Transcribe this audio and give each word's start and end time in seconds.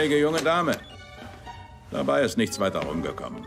Schräge 0.00 0.18
junge 0.18 0.40
Dame. 0.40 0.78
Dabei 1.90 2.22
ist 2.22 2.38
nichts 2.38 2.58
weiter 2.58 2.80
rumgekommen. 2.80 3.44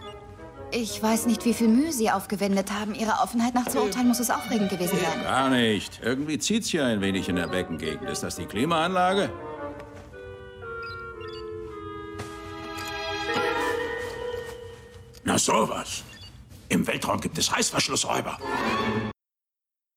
Ich 0.72 1.02
weiß 1.02 1.26
nicht, 1.26 1.46
wie 1.46 1.54
viel 1.56 1.68
Mühe 1.68 1.92
Sie 1.92 2.12
aufgewendet 2.12 2.72
haben. 2.72 2.94
Ihre 2.94 3.14
Offenheit 3.24 3.56
nach 3.56 3.68
zu 3.68 3.82
urteilen 3.82 4.08
muss 4.08 4.20
es 4.20 4.30
aufregend 4.30 4.70
gewesen 4.70 5.00
sein. 5.00 5.24
Gar 5.24 5.50
nicht. 5.50 6.00
Irgendwie 6.04 6.38
zieht's 6.38 6.70
hier 6.70 6.86
ein 6.86 7.02
wenig 7.02 7.28
in 7.28 7.38
der 7.38 7.47
Beckengegend. 7.47 8.08
Ist 8.08 8.21
das 8.21 8.36
die 8.36 8.46
Klimaanlage? 8.46 9.32
Na 15.24 15.39
sowas. 15.39 16.04
Im 16.70 16.86
Weltraum 16.86 17.20
gibt 17.20 17.39
es 17.39 17.52
Reißverschlussräuber. 17.52 18.38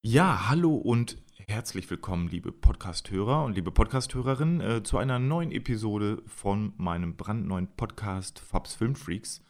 Ja, 0.03 0.49
hallo 0.49 0.75
und 0.75 1.19
herzlich 1.49 1.89
willkommen, 1.89 2.29
liebe 2.29 2.51
Podcast-Hörer 2.51 3.45
und 3.45 3.55
liebe 3.55 3.71
Podcast-Hörerinnen, 3.71 4.61
äh, 4.61 4.83
zu 4.83 4.99
einer 4.99 5.19
neuen 5.19 5.53
Episode 5.53 6.23
von 6.27 6.73
meinem 6.77 7.17
brandneuen 7.17 7.69
Podcast 7.77 8.41
Fabs 8.41 8.75
Filmfreaks. 8.75 9.45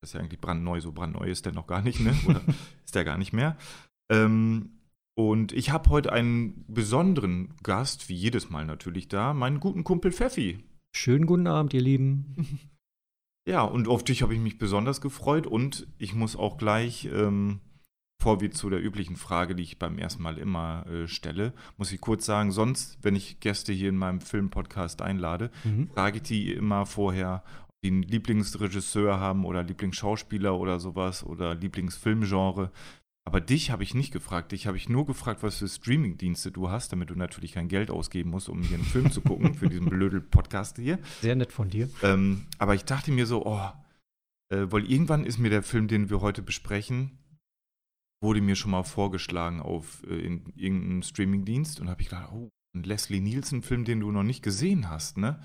Das 0.00 0.10
ist 0.10 0.14
ja 0.14 0.20
eigentlich 0.20 0.40
brandneu, 0.40 0.80
so 0.80 0.92
brandneu 0.92 1.26
ist 1.26 1.44
der 1.44 1.52
noch 1.52 1.66
gar 1.66 1.82
nicht, 1.82 2.00
ne? 2.00 2.14
Oder 2.26 2.40
ist 2.84 2.94
der 2.94 3.04
gar 3.04 3.18
nicht 3.18 3.34
mehr? 3.34 3.58
Ähm, 4.10 4.80
und 5.18 5.52
ich 5.52 5.70
habe 5.70 5.90
heute 5.90 6.12
einen 6.12 6.64
besonderen 6.66 7.54
Gast, 7.62 8.08
wie 8.08 8.14
jedes 8.14 8.48
Mal 8.48 8.64
natürlich 8.64 9.08
da, 9.08 9.34
meinen 9.34 9.60
guten 9.60 9.84
Kumpel 9.84 10.12
Pfeffi. 10.12 10.64
Schönen 10.96 11.26
guten 11.26 11.46
Abend, 11.46 11.74
ihr 11.74 11.82
Lieben. 11.82 12.36
Ja, 13.48 13.62
und 13.62 13.88
auf 13.88 14.04
dich 14.04 14.20
habe 14.20 14.34
ich 14.34 14.40
mich 14.40 14.58
besonders 14.58 15.00
gefreut 15.00 15.46
und 15.46 15.86
ich 15.96 16.14
muss 16.14 16.36
auch 16.36 16.58
gleich, 16.58 17.06
ähm, 17.06 17.60
bevor 18.18 18.40
wir 18.40 18.50
zu 18.50 18.68
der 18.68 18.82
üblichen 18.82 19.14
Frage, 19.16 19.54
die 19.54 19.62
ich 19.62 19.78
beim 19.78 19.96
ersten 19.96 20.22
Mal 20.24 20.38
immer 20.38 20.84
äh, 20.88 21.06
stelle, 21.06 21.52
muss 21.76 21.92
ich 21.92 22.00
kurz 22.00 22.26
sagen, 22.26 22.50
sonst, 22.50 22.98
wenn 23.02 23.14
ich 23.14 23.38
Gäste 23.40 23.72
hier 23.72 23.88
in 23.88 23.96
meinem 23.96 24.20
Filmpodcast 24.20 25.02
einlade, 25.02 25.50
Mhm. 25.64 25.88
frage 25.94 26.16
ich 26.16 26.22
die 26.24 26.52
immer 26.52 26.84
vorher, 26.84 27.44
ob 27.68 27.74
die 27.84 27.88
einen 27.90 28.02
Lieblingsregisseur 28.02 29.20
haben 29.20 29.44
oder 29.44 29.62
Lieblingsschauspieler 29.62 30.58
oder 30.58 30.80
sowas 30.80 31.24
oder 31.24 31.54
Lieblingsfilmgenre. 31.54 32.72
Aber 33.24 33.40
dich 33.40 33.70
habe 33.70 33.82
ich 33.84 33.94
nicht 33.94 34.12
gefragt. 34.12 34.50
Dich 34.52 34.66
habe 34.66 34.76
ich 34.78 34.88
nur 34.88 35.06
gefragt, 35.06 35.42
was 35.44 35.58
für 35.58 35.68
Streamingdienste 35.68 36.50
du 36.50 36.70
hast, 36.70 36.90
damit 36.92 37.10
du 37.10 37.14
natürlich 37.14 37.52
kein 37.52 37.68
Geld 37.68 37.90
ausgeben 37.90 38.30
musst, 38.30 38.48
um 38.48 38.62
hier 38.62 38.78
einen 38.78 38.86
Film 38.86 39.12
zu 39.12 39.20
gucken 39.20 39.54
für 39.54 39.68
diesen 39.68 39.86
blöden 39.90 40.28
Podcast 40.28 40.76
hier. 40.78 40.98
Sehr 41.20 41.36
nett 41.36 41.52
von 41.52 41.68
dir. 41.70 41.88
Ähm, 42.02 42.46
aber 42.58 42.74
ich 42.74 42.84
dachte 42.84 43.12
mir 43.12 43.26
so, 43.26 43.44
oh, 43.46 43.68
äh, 44.50 44.66
weil 44.72 44.90
irgendwann 44.90 45.24
ist 45.24 45.38
mir 45.38 45.50
der 45.50 45.62
Film, 45.62 45.86
den 45.88 46.08
wir 46.10 46.20
heute 46.22 46.42
besprechen, 46.42 47.12
wurde 48.20 48.40
mir 48.40 48.56
schon 48.56 48.70
mal 48.70 48.82
vorgeschlagen 48.82 49.60
auf 49.60 50.02
äh, 50.08 50.18
in 50.18 50.52
irgendeinem 50.56 51.02
Streamingdienst 51.02 51.80
und 51.80 51.88
habe 51.88 52.02
ich 52.02 52.08
gedacht, 52.08 52.30
oh, 52.32 52.50
ein 52.74 52.82
Leslie 52.82 53.20
Nielsen-Film, 53.20 53.84
den 53.84 54.00
du 54.00 54.10
noch 54.10 54.22
nicht 54.22 54.42
gesehen 54.42 54.88
hast, 54.88 55.16
ne? 55.16 55.40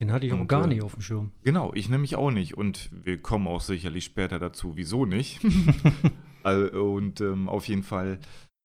Den 0.00 0.12
hatte 0.12 0.26
ich 0.26 0.32
auch 0.32 0.40
Und, 0.40 0.48
gar 0.48 0.64
äh, 0.64 0.68
nicht 0.68 0.82
auf 0.82 0.94
dem 0.94 1.02
Schirm. 1.02 1.32
Genau, 1.42 1.72
ich 1.74 1.88
nämlich 1.88 2.16
auch 2.16 2.30
nicht 2.30 2.56
und 2.56 2.90
wir 2.92 3.20
kommen 3.20 3.48
auch 3.48 3.60
sicherlich 3.60 4.04
später 4.04 4.38
dazu, 4.38 4.76
wieso 4.76 5.04
nicht. 5.04 5.40
Und 6.44 7.20
ähm, 7.20 7.48
auf 7.48 7.68
jeden 7.68 7.82
Fall 7.82 8.20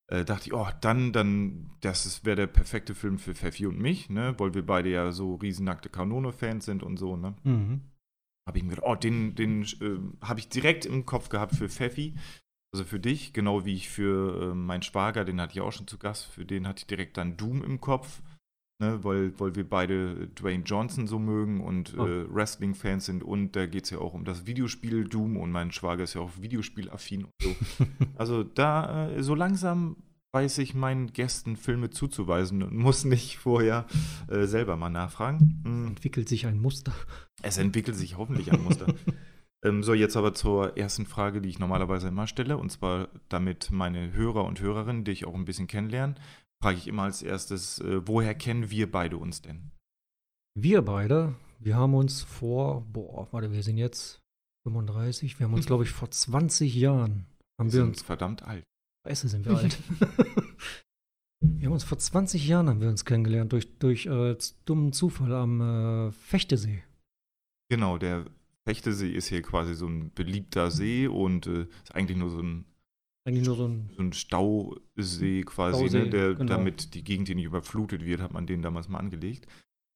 äh, 0.06 0.24
dachte 0.24 0.46
ich, 0.46 0.54
oh, 0.54 0.68
dann, 0.80 1.12
dann, 1.12 1.70
das 1.80 2.24
wäre 2.24 2.36
der 2.36 2.46
perfekte 2.46 2.94
Film 2.94 3.18
für 3.18 3.34
Pfeffi 3.34 3.66
und 3.66 3.78
mich, 3.78 4.08
ne? 4.10 4.34
Weil 4.38 4.54
wir 4.54 4.64
beide 4.64 4.90
ja 4.90 5.12
so 5.12 5.34
riesennackte 5.34 5.88
Kanone-Fans 5.88 6.64
sind 6.64 6.82
und 6.82 6.98
so, 6.98 7.16
ne? 7.16 7.34
Mhm. 7.42 7.80
habe 8.46 8.58
ich 8.58 8.64
mir 8.64 8.70
gedacht, 8.70 8.86
oh, 8.86 8.94
den, 8.94 9.34
den 9.34 9.62
äh, 9.62 9.98
habe 10.24 10.40
ich 10.40 10.48
direkt 10.48 10.86
im 10.86 11.04
Kopf 11.04 11.28
gehabt 11.28 11.56
für 11.56 11.68
Pfeffi. 11.68 12.14
Also 12.74 12.82
für 12.82 12.98
dich, 12.98 13.32
genau 13.32 13.64
wie 13.64 13.74
ich 13.74 13.88
für 13.88 14.50
äh, 14.50 14.54
meinen 14.56 14.82
Schwager, 14.82 15.24
den 15.24 15.40
hatte 15.40 15.52
ich 15.52 15.60
auch 15.60 15.70
schon 15.70 15.86
zu 15.86 15.96
Gast, 15.96 16.24
für 16.24 16.44
den 16.44 16.66
hatte 16.66 16.80
ich 16.80 16.88
direkt 16.88 17.16
dann 17.16 17.36
Doom 17.36 17.62
im 17.62 17.80
Kopf, 17.80 18.20
ne, 18.80 18.98
weil, 19.04 19.32
weil 19.38 19.54
wir 19.54 19.62
beide 19.62 20.26
Dwayne 20.26 20.64
Johnson 20.64 21.06
so 21.06 21.20
mögen 21.20 21.60
und 21.60 21.96
Oh. 21.96 22.04
äh, 22.04 22.34
Wrestling-Fans 22.34 23.06
sind 23.06 23.22
und 23.22 23.54
da 23.54 23.66
geht 23.66 23.84
es 23.84 23.90
ja 23.90 23.98
auch 23.98 24.12
um 24.12 24.24
das 24.24 24.46
Videospiel 24.46 25.04
Doom 25.04 25.36
und 25.36 25.52
mein 25.52 25.70
Schwager 25.70 26.02
ist 26.02 26.14
ja 26.14 26.20
auch 26.20 26.32
Videospielaffin 26.40 27.26
und 27.26 27.30
so. 27.40 27.54
also 28.16 28.42
da, 28.42 29.08
äh, 29.08 29.22
so 29.22 29.36
langsam 29.36 29.94
weiß 30.32 30.58
ich 30.58 30.74
meinen 30.74 31.12
Gästen 31.12 31.54
Filme 31.54 31.90
zuzuweisen 31.90 32.60
und 32.64 32.74
muss 32.74 33.04
nicht 33.04 33.38
vorher 33.38 33.86
äh, 34.26 34.46
selber 34.46 34.76
mal 34.76 34.90
nachfragen. 34.90 35.62
Mm. 35.62 35.86
Entwickelt 35.86 36.28
sich 36.28 36.46
ein 36.46 36.60
Muster. 36.60 36.92
Es 37.40 37.56
entwickelt 37.56 37.96
sich 37.96 38.18
hoffentlich 38.18 38.52
ein 38.52 38.64
Muster. 38.64 38.86
ähm, 39.64 39.82
so, 39.82 39.94
jetzt 39.94 40.16
aber 40.16 40.34
zur 40.34 40.76
ersten 40.76 41.06
Frage, 41.06 41.40
die 41.40 41.48
ich 41.48 41.58
normalerweise 41.58 42.08
immer 42.08 42.26
stelle, 42.26 42.58
und 42.58 42.70
zwar 42.70 43.08
damit 43.28 43.70
meine 43.70 44.12
Hörer 44.12 44.44
und 44.44 44.60
Hörerinnen 44.60 45.04
dich 45.04 45.24
auch 45.24 45.34
ein 45.34 45.46
bisschen 45.46 45.66
kennenlernen, 45.66 46.16
frage 46.62 46.76
ich 46.76 46.86
immer 46.86 47.04
als 47.04 47.22
erstes, 47.22 47.78
äh, 47.80 48.06
woher 48.06 48.34
kennen 48.34 48.70
wir 48.70 48.90
beide 48.90 49.16
uns 49.16 49.40
denn? 49.42 49.70
Wir 50.54 50.82
beide, 50.82 51.34
wir 51.58 51.76
haben 51.76 51.94
uns 51.94 52.22
vor, 52.22 52.82
boah, 52.92 53.26
warte, 53.32 53.52
wir 53.52 53.62
sind 53.62 53.78
jetzt 53.78 54.20
35, 54.66 55.38
wir 55.38 55.46
haben 55.46 55.54
uns, 55.54 55.66
glaube 55.66 55.84
ich, 55.84 55.90
vor 55.90 56.10
20 56.10 56.74
Jahren, 56.74 57.26
haben 57.58 57.72
wir 57.72 57.80
sind 57.80 57.88
uns, 57.88 58.02
verdammt 58.02 58.42
alt. 58.42 58.64
Scheiße, 59.06 59.28
sind 59.28 59.46
wir 59.46 59.56
alt. 59.56 59.78
wir 61.40 61.66
haben 61.66 61.72
uns 61.72 61.84
vor 61.84 61.98
20 61.98 62.46
Jahren 62.46 62.68
haben 62.68 62.80
wir 62.82 62.88
uns 62.88 63.06
kennengelernt, 63.06 63.52
durch, 63.52 63.78
durch 63.78 64.06
äh, 64.06 64.36
dummen 64.66 64.92
Zufall 64.92 65.32
am 65.32 65.60
äh, 65.60 66.12
Fechtesee. 66.12 66.84
Genau, 67.70 67.96
der 67.96 68.26
Fechtesee 68.66 69.10
ist 69.10 69.28
hier 69.28 69.42
quasi 69.42 69.74
so 69.74 69.86
ein 69.86 70.10
beliebter 70.14 70.70
See 70.70 71.06
und 71.06 71.46
äh, 71.46 71.62
ist 71.82 71.94
eigentlich 71.94 72.16
nur 72.18 72.30
so 72.30 72.40
ein, 72.40 72.64
Eigentlich 73.26 73.46
nur 73.46 73.56
so 73.56 73.66
ein, 73.68 73.90
so 73.96 74.02
ein 74.02 74.12
Stausee 74.12 75.42
quasi, 75.44 75.80
Stausee, 75.88 76.04
ne, 76.04 76.10
der, 76.10 76.34
genau. 76.34 76.44
damit 76.52 76.94
die 76.94 77.04
Gegend 77.04 77.28
hier 77.28 77.36
nicht 77.36 77.44
überflutet 77.46 78.04
wird, 78.04 78.20
hat 78.20 78.32
man 78.32 78.46
den 78.46 78.62
damals 78.62 78.88
mal 78.88 78.98
angelegt. 78.98 79.46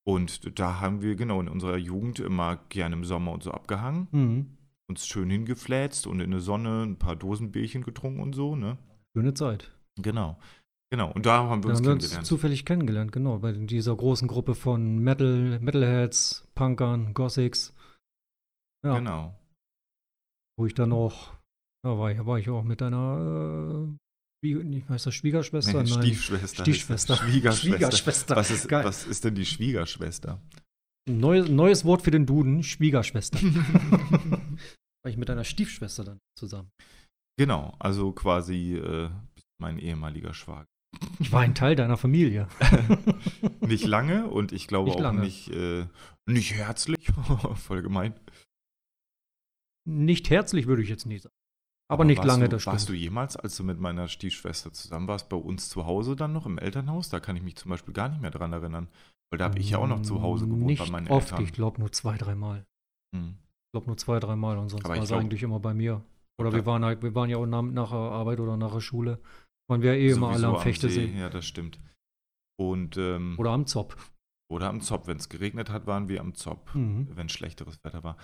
Und 0.07 0.57
da 0.59 0.79
haben 0.79 1.01
wir 1.01 1.15
genau 1.15 1.39
in 1.41 1.47
unserer 1.49 1.77
Jugend 1.77 2.19
immer 2.19 2.57
gerne 2.69 2.95
im 2.95 3.05
Sommer 3.05 3.31
und 3.31 3.43
so 3.43 3.51
abgehangen. 3.51 4.07
mhm. 4.11 4.57
uns 4.89 5.05
schön 5.05 5.29
hingefläzt 5.29 6.07
und 6.07 6.19
in 6.19 6.31
der 6.31 6.39
Sonne 6.39 6.83
ein 6.83 6.97
paar 6.97 7.15
Dosenbierchen 7.15 7.83
getrunken 7.83 8.21
und 8.21 8.33
so, 8.33 8.55
ne? 8.55 8.77
schöne 9.15 9.33
Zeit. 9.35 9.71
Genau. 10.01 10.39
Genau. 10.91 11.11
Und 11.11 11.27
da 11.27 11.43
haben 11.43 11.63
wir 11.63 11.67
Da 11.67 11.69
uns 11.69 11.79
haben 11.79 11.85
wir 11.85 11.91
uns 11.93 12.03
kennengelernt. 12.03 12.25
zufällig 12.25 12.65
kennengelernt, 12.65 13.11
genau, 13.11 13.37
bei 13.37 13.51
dieser 13.51 13.95
großen 13.95 14.27
Gruppe 14.27 14.55
von 14.55 14.97
Metal, 14.97 15.59
Metalheads, 15.59 16.47
Punkern, 16.55 17.13
Gothics. 17.13 17.75
Ja, 18.85 18.97
Genau. 18.97 19.35
wo 20.57 20.65
ich 20.65 20.73
dann 20.73 20.91
auch, 20.93 21.33
da 21.83 21.97
war 21.97 22.11
ich, 22.11 22.25
war 22.25 22.39
ich 22.39 22.49
auch 22.49 22.63
mit 22.63 22.81
deiner, 22.81 23.87
äh, 24.43 24.53
nicht, 24.63 24.87
heißt 24.89 25.05
das 25.05 25.13
Schwiegerschwester? 25.15 25.83
Nee, 25.83 25.89
Nein. 25.89 26.01
Stiefschwester. 26.03 26.63
Stiefschwester. 26.63 27.15
Schwiegerschwester. 27.17 27.75
Schwiegerschwester. 27.77 28.35
Was 28.35 28.51
ist, 28.51 28.67
Geil. 28.69 28.85
was 28.85 29.05
ist 29.05 29.23
denn 29.25 29.35
die 29.35 29.45
Schwiegerschwester? 29.45 30.41
Neues, 31.09 31.49
neues 31.49 31.83
Wort 31.85 32.03
für 32.03 32.11
den 32.11 32.25
Duden, 32.25 32.63
Schwiegerschwester. 32.63 33.39
war 33.43 35.09
ich 35.11 35.17
mit 35.17 35.27
deiner 35.29 35.43
Stiefschwester 35.43 36.03
dann 36.03 36.19
zusammen. 36.37 36.69
genau. 37.37 37.75
Also 37.79 38.11
quasi 38.11 38.75
äh, 38.75 39.09
mein 39.61 39.77
ehemaliger 39.79 40.33
Schwager. 40.33 40.65
Ich 41.19 41.31
war 41.31 41.41
ein 41.41 41.53
Teil 41.55 41.75
deiner 41.75 41.97
Familie. 41.97 42.47
Nicht 43.61 43.85
lange 43.85 44.27
und 44.27 44.51
ich 44.51 44.67
glaube 44.67 44.89
Nicht 44.89 44.97
auch 44.97 45.01
lange. 45.01 45.21
nicht, 45.21 45.49
äh, 45.51 45.85
nicht 46.27 46.53
herzlich. 46.53 47.07
Voll 47.55 47.81
gemein. 47.83 48.13
Nicht 49.89 50.29
herzlich 50.29 50.67
würde 50.67 50.81
ich 50.83 50.89
jetzt 50.89 51.05
nicht 51.05 51.23
sagen. 51.23 51.35
Aber, 51.91 52.05
nicht 52.05 52.19
warst 52.19 52.27
lange, 52.27 52.43
du, 52.45 52.49
das 52.51 52.61
stimmt. 52.61 52.73
Warst 52.73 52.89
du 52.89 52.93
jemals, 52.93 53.35
als 53.35 53.57
du 53.57 53.63
mit 53.63 53.79
meiner 53.79 54.07
Stiefschwester 54.07 54.71
zusammen 54.71 55.07
warst, 55.07 55.27
bei 55.27 55.37
uns 55.37 55.69
zu 55.69 55.85
Hause 55.87 56.15
dann 56.15 56.33
noch 56.33 56.45
im 56.45 56.59
Elternhaus? 56.59 57.09
Da 57.09 57.19
kann 57.19 57.35
ich 57.35 57.41
mich 57.41 57.55
zum 57.55 57.71
Beispiel 57.71 57.93
gar 57.95 58.09
nicht 58.09 58.21
mehr 58.21 58.29
dran 58.29 58.53
erinnern. 58.53 58.87
Weil 59.31 59.39
da 59.39 59.45
habe 59.45 59.59
ich 59.59 59.71
ja 59.71 59.79
auch 59.79 59.87
noch 59.87 60.01
zu 60.03 60.21
Hause 60.21 60.45
gewohnt 60.45 60.65
nicht 60.65 60.83
bei 60.83 60.89
meinen 60.91 61.07
oft, 61.07 61.31
Eltern. 61.31 61.45
ich 61.45 61.53
glaube 61.53 61.79
nur 61.79 61.91
zwei, 61.91 62.17
dreimal. 62.17 62.65
Hm. 63.15 63.35
Ich 63.67 63.71
glaube 63.73 63.87
nur 63.87 63.97
zwei, 63.97 64.19
dreimal 64.19 64.57
und 64.59 64.69
sonst 64.69 64.85
Aber 64.85 64.95
war 64.95 65.03
es 65.03 65.11
eigentlich 65.11 65.41
immer 65.43 65.59
bei 65.59 65.73
mir. 65.73 66.03
Oder 66.39 66.53
wir 66.53 66.65
waren 66.65 66.85
halt, 66.85 67.01
wir 67.03 67.13
waren 67.15 67.29
ja 67.29 67.37
auch 67.37 67.45
nach, 67.45 67.61
nach 67.63 67.89
der 67.89 67.97
Arbeit 67.99 68.39
oder 68.39 68.55
nach 68.55 68.71
der 68.73 68.79
Schule. 68.81 69.19
Waren 69.67 69.81
wir 69.81 69.93
eh 69.93 70.09
immer 70.11 70.29
alle 70.29 70.47
am 70.47 70.59
Fechtesee. 70.61 71.07
See. 71.07 71.19
Ja, 71.19 71.29
das 71.29 71.45
stimmt. 71.45 71.79
Und, 72.59 72.97
ähm, 72.97 73.35
Oder 73.37 73.51
am 73.51 73.65
Zopp. 73.65 73.95
oder 74.51 74.69
am 74.69 74.81
Zopp. 74.81 75.07
Wenn 75.07 75.17
es 75.17 75.29
geregnet 75.29 75.69
hat, 75.69 75.85
waren 75.87 76.07
wir 76.07 76.21
am 76.21 76.33
Zopp, 76.33 76.73
Mhm. 76.75 77.07
wenn 77.15 77.29
schlechteres 77.29 77.83
Wetter 77.83 78.03
war. 78.03 78.17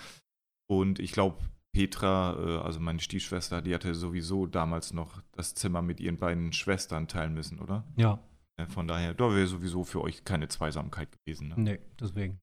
Und 0.67 0.99
ich 0.99 1.11
glaube, 1.11 1.37
Petra, 1.75 2.37
äh, 2.39 2.57
also 2.59 2.79
meine 2.79 3.01
Stiefschwester, 3.01 3.61
die 3.61 3.73
hatte 3.73 3.93
sowieso 3.95 4.45
damals 4.45 4.93
noch 4.93 5.21
das 5.33 5.55
Zimmer 5.55 5.81
mit 5.81 5.99
ihren 5.99 6.15
beiden 6.15 6.53
Schwestern 6.53 7.09
teilen 7.09 7.33
müssen, 7.33 7.59
oder? 7.59 7.83
Ja, 7.97 8.23
Ja, 8.57 8.65
Von 8.67 8.87
daher, 8.87 9.13
da 9.13 9.35
wäre 9.35 9.45
sowieso 9.45 9.83
für 9.83 10.01
euch 10.01 10.23
keine 10.23 10.47
Zweisamkeit 10.47 11.09
gewesen. 11.11 11.49
Ne? 11.49 11.55
nee, 11.57 11.79
deswegen. 11.99 12.39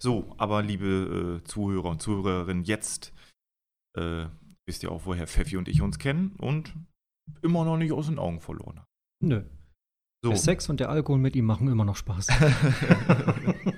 So, 0.00 0.34
aber 0.38 0.60
liebe 0.62 1.40
äh, 1.40 1.44
Zuhörer 1.44 1.88
und 1.90 2.02
Zuhörerinnen, 2.02 2.64
jetzt 2.64 3.12
äh, 3.96 4.26
wisst 4.66 4.82
ihr 4.82 4.90
auch, 4.90 5.06
woher 5.06 5.28
Pfeffi 5.28 5.56
und 5.56 5.68
ich 5.68 5.80
uns 5.80 6.00
kennen 6.00 6.34
und 6.38 6.74
immer 7.42 7.64
noch 7.64 7.76
nicht 7.76 7.92
aus 7.92 8.06
den 8.06 8.18
Augen 8.18 8.40
verloren 8.40 8.80
haben. 8.80 8.88
Nö. 9.22 9.44
So, 10.24 10.30
Der 10.30 10.38
Sex 10.38 10.68
und 10.68 10.80
der 10.80 10.88
Alkohol 10.88 11.20
mit 11.20 11.36
ihm 11.36 11.44
machen 11.44 11.68
immer 11.68 11.84
noch 11.84 11.96
Spaß. 11.96 12.26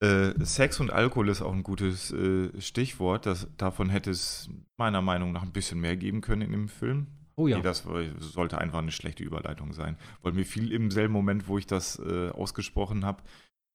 äh, 0.00 0.32
Sex 0.44 0.80
und 0.80 0.90
Alkohol 0.90 1.28
ist 1.28 1.42
auch 1.42 1.52
ein 1.52 1.62
gutes 1.62 2.10
äh, 2.12 2.48
Stichwort. 2.60 3.26
Das, 3.26 3.48
davon 3.56 3.90
hätte 3.90 4.10
es 4.10 4.48
meiner 4.76 5.02
Meinung 5.02 5.32
nach 5.32 5.42
ein 5.42 5.52
bisschen 5.52 5.80
mehr 5.80 5.96
geben 5.96 6.20
können 6.20 6.42
in 6.42 6.52
dem 6.52 6.68
Film. 6.68 7.06
Oh 7.36 7.46
ja. 7.46 7.56
Nee, 7.56 7.62
das 7.62 7.86
sollte 8.18 8.58
einfach 8.58 8.80
eine 8.80 8.92
schlechte 8.92 9.22
Überleitung 9.22 9.72
sein. 9.72 9.96
Weil 10.22 10.32
mir 10.32 10.44
fiel 10.44 10.72
im 10.72 10.90
selben 10.90 11.12
Moment, 11.12 11.48
wo 11.48 11.58
ich 11.58 11.66
das 11.66 11.98
äh, 11.98 12.30
ausgesprochen 12.30 13.04
habe, 13.04 13.22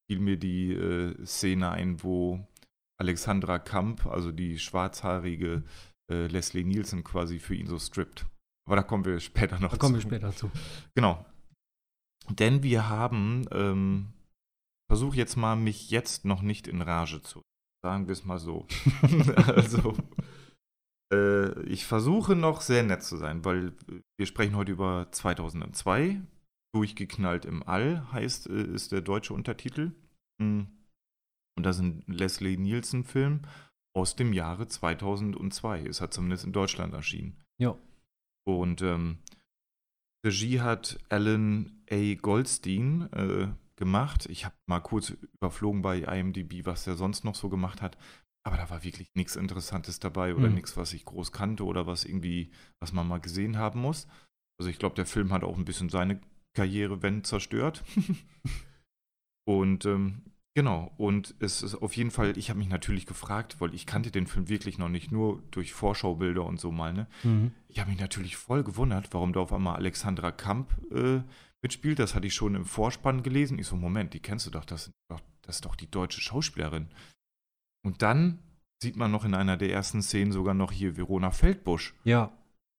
fiel 0.10 0.20
mir 0.20 0.38
die 0.38 0.74
äh, 0.74 1.26
Szene 1.26 1.72
ein, 1.72 2.04
wo 2.04 2.48
Alexandra 3.00 3.60
Kamp, 3.60 4.06
also 4.06 4.32
die 4.32 4.60
schwarzhaarige 4.60 5.64
äh, 6.12 6.28
Leslie 6.28 6.64
Nielsen, 6.64 7.04
quasi 7.04 7.40
für 7.40 7.56
ihn 7.56 7.68
so 7.68 7.80
strippt. 7.80 8.26
Aber 8.68 8.76
da 8.76 8.84
kommen 8.84 9.06
wir 9.06 9.20
später 9.20 9.60
noch 9.60 9.72
Da 9.72 9.78
kommen 9.78 9.96
wir 9.96 10.02
zu. 10.02 10.08
später 10.08 10.32
zu. 10.32 10.52
Genau. 10.96 11.26
Denn 12.30 12.64
wir 12.64 12.90
haben, 12.90 13.46
ähm, 13.52 14.08
versuche 14.90 15.18
jetzt 15.18 15.36
mal, 15.36 15.56
mich 15.56 15.90
jetzt 15.90 16.26
noch 16.26 16.42
nicht 16.42 16.68
in 16.68 16.82
Rage 16.82 17.22
zu. 17.22 17.42
Sagen 17.84 18.08
wir 18.08 18.14
es 18.14 18.26
mal 18.26 18.40
so. 18.40 18.68
also, 19.48 19.96
äh, 21.14 21.62
ich 21.64 21.86
versuche 21.86 22.36
noch 22.36 22.62
sehr 22.62 22.84
nett 22.84 23.04
zu 23.04 23.18
sein, 23.18 23.46
weil 23.46 23.74
wir 24.18 24.26
sprechen 24.26 24.56
heute 24.56 24.72
über 24.72 25.08
2002. 25.12 26.22
Durchgeknallt 26.74 27.46
im 27.46 27.64
All 27.64 28.12
heißt, 28.12 28.50
äh, 28.50 28.64
ist 28.64 28.92
der 28.92 29.02
deutsche 29.02 29.34
Untertitel. 29.34 29.92
Mm. 30.42 30.64
Und 31.58 31.64
das 31.64 31.78
ist 31.78 31.84
ein 31.84 32.04
Leslie 32.08 32.58
Nielsen-Film 32.58 33.44
aus 33.96 34.16
dem 34.16 34.34
Jahre 34.34 34.68
2002. 34.68 35.82
Ist 35.82 36.02
hat 36.02 36.14
zumindest 36.14 36.44
in 36.44 36.52
Deutschland 36.52 36.94
erschienen. 36.94 37.42
Ja. 37.62 37.78
Und 38.46 38.82
ähm, 38.82 39.20
Regie 40.26 40.60
hat 40.60 41.00
Alan 41.10 41.84
A. 41.90 42.16
Goldstein 42.16 43.14
äh, 43.14 43.48
gemacht. 43.78 44.26
Ich 44.28 44.46
habe 44.46 44.56
mal 44.68 44.80
kurz 44.80 45.10
überflogen 45.10 45.82
bei 45.82 46.00
IMDb, 46.00 46.66
was 46.66 46.88
er 46.88 46.96
sonst 46.96 47.24
noch 47.24 47.36
so 47.36 47.50
gemacht 47.50 47.82
hat. 47.82 47.98
Aber 48.48 48.58
da 48.58 48.70
war 48.70 48.84
wirklich 48.84 49.10
nichts 49.16 49.36
Interessantes 49.36 50.00
dabei 50.00 50.36
oder 50.36 50.50
Mhm. 50.50 50.56
nichts, 50.56 50.78
was 50.78 50.94
ich 50.94 51.06
groß 51.06 51.32
kannte 51.32 51.66
oder 51.66 51.88
was 51.88 52.06
irgendwie, 52.06 52.52
was 52.80 52.94
man 52.94 53.08
mal 53.08 53.20
gesehen 53.20 53.58
haben 53.58 53.82
muss. 53.82 54.08
Also 54.60 54.70
ich 54.70 54.78
glaube, 54.80 54.96
der 54.96 55.06
Film 55.06 55.34
hat 55.34 55.44
auch 55.44 55.58
ein 55.58 55.66
bisschen 55.66 55.90
seine 55.90 56.22
Karriere, 56.56 57.02
wenn 57.02 57.24
zerstört. 57.24 57.84
und 59.48 59.86
ähm, 59.86 60.22
genau, 60.56 60.92
und 60.98 61.36
es 61.40 61.62
ist 61.62 61.76
auf 61.76 61.96
jeden 61.96 62.10
Fall, 62.10 62.38
ich 62.38 62.50
habe 62.50 62.58
mich 62.58 62.70
natürlich 62.70 63.06
gefragt, 63.06 63.58
weil 63.60 63.76
ich 63.76 63.86
kannte 63.86 64.10
den 64.10 64.26
Film 64.26 64.50
wirklich 64.50 64.80
noch 64.80 64.90
nicht, 64.90 65.12
nur 65.12 65.44
durch 65.52 65.74
Vorschaubilder 65.74 66.44
und 66.44 66.60
so 66.60 66.72
mal, 66.72 66.94
ne? 66.94 67.08
Mhm. 67.24 67.52
Ich 67.68 67.80
habe 67.80 67.92
mich 67.92 68.00
natürlich 68.00 68.36
voll 68.38 68.64
gewundert, 68.64 69.10
warum 69.12 69.34
da 69.34 69.42
auf 69.42 69.54
einmal 69.54 69.76
Alexandra 69.76 70.32
Kamp 70.32 70.74
äh, 70.92 71.22
mitspielt. 71.62 72.00
Das 72.00 72.16
hatte 72.16 72.26
ich 72.26 72.34
schon 72.34 72.56
im 72.56 72.66
Vorspann 72.66 73.22
gelesen. 73.22 73.60
Ich 73.60 73.68
so, 73.68 73.76
Moment, 73.76 74.14
die 74.14 74.20
kennst 74.20 74.48
du 74.48 74.52
doch, 74.52 74.66
das, 74.66 74.92
doch, 75.10 75.22
das 75.42 75.58
ist 75.58 75.66
doch 75.66 75.76
die 75.76 75.92
deutsche 75.92 76.22
Schauspielerin. 76.22 76.88
Und 77.84 78.02
dann 78.02 78.40
sieht 78.82 78.96
man 78.96 79.12
noch 79.12 79.26
in 79.26 79.36
einer 79.36 79.58
der 79.58 79.72
ersten 79.72 80.02
Szenen 80.02 80.32
sogar 80.32 80.54
noch 80.54 80.72
hier 80.72 80.98
Verona 80.98 81.32
Feldbusch. 81.32 81.94
Ja. 82.04 82.32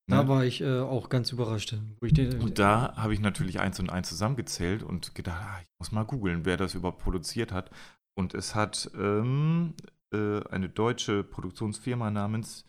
Da 0.08 0.22
Ne? 0.22 0.28
war 0.28 0.44
ich 0.44 0.60
äh, 0.60 0.80
auch 0.80 1.08
ganz 1.08 1.32
überrascht. 1.32 1.76
Wo 2.00 2.06
ich 2.06 2.14
den, 2.14 2.40
Und 2.40 2.58
da 2.58 2.94
habe 2.96 3.12
ich 3.12 3.20
natürlich 3.20 3.60
eins 3.60 3.80
und 3.80 3.90
eins 3.90 4.08
zusammengezählt 4.08 4.82
und 4.82 5.14
gedacht, 5.14 5.40
ah, 5.42 5.60
ich 5.62 5.68
muss 5.78 5.92
mal 5.92 6.04
googeln, 6.04 6.44
wer 6.44 6.56
das 6.56 6.74
überhaupt 6.74 7.02
produziert 7.02 7.52
hat. 7.52 7.70
Und 8.14 8.34
es 8.34 8.54
hat 8.54 8.90
ähm, 8.94 9.74
äh, 10.12 10.42
eine 10.48 10.68
deutsche 10.68 11.24
Produktionsfirma 11.24 12.10
namens 12.10 12.64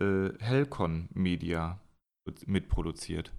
äh, 0.00 0.30
Helcon 0.38 1.08
Media 1.12 1.80
mitproduziert. 2.46 3.32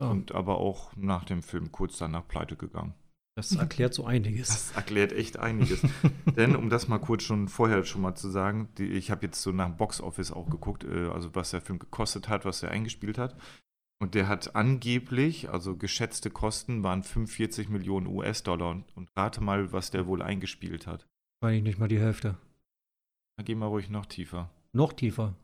Ah, 0.00 0.10
Und 0.10 0.32
aber 0.32 0.58
auch 0.58 0.94
nach 0.96 1.24
dem 1.24 1.42
Film 1.42 1.70
kurz 1.70 1.98
danach 1.98 2.26
pleite 2.26 2.56
gegangen. 2.56 2.94
Das 3.36 3.54
erklärt 3.54 3.92
so 3.92 4.06
einiges. 4.06 4.48
Das 4.48 4.72
erklärt 4.72 5.12
echt 5.12 5.38
einiges. 5.38 5.82
Denn, 6.36 6.56
um 6.56 6.70
das 6.70 6.88
mal 6.88 6.98
kurz 6.98 7.22
schon 7.22 7.48
vorher 7.48 7.84
schon 7.84 8.00
mal 8.00 8.14
zu 8.14 8.30
sagen, 8.30 8.70
die, 8.78 8.86
ich 8.86 9.10
habe 9.10 9.26
jetzt 9.26 9.42
so 9.42 9.52
nach 9.52 9.66
dem 9.66 9.76
Box-Office 9.76 10.32
auch 10.32 10.48
geguckt, 10.48 10.84
äh, 10.84 11.08
also 11.08 11.34
was 11.34 11.50
der 11.50 11.60
Film 11.60 11.78
gekostet 11.78 12.30
hat, 12.30 12.46
was 12.46 12.62
er 12.62 12.70
eingespielt 12.70 13.18
hat. 13.18 13.36
Und 13.98 14.14
der 14.14 14.26
hat 14.28 14.56
angeblich, 14.56 15.50
also 15.50 15.76
geschätzte 15.76 16.30
Kosten 16.30 16.82
waren 16.82 17.02
45 17.02 17.68
Millionen 17.68 18.06
US-Dollar. 18.06 18.70
Und, 18.70 18.84
und 18.96 19.10
rate 19.16 19.42
mal, 19.42 19.70
was 19.70 19.90
der 19.90 20.06
wohl 20.06 20.22
eingespielt 20.22 20.86
hat. 20.86 21.06
War 21.42 21.52
ich 21.52 21.62
nicht 21.62 21.78
mal 21.78 21.88
die 21.88 22.00
Hälfte. 22.00 22.38
Da 23.36 23.44
gehen 23.44 23.58
wir 23.58 23.66
ruhig 23.66 23.90
noch 23.90 24.06
tiefer. 24.06 24.50
Noch 24.72 24.94
tiefer. 24.94 25.34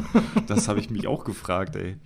das 0.46 0.68
habe 0.68 0.80
ich 0.80 0.90
mich 0.90 1.06
auch 1.06 1.24
gefragt, 1.24 1.76
ey. 1.76 1.96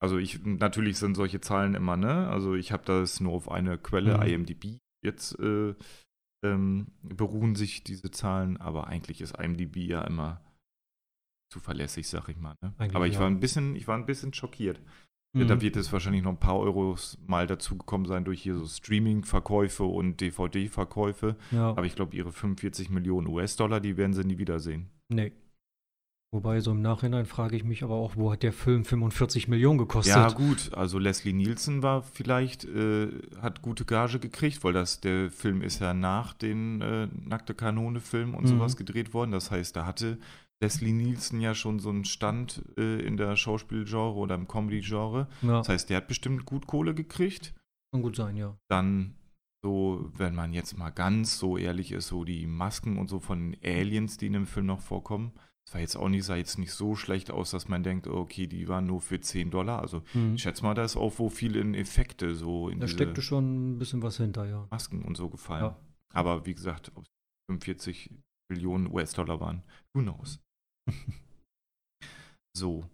Also 0.00 0.18
ich, 0.18 0.44
natürlich 0.44 0.98
sind 0.98 1.16
solche 1.16 1.40
Zahlen 1.40 1.74
immer, 1.74 1.96
ne? 1.96 2.28
Also 2.28 2.54
ich 2.54 2.70
habe 2.70 2.84
das 2.84 3.20
nur 3.20 3.32
auf 3.32 3.50
eine 3.50 3.78
Quelle, 3.78 4.18
Mhm. 4.18 4.22
IMDb, 4.22 4.78
jetzt 5.04 5.38
äh, 5.40 5.74
ähm, 6.44 6.88
beruhen 7.02 7.56
sich 7.56 7.82
diese 7.82 8.10
Zahlen, 8.10 8.58
aber 8.58 8.86
eigentlich 8.86 9.20
ist 9.20 9.36
IMDb 9.38 9.76
ja 9.78 10.02
immer 10.02 10.42
zuverlässig, 11.50 12.08
sag 12.08 12.28
ich 12.28 12.36
mal. 12.36 12.54
Ne? 12.62 12.74
Aber 12.94 13.06
ich 13.06 13.14
ja. 13.14 13.20
war 13.20 13.26
ein 13.28 13.40
bisschen, 13.40 13.76
ich 13.76 13.86
war 13.88 13.96
ein 13.96 14.06
bisschen 14.06 14.32
schockiert. 14.34 14.80
Mhm. 15.32 15.48
Da 15.48 15.60
wird 15.60 15.76
es 15.76 15.92
wahrscheinlich 15.92 16.22
noch 16.22 16.30
ein 16.32 16.40
paar 16.40 16.58
Euros 16.58 17.18
mal 17.26 17.46
dazugekommen 17.46 18.06
sein 18.06 18.24
durch 18.24 18.42
hier 18.42 18.54
so 18.54 18.66
Streaming-Verkäufe 18.66 19.84
und 19.84 20.20
DVD-Verkäufe. 20.20 21.36
Ja, 21.50 21.68
Aber 21.70 21.84
ich 21.84 21.94
glaube, 21.94 22.16
ihre 22.16 22.32
45 22.32 22.90
Millionen 22.90 23.26
US-Dollar, 23.26 23.80
die 23.80 23.96
werden 23.96 24.14
sie 24.14 24.24
nie 24.24 24.38
wiedersehen. 24.38 24.90
nee. 25.08 25.32
Wobei, 26.32 26.58
so 26.60 26.72
im 26.72 26.82
Nachhinein 26.82 27.24
frage 27.24 27.56
ich 27.56 27.62
mich 27.64 27.84
aber 27.84 27.94
auch, 27.94 28.16
wo 28.16 28.32
hat 28.32 28.42
der 28.42 28.52
Film 28.52 28.84
45 28.84 29.46
Millionen 29.46 29.78
gekostet? 29.78 30.16
Ja, 30.16 30.28
gut, 30.30 30.70
also 30.74 30.98
Leslie 30.98 31.32
Nielsen 31.32 31.84
war 31.84 32.02
vielleicht, 32.02 32.64
äh, 32.64 33.08
hat 33.40 33.62
gute 33.62 33.84
Gage 33.84 34.18
gekriegt, 34.18 34.62
weil 34.64 34.72
das, 34.72 35.00
der 35.00 35.30
Film 35.30 35.62
ist 35.62 35.78
ja 35.78 35.94
nach 35.94 36.34
den 36.34 36.82
äh, 36.82 37.06
Nackte 37.24 37.54
Kanone-Film 37.54 38.34
und 38.34 38.42
Mhm. 38.42 38.48
sowas 38.48 38.76
gedreht 38.76 39.14
worden. 39.14 39.30
Das 39.30 39.52
heißt, 39.52 39.76
da 39.76 39.86
hatte 39.86 40.18
Leslie 40.62 40.92
Nielsen 40.92 41.40
ja 41.40 41.54
schon 41.54 41.78
so 41.80 41.90
einen 41.90 42.04
Stand 42.04 42.64
äh, 42.78 43.00
in 43.00 43.16
der 43.16 43.36
Schauspielgenre 43.36 44.14
oder 44.14 44.34
im 44.34 44.48
Comedy-Genre. 44.48 45.28
Ja, 45.42 45.48
Das 45.58 45.68
heißt, 45.68 45.90
der 45.90 45.98
hat 45.98 46.08
bestimmt 46.08 46.44
gut 46.46 46.66
Kohle 46.66 46.94
gekriegt. 46.94 47.54
kann 47.92 48.02
gut 48.02 48.16
sein, 48.16 48.36
ja. 48.36 48.56
Dann 48.70 49.14
so, 49.64 50.08
wenn 50.16 50.34
man 50.34 50.52
jetzt 50.52 50.78
mal 50.78 50.90
ganz 50.90 51.38
so 51.38 51.56
ehrlich 51.58 51.92
ist, 51.92 52.08
so 52.08 52.24
die 52.24 52.46
Masken 52.46 52.98
und 52.98 53.08
so 53.08 53.18
von 53.20 53.56
Aliens, 53.64 54.16
die 54.16 54.26
in 54.26 54.32
dem 54.34 54.46
Film 54.46 54.66
noch 54.66 54.80
vorkommen. 54.80 55.32
Das 55.66 55.74
war 55.74 55.80
jetzt 55.80 55.96
auch 55.96 56.08
nicht, 56.08 56.24
sah 56.24 56.36
jetzt 56.36 56.58
nicht 56.58 56.72
so 56.72 56.94
schlecht 56.94 57.30
aus, 57.32 57.50
dass 57.50 57.68
man 57.68 57.82
denkt, 57.82 58.06
okay, 58.06 58.46
die 58.46 58.68
waren 58.68 58.86
nur 58.86 59.00
für 59.00 59.20
10 59.20 59.50
Dollar. 59.50 59.80
Also 59.80 60.02
Mhm. 60.14 60.36
ich 60.36 60.42
schätze 60.42 60.62
mal, 60.62 60.74
da 60.74 60.84
ist 60.84 60.96
auch 60.96 61.18
wo 61.18 61.28
viel 61.28 61.56
in 61.56 61.74
Effekte 61.74 62.34
so 62.36 62.68
in 62.68 62.78
Da 62.80 62.86
steckte 62.86 63.20
schon 63.20 63.72
ein 63.72 63.78
bisschen 63.78 64.00
was 64.02 64.16
hinter, 64.18 64.46
ja. 64.46 64.68
Masken 64.70 65.02
und 65.02 65.16
so 65.16 65.28
gefallen. 65.28 65.64
Ja. 65.64 65.76
Aber 66.14 66.46
wie 66.46 66.54
gesagt, 66.54 66.92
ob 66.94 67.02
es 67.02 67.08
45 67.50 68.10
Millionen 68.48 68.86
US-Dollar 68.92 69.40
waren, 69.40 69.62
who 69.92 70.02
knows. 70.02 70.38
so. 72.56 72.88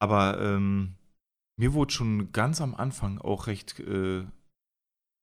Aber 0.00 0.40
ähm, 0.40 0.94
mir 1.58 1.72
wurde 1.72 1.92
schon 1.92 2.32
ganz 2.32 2.60
am 2.60 2.74
Anfang 2.74 3.18
auch 3.18 3.46
recht 3.46 3.80
äh, 3.80 4.24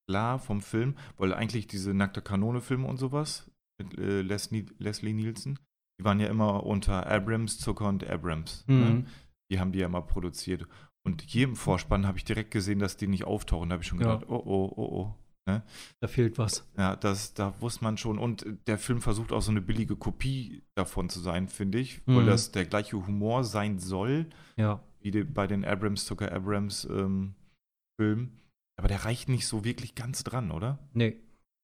klar 0.10 0.40
vom 0.40 0.62
Film, 0.62 0.96
weil 1.18 1.34
eigentlich 1.34 1.68
diese 1.68 1.94
nackte 1.94 2.22
Kanone-Filme 2.22 2.88
und 2.88 2.98
sowas 2.98 3.50
mit 3.82 3.98
äh, 3.98 4.22
Leslie, 4.22 4.66
Leslie 4.78 5.14
Nielsen, 5.14 5.60
die 6.00 6.06
waren 6.06 6.20
ja 6.20 6.28
immer 6.28 6.64
unter 6.66 7.08
Abrams, 7.08 7.58
Zucker 7.60 7.88
und 7.88 8.06
Abrams. 8.06 8.66
Ne? 8.68 8.75
Mhm. 8.75 9.08
Die 9.52 9.60
haben 9.60 9.72
die 9.72 9.80
ja 9.80 9.88
mal 9.90 10.02
produziert. 10.02 10.68
Und 11.06 11.22
hier 11.22 11.46
im 11.46 11.56
Vorspann 11.56 12.06
habe 12.08 12.18
ich 12.18 12.24
direkt 12.25 12.52
gesehen, 12.52 12.80
dass 12.80 12.98
die 12.98 13.08
nicht 13.08 13.25
auftauchen. 13.25 13.70
Da 13.70 13.74
habe 13.74 13.84
ich 13.84 13.88
schon 13.88 14.00
Ja. 14.02 14.16
gedacht, 14.16 14.30
oh, 14.30 14.44
oh, 14.46 14.74
oh, 14.75 15.16
oh. 15.50 15.60
Da 16.02 16.08
fehlt 16.08 16.38
was. 16.38 16.68
Ja, 16.78 16.96
das, 16.96 17.34
da 17.34 17.60
wusste 17.62 17.84
man 17.84 17.98
schon. 17.98 18.18
Und 18.20 18.46
der 18.68 18.78
Film 18.78 19.02
versucht 19.02 19.32
auch 19.32 19.42
so 19.42 19.52
eine 19.52 19.62
billige 19.62 19.96
Kopie 19.96 20.64
davon 20.75 21.10
zu 21.10 21.20
sein, 21.20 21.48
finde 21.48 21.80
ich. 21.80 22.02
Weil 22.08 22.24
Mhm. 22.24 22.28
das 22.28 22.52
der 22.52 22.66
gleiche 22.66 22.98
Humor 23.06 23.44
sein 23.44 23.80
soll, 23.80 24.28
Ja. 24.58 24.84
wie 25.02 25.12
die, 25.12 25.24
bei 25.24 25.48
den 25.48 25.64
Abrams, 25.66 26.06
Zucker 26.06 26.32
Abrams 26.32 26.86
ähm, 26.86 27.36
Filmen. 28.00 28.40
Aber 28.78 28.88
der 28.88 29.06
reicht 29.06 29.30
nicht 29.30 29.48
so 29.48 29.64
wirklich 29.64 29.96
ganz 29.96 30.24
dran, 30.24 30.52
oder? 30.52 30.80
Nee. 30.94 31.18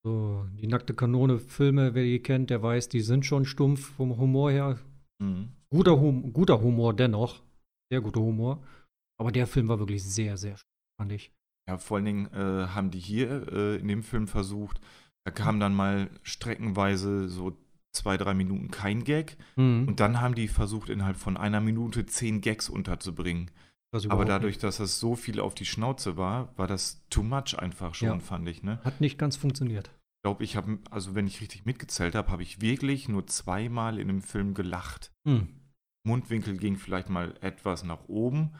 So, 0.04 0.48
die 0.60 0.66
nackte 0.68 0.94
Kanone-Filme, 0.96 1.94
wer 1.94 2.04
die 2.04 2.20
kennt, 2.24 2.50
der 2.50 2.64
weiß, 2.64 2.90
die 2.90 3.02
sind 3.02 3.26
schon 3.26 3.46
stumpf 3.46 3.86
vom 3.98 4.18
Humor 4.18 4.50
her. 4.52 4.80
Mhm. 5.20 5.50
Guter, 5.70 6.00
hum 6.00 6.34
guter 6.34 6.60
Humor 6.62 6.96
dennoch. 6.96 7.44
Sehr 7.92 8.02
guter 8.02 8.22
Humor. 8.22 8.64
Aber 9.20 9.32
der 9.32 9.46
Film 9.46 9.68
war 9.68 9.78
wirklich 9.78 10.04
sehr, 10.04 10.38
sehr 10.38 10.58
stumpf, 10.58 10.72
fand 11.00 11.12
ich. 11.12 11.32
Ja, 11.68 11.78
vor 11.78 11.98
allen 11.98 12.06
Dingen 12.06 12.26
äh, 12.34 12.68
haben 12.68 12.92
die 12.92 13.00
hier 13.00 13.52
äh, 13.52 13.76
in 13.78 13.88
dem 13.88 14.04
Film 14.04 14.28
versucht, 14.28 14.82
da 15.24 15.32
kam 15.32 15.60
dann 15.60 15.76
mal 15.76 16.10
streckenweise 16.24 17.30
so 17.30 17.58
zwei, 17.94 18.18
drei 18.18 18.34
Minuten 18.34 18.72
kein 18.72 19.04
Gag. 19.04 19.38
Mhm. 19.56 19.88
Und 19.88 20.00
dann 20.00 20.22
haben 20.22 20.36
die 20.36 20.48
versucht, 20.48 20.90
innerhalb 20.90 21.18
von 21.18 21.38
einer 21.38 21.62
Minute 21.62 22.06
zehn 22.06 22.42
Gags 22.42 22.70
unterzubringen. 22.70 23.52
Aber 24.08 24.24
dadurch, 24.24 24.58
dass 24.58 24.78
das 24.78 25.00
so 25.00 25.16
viel 25.16 25.42
auf 25.42 25.54
die 25.54 25.66
Schnauze 25.66 26.16
war, 26.16 26.58
war 26.58 26.68
das 26.68 27.04
too 27.10 27.24
much 27.24 27.60
einfach 27.60 27.94
schon, 27.94 28.08
Ja. 28.08 28.20
fand 28.20 28.48
ich, 28.48 28.64
ne? 28.64 28.76
nicht. 28.76 28.86
Hat 28.86 29.02
nicht 29.02 29.18
ganz 29.18 29.36
funktioniert. 29.36 29.92
glaube, 30.24 30.44
ich 30.44 30.56
habe, 30.56 30.80
also 30.90 31.14
wenn 31.16 31.28
ich 31.28 31.42
richtig 31.42 31.66
mitgezählt 31.66 32.16
habe, 32.16 32.32
habe 32.32 32.44
ich 32.44 32.62
wirklich 32.62 33.10
nur 33.10 33.28
zweimal 33.28 34.00
in 34.00 34.08
dem 34.08 34.22
Film 34.22 34.54
gelacht. 34.54 35.12
Hm. 35.28 35.50
Mundwinkel 36.04 36.58
ging 36.58 36.78
vielleicht 36.78 37.10
mal 37.10 37.36
etwas 37.42 37.84
nach 37.84 38.08
oben, 38.08 38.52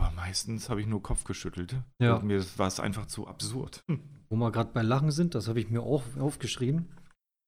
aber 0.00 0.14
meistens 0.14 0.68
habe 0.70 0.80
ich 0.80 0.86
nur 0.86 1.02
Kopf 1.02 1.24
geschüttelt. 1.24 1.76
Ja. 2.00 2.14
Und 2.16 2.24
mir 2.24 2.44
war 2.56 2.66
es 2.66 2.80
einfach 2.80 3.06
zu 3.06 3.26
absurd. 3.26 3.84
Wo 4.28 4.36
wir 4.36 4.50
gerade 4.52 4.70
bei 4.72 4.82
Lachen 4.82 5.10
sind, 5.10 5.34
das 5.34 5.48
habe 5.48 5.60
ich 5.60 5.70
mir 5.70 5.82
auch 5.82 6.02
aufgeschrieben. 6.18 6.88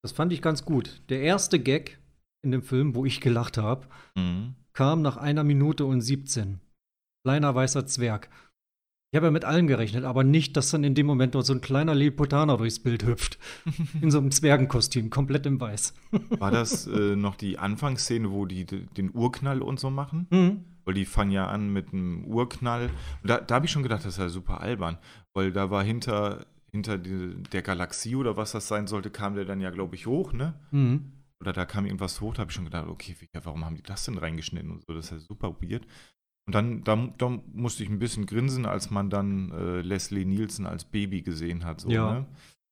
Das 0.03 0.13
fand 0.13 0.33
ich 0.33 0.43
ganz 0.43 0.65
gut. 0.65 1.01
Der 1.09 1.21
erste 1.23 1.59
Gag 1.61 1.99
in 2.45 2.51
dem 2.51 2.63
Film, 2.63 2.95
wo 2.95 3.05
ich 3.05 3.21
gelacht 3.21 3.57
habe, 3.59 3.87
Mhm. 4.17 4.55
kam 4.73 5.01
nach 5.03 5.17
einer 5.17 5.45
Minute 5.45 5.85
und 5.87 6.01
17. 6.01 6.61
Kleiner 7.25 7.55
weißer 7.55 7.87
Zwerg. 7.87 8.29
Ich 9.13 9.17
habe 9.17 9.27
ja 9.27 9.31
mit 9.31 9.45
allem 9.45 9.67
gerechnet, 9.67 10.05
aber 10.05 10.25
nicht, 10.25 10.57
dass 10.57 10.71
dann 10.71 10.85
in 10.85 10.95
dem 10.95 11.07
Moment 11.07 11.35
noch 11.35 11.43
so 11.43 11.53
ein 11.53 11.61
kleiner 11.61 11.95
Lilliputaner 11.95 12.57
durchs 12.57 12.79
Bild 12.79 13.05
hüpft. 13.05 13.39
In 14.01 14.11
so 14.11 14.17
einem 14.19 14.31
Zwergenkostüm, 14.31 15.11
komplett 15.11 15.45
im 15.45 15.61
Weiß. 15.61 15.93
War 16.31 16.51
das 16.51 16.87
äh, 16.87 17.15
noch 17.15 17.37
die 17.37 17.59
Anfangsszene, 17.59 18.31
wo 18.33 18.47
die 18.47 18.65
den 18.65 19.15
Urknall 19.15 19.61
und 19.61 19.79
so 19.79 19.91
machen? 19.91 20.27
Mhm. 20.31 20.65
Weil 20.85 20.95
die 20.95 21.05
fangen 21.05 21.31
ja 21.31 21.47
an 21.47 21.73
mit 21.73 21.93
einem 21.93 22.25
Urknall. 22.25 22.91
Und 23.23 23.29
da 23.31 23.41
da 23.41 23.55
habe 23.57 23.67
ich 23.67 23.73
schon 23.73 23.83
gedacht, 23.83 24.01
das 24.05 24.15
ist 24.15 24.19
ja 24.19 24.29
super 24.29 24.61
albern. 24.61 24.99
Weil 25.35 25.53
da 25.53 25.71
war 25.71 25.83
hinter, 25.85 26.47
hinter 26.71 26.99
die, 26.99 27.35
der 27.53 27.63
Galaxie 27.63 28.17
oder 28.17 28.37
was 28.37 28.53
das 28.53 28.69
sein 28.69 28.87
sollte, 28.87 29.11
kam 29.11 29.35
der 29.35 29.45
dann 29.45 29.61
ja, 29.61 29.71
glaube 29.71 29.95
ich, 29.95 30.07
hoch, 30.07 30.33
ne? 30.33 30.55
Mhm. 30.73 31.13
Oder 31.41 31.53
da 31.53 31.65
kam 31.65 31.87
irgendwas 31.87 32.21
hoch, 32.21 32.35
da 32.35 32.41
habe 32.43 32.51
ich 32.51 32.55
schon 32.55 32.65
gedacht, 32.67 32.87
okay, 32.89 33.17
warum 33.43 33.65
haben 33.65 33.75
die 33.77 33.83
das 33.83 34.05
denn 34.05 34.17
reingeschnitten 34.19 34.71
und 34.71 34.85
so? 34.87 34.95
Das 34.95 35.07
ist 35.07 35.11
ja 35.11 35.19
super 35.19 35.57
weird. 35.61 35.87
Und 36.47 36.55
dann 36.55 36.83
da, 36.85 36.97
da 37.19 37.29
musste 37.53 37.83
ich 37.85 37.89
ein 37.89 37.99
bisschen 38.01 38.27
grinsen, 38.27 38.67
als 38.67 38.91
man 38.91 39.11
dann 39.11 39.51
äh, 39.53 39.81
Leslie 39.83 40.25
Nielsen 40.25 40.67
als 40.67 40.85
Baby 40.85 41.23
gesehen 41.23 41.65
hat. 41.65 41.81
So, 41.81 41.89
Ja. 41.91 42.13
ne? 42.13 42.27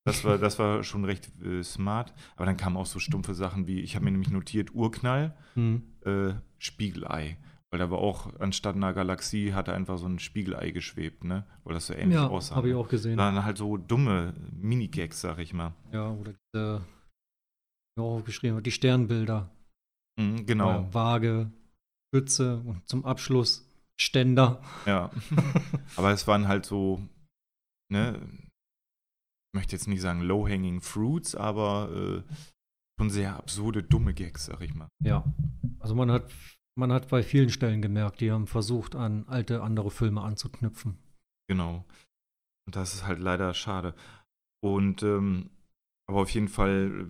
Das 0.04 0.24
war, 0.24 0.38
das 0.38 0.58
war 0.58 0.82
schon 0.82 1.04
recht 1.04 1.30
äh, 1.44 1.62
smart. 1.62 2.14
Aber 2.36 2.46
dann 2.46 2.56
kamen 2.56 2.76
auch 2.76 2.86
so 2.86 2.98
stumpfe 2.98 3.34
Sachen 3.34 3.66
wie, 3.66 3.80
ich 3.80 3.94
habe 3.96 4.04
mir 4.06 4.10
nämlich 4.12 4.30
notiert, 4.30 4.74
Urknall, 4.74 5.36
Mhm. 5.54 5.82
äh, 6.04 6.32
Spiegelei. 6.58 7.36
Weil 7.72 7.78
da 7.78 7.90
war 7.90 7.98
auch, 7.98 8.34
anstatt 8.40 8.74
einer 8.74 8.92
Galaxie, 8.92 9.52
hatte 9.54 9.72
einfach 9.72 9.96
so 9.96 10.06
ein 10.06 10.18
Spiegelei 10.18 10.70
geschwebt, 10.72 11.22
ne? 11.24 11.46
Weil 11.62 11.74
das 11.74 11.86
so 11.86 11.94
ähnlich 11.94 12.16
Ja, 12.16 12.26
aussah. 12.28 12.56
habe 12.56 12.68
ich 12.68 12.74
ne? 12.74 12.80
auch 12.80 12.88
gesehen. 12.88 13.16
Dann 13.16 13.44
halt 13.44 13.58
so 13.58 13.76
dumme 13.76 14.34
Minigags, 14.52 15.20
sag 15.20 15.38
ich 15.38 15.52
mal. 15.52 15.72
Ja, 15.92 16.10
oder 16.10 16.32
diese, 16.32 16.84
ja, 17.96 18.02
auch 18.02 18.24
geschrieben, 18.24 18.60
die 18.62 18.72
Sternbilder. 18.72 19.50
Mhm, 20.18 20.46
genau, 20.46 20.68
Ja, 20.82 20.94
Waage, 20.94 21.52
Schütze 22.12 22.58
und 22.66 22.88
zum 22.88 23.04
Abschluss 23.04 23.66
Ständer. 24.00 24.62
ja. 24.86 25.10
Aber 25.96 26.10
es 26.10 26.26
waren 26.26 26.48
halt 26.48 26.66
so, 26.66 27.00
ne? 27.92 28.20
Ich 29.52 29.58
möchte 29.58 29.76
jetzt 29.76 29.86
nicht 29.88 30.00
sagen 30.00 30.22
low-hanging 30.22 30.80
fruits, 30.80 31.34
aber 31.34 31.90
äh, 31.92 32.34
schon 33.00 33.10
sehr 33.10 33.36
absurde, 33.36 33.82
dumme 33.82 34.14
Gags, 34.14 34.46
sag 34.46 34.60
ich 34.60 34.74
mal. 34.74 34.88
Ja. 35.02 35.24
Also 35.80 35.94
man 35.96 36.10
hat, 36.12 36.30
man 36.78 36.92
hat 36.92 37.08
bei 37.08 37.22
vielen 37.22 37.50
Stellen 37.50 37.82
gemerkt, 37.82 38.20
die 38.20 38.30
haben 38.30 38.46
versucht, 38.46 38.94
an 38.94 39.26
alte 39.28 39.62
andere 39.62 39.90
Filme 39.90 40.22
anzuknüpfen. 40.22 40.98
Genau. 41.48 41.84
Und 42.66 42.76
das 42.76 42.94
ist 42.94 43.06
halt 43.06 43.18
leider 43.18 43.52
schade. 43.54 43.94
Und 44.62 45.02
ähm, 45.02 45.50
aber 46.10 46.22
auf 46.22 46.30
jeden 46.30 46.48
Fall, 46.48 47.08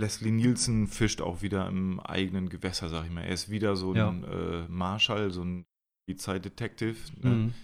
Leslie 0.00 0.30
Nielsen 0.30 0.86
fischt 0.86 1.20
auch 1.20 1.42
wieder 1.42 1.66
im 1.66 1.98
eigenen 1.98 2.48
Gewässer, 2.48 2.88
sag 2.88 3.04
ich 3.04 3.10
mal. 3.10 3.22
Er 3.22 3.34
ist 3.34 3.50
wieder 3.50 3.74
so 3.74 3.92
ein 3.92 4.22
äh, 4.22 4.68
Marshall, 4.68 5.32
so 5.32 5.42
ein 5.42 5.66
Polizeidetektiv, 6.06 7.12
ne? 7.16 7.30
Mhm. 7.30 7.54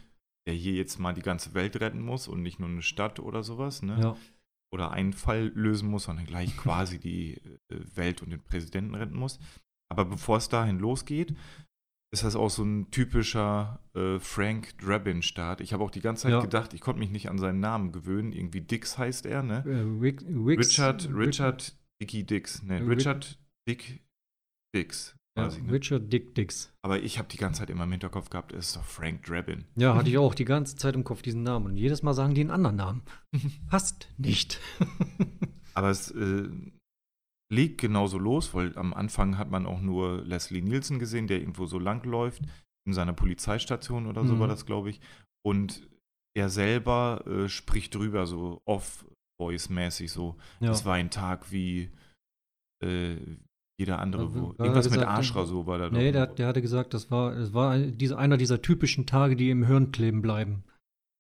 der 0.47 0.55
hier 0.55 0.75
jetzt 0.75 0.99
mal 0.99 1.15
die 1.15 1.23
ganze 1.23 1.55
Welt 1.55 1.81
retten 1.81 2.01
muss 2.01 2.27
und 2.27 2.43
nicht 2.43 2.59
nur 2.59 2.69
eine 2.69 2.83
Stadt 2.83 3.21
oder 3.21 3.45
sowas, 3.45 3.83
ne? 3.83 4.01
Ja. 4.01 4.17
Oder 4.73 4.91
einen 4.91 5.13
Fall 5.13 5.53
lösen 5.55 5.89
muss, 5.89 6.05
sondern 6.05 6.27
gleich 6.27 6.57
quasi 6.57 6.99
die 6.99 7.37
äh, 7.71 7.81
Welt 7.95 8.21
und 8.21 8.31
den 8.31 8.43
Präsidenten 8.43 8.97
retten 8.97 9.17
muss. 9.17 9.39
Aber 9.91 10.05
bevor 10.05 10.37
es 10.39 10.49
dahin 10.49 10.79
losgeht, 10.79 11.35
ist 12.13 12.23
das 12.25 12.37
auch 12.37 12.51
so 12.51 12.63
ein 12.65 12.91
typischer 12.91 13.81
äh, 13.95 14.19
Frank 14.21 14.79
Drabin-Start. 14.79 15.61
Ich 15.61 15.73
habe 15.73 15.83
auch 15.85 15.91
die 15.91 16.01
ganze 16.01 16.23
Zeit 16.25 16.33
Ja. 16.33 16.41
gedacht, 16.41 16.73
ich 16.75 16.81
konnte 16.81 17.01
mich 17.01 17.11
nicht 17.11 17.29
an 17.29 17.39
seinen 17.39 17.61
Namen 17.61 17.93
gewöhnen. 17.93 18.33
Irgendwie 18.33 18.61
Dix 18.61 18.97
heißt 18.99 19.27
er, 19.27 19.43
ne? 19.43 19.65
Äh, 19.67 20.01
Rick, 20.01 20.23
Ricks- 20.23 20.69
Richard, 20.71 21.09
Richard 21.13 21.77
Dicky 22.01 22.25
Dix. 22.25 22.63
Ne, 22.63 22.81
Rick- 22.81 22.89
Richard 22.99 23.39
Dick 23.69 24.03
Dix. 24.75 25.17
ja, 25.37 25.49
ne? 25.49 25.73
Richard 25.73 26.13
Dick 26.13 26.35
Dix. 26.35 26.73
Aber 26.83 27.01
ich 27.03 27.19
habe 27.19 27.29
die 27.29 27.37
ganze 27.39 27.61
Zeit 27.61 27.71
immer 27.71 27.85
im 27.85 27.91
Hinterkopf 27.93 28.31
gehabt, 28.31 28.53
es 28.53 28.69
ist 28.69 28.77
doch 28.77 28.85
Frank 28.85 29.25
Drabin. 29.25 29.65
Ja, 29.75 29.95
hatte 29.97 30.09
ich 30.09 30.17
auch 30.19 30.35
die 30.35 30.45
ganze 30.45 30.77
Zeit 30.77 30.95
im 30.95 31.05
Kopf 31.05 31.23
diesen 31.23 31.43
Namen. 31.43 31.67
Und 31.67 31.77
jedes 31.77 32.03
Mal 32.03 32.15
sagen 32.15 32.35
die 32.35 32.41
einen 32.41 32.51
anderen 32.51 32.77
Namen. 32.77 33.03
Passt 33.69 34.09
nicht. 34.17 34.61
Aber 35.75 35.91
es 35.91 36.11
äh, 36.13 36.49
legt 37.53 37.81
genauso 37.81 38.19
los, 38.19 38.55
weil 38.55 38.77
am 38.77 38.93
Anfang 38.93 39.39
hat 39.39 39.51
man 39.51 39.67
auch 39.67 39.81
nur 39.81 40.23
Leslie 40.25 40.63
Nielsen 40.63 40.99
gesehen, 40.99 41.27
der 41.29 41.39
irgendwo 41.41 41.67
so 41.67 41.79
lang 41.79 42.05
läuft, 42.05 42.43
in 42.87 42.93
seiner 42.93 43.13
Polizeistation 43.13 44.07
oder 44.07 44.25
so 44.25 44.35
Mhm. 44.35 44.41
war 44.41 44.49
das, 44.49 44.67
glaube 44.67 44.91
ich. 44.91 45.01
Und 45.45 45.89
er 46.37 46.49
selber 46.51 47.25
äh, 47.27 47.49
spricht 47.49 47.95
drüber, 47.95 48.27
so 48.27 48.61
off-voice-mäßig 48.67 50.11
so. 50.11 50.37
ja. 50.61 50.71
Es 50.71 50.85
war 50.85 50.95
ein 50.95 51.11
Tag 51.11 51.51
wie 51.53 51.91
äh, 52.85 53.17
jeder 53.79 53.99
andere. 54.01 54.25
Ja, 54.25 54.35
Wo, 54.35 54.55
irgendwas 54.59 54.87
mit 54.87 54.95
gesagt, 54.95 55.11
Arschrasur 55.11 55.67
war 55.67 55.79
da 55.79 55.91
Nee, 55.91 56.13
der, 56.13 56.27
der 56.27 56.47
hatte 56.49 56.63
gesagt, 56.63 56.95
das 56.95 57.11
war, 57.11 57.35
es 57.37 57.53
war 57.55 57.79
diese, 57.79 58.19
einer 58.19 58.37
dieser 58.37 58.63
typischen 58.63 59.07
Tage, 59.07 59.37
die 59.37 59.51
im 59.51 59.65
Hirn 59.67 59.93
kleben 59.93 60.23
bleiben. 60.23 60.65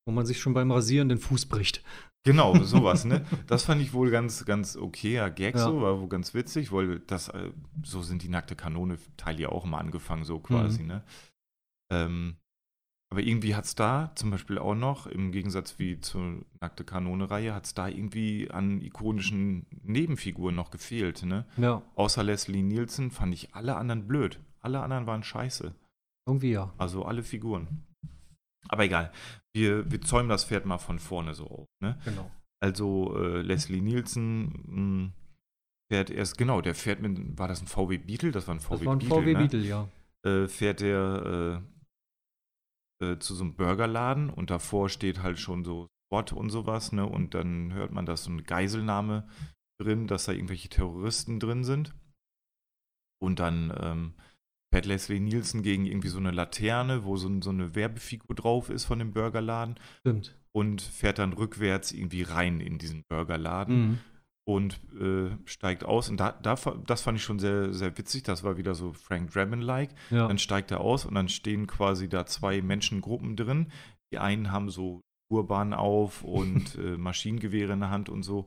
Wo 0.06 0.12
man 0.12 0.24
sich 0.26 0.40
schon 0.40 0.54
beim 0.54 0.70
Rasieren 0.70 1.08
den 1.08 1.18
Fuß 1.18 1.46
bricht. 1.46 1.82
Genau, 2.26 2.54
sowas, 2.62 3.04
ne? 3.06 3.24
Das 3.46 3.62
fand 3.64 3.80
ich 3.80 3.94
wohl 3.94 4.10
ganz, 4.10 4.44
ganz 4.44 4.76
okayer 4.76 5.30
Gag 5.30 5.54
Ja. 5.54 5.64
so, 5.64 5.80
war 5.80 5.98
wohl 6.00 6.08
ganz 6.08 6.34
witzig, 6.34 6.72
weil 6.72 6.98
das, 6.98 7.28
äh, 7.28 7.50
so 7.82 8.02
sind 8.02 8.22
die 8.22 8.28
nackte 8.28 8.54
Kanone-Teile 8.56 9.40
ja 9.42 9.48
auch 9.48 9.64
immer 9.64 9.78
angefangen, 9.78 10.24
so 10.24 10.38
quasi, 10.40 10.82
Mhm. 10.82 10.88
ne? 10.88 11.02
Ähm, 11.90 12.36
aber 13.12 13.20
irgendwie 13.22 13.54
hat 13.54 13.64
es 13.64 13.76
da 13.76 14.10
zum 14.16 14.30
Beispiel 14.32 14.58
auch 14.58 14.74
noch, 14.74 15.06
im 15.06 15.30
Gegensatz 15.30 15.78
wie 15.78 16.00
zur 16.00 16.44
nackte 16.60 16.82
Kanone-Reihe, 16.84 17.54
hat 17.54 17.64
es 17.66 17.74
da 17.74 17.86
irgendwie 17.86 18.50
an 18.50 18.80
ikonischen 18.80 19.66
Nebenfiguren 19.84 20.56
noch 20.56 20.70
gefehlt, 20.72 21.22
ne? 21.22 21.46
Ja, 21.56 21.82
Außer 21.94 22.24
Leslie 22.24 22.62
Nielsen 22.62 23.12
fand 23.12 23.32
ich 23.32 23.54
alle 23.54 23.76
anderen 23.76 24.06
blöd. 24.08 24.40
Alle 24.60 24.80
anderen 24.80 25.06
waren 25.06 25.22
scheiße. 25.22 25.72
irgendwie 26.28 26.50
ja. 26.50 26.72
Also 26.76 27.04
alle 27.04 27.22
Figuren. 27.22 27.84
Aber 28.68 28.84
egal. 28.84 29.12
Wir, 29.54 29.90
wir 29.90 30.00
zäumen 30.00 30.28
das 30.28 30.44
Pferd 30.44 30.66
mal 30.66 30.78
von 30.78 30.98
vorne 30.98 31.34
so 31.34 31.46
auf, 31.46 31.66
ne? 31.82 31.98
Genau. 32.04 32.30
Also 32.62 33.16
äh, 33.18 33.42
Leslie 33.42 33.80
Nielsen 33.80 34.52
mh, 34.66 35.12
fährt 35.90 36.10
erst, 36.10 36.38
genau, 36.38 36.60
der 36.60 36.74
fährt 36.74 37.00
mit, 37.00 37.38
war 37.38 37.48
das 37.48 37.60
ein 37.60 37.66
VW 37.66 37.98
Beetle? 37.98 38.32
Das 38.32 38.48
war 38.48 38.54
ein 38.54 38.60
VW 38.60 38.76
Das 38.78 38.86
war 38.86 38.92
ein 38.94 38.98
Beetle, 38.98 39.14
VW 39.16 39.32
ne? 39.32 39.38
Beetle, 39.38 39.60
ja. 39.60 39.88
Äh, 40.26 40.48
fährt 40.48 40.80
der 40.80 41.62
äh, 43.00 43.04
äh, 43.04 43.18
zu 43.18 43.34
so 43.34 43.44
einem 43.44 43.54
Burgerladen 43.56 44.30
und 44.30 44.50
davor 44.50 44.88
steht 44.88 45.22
halt 45.22 45.38
schon 45.38 45.64
so 45.64 45.86
Spot 46.06 46.34
und 46.34 46.50
sowas, 46.50 46.92
ne? 46.92 47.04
Und 47.06 47.34
dann 47.34 47.72
hört 47.72 47.92
man, 47.92 48.06
dass 48.06 48.24
so 48.24 48.30
eine 48.30 48.42
Geiselnahme 48.42 49.28
drin, 49.80 50.06
dass 50.06 50.24
da 50.24 50.32
irgendwelche 50.32 50.68
Terroristen 50.68 51.40
drin 51.40 51.64
sind. 51.64 51.94
Und 53.22 53.38
dann 53.40 53.72
ähm, 53.80 54.14
fährt 54.72 54.86
Leslie 54.86 55.20
Nielsen 55.20 55.62
gegen 55.62 55.86
irgendwie 55.86 56.08
so 56.08 56.18
eine 56.18 56.30
Laterne, 56.32 57.04
wo 57.04 57.16
so, 57.16 57.30
so 57.40 57.50
eine 57.50 57.74
Werbefigur 57.74 58.34
drauf 58.34 58.68
ist 58.70 58.84
von 58.84 58.98
dem 58.98 59.12
Burgerladen 59.12 59.76
Stimmt. 60.00 60.36
und 60.52 60.82
fährt 60.82 61.18
dann 61.18 61.32
rückwärts 61.32 61.92
irgendwie 61.92 62.22
rein 62.22 62.60
in 62.60 62.78
diesen 62.78 63.04
Burgerladen 63.08 63.76
Mhm. 63.88 63.98
und 64.44 64.80
äh, 65.00 65.36
steigt 65.44 65.84
aus. 65.84 66.08
Und 66.08 66.18
da, 66.18 66.32
da, 66.32 66.56
das 66.86 67.02
fand 67.02 67.18
ich 67.18 67.24
schon 67.24 67.38
sehr, 67.38 67.72
sehr 67.72 67.96
witzig. 67.96 68.22
Das 68.24 68.42
war 68.44 68.56
wieder 68.56 68.74
so 68.74 68.92
Frank 68.92 69.30
Drabin-like. 69.32 69.90
Ja. 70.10 70.26
Dann 70.28 70.38
steigt 70.38 70.70
er 70.70 70.80
aus 70.80 71.04
und 71.06 71.14
dann 71.14 71.28
stehen 71.28 71.66
quasi 71.66 72.08
da 72.08 72.26
zwei 72.26 72.60
Menschengruppen 72.62 73.36
drin. 73.36 73.72
Die 74.12 74.18
einen 74.18 74.52
haben 74.52 74.68
so 74.70 75.00
Turban 75.30 75.74
auf 75.74 76.22
und 76.22 76.74
äh, 76.78 76.96
Maschinengewehre 76.96 77.72
in 77.72 77.80
der 77.80 77.90
Hand 77.90 78.08
und 78.08 78.22
so. 78.22 78.46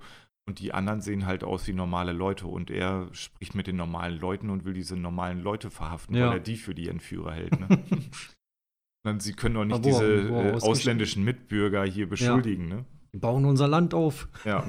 Und 0.50 0.58
die 0.60 0.74
anderen 0.74 1.00
sehen 1.00 1.28
halt 1.28 1.44
aus 1.44 1.68
wie 1.68 1.74
normale 1.74 2.12
Leute. 2.12 2.48
Und 2.48 2.72
er 2.72 3.08
spricht 3.12 3.54
mit 3.54 3.68
den 3.68 3.76
normalen 3.76 4.20
Leuten 4.20 4.50
und 4.50 4.66
will 4.66 4.74
diese 4.74 4.98
normalen 4.98 5.44
Leute 5.44 5.70
verhaften, 5.70 6.16
Ja. 6.16 6.30
weil 6.30 6.38
er 6.38 6.40
die 6.40 6.56
für 6.58 6.74
die 6.74 6.90
Entführer 6.90 7.34
hält. 7.34 7.60
Ne? 7.60 7.68
dann, 9.04 9.20
sie 9.20 9.34
können 9.34 9.54
doch 9.54 9.66
nicht 9.66 9.76
er- 9.76 9.92
diese 9.92 10.30
er 10.34 10.54
äh, 10.56 10.62
ausländischen 10.62 11.24
Mitbürger 11.24 11.84
hier 11.84 12.10
beschuldigen. 12.10 12.68
Ne? 12.68 12.86
Die 13.14 13.20
bauen 13.20 13.46
unser 13.46 13.68
Land 13.68 13.94
auf. 13.94 14.28
Ja, 14.44 14.66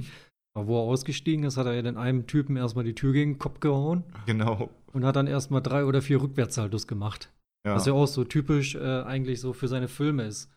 Aber 0.56 0.66
wo 0.66 0.78
er 0.78 0.84
ausgestiegen 0.84 1.44
ist, 1.44 1.58
hat 1.58 1.66
er 1.66 1.74
ja 1.74 1.82
den 1.82 1.98
einen 1.98 2.26
Typen 2.26 2.56
erstmal 2.56 2.84
die 2.84 2.94
Tür 2.94 3.12
gegen 3.12 3.34
den 3.34 3.38
Kopf 3.38 3.60
gehauen 3.60 4.04
genau. 4.24 4.70
und 4.86 5.04
hat 5.04 5.16
dann 5.16 5.26
erstmal 5.26 5.60
drei 5.60 5.84
oder 5.84 6.00
vier 6.00 6.22
Rückwärtssaltos 6.22 6.86
gemacht. 6.86 7.30
Ja. 7.66 7.74
Was 7.74 7.84
ja 7.84 7.92
auch 7.92 8.06
so 8.06 8.24
typisch 8.24 8.74
äh, 8.74 9.02
eigentlich 9.02 9.38
so 9.42 9.52
für 9.52 9.68
seine 9.68 9.86
Filme 9.86 10.24
ist. 10.24 10.50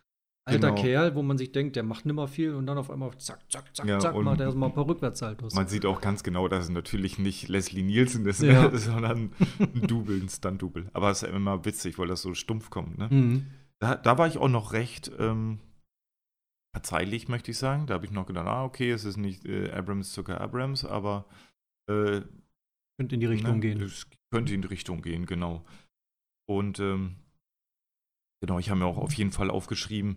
Alter 0.46 0.70
Genau. 0.70 0.82
Kerl, 0.82 1.14
wo 1.14 1.22
man 1.22 1.38
sich 1.38 1.52
denkt, 1.52 1.74
der 1.74 1.82
macht 1.84 2.04
nimmer 2.04 2.28
viel 2.28 2.54
und 2.54 2.66
dann 2.66 2.76
auf 2.76 2.90
einmal 2.90 3.16
zack, 3.16 3.50
zack, 3.50 3.74
zack, 3.74 3.86
Ja, 3.86 3.98
zack, 3.98 4.14
macht 4.16 4.40
er 4.40 4.46
erstmal 4.46 4.68
ein 4.68 4.74
paar 4.74 4.86
Rückwärtssaltos. 4.86 5.54
Man 5.54 5.68
sieht 5.68 5.86
auch 5.86 6.02
ganz 6.02 6.22
genau, 6.22 6.48
dass 6.48 6.64
es 6.64 6.70
natürlich 6.70 7.18
nicht 7.18 7.48
Leslie 7.48 7.82
Nielsen 7.82 8.26
ist, 8.26 8.42
Ja. 8.42 8.68
ne? 8.68 8.78
sondern 8.78 9.30
ein 9.58 9.86
Double, 9.86 10.20
ein 10.20 10.28
Stunt-Double. 10.28 10.90
Aber 10.92 11.10
es 11.10 11.22
ist 11.22 11.28
ja 11.28 11.34
immer 11.34 11.64
witzig, 11.64 11.98
weil 11.98 12.08
das 12.08 12.20
so 12.20 12.34
stumpf 12.34 12.68
kommt. 12.68 12.98
Ne? 12.98 13.08
Mhm. 13.10 13.46
Da, 13.78 13.94
da 13.96 14.18
war 14.18 14.26
ich 14.26 14.36
auch 14.36 14.48
noch 14.48 14.72
recht, 14.72 15.10
ähm, 15.18 15.60
verzeihlich, 16.76 17.28
möchte 17.28 17.50
ich 17.52 17.58
sagen. 17.58 17.86
Da 17.86 17.94
habe 17.94 18.04
ich 18.04 18.12
noch 18.12 18.26
gedacht, 18.26 18.46
ah, 18.46 18.64
okay, 18.64 18.90
es 18.90 19.04
ist 19.04 19.16
nicht 19.16 19.46
äh, 19.46 19.70
Abrams 19.70 20.12
Zucker 20.12 20.40
Abrams, 20.40 20.84
aber 20.84 21.24
äh, 21.90 22.20
Könnte 22.98 23.14
in 23.14 23.20
die 23.20 23.26
Richtung 23.26 23.54
ne, 23.54 23.60
gehen. 23.60 23.80
Es 23.80 24.06
könnte 24.30 24.52
in 24.52 24.60
die 24.62 24.68
Richtung 24.68 25.00
gehen, 25.00 25.24
genau. 25.24 25.64
Und 26.46 26.78
ähm, 26.80 27.16
genau, 28.46 28.58
ich 28.58 28.70
habe 28.70 28.80
mir 28.80 28.86
auch 28.86 28.98
auf 28.98 29.12
jeden 29.14 29.32
Fall 29.32 29.50
aufgeschrieben, 29.50 30.16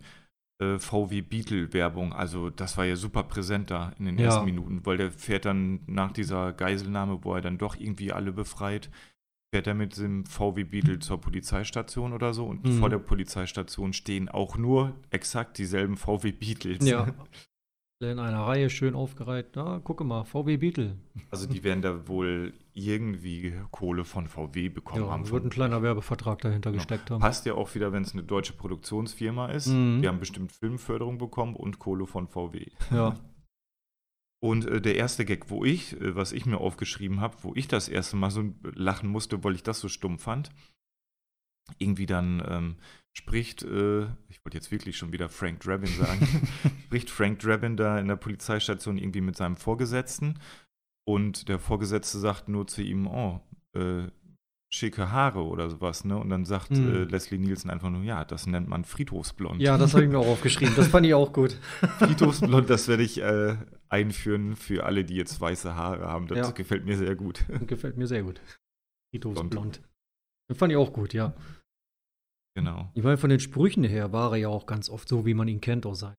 äh, 0.61 0.79
VW 0.79 1.21
Beetle 1.21 1.71
Werbung. 1.73 2.13
Also 2.13 2.49
das 2.49 2.77
war 2.77 2.85
ja 2.85 2.95
super 2.95 3.23
präsent 3.23 3.69
da 3.71 3.93
in 3.99 4.05
den 4.05 4.17
Ja. 4.17 4.25
ersten 4.25 4.45
Minuten, 4.45 4.85
weil 4.85 4.97
der 4.97 5.11
fährt 5.11 5.45
dann 5.45 5.79
nach 5.87 6.11
dieser 6.11 6.51
Geiselnahme, 6.53 7.23
wo 7.23 7.33
er 7.35 7.41
dann 7.41 7.57
doch 7.57 7.75
irgendwie 7.75 8.11
alle 8.11 8.31
befreit, 8.31 8.89
fährt 9.53 9.67
er 9.67 9.75
mit 9.75 9.97
dem 9.97 10.25
VW 10.25 10.63
Beetle 10.65 10.99
zur 10.99 11.21
Polizeistation 11.21 12.11
oder 12.13 12.33
so 12.33 12.45
und 12.47 12.65
Mhm. 12.65 12.71
vor 12.79 12.89
der 12.89 12.99
Polizeistation 12.99 13.93
stehen 13.93 14.29
auch 14.29 14.57
nur 14.57 14.95
exakt 15.09 15.57
dieselben 15.57 15.95
VW 15.95 16.31
Beetles. 16.31 16.85
Ja. 16.87 17.07
In 17.99 18.19
einer 18.19 18.41
Reihe 18.41 18.69
schön 18.69 18.93
aufgereiht. 18.93 19.55
Na, 19.55 19.79
gucke 19.79 20.03
mal, 20.03 20.23
VW 20.23 20.57
Beetle. 20.57 20.97
Also 21.31 21.47
die 21.47 21.63
werden 21.63 21.81
da 21.81 22.07
wohl 22.07 22.53
irgendwie 22.77 23.53
Kohle 23.71 24.05
von 24.05 24.27
VW 24.27 24.69
bekommen 24.69 25.03
Ja, 25.05 25.09
haben. 25.11 25.23
wird 25.29 25.41
ein 25.41 25.41
Von, 25.43 25.49
kleiner 25.49 25.81
Werbevertrag 25.81 26.39
dahinter 26.41 26.71
Genau. 26.71 26.79
gesteckt 26.81 27.09
haben. 27.09 27.19
passt 27.21 27.45
ja 27.45 27.55
auch 27.55 27.73
wieder, 27.75 27.91
wenn 27.91 28.03
es 28.03 28.13
eine 28.13 28.23
deutsche 28.23 28.53
Produktionsfirma 28.53 29.47
ist. 29.47 29.67
Mhm. 29.67 30.01
Die 30.01 30.07
haben 30.07 30.19
bestimmt 30.19 30.51
Filmförderung 30.51 31.17
bekommen 31.17 31.55
und 31.55 31.79
Kohle 31.79 32.05
von 32.05 32.27
VW. 32.27 32.65
Ja. 32.91 33.19
Und 34.39 34.65
äh, 34.67 34.79
der 34.79 34.95
erste 34.97 35.25
Gag, 35.25 35.49
wo 35.49 35.65
ich, 35.65 35.99
äh, 35.99 36.15
was 36.15 36.31
ich 36.31 36.45
mir 36.45 36.59
aufgeschrieben 36.59 37.21
habe, 37.21 37.35
wo 37.41 37.53
ich 37.55 37.67
das 37.67 37.89
erste 37.89 38.17
Mal 38.17 38.29
so 38.29 38.43
lachen 38.61 39.09
musste, 39.09 39.43
weil 39.43 39.55
ich 39.55 39.63
das 39.63 39.79
so 39.79 39.89
stumm 39.89 40.19
fand, 40.19 40.51
irgendwie 41.79 42.05
dann 42.05 42.43
ähm, 42.47 42.75
spricht, 43.17 43.63
äh, 43.63 44.03
ich 44.29 44.45
wollte 44.45 44.57
jetzt 44.57 44.69
wirklich 44.71 44.95
schon 44.95 45.11
wieder 45.11 45.27
Frank 45.27 45.61
Drabin 45.61 45.89
sagen, 45.89 46.47
spricht 46.85 47.09
Frank 47.09 47.39
Drabin 47.39 47.77
da 47.77 47.97
in 47.97 48.07
der 48.07 48.15
Polizeistation 48.15 48.99
irgendwie 48.99 49.21
mit 49.21 49.35
seinem 49.35 49.55
Vorgesetzten 49.57 50.37
und 51.07 51.47
der 51.47 51.57
Vorgesetzte 51.59 52.19
sagt 52.19 52.49
nur 52.49 52.67
zu 52.67 52.81
ihm, 52.81 53.07
oh, 53.07 53.39
äh, 53.73 54.07
schicke 54.69 55.11
Haare 55.11 55.45
oder 55.45 55.69
sowas, 55.69 56.03
ne? 56.03 56.17
Und 56.17 56.29
dann 56.29 56.43
sagt 56.43 56.69
Hm. 56.71 56.93
äh, 56.93 57.03
Leslie 57.05 57.37
Nielsen 57.39 57.69
einfach 57.69 57.89
nur, 57.89 58.03
ja, 58.03 58.25
das 58.25 58.47
nennt 58.47 58.67
man 58.67 58.83
Friedhofsblond. 58.83 59.61
ja, 59.61 59.77
das 59.77 59.93
habe 59.93 60.03
ich 60.03 60.09
mir 60.09 60.19
auch 60.19 60.27
aufgeschrieben. 60.35 60.75
Das 60.75 60.89
fand 60.89 61.05
ich 61.05 61.13
auch 61.13 61.31
gut. 61.31 61.53
Friedhofsblond, 61.99 62.69
das 62.69 62.89
werde 62.89 63.03
ich 63.03 63.21
äh, 63.21 63.55
einführen 63.87 64.57
für 64.57 64.85
alle, 64.85 65.05
die 65.05 65.15
jetzt 65.15 65.39
weiße 65.39 65.73
Haare 65.75 66.07
haben. 66.07 66.27
Das 66.27 66.37
Ja. 66.39 66.51
gefällt 66.51 66.83
mir 66.85 66.97
sehr 66.97 67.15
gut. 67.15 67.45
Gefällt 67.67 67.95
mir 67.97 68.07
sehr 68.07 68.23
gut. 68.23 68.41
Friedhofsblond. 69.13 69.49
Blond. 69.51 69.81
Das 70.49 70.57
fand 70.57 70.71
ich 70.73 70.77
auch 70.77 70.91
gut, 70.91 71.13
ja. 71.13 71.33
Genau, 72.55 72.89
Ich 72.95 73.03
meine, 73.03 73.17
von 73.17 73.29
den 73.29 73.39
Sprüchen 73.39 73.83
her 73.83 74.11
war 74.11 74.31
er 74.31 74.37
ja 74.37 74.47
auch 74.49 74.65
ganz 74.65 74.89
oft 74.89 75.07
so, 75.07 75.25
wie 75.27 75.35
man 75.35 75.47
ihn 75.47 75.61
kennt, 75.61 75.85
auch 75.85 75.93
sein. 75.93 76.15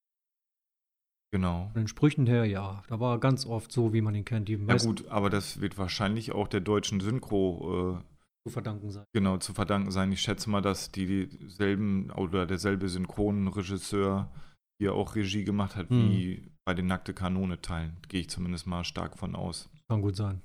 Genau. 1.32 1.70
Von 1.72 1.82
den 1.82 1.88
Sprüchen 1.88 2.26
her, 2.26 2.44
ja. 2.44 2.82
Da 2.88 3.00
war 3.00 3.16
er 3.16 3.18
ganz 3.20 3.46
oft 3.46 3.70
so, 3.72 3.92
wie 3.92 4.00
man 4.00 4.14
ihn 4.14 4.24
kennt. 4.24 4.48
Die 4.48 4.54
Ja 4.54 4.76
gut, 4.76 5.06
aber 5.08 5.30
das 5.30 5.60
wird 5.60 5.78
wahrscheinlich 5.78 6.32
auch 6.32 6.48
der 6.48 6.60
deutschen 6.60 7.00
Synchro 7.00 7.98
äh, 7.98 8.02
zu 8.46 8.52
verdanken 8.52 8.90
sein. 8.90 9.04
genau 9.12 9.36
zu 9.38 9.52
verdanken 9.52 9.90
sein. 9.90 10.10
Ich 10.12 10.20
schätze 10.22 10.48
mal, 10.50 10.60
dass 10.62 10.90
die 10.90 11.28
dieselben 11.28 12.10
oder 12.12 12.46
derselbe 12.46 12.88
Synchronregisseur 12.88 14.30
hier 14.80 14.94
auch 14.94 15.14
Regie 15.16 15.44
gemacht 15.44 15.74
hat, 15.76 15.90
Hm. 15.90 16.10
wie 16.10 16.50
bei 16.64 16.72
den 16.74 16.86
Nackte 16.86 17.12
Kanone 17.14 17.60
Teilen. 17.60 17.96
Gehe 18.08 18.20
ich 18.20 18.30
zumindest 18.30 18.66
mal 18.66 18.84
stark 18.84 19.18
von 19.18 19.34
aus. 19.34 19.68
Kann 19.88 20.02
gut 20.02 20.16
sein. 20.16 20.40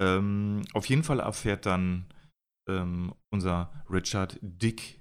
Ähm, 0.00 0.62
auf 0.74 0.86
jeden 0.86 1.02
Fall 1.04 1.20
erfährt 1.20 1.66
dann 1.66 2.06
ähm, 2.68 3.14
unser 3.32 3.72
Richard 3.90 4.38
Dick 4.42 5.00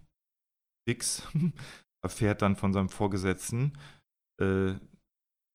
Dix 0.87 1.27
erfährt 2.03 2.41
dann 2.41 2.55
von 2.55 2.73
seinem 2.73 2.89
Vorgesetzten 2.89 3.73
äh, 4.39 4.75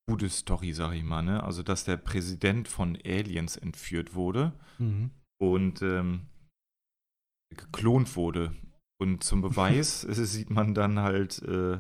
gute 0.09 0.29
Story, 0.29 0.73
sag 0.73 0.93
ich 0.95 1.05
mal, 1.05 1.23
ne? 1.23 1.43
Also 1.43 1.63
dass 1.63 1.85
der 1.85 1.97
Präsident 1.97 2.69
von 2.69 2.97
Aliens 3.05 3.57
entführt 3.57 4.15
wurde 4.15 4.53
Mhm. 4.79 5.11
und 5.41 5.83
ähm, 5.83 6.23
geklont 7.55 8.17
wurde. 8.17 8.53
Und 9.01 9.23
zum 9.25 9.41
Beweis 9.43 10.05
äh, 10.05 10.15
sieht 10.15 10.51
man 10.51 10.75
dann 10.75 10.99
halt 10.99 11.41
äh, 11.43 11.79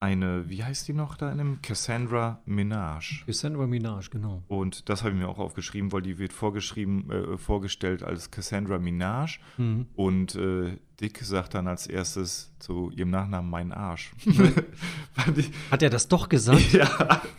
eine, 0.00 0.48
wie 0.48 0.64
heißt 0.64 0.88
die 0.88 0.94
noch 0.94 1.16
da 1.16 1.30
in 1.30 1.38
dem? 1.38 1.62
Cassandra 1.62 2.42
Minaj. 2.44 3.24
Cassandra 3.24 3.66
Minaj, 3.68 4.08
genau. 4.10 4.42
Und 4.48 4.88
das 4.88 5.02
habe 5.02 5.12
ich 5.14 5.18
mir 5.20 5.28
auch 5.28 5.38
aufgeschrieben, 5.38 5.92
weil 5.92 6.02
die 6.02 6.18
wird 6.18 6.32
vorgeschrieben, 6.32 7.08
äh, 7.10 7.38
vorgestellt 7.38 8.02
als 8.02 8.30
Cassandra 8.32 8.78
Minaj. 8.78 9.38
Mhm. 9.58 9.86
Und 9.94 10.34
äh, 10.34 10.76
Dick 11.02 11.18
sagt 11.18 11.54
dann 11.54 11.66
als 11.66 11.86
erstes 11.88 12.52
zu 12.60 12.90
ihrem 12.92 13.10
Nachnamen 13.10 13.50
mein 13.50 13.72
Arsch. 13.72 14.12
Hat 15.70 15.82
er 15.82 15.90
das 15.90 16.08
doch 16.08 16.28
gesagt? 16.28 16.72
ja. 16.72 17.22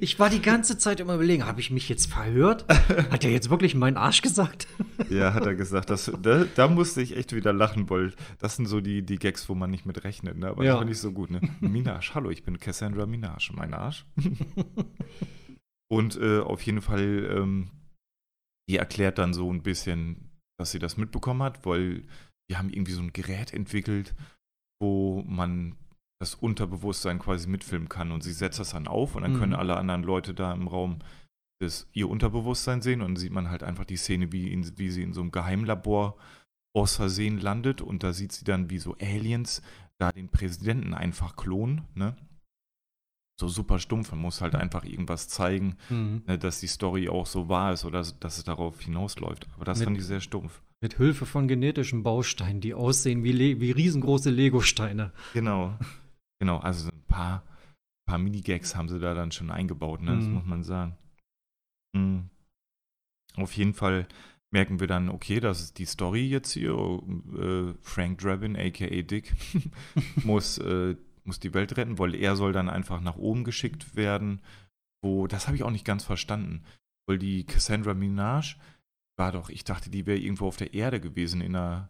Ich 0.00 0.18
war 0.18 0.28
die 0.28 0.42
ganze 0.42 0.76
Zeit 0.76 0.98
immer 1.00 1.14
überlegen, 1.14 1.46
habe 1.46 1.60
ich 1.60 1.70
mich 1.70 1.88
jetzt 1.88 2.06
verhört? 2.06 2.66
Hat 3.10 3.24
er 3.24 3.30
jetzt 3.30 3.48
wirklich 3.48 3.74
meinen 3.74 3.96
Arsch 3.96 4.20
gesagt? 4.20 4.66
ja, 5.08 5.32
hat 5.34 5.46
er 5.46 5.54
gesagt. 5.54 5.88
Das, 5.88 6.10
da, 6.20 6.44
da 6.44 6.68
musste 6.68 7.00
ich 7.00 7.16
echt 7.16 7.34
wieder 7.34 7.52
lachen, 7.52 7.88
weil 7.88 8.12
das 8.38 8.56
sind 8.56 8.66
so 8.66 8.80
die, 8.80 9.02
die 9.02 9.16
Gags, 9.18 9.48
wo 9.48 9.54
man 9.54 9.70
nicht 9.70 9.86
mit 9.86 10.02
rechnet. 10.04 10.36
Ne? 10.36 10.48
Aber 10.48 10.64
Ja. 10.64 10.72
das 10.72 10.78
fand 10.80 10.90
ich 10.90 10.98
so 10.98 11.12
gut. 11.12 11.30
Ne? 11.30 11.40
Minaj, 11.60 12.10
hallo, 12.14 12.30
ich 12.30 12.42
bin 12.42 12.58
Cassandra 12.58 13.06
Minaj, 13.06 13.50
mein 13.54 13.72
Arsch. 13.72 14.04
Und 15.88 16.16
äh, 16.20 16.40
auf 16.40 16.60
jeden 16.62 16.82
Fall, 16.82 17.30
ähm, 17.36 17.70
die 18.68 18.76
erklärt 18.76 19.18
dann 19.18 19.32
so 19.32 19.50
ein 19.52 19.62
bisschen, 19.62 20.30
dass 20.58 20.70
sie 20.70 20.78
das 20.78 20.96
mitbekommen 20.96 21.42
hat, 21.42 21.64
weil 21.66 22.04
die 22.50 22.56
haben 22.56 22.70
irgendwie 22.70 22.92
so 22.92 23.02
ein 23.02 23.12
Gerät 23.12 23.52
entwickelt, 23.52 24.14
wo 24.80 25.22
man 25.26 25.76
das 26.20 26.34
Unterbewusstsein 26.34 27.18
quasi 27.18 27.48
mitfilmen 27.48 27.88
kann. 27.88 28.12
Und 28.12 28.22
sie 28.22 28.32
setzt 28.32 28.58
das 28.58 28.70
dann 28.70 28.88
auf 28.88 29.16
und 29.16 29.22
dann 29.22 29.34
Mhm. 29.34 29.38
können 29.38 29.54
alle 29.54 29.76
anderen 29.76 30.02
Leute 30.02 30.32
da 30.34 30.52
im 30.52 30.68
Raum 30.68 31.00
das, 31.60 31.88
ihr 31.92 32.08
Unterbewusstsein 32.08 32.82
sehen 32.82 33.00
und 33.00 33.08
dann 33.08 33.16
sieht 33.16 33.32
man 33.32 33.50
halt 33.50 33.62
einfach 33.62 33.84
die 33.84 33.96
Szene, 33.96 34.30
wie, 34.32 34.52
in, 34.52 34.78
wie 34.78 34.90
sie 34.90 35.02
in 35.02 35.12
so 35.14 35.22
einem 35.22 35.32
Geheimlabor 35.32 36.16
aus 36.74 36.96
Versehen 36.96 37.38
landet 37.40 37.80
und 37.80 38.02
da 38.02 38.12
sieht 38.12 38.32
sie 38.32 38.44
dann, 38.44 38.68
wie 38.68 38.78
so 38.78 38.94
Aliens 39.00 39.62
da 39.98 40.12
den 40.12 40.28
Präsidenten 40.28 40.92
einfach 40.92 41.36
klonen, 41.36 41.84
ne? 41.94 42.14
So 43.38 43.48
super 43.48 43.78
stumpf, 43.78 44.10
man 44.12 44.20
muss 44.20 44.40
halt 44.40 44.54
einfach 44.54 44.84
irgendwas 44.84 45.28
zeigen, 45.28 45.76
Mhm. 45.90 46.22
ne, 46.26 46.38
dass 46.38 46.60
die 46.60 46.66
Story 46.68 47.08
auch 47.10 47.26
so 47.26 47.48
wahr 47.50 47.72
ist 47.74 47.84
oder 47.84 47.98
dass 47.98 48.38
es 48.38 48.44
darauf 48.44 48.80
hinausläuft. 48.80 49.46
Aber 49.54 49.64
das 49.66 49.78
Mit- 49.78 49.86
fand 49.86 49.98
ich 49.98 50.04
sehr 50.04 50.20
stumpf. 50.20 50.62
Mit 50.82 50.94
Hilfe 50.96 51.26
von 51.26 51.46
genetischen 51.48 52.02
Bausteinen, 52.02 52.60
die 52.60 52.74
aussehen 52.74 53.24
wie, 53.24 53.32
Le 53.32 53.60
wie 53.60 53.70
riesengroße 53.72 54.30
Lego-Steine. 54.30 55.12
Genau. 55.34 55.78
Genau, 56.38 56.58
also 56.58 56.84
so 56.86 56.90
ein 56.92 57.02
paar, 57.08 57.42
paar 58.06 58.18
Minigags 58.18 58.74
haben 58.76 58.88
sie 58.88 59.00
da 59.00 59.14
dann 59.14 59.32
schon 59.32 59.50
eingebaut, 59.50 60.00
ne? 60.02 60.16
Das 60.16 60.24
Mhm. 60.26 60.32
muss 60.34 60.44
man 60.46 60.62
sagen. 60.64 60.96
Mhm. 61.94 62.30
Auf 63.36 63.52
jeden 63.56 63.74
Fall 63.74 64.06
merken 64.50 64.80
wir 64.80 64.86
dann, 64.86 65.08
okay, 65.10 65.40
das 65.40 65.60
ist 65.60 65.78
die 65.78 65.84
Story 65.86 66.26
jetzt 66.26 66.52
hier. 66.52 66.72
Äh, 66.72 67.74
Frank 67.82 68.18
Drabin, 68.18 68.56
aka 68.56 68.86
Dick, 69.02 69.34
muss, 70.24 70.58
äh, 70.58 70.96
muss 71.26 71.40
die 71.40 71.54
Welt 71.54 71.76
retten, 71.76 71.98
weil 71.98 72.14
er 72.14 72.36
soll 72.36 72.52
dann 72.52 72.68
einfach 72.68 73.00
nach 73.00 73.16
oben 73.16 73.44
geschickt 73.44 73.96
werden. 73.96 74.40
Wo, 75.02 75.26
das 75.26 75.46
habe 75.46 75.56
ich 75.56 75.62
auch 75.62 75.70
nicht 75.70 75.84
ganz 75.84 76.04
verstanden. 76.04 76.62
Weil 77.08 77.18
die 77.18 77.44
Cassandra 77.44 77.94
Minaj 77.94 78.56
war 79.18 79.32
doch, 79.32 79.48
ich 79.50 79.64
dachte, 79.64 79.90
die 79.90 80.06
wäre 80.06 80.18
irgendwo 80.18 80.46
auf 80.46 80.56
der 80.56 80.74
Erde 80.74 81.00
gewesen, 81.00 81.40
in, 81.40 81.54
einer, 81.56 81.88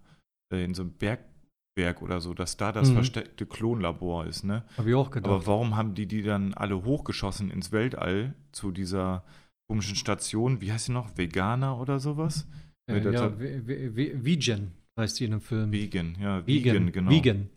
äh, 0.53 0.65
in 0.65 0.75
so 0.75 0.83
einem 0.83 0.93
Bergwerk 0.93 2.03
oder 2.03 2.21
so, 2.21 2.35
dass 2.35 2.57
da 2.57 2.73
das 2.73 2.91
Mhm. 2.91 2.95
versteckte 2.95 3.47
Klonlabor 3.47 4.27
ist, 4.27 4.45
ne? 4.45 4.65
Habe 4.77 4.91
ich 4.91 4.95
auch 4.95 5.11
gedacht. 5.11 5.31
Aber 5.33 5.47
warum 5.47 5.77
haben 5.77 5.95
die 5.95 6.07
die 6.07 6.23
dann 6.23 6.55
alle 6.55 6.85
hochgeschossen 6.85 7.51
ins 7.51 7.73
Weltall 7.73 8.35
zu 8.53 8.71
dieser 8.71 9.25
komischen 9.69 9.97
Station? 9.97 10.61
Wie 10.61 10.71
heißt 10.73 10.87
sie 10.87 10.93
noch? 10.93 11.17
Veganer 11.17 11.81
oder 11.81 11.99
sowas? 11.99 12.47
äh, 12.89 13.01
ja, 13.13 13.33
Vegan 13.39 14.73
heißt 14.99 15.19
die 15.21 15.25
in 15.25 15.31
dem 15.33 15.41
Film. 15.41 15.73
Vegan, 15.73 16.17
ja, 16.21 16.47
Vegan, 16.47 16.75
Vegan, 16.75 16.93
genau. 16.93 17.11
Vegan. 17.11 17.49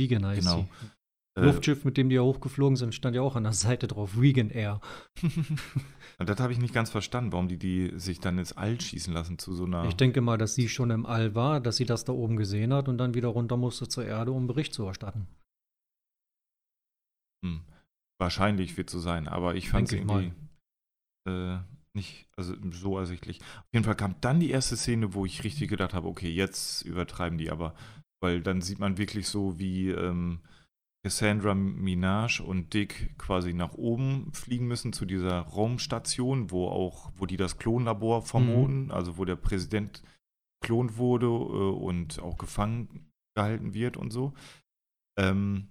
Vegan 0.00 0.26
heißt 0.26 0.40
Genau. 0.40 0.62
sie. 0.62 1.40
Äh, 1.40 1.44
Luftschiff, 1.44 1.84
mit 1.84 1.96
dem 1.96 2.08
die 2.08 2.16
ja 2.16 2.22
hochgeflogen 2.22 2.76
sind, 2.76 2.94
stand 2.94 3.14
ja 3.14 3.22
auch 3.22 3.36
an 3.36 3.44
der 3.44 3.52
Seite 3.52 3.86
drauf. 3.86 4.20
Vegan 4.20 4.50
Air. 4.50 4.80
Und 6.18 6.28
das 6.28 6.40
habe 6.40 6.52
ich 6.52 6.58
nicht 6.58 6.74
ganz 6.74 6.90
verstanden, 6.90 7.32
warum 7.32 7.48
die 7.48 7.58
die 7.58 7.92
sich 7.98 8.18
dann 8.18 8.38
ins 8.38 8.52
All 8.52 8.80
schießen 8.80 9.12
lassen 9.12 9.38
zu 9.38 9.54
so 9.54 9.64
einer. 9.64 9.84
Ich 9.84 9.94
denke 9.94 10.20
mal, 10.20 10.38
dass 10.38 10.54
sie 10.54 10.68
schon 10.68 10.90
im 10.90 11.06
All 11.06 11.34
war, 11.34 11.60
dass 11.60 11.76
sie 11.76 11.86
das 11.86 12.04
da 12.04 12.12
oben 12.12 12.36
gesehen 12.36 12.74
hat 12.74 12.88
und 12.88 12.98
dann 12.98 13.14
wieder 13.14 13.28
runter 13.28 13.56
musste 13.56 13.86
zur 13.88 14.04
Erde, 14.04 14.32
um 14.32 14.46
Bericht 14.46 14.74
zu 14.74 14.84
erstatten. 14.84 15.28
Hm. 17.44 17.62
Wahrscheinlich 18.18 18.76
wird 18.76 18.90
so 18.90 18.98
sein, 18.98 19.28
aber 19.28 19.54
ich 19.54 19.70
fand 19.70 19.88
es 19.88 19.94
irgendwie 19.94 20.32
äh, 21.28 21.58
nicht 21.94 22.28
also 22.36 22.54
so 22.70 22.98
ersichtlich. 22.98 23.40
Auf 23.40 23.72
jeden 23.72 23.84
Fall 23.84 23.96
kam 23.96 24.14
dann 24.20 24.40
die 24.40 24.50
erste 24.50 24.76
Szene, 24.76 25.14
wo 25.14 25.24
ich 25.24 25.44
richtig 25.44 25.68
gedacht 25.68 25.94
habe, 25.94 26.08
okay, 26.08 26.30
jetzt 26.30 26.82
übertreiben 26.82 27.38
die 27.38 27.50
aber, 27.50 27.74
weil 28.20 28.42
dann 28.42 28.60
sieht 28.60 28.78
man 28.78 28.98
wirklich 28.98 29.28
so, 29.28 29.58
wie 29.58 29.88
ähm, 29.88 30.40
Cassandra 31.02 31.54
Minaj 31.54 32.40
und 32.40 32.74
Dick 32.74 33.16
quasi 33.18 33.54
nach 33.54 33.74
oben 33.74 34.32
fliegen 34.32 34.66
müssen 34.68 34.92
zu 34.92 35.06
dieser 35.06 35.40
Raumstation, 35.40 36.50
wo 36.50 36.68
auch, 36.68 37.10
wo 37.16 37.26
die 37.26 37.38
das 37.38 37.58
Klonlabor 37.58 38.22
vermuten, 38.22 38.90
also 38.90 39.16
wo 39.16 39.24
der 39.24 39.36
Präsident 39.36 40.02
klont 40.62 40.98
wurde 40.98 41.26
äh, 41.26 41.30
und 41.30 42.18
auch 42.20 42.36
gefangen 42.36 43.10
gehalten 43.34 43.72
wird 43.72 43.96
und 43.96 44.10
so. 44.10 44.34
Ähm, 45.18 45.68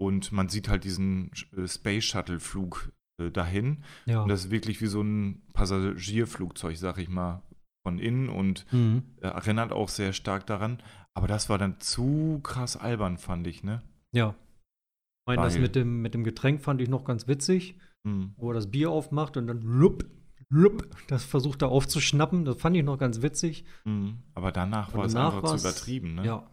Und 0.00 0.32
man 0.32 0.48
sieht 0.48 0.68
halt 0.68 0.82
diesen 0.82 1.30
äh, 1.56 1.68
Space 1.68 2.04
Shuttle-Flug 2.04 2.90
äh, 3.20 3.30
dahin. 3.30 3.84
Ja. 4.06 4.22
Und 4.22 4.28
das 4.28 4.46
ist 4.46 4.50
wirklich 4.50 4.80
wie 4.80 4.88
so 4.88 5.02
ein 5.02 5.42
Passagierflugzeug, 5.52 6.76
sag 6.76 6.98
ich 6.98 7.08
mal, 7.08 7.42
von 7.86 7.98
innen 7.98 8.28
und 8.28 8.66
mhm. 8.72 9.04
äh, 9.20 9.28
erinnert 9.28 9.70
auch 9.72 9.88
sehr 9.88 10.12
stark 10.12 10.46
daran. 10.46 10.82
Aber 11.16 11.28
das 11.28 11.48
war 11.48 11.58
dann 11.58 11.80
zu 11.80 12.40
krass 12.42 12.76
albern, 12.76 13.18
fand 13.18 13.46
ich, 13.46 13.62
ne? 13.62 13.82
Ja. 14.12 14.30
Ich 14.30 15.26
meine, 15.28 15.42
das 15.42 15.56
mit 15.58 15.74
dem, 15.74 16.02
mit 16.02 16.12
dem 16.14 16.24
Getränk 16.24 16.60
fand 16.60 16.80
ich 16.80 16.88
noch 16.88 17.04
ganz 17.04 17.26
witzig, 17.28 17.78
Hm. 18.06 18.34
wo 18.36 18.50
er 18.50 18.54
das 18.54 18.70
Bier 18.70 18.90
aufmacht 18.90 19.36
und 19.38 19.46
dann 19.46 19.62
lupp, 19.62 20.04
lupp, 20.50 20.86
das 21.08 21.24
versucht 21.24 21.62
er 21.62 21.68
aufzuschnappen. 21.70 22.44
Das 22.44 22.60
fand 22.60 22.76
ich 22.76 22.82
noch 22.84 22.98
ganz 22.98 23.22
witzig. 23.22 23.64
Hm. 23.84 24.18
Aber 24.34 24.52
danach 24.52 24.92
war 24.92 25.06
es 25.06 25.14
einfach 25.14 25.42
zu 25.42 25.50
war's- 25.52 25.62
übertrieben, 25.62 26.14
ne? 26.16 26.26
Ja. 26.26 26.50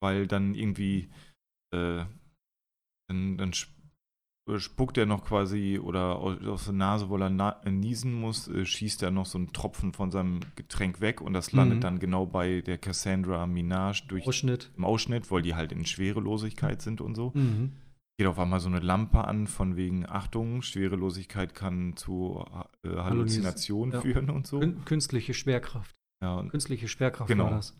Weil 0.00 0.26
dann 0.26 0.54
irgendwie, 0.54 1.10
äh, 1.74 2.04
dann, 3.08 3.36
dann 3.36 3.52
spuckt 4.56 4.96
er 4.98 5.06
noch 5.06 5.24
quasi 5.24 5.78
oder 5.78 6.16
aus, 6.16 6.64
der 6.64 6.72
Nase, 6.74 7.08
wo 7.10 7.16
er 7.18 7.28
na 7.30 7.60
äh, 7.64 7.70
niesen 7.70 8.12
muss, 8.14 8.48
äh, 8.48 8.64
schießt 8.64 9.02
er 9.02 9.10
noch 9.10 9.26
so 9.26 9.36
einen 9.38 9.52
Tropfen 9.52 9.92
von 9.92 10.10
seinem 10.10 10.40
Getränk 10.56 11.00
weg 11.00 11.20
und 11.20 11.34
das 11.34 11.52
landet 11.52 11.78
Mhm. 11.78 11.82
dann 11.82 11.98
genau 11.98 12.26
bei 12.26 12.60
der 12.62 12.78
Cassandra 12.78 13.46
Minaj 13.46 14.02
durch 14.08 14.26
Ausschnitt. 14.26 14.70
im 14.76 14.84
Ausschnitt, 14.84 15.30
weil 15.30 15.42
die 15.42 15.54
halt 15.54 15.72
in 15.72 15.84
Schwerelosigkeit 15.84 16.80
sind 16.82 17.00
und 17.00 17.14
so. 17.14 17.32
Mhm. 17.34 17.72
Geht 18.16 18.26
auf 18.26 18.38
einmal 18.38 18.58
so 18.60 18.68
eine 18.68 18.80
Lampe 18.80 19.24
an, 19.24 19.46
von 19.46 19.76
wegen 19.76 20.04
Achtung, 20.08 20.62
Schwerelosigkeit 20.62 21.54
kann 21.54 21.94
zu 21.96 22.44
äh, 22.84 22.88
Halluzinationen 22.96 23.92
ja. 23.94 24.00
führen 24.00 24.30
und 24.30 24.46
so. 24.46 24.58
Kün 24.60 24.84
künstliche 24.84 25.34
Schwerkraft. 25.34 25.94
Ja, 26.22 26.42
Künstliche 26.48 26.88
Schwerkraft 26.88 27.28
Genau. 27.28 27.44
war 27.44 27.50
das. 27.52 27.76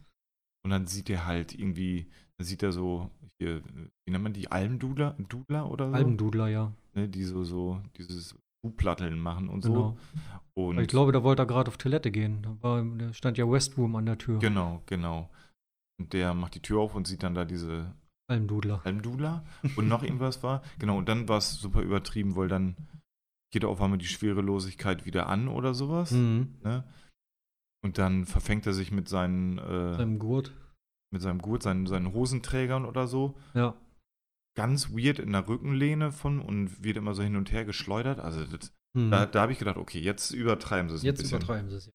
und 0.65 0.71
dann 0.71 0.87
sieht 0.87 1.09
er 1.11 1.27
halt 1.27 1.59
irgendwie, 1.59 2.11
sieht 2.45 2.63
er 2.63 2.73
so, 2.73 3.11
hier, 3.41 3.63
wie 4.07 4.13
nennt 4.13 4.25
man 4.25 4.33
die, 4.33 4.51
Almdudler 4.51 5.17
Dudler 5.29 5.71
oder 5.71 5.91
so? 5.91 5.95
Almdudler, 5.95 6.49
ja. 6.49 6.73
Ne, 6.95 7.09
die 7.09 7.25
so, 7.25 7.45
so 7.45 7.81
dieses 7.97 8.37
Schuhplatteln 8.65 9.19
machen 9.19 9.49
und 9.49 9.63
so. 9.63 9.73
Genau. 9.73 9.97
Und 10.55 10.75
Aber 10.75 10.83
ich 10.83 10.89
glaube, 10.89 11.13
da 11.13 11.23
wollte 11.23 11.43
er 11.43 11.47
gerade 11.47 11.69
auf 11.69 11.77
Toilette 11.77 12.11
gehen. 12.11 12.43
Da, 12.43 12.57
war, 12.61 12.83
da 12.83 13.13
stand 13.13 13.39
ja 13.39 13.51
Westroom 13.51 13.95
an 13.97 14.07
der 14.07 14.19
Tür. 14.19 14.39
Genau, 14.39 14.83
genau. 14.87 15.31
Und 16.01 16.13
der 16.13 16.35
macht 16.35 16.55
die 16.55 16.63
Tür 16.63 16.81
auf 16.81 16.95
und 16.95 17.07
sieht 17.07 17.23
dann 17.23 17.35
da 17.35 17.45
diese 17.45 17.95
Almdudler. 18.29 18.81
Almdudler 18.85 19.45
und 19.77 19.89
noch 19.89 20.03
irgendwas 20.03 20.43
war. 20.43 20.63
Genau, 20.79 20.99
und 20.99 21.09
dann 21.09 21.29
war 21.29 21.39
es 21.39 21.55
super 21.55 21.81
übertrieben, 21.81 22.37
weil 22.37 22.49
dann 22.49 22.77
geht 23.53 23.65
auf 23.65 23.81
einmal 23.81 23.99
die 23.99 24.07
Schwerelosigkeit 24.07 25.07
wieder 25.07 25.29
an 25.29 25.49
oder 25.49 25.75
sowas. 25.75 26.11
Mhm. 26.11 26.57
Ne? 26.63 26.85
Und 27.83 27.99
dann 27.99 28.27
verfängt 28.27 28.67
er 28.67 28.75
sich 28.75 28.93
mit 28.93 29.09
seinen, 29.09 29.59
äh, 29.59 29.97
Seinem 29.97 30.19
Gurt. 30.19 30.53
Mit 31.11 31.23
seinem 31.23 31.41
Gurt, 31.41 31.63
seinen, 31.63 31.87
seinen 31.87 32.13
Hosenträgern 32.13 32.85
oder 32.85 33.07
so. 33.07 33.35
Ja. 33.55 33.75
Ganz 34.57 34.91
weird 34.91 35.19
in 35.19 35.33
der 35.33 35.47
Rückenlehne 35.49 36.11
von 36.13 36.41
und 36.41 36.83
wird 36.83 36.97
immer 36.97 37.15
so 37.15 37.23
hin 37.23 37.37
und 37.37 37.53
her 37.53 37.65
geschleudert. 37.65 38.19
Also 38.21 38.45
das, 38.45 38.73
Mhm. 38.97 39.11
da, 39.11 39.27
da 39.27 39.43
habe 39.43 39.53
ich 39.53 39.59
gedacht, 39.59 39.77
okay, 39.77 40.01
jetzt 40.01 40.31
übertreiben 40.31 40.89
sie 40.89 40.97
es 40.97 41.03
Jetzt 41.03 41.19
ein 41.21 41.23
bisschen. 41.23 41.39
übertreiben 41.39 41.71
sie 41.71 41.77
es. 41.77 41.91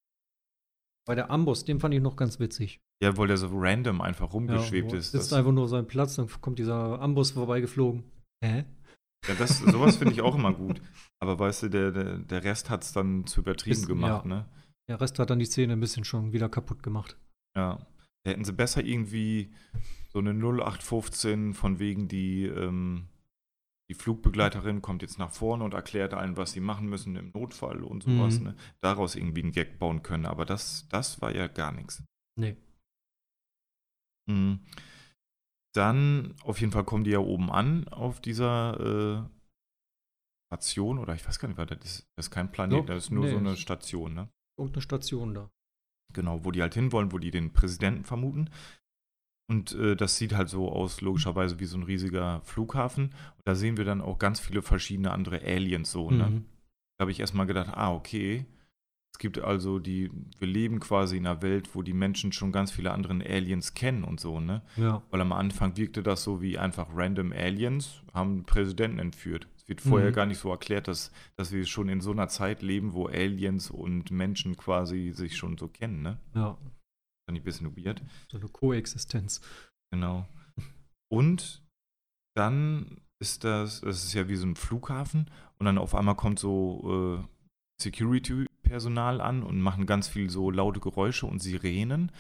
Bei 1.06 1.16
der 1.16 1.32
Amboss, 1.32 1.66
den 1.66 1.80
fand 1.80 1.94
ich 1.94 2.02
noch 2.02 2.16
ganz 2.16 2.40
witzig. 2.40 2.80
Ja, 3.02 3.18
weil 3.18 3.28
der 3.28 3.36
so 3.38 3.50
random 3.52 4.00
einfach 4.00 4.32
rumgeschwebt 4.32 4.92
wo 4.92 4.96
ist. 4.96 5.14
Das, 5.14 5.34
einfach 5.34 5.52
nur 5.52 5.68
seinen 5.68 5.88
Platz, 5.88 6.16
dann 6.16 6.30
kommt 6.40 6.60
dieser 6.60 7.02
Amboss 7.02 7.32
vorbeigeflogen. 7.32 8.04
Hä? 8.46 8.64
ja, 9.28 9.36
das, 9.36 9.58
sowas 9.60 9.98
finde 9.98 10.14
ich 10.14 10.22
auch 10.22 10.36
immer 10.36 10.54
gut. 10.54 10.82
Aber 11.20 11.38
weißt 11.40 11.64
du, 11.64 11.70
der, 11.70 11.92
der, 11.92 12.18
der 12.20 12.44
Rest 12.44 12.70
hat 12.70 12.84
es 12.84 12.94
dann 12.94 13.26
zu 13.26 13.42
übertrieben 13.42 13.74
Ist- 13.80 13.88
gemacht, 13.88 14.24
ja. 14.26 14.30
ne? 14.30 14.46
Der 14.88 15.02
Rest 15.02 15.18
hat 15.20 15.30
dann 15.30 15.40
die 15.40 15.46
Szene 15.46 15.74
ein 15.74 15.80
bisschen 15.80 16.04
schon 16.04 16.32
wieder 16.32 16.48
kaputt 16.50 16.84
gemacht. 16.84 17.18
Ja. 17.58 17.86
Da 18.24 18.32
hätten 18.32 18.46
sie 18.46 18.54
besser 18.54 18.84
irgendwie 18.84 19.54
so 20.12 20.20
eine 20.20 20.34
0815 20.34 21.54
von 21.54 21.80
wegen 21.80 22.08
die, 22.08 22.46
ähm, 22.46 23.08
die 23.90 23.96
Flugbegleiterin 23.96 24.82
kommt 24.82 25.02
jetzt 25.02 25.20
nach 25.20 25.32
vorne 25.32 25.64
und 25.66 25.74
erklärt 25.74 26.14
allen, 26.14 26.38
was 26.38 26.54
sie 26.54 26.62
machen 26.62 26.88
müssen 26.88 27.16
im 27.18 27.32
Notfall 27.32 27.84
und 27.84 28.04
sowas, 28.04 28.40
Mhm. 28.40 28.46
ne? 28.46 28.56
Daraus 28.82 29.16
irgendwie 29.16 29.44
einen 29.44 29.52
Gag 29.52 29.78
bauen 29.78 30.04
können. 30.04 30.26
Aber 30.26 30.46
das, 30.46 30.88
das 30.90 31.22
war 31.22 31.36
ja 31.36 31.48
gar 31.48 31.72
nichts. 31.74 32.02
Nee. 32.40 32.56
Mhm. 34.28 34.60
Dann, 35.76 36.36
auf 36.44 36.60
jeden 36.62 36.72
Fall 36.72 36.86
kommen 36.86 37.04
die 37.04 37.12
ja 37.12 37.20
oben 37.20 37.52
an 37.52 37.88
auf 37.90 38.22
dieser 38.22 39.28
äh, 39.28 39.30
Station, 40.54 41.00
oder 41.00 41.16
ich 41.16 41.26
weiß 41.28 41.40
gar 41.40 41.48
nicht, 41.48 41.58
was 41.58 41.68
das 41.68 41.80
ist. 41.84 42.08
Das 42.16 42.28
ist 42.28 42.32
kein 42.32 42.52
Planet, 42.52 42.80
Doch, 42.82 42.86
das 42.86 43.06
ist 43.06 43.10
nur 43.10 43.26
nee, 43.26 43.32
so 43.32 43.38
eine 43.38 43.58
Station, 43.58 44.14
ne? 44.14 44.30
Irgendeine 44.58 44.82
Station 44.84 45.34
da. 45.34 45.50
Genau, 46.14 46.46
wo 46.46 46.52
die 46.52 46.62
halt 46.62 46.74
hinwollen, 46.74 47.12
wo 47.12 47.18
die 47.18 47.32
den 47.32 47.52
Präsidenten 47.52 48.06
vermuten. 48.06 48.50
Und 49.50 49.74
äh, 49.74 49.96
das 49.96 50.18
sieht 50.18 50.34
halt 50.34 50.50
so 50.50 50.72
aus, 50.72 51.02
logischerweise, 51.02 51.60
wie 51.60 51.66
so 51.66 51.78
ein 51.78 51.84
riesiger 51.84 52.42
Flughafen. 52.44 53.06
Und 53.06 53.42
da 53.46 53.56
sehen 53.56 53.78
wir 53.78 53.86
dann 53.86 54.02
auch 54.02 54.18
ganz 54.18 54.40
viele 54.40 54.62
verschiedene 54.62 55.12
andere 55.12 55.42
Aliens 55.42 55.92
so, 55.92 56.10
ne? 56.10 56.28
Mhm. 56.30 56.46
Da 56.98 57.04
habe 57.04 57.12
ich 57.12 57.20
erstmal 57.20 57.46
gedacht, 57.46 57.70
ah, 57.74 57.94
okay. 57.94 58.46
Es 59.14 59.20
gibt 59.20 59.38
also 59.40 59.78
die, 59.78 60.10
wir 60.40 60.48
leben 60.48 60.80
quasi 60.80 61.18
in 61.18 61.28
einer 61.28 61.44
Welt, 61.44 61.76
wo 61.76 61.84
die 61.84 61.94
Menschen 61.94 62.32
schon 62.32 62.52
ganz 62.52 62.72
viele 62.72 62.92
andere 62.92 63.14
Aliens 63.14 63.76
kennen 63.76 64.04
und 64.04 64.20
so, 64.20 64.40
ne? 64.40 64.64
Ja. 64.76 65.04
Weil 65.12 65.22
am 65.22 65.34
Anfang 65.34 65.78
wirkte 65.78 66.02
das 66.02 66.24
so 66.24 66.42
wie 66.42 66.58
einfach 66.58 66.88
random 66.94 67.32
Aliens 67.32 68.02
haben 68.14 68.32
einen 68.32 68.46
Präsidenten 68.46 69.00
entführt. 69.00 69.48
Es 69.64 69.70
wird 69.70 69.82
vorher 69.82 70.10
Mhm. 70.12 70.14
gar 70.16 70.26
nicht 70.26 70.40
so 70.40 70.50
erklärt, 70.52 70.88
dass, 70.88 71.12
dass 71.36 71.52
wir 71.52 71.66
schon 71.66 71.90
in 71.90 72.02
so 72.02 72.12
einer 72.12 72.28
Zeit 72.28 72.62
leben, 72.62 72.94
wo 72.94 73.08
Aliens 73.08 73.72
und 73.72 74.12
Menschen 74.12 74.56
quasi 74.58 75.12
sich 75.14 75.36
schon 75.38 75.58
so 75.58 75.68
kennen, 75.68 76.02
ne? 76.02 76.20
Ja. 76.36 76.58
Fand 77.26 77.38
ich 77.38 77.42
ein 77.42 77.44
bisschen 77.44 77.78
weird. 77.78 78.02
So 78.30 78.38
eine 78.38 78.50
Koexistenz. 78.50 79.40
Genau. 79.92 80.28
Und 81.10 81.64
dann 82.36 82.98
ist 83.22 83.44
das, 83.46 83.82
das 83.82 84.04
ist 84.04 84.14
ja 84.14 84.28
wie 84.28 84.36
so 84.36 84.46
ein 84.46 84.56
Flughafen 84.58 85.30
und 85.60 85.66
dann 85.66 85.78
auf 85.78 85.96
einmal 85.96 86.16
kommt 86.16 86.40
so 86.40 87.22
äh, 87.24 87.28
Security-Personal 87.82 89.22
an 89.22 89.44
und 89.44 89.62
machen 89.62 89.86
ganz 89.86 90.08
viel 90.08 90.30
so 90.30 90.52
laute 90.52 90.80
Geräusche 90.80 91.26
und 91.26 91.40
Sirenen. 91.40 92.12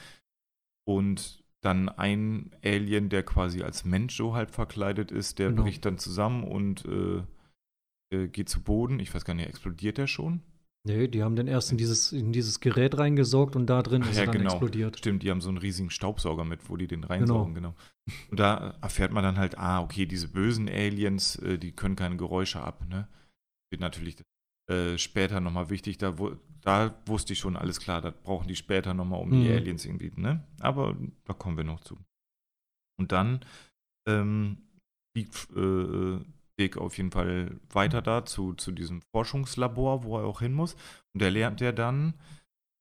Und 0.87 1.42
dann 1.63 1.89
ein 1.89 2.51
Alien, 2.63 3.09
der 3.09 3.23
quasi 3.23 3.61
als 3.63 3.85
Mensch 3.85 4.15
so 4.15 4.35
halb 4.35 4.51
verkleidet 4.51 5.11
ist, 5.11 5.39
der 5.39 5.49
Genau. 5.49 5.63
bricht 5.63 5.85
dann 5.85 5.97
zusammen 5.97 6.43
und 6.43 6.85
äh, 6.85 7.23
äh, 8.13 8.27
geht 8.27 8.49
zu 8.49 8.61
Boden. 8.61 8.99
Ich 8.99 9.13
weiß 9.13 9.25
gar 9.25 9.33
nicht, 9.33 9.47
explodiert 9.47 9.97
der 9.97 10.07
schon? 10.07 10.41
Nee, 10.85 11.07
die 11.07 11.23
haben 11.23 11.37
den 11.37 11.47
erst 11.47 11.71
in 11.71 11.77
dieses, 11.77 12.11
in 12.11 12.33
dieses 12.33 12.59
Gerät 12.59 12.97
reingesaugt 12.97 13.55
und 13.55 13.67
da 13.67 13.81
drin 13.81 14.01
Ach 14.03 14.09
ist 14.09 14.17
ja, 14.17 14.23
er 14.23 14.25
dann 14.27 14.37
genau. 14.39 14.51
explodiert. 14.51 14.97
Stimmt, 14.97 15.23
die 15.23 15.31
haben 15.31 15.39
so 15.39 15.47
einen 15.47 15.57
riesigen 15.57 15.89
Staubsauger 15.89 16.43
mit, 16.43 16.69
wo 16.69 16.75
die 16.75 16.87
den 16.87 17.05
reinsaugen, 17.05 17.53
genau. 17.53 17.73
Und 18.29 18.37
da 18.37 18.75
erfährt 18.81 19.13
man 19.13 19.23
dann 19.23 19.37
halt, 19.37 19.57
ah, 19.57 19.81
okay, 19.81 20.05
diese 20.05 20.27
bösen 20.27 20.67
Aliens, 20.67 21.37
äh, 21.37 21.57
die 21.57 21.71
können 21.71 21.95
keine 21.95 22.17
Geräusche 22.17 22.61
ab, 22.61 22.85
ne? 22.89 23.07
Wird 23.71 23.79
natürlich 23.79 24.17
äh, 24.69 24.97
später 24.97 25.39
nochmal 25.41 25.69
wichtig, 25.69 25.97
da, 25.97 26.17
wo, 26.17 26.35
da 26.61 26.95
wusste 27.05 27.33
ich 27.33 27.39
schon, 27.39 27.55
alles 27.57 27.79
klar, 27.79 28.01
das 28.01 28.13
brauchen 28.23 28.47
die 28.47 28.55
später 28.55 28.93
nochmal, 28.93 29.19
um 29.21 29.31
die 29.31 29.47
Mhm. 29.49 29.55
Aliens 29.55 29.85
irgendwie, 29.85 30.11
ne? 30.15 30.43
Aber 30.59 30.95
da 31.25 31.33
kommen 31.33 31.57
wir 31.57 31.63
noch 31.65 31.81
zu. 31.81 31.97
Und 32.99 33.11
dann 33.11 33.43
ähm, 34.07 34.57
fliegt 35.15 35.49
äh, 35.55 36.19
Dick 36.59 36.77
auf 36.77 36.97
jeden 36.97 37.11
Fall 37.11 37.59
weiter 37.71 38.01
da 38.01 38.25
zu, 38.25 38.53
zu 38.53 38.71
diesem 38.71 39.01
Forschungslabor, 39.11 40.03
wo 40.03 40.17
er 40.19 40.25
auch 40.25 40.39
hin 40.41 40.53
muss. 40.53 40.75
Und 41.13 41.21
da 41.21 41.27
lernt 41.29 41.61
er 41.61 41.73
dann, 41.73 42.13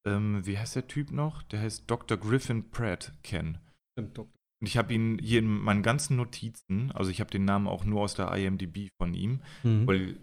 ähm, 0.07 0.45
wie 0.47 0.59
heißt 0.59 0.77
der 0.77 0.87
Typ 0.89 1.11
noch? 1.11 1.43
Der 1.45 1.61
heißt 1.61 1.91
Dr. 1.91 2.19
Griffin 2.19 2.71
Pratt 2.71 3.13
kennen. 3.23 3.59
Stimmt, 3.93 4.19
Doktor. 4.19 4.39
Und 4.61 4.67
ich 4.69 4.77
habe 4.77 4.95
ihn 4.95 5.19
hier 5.19 5.41
in 5.41 5.49
meinen 5.49 5.83
ganzen 5.83 6.17
Notizen, 6.17 6.93
also 6.93 7.11
ich 7.11 7.21
habe 7.21 7.31
den 7.31 7.45
Namen 7.45 7.67
auch 7.67 7.85
nur 7.85 8.03
aus 8.03 8.15
der 8.15 8.31
IMDb 8.33 8.91
von 9.01 9.13
ihm, 9.15 9.41
Mhm. 9.65 9.87
weil 9.89 10.21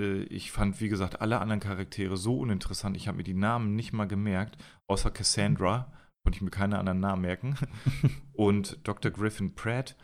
äh, 0.00 0.22
ich 0.24 0.50
fand, 0.50 0.80
wie 0.80 0.88
gesagt, 0.88 1.20
alle 1.20 1.40
anderen 1.40 1.60
Charaktere 1.60 2.16
so 2.16 2.38
uninteressant. 2.38 2.96
Ich 2.96 3.06
habe 3.08 3.18
mir 3.18 3.24
die 3.24 3.34
Namen 3.34 3.76
nicht 3.76 3.92
mal 3.92 4.08
gemerkt, 4.08 4.56
außer 4.88 5.10
Cassandra, 5.10 5.92
konnte 6.24 6.36
ich 6.36 6.42
mir 6.42 6.50
keine 6.50 6.78
anderen 6.78 7.00
Namen 7.00 7.22
merken. 7.22 7.56
Und 8.32 8.78
Dr. 8.86 9.10
Griffin 9.10 9.54
Pratt, 9.54 9.96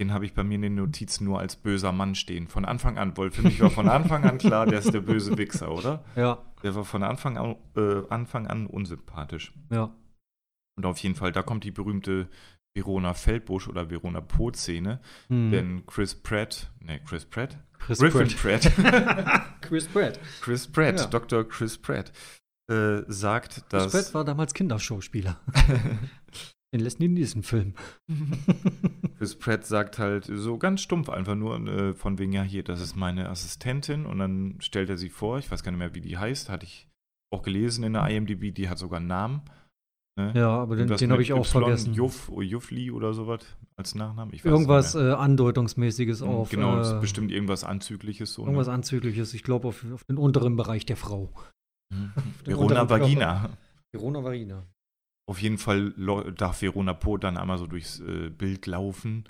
den 0.00 0.12
habe 0.12 0.24
ich 0.24 0.34
bei 0.34 0.42
mir 0.44 0.54
in 0.56 0.62
den 0.62 0.74
Notizen 0.74 1.24
nur 1.24 1.38
als 1.38 1.56
böser 1.56 1.92
Mann 1.92 2.14
stehen. 2.14 2.48
Von 2.48 2.64
Anfang 2.64 2.98
an, 2.98 3.16
weil 3.16 3.30
für 3.30 3.42
mich 3.42 3.60
war 3.60 3.70
von 3.70 3.88
Anfang 3.88 4.24
an 4.24 4.38
klar, 4.38 4.66
der 4.66 4.80
ist 4.80 4.92
der 4.92 5.00
böse 5.00 5.38
Wichser, 5.38 5.70
oder? 5.72 6.04
Ja, 6.16 6.38
Der 6.64 6.74
war 6.74 6.84
von 6.84 7.02
Anfang 7.04 7.38
an, 7.38 7.56
äh, 7.76 8.02
Anfang 8.10 8.46
an 8.48 8.66
unsympathisch. 8.66 9.52
ja. 9.70 9.92
Und 10.76 10.86
auf 10.86 10.98
jeden 10.98 11.14
Fall, 11.14 11.30
da 11.30 11.42
kommt 11.44 11.62
die 11.62 11.70
berühmte 11.70 12.28
Verona 12.76 13.14
Feldbusch 13.14 13.68
oder 13.68 13.90
Verona 13.90 14.20
Pot-Szene, 14.20 14.98
Mhm. 15.28 15.50
denn 15.52 15.86
Chris 15.86 16.16
Pratt, 16.16 16.72
ne, 16.80 16.98
Chris 17.06 17.24
Pratt? 17.24 17.56
Chris 17.86 17.98
Griffin 17.98 18.28
Pratt. 18.28 18.74
Pratt. 18.76 19.44
Chris 19.60 19.86
Pratt. 19.86 20.20
Chris 20.40 20.66
Pratt, 20.68 21.00
Ja. 21.00 21.06
Dr. 21.06 21.44
Chris 21.48 21.78
Pratt, 21.78 22.12
äh, 22.70 23.02
sagt, 23.08 23.54
Chris 23.54 23.64
dass. 23.68 23.92
Pratt 23.92 24.14
war 24.14 24.24
damals 24.24 24.54
Kinderschauspieler. 24.54 25.40
Den 26.74 26.80
lässt 26.80 26.98
nie 26.98 27.06
in 27.06 27.14
diesem 27.14 27.44
Film. 27.44 27.74
Chris 29.18 29.36
Pratt 29.38 29.64
sagt 29.64 29.98
halt 29.98 30.24
so 30.32 30.58
ganz 30.58 30.80
stumpf 30.80 31.08
einfach 31.08 31.36
nur 31.36 31.56
äh, 31.68 31.94
von 31.94 32.18
wegen, 32.18 32.32
ja, 32.32 32.42
hier, 32.42 32.64
das 32.64 32.80
ist 32.80 32.96
meine 32.96 33.28
Assistentin 33.28 34.06
und 34.06 34.18
dann 34.18 34.56
stellt 34.60 34.90
er 34.90 34.96
sie 34.96 35.08
vor, 35.10 35.38
ich 35.38 35.50
weiß 35.50 35.62
gar 35.62 35.70
nicht 35.70 35.78
mehr, 35.78 35.94
wie 35.94 36.00
die 36.00 36.18
heißt, 36.18 36.48
hatte 36.48 36.66
ich 36.66 36.88
auch 37.30 37.42
gelesen 37.42 37.84
in 37.84 37.92
der 37.92 38.08
IMDb, 38.08 38.52
die 38.52 38.68
hat 38.68 38.78
sogar 38.78 38.98
einen 38.98 39.06
Namen. 39.08 39.42
Ne? 40.16 40.32
Ja, 40.36 40.50
aber 40.50 40.76
den, 40.76 40.88
den 40.88 41.10
habe 41.10 41.22
ich 41.22 41.32
auch 41.32 41.44
vergessen. 41.44 41.92
Juff, 41.92 42.30
Juffli 42.40 42.90
oder 42.90 43.12
sowas 43.14 43.40
als 43.76 43.94
Nachnamen. 43.96 44.32
Irgendwas 44.32 44.94
äh, 44.94 45.10
Andeutungsmäßiges 45.10 46.22
auf. 46.22 46.50
Genau, 46.50 46.76
äh, 46.78 46.82
ist 46.82 47.00
bestimmt 47.00 47.32
irgendwas 47.32 47.64
Anzügliches. 47.64 48.32
So, 48.34 48.42
Irgendwas 48.42 48.68
ne? 48.68 48.74
Anzügliches. 48.74 49.34
Ich 49.34 49.42
glaube, 49.42 49.68
auf, 49.68 49.84
auf 49.92 50.04
den 50.04 50.16
unteren 50.18 50.56
Bereich 50.56 50.86
der 50.86 50.96
Frau. 50.96 51.32
Mhm. 51.92 52.12
Verona. 52.44 52.88
Vagina. 52.88 53.50
Verona 53.92 54.24
Varina. 54.24 54.66
Auf 55.28 55.40
jeden 55.40 55.58
Fall 55.58 55.92
darf 56.36 56.62
Verona 56.62 56.94
Pot 56.94 57.22
dann 57.22 57.36
einmal 57.36 57.58
so 57.58 57.66
durchs 57.66 58.00
äh, 58.00 58.30
Bild 58.30 58.66
laufen. 58.66 59.28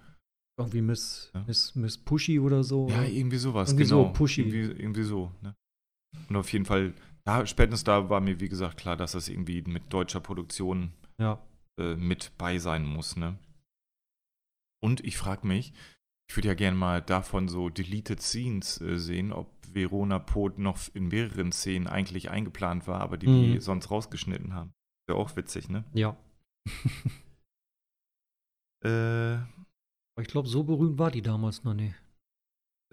Irgendwie 0.58 0.80
Miss, 0.80 1.30
Ja. 1.34 1.42
Miss, 1.46 1.74
Miss 1.74 1.98
Pushy 1.98 2.38
oder 2.38 2.62
so. 2.62 2.88
Ja, 2.88 3.02
irgendwie 3.02 3.36
sowas, 3.38 3.70
Irgendwie 3.70 3.84
so 3.86 4.02
genau. 4.02 4.12
pushy. 4.12 4.42
Irgendwie, 4.42 4.80
irgendwie 4.82 5.02
so. 5.02 5.32
Ne? 5.42 5.54
Und 6.28 6.36
auf 6.36 6.52
jeden 6.52 6.64
Fall, 6.64 6.94
da, 7.26 7.46
spätestens 7.46 7.84
da 7.84 8.08
war 8.10 8.20
mir, 8.20 8.40
wie 8.40 8.48
gesagt, 8.48 8.76
klar, 8.78 8.96
dass 8.96 9.12
das 9.12 9.28
irgendwie 9.28 9.62
mit 9.62 9.92
deutscher 9.92 10.20
Produktion 10.20 10.92
ja. 11.18 11.40
äh, 11.80 11.94
mit 11.96 12.32
bei 12.38 12.58
sein 12.58 12.84
muss. 12.84 13.16
Ne? 13.16 13.38
Und 14.82 15.04
ich 15.04 15.16
frage 15.16 15.46
mich, 15.46 15.72
ich 16.30 16.36
würde 16.36 16.48
ja 16.48 16.54
gerne 16.54 16.76
mal 16.76 17.00
davon 17.02 17.48
so 17.48 17.68
Deleted 17.68 18.20
Scenes 18.22 18.80
äh, 18.80 18.98
sehen, 18.98 19.32
ob 19.32 19.50
Verona 19.72 20.18
Pot 20.18 20.58
noch 20.58 20.78
in 20.94 21.08
mehreren 21.08 21.52
Szenen 21.52 21.86
eigentlich 21.86 22.30
eingeplant 22.30 22.86
war, 22.86 23.00
aber 23.00 23.16
die 23.16 23.26
die 23.26 23.54
Mhm. 23.54 23.60
sonst 23.60 23.90
rausgeschnitten 23.90 24.54
haben. 24.54 24.72
Wäre 25.08 25.18
auch 25.18 25.34
witzig, 25.36 25.68
ne? 25.68 25.84
Ja. 25.92 26.16
Äh, 28.84 29.36
ich 30.20 30.28
glaube, 30.28 30.46
so 30.46 30.62
berühmt 30.62 30.98
war 30.98 31.10
die 31.10 31.22
damals 31.22 31.64
noch 31.64 31.72
nicht. 31.72 31.94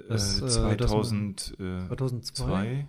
Das, 0.08 0.39
äh, 0.41 0.74
äh, 0.74 0.78
das- 0.78 0.89
2002. 0.91 2.88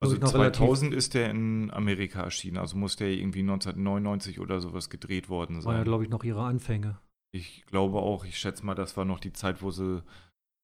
2002? 0.00 0.02
Also 0.02 0.14
ich 0.16 0.20
noch 0.20 0.34
relativ- 0.34 0.58
2000 0.58 0.94
ist 0.94 1.14
der 1.14 1.30
in 1.30 1.70
Amerika 1.70 2.22
erschienen, 2.22 2.56
also 2.58 2.76
muss 2.76 2.96
der 2.96 3.08
irgendwie 3.10 3.40
1999 3.42 4.40
oder 4.40 4.60
sowas 4.60 4.88
gedreht 4.90 5.28
worden 5.28 5.62
War 5.64 5.72
ja, 5.72 5.78
sein. 5.78 5.84
glaube 5.84 6.04
ich, 6.04 6.10
noch 6.10 6.24
ihre 6.24 6.42
Anfänge. 6.44 6.98
ich 7.32 7.64
glaube 7.66 7.98
auch, 7.98 8.24
ich 8.24 8.38
schätze 8.38 8.64
mal, 8.66 8.74
das 8.74 8.96
war 8.96 9.04
noch 9.04 9.20
die 9.20 9.32
Zeit, 9.32 9.62
wo 9.62 9.70
sie 9.70 10.02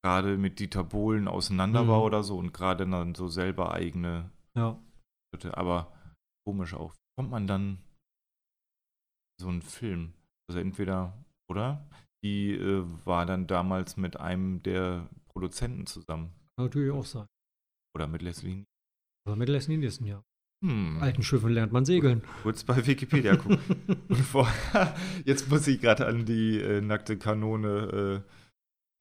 gerade 0.03 0.37
mit 0.37 0.59
Dieter 0.59 0.83
Bohlen 0.83 1.27
auseinander 1.27 1.83
Mhm. 1.83 1.87
war 1.87 2.03
oder 2.03 2.23
so 2.23 2.37
und 2.37 2.51
gerade 2.53 2.85
dann 2.87 3.15
so 3.15 3.27
selber 3.29 3.71
eigene, 3.73 4.31
Ja. 4.55 4.77
aber 5.53 5.91
komisch 6.45 6.73
auch. 6.73 6.93
Wie 6.93 7.21
kommt 7.21 7.31
man 7.31 7.47
dann 7.47 7.77
so 9.39 9.47
einen 9.49 9.61
Film? 9.61 10.13
Also 10.49 10.59
entweder, 10.59 11.13
oder? 11.49 11.85
Die 12.23 12.51
äh, 12.53 12.83
war 13.05 13.25
dann 13.25 13.47
damals 13.47 13.95
mit 13.97 14.19
einem 14.19 14.61
der 14.63 15.07
Produzenten 15.29 15.85
zusammen 15.85 16.31
Kann 16.57 16.65
natürlich 16.65 16.91
auch 16.91 17.05
sein. 17.05 17.27
oder 17.95 18.07
mit 18.07 18.21
Leslie. 18.23 18.63
Aber 19.27 19.35
mit 19.35 19.49
Leslie 19.49 19.75
Nielsen, 19.75 20.05
ja. 20.05 20.23
Hm. 20.63 20.99
Alten 21.01 21.21
Schiffen 21.21 21.49
lernt 21.49 21.73
man 21.73 21.83
segeln. 21.83 22.21
Kurz 22.43 22.63
bei 22.63 22.87
Wikipedia 22.87 23.35
gucken. 23.35 23.59
Und 24.07 24.15
vor, 24.15 24.47
jetzt 25.25 25.49
muss 25.49 25.67
ich 25.67 25.81
gerade 25.81 26.07
an 26.07 26.23
die 26.25 26.61
äh, 26.61 26.79
nackte 26.79 27.17
Kanone 27.17 28.23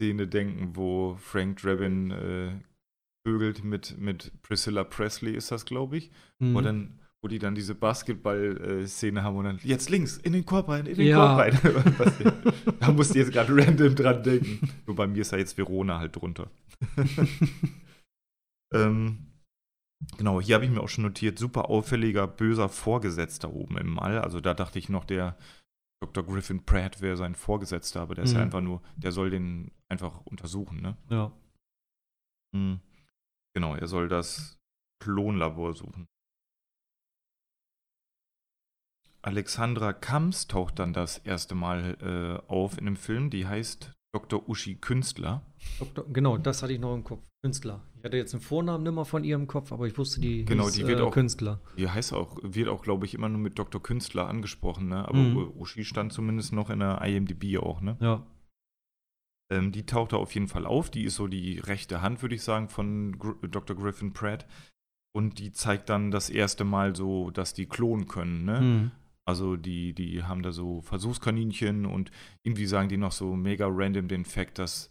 äh, 0.03 0.27
denken, 0.27 0.75
wo 0.75 1.17
Frank 1.21 1.63
Drabin 1.63 2.11
äh, 2.11 2.51
vögelt 3.25 3.63
mit, 3.63 3.97
mit 4.01 4.33
Priscilla 4.43 4.83
Presley, 4.83 5.37
ist 5.37 5.53
das, 5.53 5.65
glaube 5.65 5.97
ich. 5.97 6.11
Mhm. 6.41 6.55
Wo, 6.55 6.61
dann, 6.61 6.99
wo 7.23 7.29
die 7.29 7.39
dann 7.39 7.55
diese 7.55 7.77
Basketball-Szene 7.77 9.23
haben 9.23 9.37
und 9.37 9.45
dann 9.45 9.61
jetzt 9.63 9.91
links, 9.91 10.17
in 10.17 10.33
den 10.33 10.45
Korb 10.45 10.69
rein, 10.69 10.87
in 10.87 10.97
den 10.97 11.07
Ja. 11.07 11.37
Korb 11.37 11.39
rein. 11.39 12.33
Da 12.81 12.91
musste 12.91 13.17
ich 13.17 13.27
jetzt 13.27 13.33
gerade 13.33 13.57
random 13.57 13.95
dran 13.95 14.25
denken. 14.25 14.69
Nur 14.87 14.97
bei 14.97 15.07
mir 15.07 15.21
ist 15.21 15.33
da 15.33 15.37
jetzt 15.37 15.57
Verona 15.57 16.01
halt 16.01 16.17
drunter. 16.17 16.51
ähm, 18.75 19.19
genau, 20.19 20.41
hier 20.41 20.55
habe 20.57 20.65
ich 20.65 20.71
mir 20.71 20.81
auch 20.81 20.89
schon 20.89 21.05
notiert, 21.05 21.39
super 21.39 21.69
auffälliger, 21.71 22.27
böser 22.27 22.69
Vorgesetzter 22.69 23.53
oben 23.53 23.79
im 23.79 23.99
All. 23.99 24.19
Also 24.21 24.41
da 24.41 24.55
dachte 24.55 24.79
ich 24.79 24.89
noch, 24.89 25.05
der 25.05 25.37
Dr. 26.03 26.25
Griffin 26.25 26.65
Pratt 26.65 27.01
wäre 27.01 27.17
sein 27.17 27.35
Vorgesetzter, 27.35 28.01
aber 28.03 28.15
der 28.15 28.25
ist 28.25 28.33
ja 28.33 28.39
Mhm. 28.39 28.45
einfach 28.45 28.61
nur, 28.61 28.83
der 28.97 29.13
soll 29.13 29.31
den 29.31 29.71
einfach 29.89 30.21
untersuchen, 30.27 30.81
ne? 30.83 30.97
ja. 31.11 31.33
Hm. 32.55 32.81
Genau, 33.55 33.75
er 33.75 33.87
soll 33.87 34.09
das 34.09 34.59
Klonlabor 35.03 35.75
suchen. 35.75 36.07
Alexandra 39.23 39.93
Kams 39.93 40.47
taucht 40.47 40.79
dann 40.79 40.93
das 40.93 41.19
erste 41.19 41.55
Mal 41.55 41.97
äh, 42.01 42.49
auf 42.53 42.79
in 42.79 42.85
dem 42.85 42.97
Film. 42.97 43.31
Die 43.31 43.47
heißt 43.47 43.93
Dr. 44.15 44.49
Uschi 44.49 44.77
Künstler. 44.77 45.43
Doktor, 45.79 46.05
genau, 46.13 46.39
das 46.39 46.63
hatte 46.63 46.73
ich 46.75 46.79
noch 46.81 46.95
im 46.95 47.03
Kopf. 47.03 47.25
Künstler. 47.43 47.83
Hatte 48.07 48.17
jetzt 48.17 48.35
einen 48.35 48.41
Vornamen 48.43 48.85
nimmer 48.85 49.05
von 49.05 49.25
ihr 49.25 49.35
im 49.37 49.47
Kopf, 49.47 49.73
aber 49.73 49.87
ich 49.87 49.99
wusste, 49.99 50.21
die 50.21 50.45
Genau, 50.45 50.65
hieß, 50.65 50.75
die 50.75 50.87
wird 50.87 51.01
äh, 51.01 51.03
auch- 51.03 51.13
Künstler. 51.13 51.61
Die 51.77 51.89
heißt 51.89 52.13
auch, 52.13 52.39
wird 52.43 52.69
auch, 52.69 52.83
glaube 52.83 53.05
ich, 53.05 53.15
immer 53.15 53.29
nur 53.29 53.41
mit 53.41 53.59
Dr. 53.59 53.83
Künstler 53.83 54.29
angesprochen, 54.29 54.89
ne? 54.89 55.07
Aber 55.09 55.19
Mhm. 55.19 55.53
Uschi 55.59 55.85
stand 55.85 56.13
zumindest 56.13 56.53
noch 56.53 56.71
in 56.71 56.79
der 56.79 57.01
IMDb 57.03 57.59
auch, 57.59 57.81
ne? 57.81 57.97
Ja. 58.01 58.25
Ähm, 59.53 59.71
die 59.73 59.87
taucht 59.87 60.13
da 60.13 60.17
auf 60.17 60.35
jeden 60.35 60.49
Fall 60.49 60.67
auf. 60.67 60.91
Die 60.91 61.05
ist 61.05 61.17
so 61.17 61.27
die 61.29 61.59
rechte 61.59 62.03
Hand, 62.03 62.23
würde 62.23 62.35
ich 62.35 62.43
sagen, 62.43 62.69
von 62.69 63.19
Gr 63.19 63.35
Dr. 63.49 63.77
Griffin 63.77 64.13
Pratt. 64.13 64.47
Und 65.15 65.39
die 65.39 65.53
zeigt 65.53 65.89
dann 65.89 66.11
das 66.11 66.31
erste 66.31 66.65
Mal 66.65 66.95
so, 66.95 67.31
dass 67.31 67.55
die 67.55 67.67
klonen 67.67 68.07
können, 68.09 68.45
ne? 68.45 68.61
Mhm. 68.61 68.91
Also 69.29 69.57
die, 69.57 69.93
die 69.95 70.23
haben 70.23 70.43
da 70.43 70.53
so 70.53 70.83
Versuchskaninchen 70.83 71.87
und 71.87 72.11
irgendwie 72.45 72.67
sagen 72.67 72.89
die 72.89 72.97
noch 72.97 73.13
so 73.13 73.35
mega 73.35 73.67
random 73.69 74.07
den 74.09 74.25
Fact, 74.25 74.59
dass, 74.59 74.91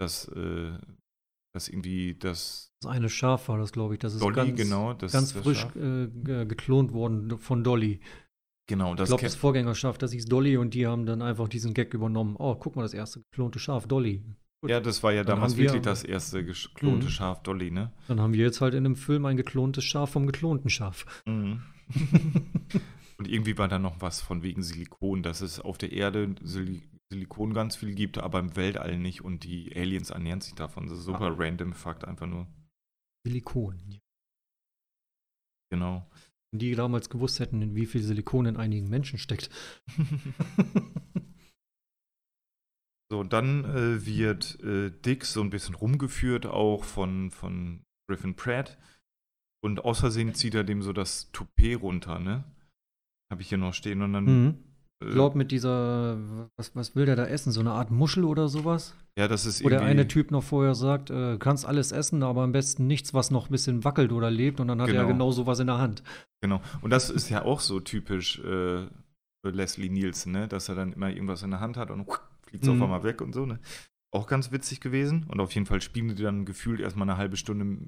dass, 0.00 0.28
äh, 0.28 0.78
dass 1.52 1.68
irgendwie 1.68 2.14
das 2.14 2.72
Das 2.80 2.90
eine 2.90 3.08
Schaf 3.08 3.48
war 3.48 3.58
das, 3.58 3.72
glaube 3.72 3.94
ich. 3.94 4.00
Das 4.00 4.14
ist 4.14 4.22
Dolly, 4.22 4.34
ganz, 4.34 4.56
genau, 4.60 4.94
das 4.94 5.12
ganz 5.12 5.32
das 5.32 5.42
frisch 5.42 5.64
äh, 5.76 6.08
ge- 6.08 6.46
geklont 6.46 6.92
worden 6.92 7.38
von 7.38 7.62
Dolly. 7.64 8.00
Genau, 8.68 8.92
Ich 8.92 8.98
das 8.98 9.08
glaube, 9.08 9.20
kennt- 9.20 9.32
das 9.32 9.36
Vorgängerschaf, 9.40 9.98
das 9.98 10.12
hieß 10.12 10.26
Dolly 10.26 10.56
und 10.56 10.72
die 10.74 10.86
haben 10.86 11.04
dann 11.04 11.20
einfach 11.20 11.48
diesen 11.48 11.74
Gag 11.74 11.92
übernommen. 11.94 12.36
Oh, 12.38 12.54
guck 12.54 12.76
mal, 12.76 12.82
das 12.82 12.94
erste 12.94 13.20
geklonte 13.20 13.58
Schaf, 13.58 13.86
Dolly. 13.86 14.22
Gut. 14.62 14.70
Ja, 14.70 14.78
das 14.80 15.02
war 15.02 15.12
ja 15.12 15.24
Dann 15.24 15.36
damals 15.36 15.56
wir- 15.56 15.64
wirklich 15.64 15.82
das 15.82 16.04
erste 16.04 16.44
geklonte 16.44 17.06
Mhm. 17.06 17.10
Schaf 17.10 17.42
Dolly, 17.42 17.70
ne? 17.72 17.92
Dann 18.06 18.20
haben 18.20 18.32
wir 18.32 18.44
jetzt 18.44 18.60
halt 18.60 18.74
in 18.74 18.84
dem 18.84 18.94
Film 18.96 19.26
ein 19.26 19.36
geklontes 19.36 19.84
Schaf 19.84 20.10
vom 20.10 20.26
geklonten 20.26 20.70
Schaf. 20.70 21.04
Mhm. 21.26 21.62
Und 23.18 23.28
irgendwie 23.28 23.56
war 23.58 23.68
da 23.68 23.78
noch 23.78 24.00
was 24.00 24.20
von 24.20 24.42
wegen 24.42 24.62
Silikon, 24.62 25.22
dass 25.22 25.40
es 25.42 25.60
auf 25.60 25.78
der 25.78 25.92
Erde 25.92 26.34
Sil 26.42 26.82
Silikon 27.12 27.54
ganz 27.54 27.76
viel 27.76 27.94
gibt, 27.94 28.18
aber 28.18 28.38
im 28.40 28.56
Weltall 28.56 28.98
nicht 28.98 29.22
und 29.22 29.44
die 29.44 29.74
Aliens 29.76 30.10
ernähren 30.10 30.40
sich 30.40 30.54
davon. 30.54 30.88
Das 30.88 30.98
ist 30.98 31.04
super 31.04 31.26
Ah. 31.30 31.34
random 31.38 31.72
Fakt, 31.74 32.04
einfach 32.04 32.26
nur. 32.26 32.46
Silikon. 33.26 33.98
Genau. 35.70 36.10
Wenn 36.50 36.58
die 36.58 36.74
damals 36.74 37.08
gewusst 37.10 37.38
hätten, 37.40 37.74
wie 37.74 37.86
viel 37.86 38.02
Silikon 38.02 38.46
in 38.46 38.56
einigen 38.56 38.88
Menschen 38.88 39.18
steckt. 39.18 39.48
So, 43.10 43.20
und 43.20 43.34
dann 43.34 43.64
äh, 43.66 44.06
wird 44.06 44.58
äh, 44.60 44.90
Dix 44.90 45.34
so 45.34 45.42
ein 45.42 45.50
bisschen 45.50 45.74
rumgeführt, 45.74 46.46
auch 46.46 46.82
von, 46.82 47.30
von 47.30 47.84
Griffin 48.08 48.34
Pratt. 48.36 48.78
Und 49.62 49.84
aus 49.84 50.00
Versehen 50.00 50.34
zieht 50.34 50.54
er 50.54 50.64
dem 50.64 50.80
so 50.80 50.94
das 50.94 51.30
Toupet 51.30 51.74
runter, 51.82 52.18
ne? 52.18 52.42
Habe 53.30 53.42
ich 53.42 53.50
hier 53.50 53.58
noch 53.58 53.74
stehen. 53.74 54.00
Und 54.00 54.14
dann. 54.14 54.24
Mhm. 54.24 54.64
Äh, 55.02 55.06
Ich 55.08 55.12
glaube, 55.14 55.36
mit 55.38 55.50
dieser, 55.50 56.16
was, 56.56 56.74
was 56.76 56.94
will 56.96 57.06
der 57.06 57.16
da 57.16 57.26
essen? 57.26 57.52
So 57.52 57.60
eine 57.60 57.72
Art 57.72 57.90
Muschel 57.90 58.24
oder 58.24 58.48
sowas? 58.48 58.94
ja, 59.18 59.28
das 59.28 59.44
ist 59.44 59.62
Wo 59.62 59.68
der 59.68 59.82
eine 59.82 60.08
Typ 60.08 60.30
noch 60.30 60.42
vorher 60.42 60.74
sagt, 60.74 61.10
äh, 61.10 61.36
kannst 61.38 61.66
alles 61.66 61.92
essen, 61.92 62.22
aber 62.22 62.42
am 62.42 62.52
besten 62.52 62.86
nichts, 62.86 63.12
was 63.12 63.30
noch 63.30 63.48
ein 63.48 63.52
bisschen 63.52 63.84
wackelt 63.84 64.10
oder 64.12 64.30
lebt. 64.30 64.58
Und 64.60 64.68
dann 64.68 64.80
hat 64.80 64.88
er 64.88 64.94
Genau. 64.94 65.08
genau 65.08 65.30
sowas 65.32 65.58
in 65.60 65.66
der 65.66 65.78
Hand. 65.78 66.02
Genau. 66.40 66.62
Und 66.80 66.90
das 66.90 67.10
ist 67.10 67.28
ja 67.28 67.44
auch 67.44 67.60
so 67.60 67.78
typisch 67.80 68.38
äh, 68.38 68.42
für 69.44 69.50
Leslie 69.50 69.90
Nielsen, 69.90 70.32
ne? 70.32 70.48
Dass 70.48 70.68
er 70.68 70.74
dann 70.76 70.92
immer 70.92 71.10
irgendwas 71.10 71.42
in 71.42 71.50
der 71.50 71.60
Hand 71.60 71.76
hat 71.76 71.90
und 71.90 72.06
fliegt 72.46 72.64
Mhm. 72.64 72.70
auf 72.72 72.82
einmal 72.82 73.02
weg 73.02 73.20
und 73.20 73.32
so, 73.34 73.44
ne? 73.44 73.58
Auch 74.14 74.26
ganz 74.26 74.50
witzig 74.52 74.80
gewesen. 74.80 75.24
Und 75.28 75.40
auf 75.40 75.52
jeden 75.52 75.66
Fall 75.66 75.80
spielen 75.82 76.14
die 76.14 76.22
dann 76.22 76.44
gefühlt 76.44 76.80
erstmal 76.80 77.08
eine 77.08 77.18
halbe 77.18 77.36
Stunde 77.36 77.78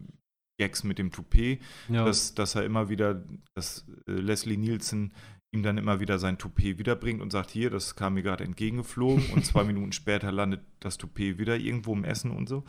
Gags 0.61 0.85
mit 0.85 0.99
dem 0.99 1.11
Toupet. 1.11 1.61
Ja. 1.89 2.05
dass, 2.05 2.35
dass 2.35 2.55
er 2.55 2.65
immer 2.65 2.89
wieder, 2.89 3.25
dass 3.55 3.87
äh, 4.07 4.13
Leslie 4.13 4.57
Nielsen 4.57 5.13
ihm 5.55 5.63
dann 5.63 5.79
immer 5.79 6.01
wieder 6.01 6.19
sein 6.19 6.37
Toupet 6.37 6.79
wiederbringt 6.79 7.23
und 7.23 7.31
sagt, 7.31 7.51
hier, 7.51 7.71
das 7.71 7.95
kam 7.97 8.15
mir 8.15 8.23
gerade 8.23 8.45
entgegengeflogen 8.45 9.31
und 9.31 9.47
zwei 9.47 9.65
Minuten 9.71 9.93
später 9.93 10.31
landet 10.33 10.61
das 10.81 10.99
Toupet 10.99 11.39
wieder 11.39 11.57
irgendwo 11.57 11.95
im 11.95 12.05
Essen 12.05 12.31
und 12.31 12.49
so. 12.49 12.65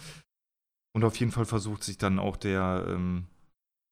Und 0.93 1.03
auf 1.03 1.17
jeden 1.17 1.31
Fall 1.33 1.45
versucht 1.45 1.83
sich 1.83 1.97
dann 1.97 2.19
auch 2.19 2.37
der 2.37 2.85
ähm, 2.87 3.25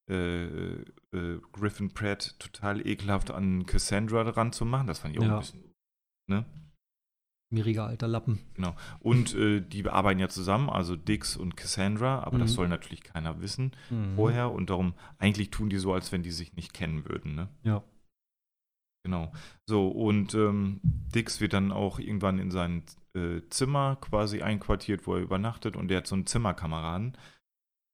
äh, 0.10 0.46
äh, 0.46 1.40
Griffin 1.52 1.94
Pratt 1.94 2.40
total 2.40 2.86
ekelhaft 2.88 3.32
an 3.32 3.66
Cassandra 3.66 4.24
dran 4.24 4.54
zu 4.54 4.64
machen. 4.66 4.88
Das 4.88 5.00
fand 5.00 5.14
ich 5.16 5.20
auch 5.20 5.26
Ja. 5.26 5.34
ein 5.36 5.40
bisschen. 5.40 5.64
Ne? 6.28 6.46
Mieriger 7.52 7.86
alter 7.86 8.08
Lappen. 8.08 8.40
Und 9.00 9.36
äh, 9.36 9.62
die 9.62 9.88
arbeiten 9.88 10.20
ja 10.20 10.28
zusammen, 10.28 10.70
also 10.70 10.96
Dix 10.96 11.36
und 11.38 11.56
Cassandra, 11.56 12.24
aber 12.24 12.40
das 12.40 12.52
Mhm. 12.52 12.56
soll 12.56 12.68
natürlich 12.68 13.04
keiner 13.04 13.42
wissen 13.42 13.74
Mhm. 13.92 14.16
vorher 14.16 14.52
und 14.52 14.70
darum, 14.72 14.94
eigentlich 15.20 15.52
tun 15.52 15.70
die 15.70 15.78
so, 15.78 15.94
als 15.94 16.12
wenn 16.12 16.24
die 16.24 16.32
sich 16.32 16.56
nicht 16.56 16.74
kennen 16.74 17.08
würden, 17.08 17.36
ne? 17.36 17.50
Ja. 17.64 17.84
Genau. 19.04 19.32
So, 19.68 19.89
und 19.89 20.34
ähm, 20.34 20.80
Dix 20.84 21.42
wird 21.42 21.54
dann 21.54 21.72
auch 21.72 22.00
irgendwann 22.00 22.39
in 22.39 22.52
sein 22.52 22.84
äh, 23.16 23.42
Zimmer 23.50 23.98
quasi 24.00 24.42
einquartiert, 24.42 25.06
wo 25.06 25.16
er 25.16 25.22
übernachtet 25.22 25.76
und 25.76 25.89
der 25.89 25.98
hat 25.98 26.08
so 26.08 26.16
einen 26.16 26.26
Zimmerkameraden. 26.26 27.18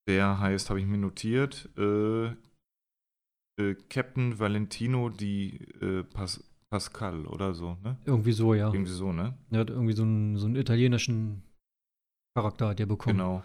Der 0.08 0.40
heißt, 0.40 0.70
habe 0.70 0.80
ich 0.80 0.86
mir 0.86 0.98
notiert, 0.98 1.70
äh, 1.78 2.28
äh, 3.60 3.76
Captain 3.90 4.40
Valentino 4.40 5.10
di 5.10 5.58
äh, 5.82 6.04
Pas 6.04 6.44
Pascal 6.72 7.26
oder 7.26 7.56
so, 7.56 7.78
ne? 7.84 7.98
Irgendwie 8.06 8.32
so, 8.32 8.54
ja. 8.54 8.72
Irgendwie 8.72 8.92
so, 8.92 9.12
ne? 9.12 9.36
Er 9.50 9.62
hat 9.62 9.72
irgendwie 9.72 9.94
so 9.94 10.04
einen, 10.04 10.38
so 10.38 10.46
einen 10.46 10.56
italienischen 10.56 11.42
Charakter 12.38 12.70
hat 12.70 12.80
er 12.80 12.86
bekommen. 12.86 13.18
Genau. 13.18 13.44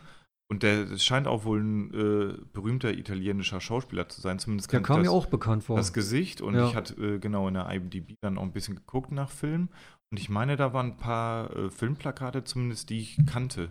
Und 0.50 0.62
der 0.62 0.98
scheint 0.98 1.26
auch 1.26 1.44
wohl 1.44 1.60
ein 1.62 1.94
äh, 1.94 2.36
berühmter 2.52 2.92
italienischer 2.92 3.60
Schauspieler 3.60 4.08
zu 4.08 4.20
sein. 4.20 4.38
Zumindest 4.38 4.70
Der 4.72 4.82
kam 4.82 4.98
das, 4.98 5.06
mir 5.06 5.12
auch 5.12 5.26
bekannt 5.26 5.64
vor. 5.64 5.76
das 5.76 5.92
Gesicht. 5.92 6.40
Und 6.42 6.54
Ja. 6.54 6.68
ich 6.68 6.76
hatte 6.76 6.94
äh, 7.02 7.18
genau 7.18 7.48
in 7.48 7.54
der 7.54 7.68
IMDb 7.70 8.16
dann 8.20 8.36
auch 8.38 8.42
ein 8.42 8.52
bisschen 8.52 8.76
geguckt 8.76 9.10
nach 9.10 9.30
Filmen. 9.30 9.70
Und 10.10 10.20
ich 10.20 10.28
meine, 10.28 10.56
da 10.56 10.72
waren 10.74 10.92
ein 10.92 10.96
paar 10.98 11.54
äh, 11.56 11.70
Filmplakate 11.70 12.44
zumindest, 12.44 12.90
die 12.90 13.00
ich 13.00 13.18
kannte. 13.26 13.70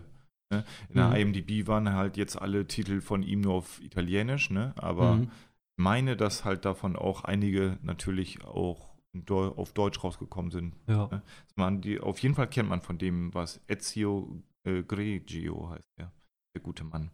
Ne? 0.52 0.64
In 0.88 0.96
der 0.96 1.10
Mhm. 1.10 1.16
IMDb 1.34 1.66
waren 1.68 1.92
halt 1.92 2.16
jetzt 2.16 2.40
alle 2.40 2.66
Titel 2.66 3.00
von 3.00 3.22
ihm 3.22 3.40
nur 3.40 3.54
auf 3.54 3.80
Italienisch, 3.80 4.50
ne? 4.50 4.74
Aber 4.76 5.14
Mhm. 5.16 5.22
ich 5.22 5.28
meine, 5.76 6.16
dass 6.16 6.44
halt 6.44 6.64
davon 6.64 6.96
auch 6.96 7.22
einige 7.24 7.78
natürlich 7.82 8.44
auch 8.44 8.92
Deu 9.14 9.46
auf 9.46 9.72
Deutsch 9.72 10.02
rausgekommen 10.02 10.50
sind. 10.50 10.74
Ja. 10.88 11.06
Das 11.06 11.22
man 11.54 11.80
die, 11.80 12.00
auf 12.00 12.18
jeden 12.18 12.34
Fall 12.34 12.48
kennt 12.48 12.68
man 12.68 12.82
von 12.82 12.98
dem, 12.98 13.32
was 13.32 13.60
Ezio 13.68 14.42
äh, 14.64 14.82
Greggio 14.82 15.70
heißt, 15.70 15.88
ja. 16.00 16.10
Der 16.54 16.62
gute 16.62 16.84
Mann. 16.84 17.10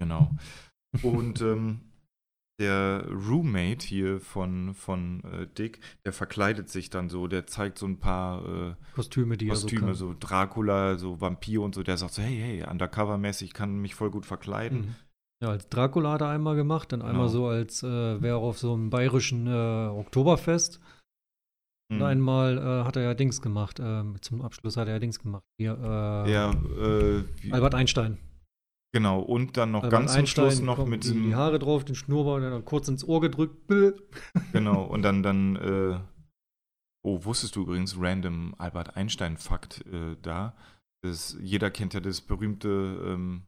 Genau. 0.00 0.30
Und 1.02 1.40
ähm, 1.40 1.80
der 2.60 3.06
Roommate 3.08 3.84
hier 3.84 4.20
von, 4.20 4.74
von 4.74 5.22
äh, 5.24 5.46
Dick, 5.46 5.80
der 6.04 6.12
verkleidet 6.12 6.68
sich 6.68 6.88
dann 6.90 7.08
so, 7.08 7.26
der 7.26 7.46
zeigt 7.46 7.78
so 7.78 7.86
ein 7.86 7.98
paar 7.98 8.44
äh, 8.46 8.74
Kostüme, 8.94 9.36
die 9.36 9.48
Kostüme, 9.48 9.88
er 9.88 9.94
so 9.94 10.10
so 10.10 10.16
Dracula, 10.18 10.96
so 10.96 11.20
Vampir 11.20 11.62
und 11.62 11.74
so, 11.74 11.82
der 11.82 11.96
sagt 11.96 12.14
so, 12.14 12.22
hey, 12.22 12.36
hey, 12.36 12.64
undercover-mäßig, 12.64 13.48
ich 13.48 13.54
kann 13.54 13.78
mich 13.80 13.94
voll 13.94 14.10
gut 14.10 14.26
verkleiden. 14.26 14.78
Mhm. 14.80 14.94
Ja, 15.42 15.50
als 15.50 15.68
Dracula 15.68 16.12
hat 16.12 16.20
er 16.20 16.28
einmal 16.28 16.54
gemacht, 16.54 16.92
dann 16.92 17.02
einmal 17.02 17.26
Genau. 17.26 17.28
so 17.28 17.46
als 17.48 17.82
äh, 17.82 18.22
wäre 18.22 18.36
auf 18.36 18.58
so 18.58 18.72
einem 18.72 18.88
bayerischen 18.88 19.46
äh, 19.46 19.88
Oktoberfest. 19.88 20.80
Und 21.90 21.98
Mhm. 21.98 22.02
einmal 22.02 22.58
äh, 22.58 22.84
hat 22.84 22.96
er 22.96 23.02
ja 23.02 23.14
Dings 23.14 23.40
gemacht. 23.42 23.78
ähm, 23.80 24.16
zum 24.22 24.40
Abschluss 24.42 24.76
hat 24.76 24.88
er 24.88 24.94
ja 24.94 24.98
Dings 24.98 25.18
gemacht. 25.18 25.44
Hier, 25.60 25.72
äh, 25.78 26.32
Ja, 26.32 26.50
äh, 26.52 27.24
Albert 27.50 27.74
Einstein. 27.74 28.18
genau, 28.92 29.20
und 29.20 29.56
dann 29.56 29.70
noch 29.72 29.82
Albert 29.82 30.00
ganz 30.00 30.12
zum 30.14 30.26
Schluss 30.26 30.44
Einstein 30.54 30.64
noch 30.66 30.86
mit 30.86 31.04
die, 31.04 31.08
diesem 31.08 31.24
die 31.24 31.34
Haare 31.34 31.58
drauf, 31.58 31.84
den 31.84 31.94
Schnurrbart, 31.94 32.42
dann 32.42 32.64
kurz 32.64 32.88
ins 32.88 33.04
Ohr 33.04 33.20
gedrückt. 33.20 33.70
Genau, 34.52 34.84
und 34.92 35.02
dann, 35.02 35.22
dann, 35.22 35.56
äh, 35.56 36.00
oh, 37.04 37.24
wusstest 37.24 37.54
du 37.56 37.62
übrigens, 37.62 37.96
random 38.00 38.54
Albert 38.58 38.96
Einstein-Fakt 38.96 39.84
äh, 39.86 40.16
da. 40.22 40.56
Das, 41.02 41.36
jeder 41.42 41.70
kennt 41.70 41.92
ja 41.92 42.00
das 42.00 42.22
berühmte 42.22 42.68
ähm, 43.06 43.42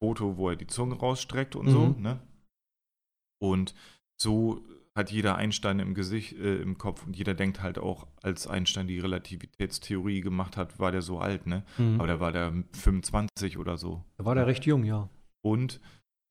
Foto, 0.00 0.36
wo 0.36 0.50
er 0.50 0.56
die 0.56 0.68
Zunge 0.68 0.94
rausstreckt 0.94 1.56
und 1.56 1.70
so, 1.70 1.86
Mhm. 1.88 2.02
ne? 2.02 2.20
Und 3.42 3.74
so 4.20 4.64
hat 4.96 5.10
jeder 5.10 5.36
Einstein 5.36 5.80
im 5.80 5.94
Gesicht, 5.94 6.38
äh, 6.38 6.56
im 6.56 6.78
Kopf 6.78 7.04
und 7.06 7.16
jeder 7.16 7.34
denkt 7.34 7.62
halt 7.62 7.78
auch, 7.78 8.06
als 8.22 8.46
Einstein 8.46 8.86
die 8.86 9.00
Relativitätstheorie 9.00 10.20
gemacht 10.20 10.56
hat, 10.56 10.78
war 10.78 10.92
der 10.92 11.02
so 11.02 11.18
alt, 11.18 11.46
ne? 11.46 11.64
Mhm. 11.78 12.00
Aber 12.00 12.06
da 12.06 12.20
war 12.20 12.32
der 12.32 12.52
25 12.72 13.58
oder 13.58 13.76
so. 13.76 14.04
Da 14.16 14.24
war 14.24 14.34
der 14.34 14.46
recht 14.46 14.66
jung, 14.66 14.84
ja. 14.84 15.08
Und 15.42 15.80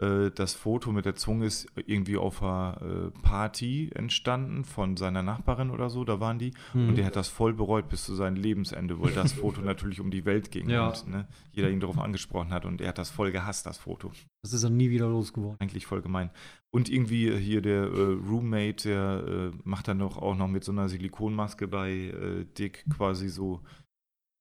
äh, 0.03 0.31
das 0.31 0.53
Foto 0.53 0.91
mit 0.91 1.05
der 1.05 1.15
Zunge 1.15 1.45
ist 1.45 1.67
irgendwie 1.85 2.17
auf 2.17 2.41
einer 2.41 2.77
äh, 2.81 3.21
Party 3.21 3.89
entstanden 3.95 4.63
von 4.65 4.97
seiner 4.97 5.23
Nachbarin 5.23 5.69
oder 5.69 5.89
so, 5.89 6.03
da 6.03 6.19
waren 6.19 6.39
die. 6.39 6.51
Mhm. 6.73 6.89
Und 6.89 6.97
der 6.97 7.05
hat 7.05 7.15
das 7.15 7.27
voll 7.29 7.53
bereut 7.53 7.89
bis 7.89 8.05
zu 8.05 8.15
seinem 8.15 8.35
Lebensende, 8.35 8.99
weil 9.01 9.13
das 9.13 9.33
Foto 9.33 9.61
natürlich 9.63 9.99
um 10.01 10.11
die 10.11 10.25
Welt 10.25 10.51
ging 10.51 10.69
Ja. 10.69 10.87
und 10.89 11.07
ne, 11.07 11.27
jeder 11.51 11.69
ihn 11.69 11.79
darauf 11.79 11.97
angesprochen 11.99 12.51
hat 12.51 12.65
und 12.65 12.81
er 12.81 12.89
hat 12.89 12.97
das 12.97 13.09
voll 13.09 13.31
gehasst, 13.31 13.65
das 13.65 13.77
Foto. 13.77 14.11
Das 14.43 14.53
ist 14.53 14.63
er 14.63 14.69
nie 14.69 14.89
wieder 14.89 15.07
losgeworden. 15.07 15.57
Eigentlich 15.59 15.85
voll 15.85 16.01
gemein. 16.01 16.29
Und 16.71 16.89
irgendwie 16.89 17.35
hier 17.37 17.61
der 17.61 17.83
äh, 17.83 18.17
Roommate, 18.29 18.89
der 18.89 19.23
äh, 19.27 19.51
macht 19.63 19.87
dann 19.87 19.97
noch 19.97 20.17
auch 20.17 20.35
noch 20.35 20.47
mit 20.47 20.63
so 20.63 20.71
einer 20.71 20.89
Silikonmaske 20.89 21.67
bei 21.67 22.13
Dick 22.57 22.83
quasi 22.95 23.29
so 23.29 23.61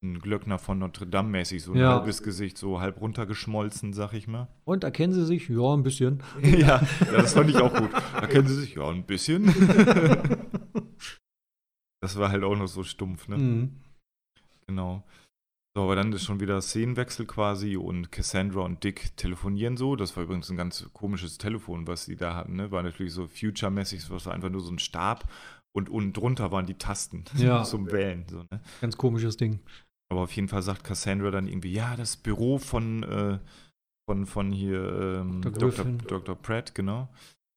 ein 0.02 0.18
Glöckner 0.18 0.58
von 0.58 0.78
Notre 0.80 1.06
Dame 1.06 1.28
mäßig, 1.30 1.62
so 1.62 1.72
ein 1.72 1.78
Ja. 1.78 1.98
halbes 1.98 2.22
Gesicht, 2.22 2.58
so 2.58 2.80
halb 2.80 3.00
runtergeschmolzen, 3.00 3.92
sag 3.92 4.12
ich 4.14 4.26
mal. 4.26 4.48
Und 4.64 4.82
erkennen 4.84 5.12
Sie 5.12 5.24
sich? 5.24 5.48
Ja, 5.48 5.72
ein 5.74 5.82
bisschen. 5.82 6.22
ja, 6.42 6.82
das 7.12 7.34
fand 7.34 7.50
ich 7.50 7.56
auch 7.56 7.72
gut. 7.72 7.90
Da 7.92 8.26
kennen 8.26 8.48
Sie 8.48 8.56
sich 8.56 8.74
ja 8.74 8.88
ein 8.88 9.04
bisschen. 9.04 9.46
das 12.00 12.18
war 12.18 12.30
halt 12.30 12.42
auch 12.42 12.56
noch 12.56 12.66
so 12.68 12.82
stumpf, 12.82 13.28
ne? 13.28 13.38
Mhm. 13.38 13.70
Genau. 14.66 15.04
So, 15.74 15.84
aber 15.84 15.96
dann 15.96 16.12
ist 16.12 16.24
schon 16.24 16.40
wieder 16.40 16.60
Szenenwechsel 16.60 17.24
quasi 17.26 17.76
und 17.76 18.12
Cassandra 18.12 18.60
und 18.62 18.84
Dick 18.84 19.16
telefonieren 19.16 19.76
so. 19.76 19.96
Das 19.96 20.16
war 20.16 20.24
übrigens 20.24 20.50
ein 20.50 20.56
ganz 20.56 20.86
komisches 20.92 21.38
Telefon, 21.38 21.86
was 21.86 22.04
sie 22.04 22.16
da 22.16 22.34
hatten, 22.34 22.56
ne? 22.56 22.70
War 22.70 22.82
natürlich 22.82 23.12
so 23.14 23.26
Future-mäßig, 23.28 24.10
was 24.10 24.26
war 24.26 24.34
einfach 24.34 24.50
nur 24.50 24.60
so 24.60 24.70
ein 24.72 24.78
Stab 24.78 25.30
und 25.74 25.88
unten 25.88 26.12
drunter 26.12 26.50
waren 26.52 26.66
die 26.66 26.74
Tasten 26.74 27.24
Ja. 27.36 27.62
zum 27.64 27.90
Wählen. 27.90 28.26
So, 28.28 28.38
ne? 28.50 28.60
Ganz 28.80 28.98
komisches 28.98 29.36
Ding. 29.38 29.60
Aber 30.12 30.20
auf 30.20 30.36
jeden 30.36 30.48
Fall 30.48 30.60
sagt 30.60 30.84
Cassandra 30.84 31.30
dann 31.30 31.48
irgendwie, 31.48 31.72
ja, 31.72 31.96
das 31.96 32.18
Büro 32.18 32.58
von, 32.58 33.02
äh, 33.02 33.38
von, 34.06 34.26
von 34.26 34.52
hier 34.52 35.22
ähm, 35.22 35.40
Dr. 35.40 35.86
Dr. 36.06 36.36
Pratt, 36.36 36.74
genau, 36.74 37.08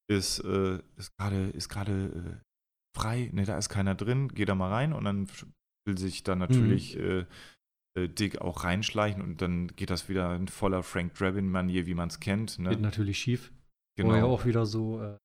ist, 0.09 0.39
äh, 0.39 0.79
ist 0.95 1.11
gerade 1.17 1.49
ist 1.49 1.67
gerade 1.67 1.91
äh, 1.91 2.97
frei, 2.97 3.29
ne, 3.33 3.43
da 3.43 3.57
ist 3.57 3.67
keiner 3.67 3.93
drin, 3.93 4.29
geh 4.29 4.45
da 4.45 4.55
mal 4.55 4.71
rein 4.71 4.93
und 4.93 5.03
dann 5.03 5.27
will 5.85 5.97
sich 5.97 6.23
dann 6.23 6.39
natürlich 6.39 6.97
äh, 6.97 7.25
äh, 7.97 8.07
Dick 8.07 8.39
auch 8.39 8.63
reinschleichen 8.63 9.21
und 9.21 9.41
dann 9.41 9.67
geht 9.75 9.89
das 9.89 10.07
wieder 10.07 10.33
in 10.33 10.47
voller 10.47 10.81
Frank 10.81 11.13
Drabin-Manier, 11.15 11.87
wie 11.87 11.93
man 11.93 12.07
es 12.07 12.21
kennt. 12.21 12.55
Geht 12.55 12.65
Ne? 12.65 12.77
natürlich 12.77 13.19
schief. 13.19 13.51
Genau. 13.97 14.11
Wo 14.11 14.13
er 14.13 14.25
auch 14.27 14.45
wieder 14.45 14.65
so 14.65 15.01
äh, 15.01 15.17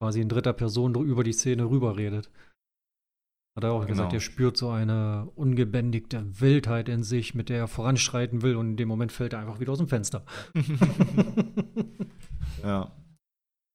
quasi 0.00 0.22
in 0.22 0.30
dritter 0.30 0.54
Person 0.54 0.94
über 1.04 1.22
die 1.22 1.34
Szene 1.34 1.68
rüberredet. 1.68 2.30
Hat 3.56 3.64
er 3.64 3.72
auch 3.72 3.86
gesagt, 3.86 4.10
Genau. 4.10 4.16
er 4.16 4.20
spürt 4.20 4.56
so 4.58 4.68
eine 4.70 5.30
ungebändigte 5.34 6.24
Wildheit 6.40 6.88
in 6.90 7.02
sich, 7.02 7.34
mit 7.34 7.48
der 7.48 7.56
er 7.58 7.68
voranschreiten 7.68 8.42
will 8.42 8.54
und 8.56 8.70
in 8.72 8.76
dem 8.76 8.88
Moment 8.88 9.12
fällt 9.12 9.32
er 9.32 9.38
einfach 9.40 9.60
wieder 9.60 9.72
aus 9.72 9.78
dem 9.78 9.88
Fenster. 9.88 10.24
Ja. 12.62 12.90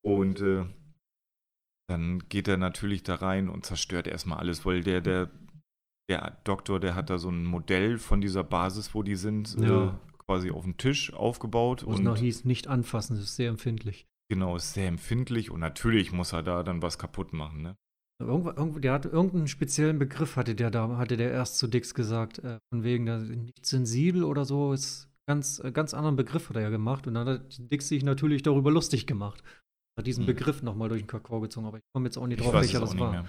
Und 0.03 0.41
äh, 0.41 0.65
dann 1.87 2.19
geht 2.29 2.47
er 2.47 2.57
natürlich 2.57 3.03
da 3.03 3.15
rein 3.15 3.49
und 3.49 3.65
zerstört 3.65 4.07
erstmal 4.07 4.39
alles, 4.39 4.65
weil 4.65 4.81
der, 4.81 5.01
der, 5.01 5.29
der 6.09 6.37
Doktor, 6.43 6.79
der 6.79 6.95
hat 6.95 7.09
da 7.09 7.17
so 7.17 7.29
ein 7.29 7.43
Modell 7.45 7.97
von 7.99 8.21
dieser 8.21 8.43
Basis, 8.43 8.93
wo 8.95 9.03
die 9.03 9.15
sind, 9.15 9.55
Ja. 9.59 9.89
äh, 9.89 9.91
quasi 10.25 10.51
auf 10.51 10.63
dem 10.63 10.77
Tisch 10.77 11.13
aufgebaut. 11.13 11.85
Wo 11.85 11.91
es 11.91 11.99
und 11.99 12.05
noch 12.05 12.17
hieß, 12.17 12.45
nicht 12.45 12.67
anfassen, 12.67 13.15
das 13.15 13.25
ist 13.25 13.35
sehr 13.35 13.49
empfindlich. 13.49 14.07
genau, 14.29 14.55
ist 14.55 14.73
sehr 14.73 14.87
empfindlich 14.87 15.51
und 15.51 15.59
natürlich 15.59 16.11
muss 16.11 16.33
er 16.33 16.41
da 16.43 16.63
dann 16.63 16.81
was 16.81 16.97
kaputt 16.97 17.33
machen, 17.33 17.61
ne? 17.61 17.75
Irgendwo, 18.21 18.49
irgendwo, 18.49 18.79
der 18.79 18.93
hat 18.93 19.05
irgendeinen 19.05 19.47
speziellen 19.47 19.99
Begriff, 19.99 20.35
hatte 20.35 20.55
der 20.55 20.71
da, 20.71 20.97
hatte 20.97 21.17
der 21.17 21.31
erst 21.31 21.57
zu 21.57 21.67
Dix 21.67 21.93
gesagt, 21.93 22.39
äh, 22.39 22.57
von 22.69 22.83
wegen 22.83 23.05
der 23.05 23.19
nicht 23.19 23.65
sensibel 23.65 24.23
oder 24.23 24.45
so, 24.45 24.73
ist 24.73 25.09
ganz, 25.27 25.59
äh, 25.59 25.71
ganz 25.71 25.93
anderen 25.93 26.15
Begriff 26.15 26.49
hat 26.49 26.55
er 26.55 26.63
ja 26.63 26.69
gemacht 26.69 27.07
und 27.07 27.13
dann 27.15 27.27
hat 27.27 27.71
Dix 27.71 27.87
sich 27.87 28.03
natürlich 28.03 28.43
darüber 28.43 28.71
lustig 28.71 29.07
gemacht. 29.07 29.43
Hat 29.97 30.07
diesen 30.07 30.25
Hm. 30.25 30.35
Begriff 30.35 30.63
nochmal 30.63 30.89
durch 30.89 31.01
den 31.01 31.07
Kakao 31.07 31.41
gezogen, 31.41 31.67
aber 31.67 31.77
ich 31.77 31.83
komme 31.93 32.05
jetzt 32.05 32.17
auch 32.17 32.27
nicht 32.27 32.39
Ich 32.39 32.45
drauf, 32.45 32.53
welcher 32.53 32.79
das 32.79 32.97
war. 32.97 33.11
mehr. 33.11 33.25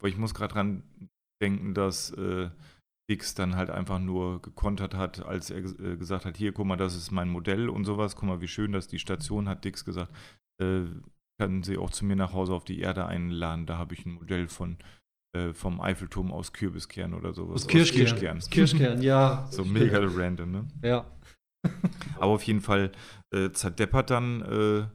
Weil 0.00 0.10
ich 0.10 0.16
muss 0.16 0.34
gerade 0.34 0.54
dran 0.54 0.82
denken, 1.42 1.74
dass 1.74 2.10
äh, 2.12 2.50
Dix 3.10 3.34
dann 3.34 3.56
halt 3.56 3.70
einfach 3.70 3.98
nur 3.98 4.40
gekontert 4.42 4.94
hat, 4.94 5.24
als 5.24 5.50
er 5.50 5.58
äh, 5.58 5.96
gesagt 5.96 6.24
hat, 6.24 6.36
hier, 6.36 6.52
guck 6.52 6.66
mal, 6.66 6.76
das 6.76 6.94
ist 6.94 7.10
mein 7.10 7.28
Modell 7.28 7.68
und 7.68 7.84
sowas, 7.84 8.14
guck 8.16 8.28
mal, 8.28 8.40
wie 8.40 8.48
schön 8.48 8.72
das 8.72 8.86
die 8.86 8.98
Station 8.98 9.48
hat. 9.48 9.64
Dix 9.64 9.84
gesagt, 9.84 10.12
können 11.38 11.62
Sie 11.62 11.78
auch 11.78 11.90
zu 11.90 12.04
mir 12.04 12.16
nach 12.16 12.32
Hause 12.32 12.52
auf 12.52 12.64
die 12.64 12.80
Erde 12.80 13.06
einladen, 13.06 13.66
da 13.66 13.78
habe 13.78 13.94
ich 13.94 14.04
ein 14.04 14.14
Modell 14.14 14.48
von 14.48 14.76
äh, 15.36 15.52
vom 15.52 15.80
Eiffelturm 15.80 16.32
aus 16.32 16.52
Kürbiskern 16.52 17.14
oder 17.14 17.32
sowas. 17.34 17.62
Aus 17.62 17.66
Kirschkern. 17.68 18.38
Aus 18.38 18.50
Kirschkern, 18.50 19.02
ja. 19.02 19.46
So 19.50 19.64
mega 19.64 19.98
random, 20.02 20.50
ne? 20.50 20.66
Ja. 20.82 21.06
Aber 22.16 22.32
auf 22.32 22.42
jeden 22.44 22.60
Fall 22.60 22.90
äh, 23.32 23.50
zerdeppert 23.50 24.10
dann 24.10 24.42
äh, 24.42 24.86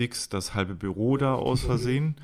Dix 0.00 0.28
das 0.28 0.54
halbe 0.54 0.74
Büro 0.74 1.16
da 1.18 1.34
aus 1.34 1.62
Versehen 1.62 2.16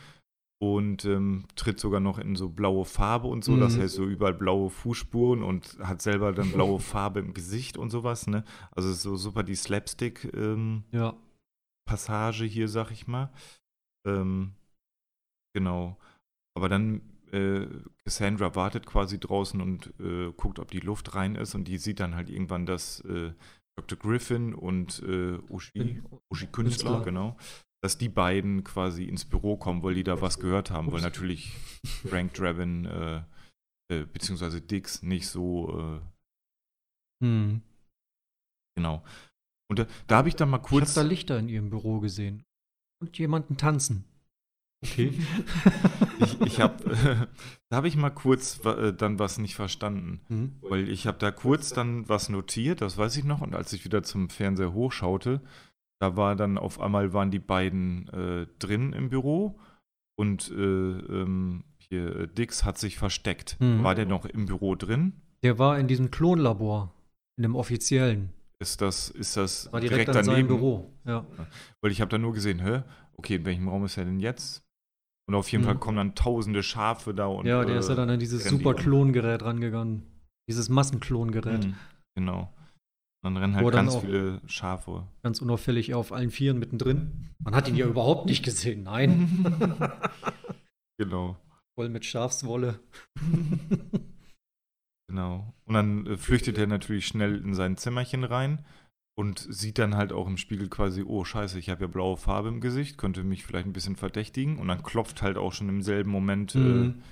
und 0.60 1.04
ähm, 1.04 1.44
tritt 1.54 1.78
sogar 1.78 2.00
noch 2.00 2.18
in 2.18 2.34
so 2.34 2.48
blaue 2.48 2.84
Farbe 2.84 3.28
und 3.28 3.44
so. 3.44 3.56
Das 3.56 3.76
Mhm. 3.76 3.82
heißt 3.82 3.94
so 3.94 4.06
überall 4.06 4.34
blaue 4.34 4.70
Fußspuren 4.70 5.42
und 5.42 5.78
hat 5.80 6.02
selber 6.02 6.32
dann 6.32 6.50
blaue 6.50 6.80
Farbe 6.80 7.20
im 7.20 7.34
Gesicht 7.34 7.76
und 7.76 7.90
sowas. 7.90 8.26
Ne? 8.26 8.44
Also 8.72 8.92
so 8.92 9.16
super 9.16 9.42
die 9.44 9.54
Slapstick-Passage 9.54 12.44
Ja. 12.44 12.50
hier, 12.50 12.68
sag 12.68 12.90
ich 12.90 13.06
mal. 13.06 13.30
Ähm, 14.08 14.54
genau. 15.54 15.98
Aber 16.56 16.68
dann 16.68 17.02
äh, 17.32 17.66
Cassandra 18.04 18.54
wartet 18.54 18.86
quasi 18.86 19.20
draußen 19.20 19.60
und 19.60 19.92
äh, 20.00 20.32
guckt, 20.32 20.58
ob 20.58 20.70
die 20.70 20.80
Luft 20.80 21.14
rein 21.14 21.34
ist 21.34 21.54
und 21.54 21.64
die 21.64 21.78
sieht 21.78 22.00
dann 22.00 22.14
halt 22.14 22.30
irgendwann, 22.30 22.66
dass 22.66 23.00
äh, 23.00 23.32
Dr. 23.78 23.98
Griffin 23.98 24.54
und 24.54 25.02
äh, 25.02 25.38
Uschi, 25.48 26.02
Uschi 26.30 26.46
Künstler, 26.46 27.02
genau, 27.04 27.36
dass 27.82 27.98
die 27.98 28.08
beiden 28.08 28.64
quasi 28.64 29.04
ins 29.04 29.24
Büro 29.24 29.56
kommen, 29.56 29.82
weil 29.82 29.94
die 29.94 30.04
da 30.04 30.20
was 30.20 30.40
gehört 30.40 30.70
haben, 30.70 30.90
weil 30.90 31.02
natürlich 31.02 31.52
Frank 32.08 32.34
Drabin 32.34 32.86
äh, 32.86 33.22
äh, 33.92 34.04
beziehungsweise 34.04 34.60
Dix 34.60 35.02
nicht 35.02 35.28
so 35.28 35.78
äh, 35.78 36.00
Hm. 37.24 37.62
genau. 38.76 39.04
Und 39.70 39.80
da, 39.80 39.86
da 40.06 40.16
habe 40.18 40.28
ich 40.28 40.36
dann 40.36 40.50
mal 40.50 40.58
Ich 40.58 40.62
kurz 40.62 40.96
habe 40.96 41.04
da 41.04 41.08
Lichter 41.08 41.38
in 41.38 41.48
ihrem 41.48 41.70
Büro 41.70 42.00
gesehen. 42.00 42.44
Und 43.00 43.18
jemanden 43.18 43.56
tanzen. 43.56 44.04
Okay. 44.84 45.12
Ich, 46.20 46.40
ich 46.40 46.60
habe, 46.60 47.28
da 47.68 47.76
habe 47.76 47.86
ich 47.86 47.96
mal 47.96 48.10
kurz 48.10 48.58
äh, 48.64 48.92
dann 48.92 49.20
was 49.20 49.38
nicht 49.38 49.54
verstanden. 49.54 50.20
Mhm. 50.28 50.56
Weil 50.62 50.88
ich 50.88 51.06
habe 51.06 51.16
da 51.18 51.30
kurz 51.30 51.70
dann 51.70 52.08
was 52.08 52.28
notiert, 52.28 52.80
das 52.80 52.98
weiß 52.98 53.16
ich 53.18 53.24
noch. 53.24 53.40
Und 53.40 53.54
als 53.54 53.72
ich 53.72 53.84
wieder 53.84 54.02
zum 54.02 54.28
Fernseher 54.28 54.72
hochschaute, 54.72 55.40
da 56.00 56.16
war 56.16 56.34
dann 56.34 56.58
auf 56.58 56.80
einmal 56.80 57.12
waren 57.12 57.30
die 57.30 57.38
beiden 57.38 58.08
äh, 58.08 58.46
drin 58.58 58.92
im 58.92 59.10
Büro 59.10 59.60
und 60.16 60.50
äh, 60.50 60.54
ähm, 60.54 61.62
hier 61.78 62.16
äh, 62.16 62.28
Dix 62.28 62.64
hat 62.64 62.78
sich 62.78 62.98
versteckt. 62.98 63.56
Mhm. 63.60 63.84
War 63.84 63.94
der 63.94 64.06
noch 64.06 64.24
im 64.24 64.46
Büro 64.46 64.74
drin? 64.74 65.12
Der 65.44 65.58
war 65.58 65.78
in 65.78 65.86
diesem 65.86 66.10
Klonlabor, 66.10 66.92
in 67.36 67.42
dem 67.42 67.54
offiziellen. 67.54 68.30
Ist 68.60 68.80
das, 68.80 69.10
ist 69.10 69.36
das 69.36 69.72
War 69.72 69.80
direkt, 69.80 70.08
direkt, 70.08 70.16
an 70.16 70.26
daneben? 70.26 70.48
Büro. 70.48 70.92
Ja. 71.04 71.24
Weil 71.80 71.92
ich 71.92 72.00
habe 72.00 72.08
da 72.10 72.18
nur 72.18 72.32
gesehen, 72.32 72.58
hä? 72.60 72.82
Okay, 73.16 73.36
in 73.36 73.44
welchem 73.44 73.68
Raum 73.68 73.84
ist 73.84 73.96
er 73.96 74.04
denn 74.04 74.18
jetzt? 74.20 74.64
Und 75.28 75.34
auf 75.34 75.50
jeden 75.52 75.62
Mhm. 75.62 75.66
Fall 75.66 75.78
kommen 75.78 75.96
dann 75.96 76.14
tausende 76.14 76.62
Schafe 76.62 77.14
da 77.14 77.26
und. 77.26 77.46
ja, 77.46 77.64
der 77.64 77.78
ist 77.78 77.88
ja 77.88 77.94
äh, 77.94 77.96
dann 77.96 78.10
an 78.10 78.18
dieses 78.18 78.44
super. 78.44 78.74
Klongerät 78.74 79.42
rangegangen. 79.42 80.02
Dieses 80.48 80.68
Massenklongerät. 80.68 81.66
Mhm, 81.66 81.74
Genau. 82.16 82.52
Dann 83.22 83.36
rennen 83.36 83.54
halt 83.56 83.70
ganz 83.72 83.96
viele 83.96 84.40
Schafe. 84.46 85.06
Ganz 85.22 85.42
unauffällig 85.42 85.92
auf 85.94 86.12
allen 86.12 86.30
Vieren 86.30 86.58
mittendrin. 86.58 87.30
Man 87.40 87.54
hat 87.54 87.68
ihn 87.68 87.76
ja 87.76 87.86
überhaupt 87.88 88.26
nicht 88.26 88.44
gesehen. 88.44 88.84
Nein. 88.84 89.44
Genau. 91.00 91.36
Voll 91.76 91.90
mit 91.90 92.04
Schafswolle. 92.04 92.80
Genau. 95.08 95.54
Und 95.64 95.74
dann 95.74 96.06
äh, 96.06 96.16
flüchtet 96.16 96.58
er 96.58 96.66
natürlich 96.66 97.06
schnell 97.06 97.36
in 97.42 97.54
sein 97.54 97.76
Zimmerchen 97.76 98.24
rein 98.24 98.64
und 99.16 99.38
sieht 99.50 99.78
dann 99.78 99.96
halt 99.96 100.12
auch 100.12 100.26
im 100.28 100.36
Spiegel 100.36 100.68
quasi, 100.68 101.02
oh 101.04 101.24
scheiße, 101.24 101.58
ich 101.58 101.70
habe 101.70 101.80
ja 101.82 101.86
blaue 101.88 102.16
Farbe 102.16 102.48
im 102.48 102.60
Gesicht, 102.60 102.98
könnte 102.98 103.24
mich 103.24 103.44
vielleicht 103.44 103.66
ein 103.66 103.72
bisschen 103.72 103.96
verdächtigen. 103.96 104.58
Und 104.58 104.68
dann 104.68 104.82
klopft 104.82 105.22
halt 105.22 105.36
auch 105.38 105.52
schon 105.52 105.68
im 105.68 105.82
selben 105.82 106.10
Moment 106.10 106.54
Mhm. 106.54 107.02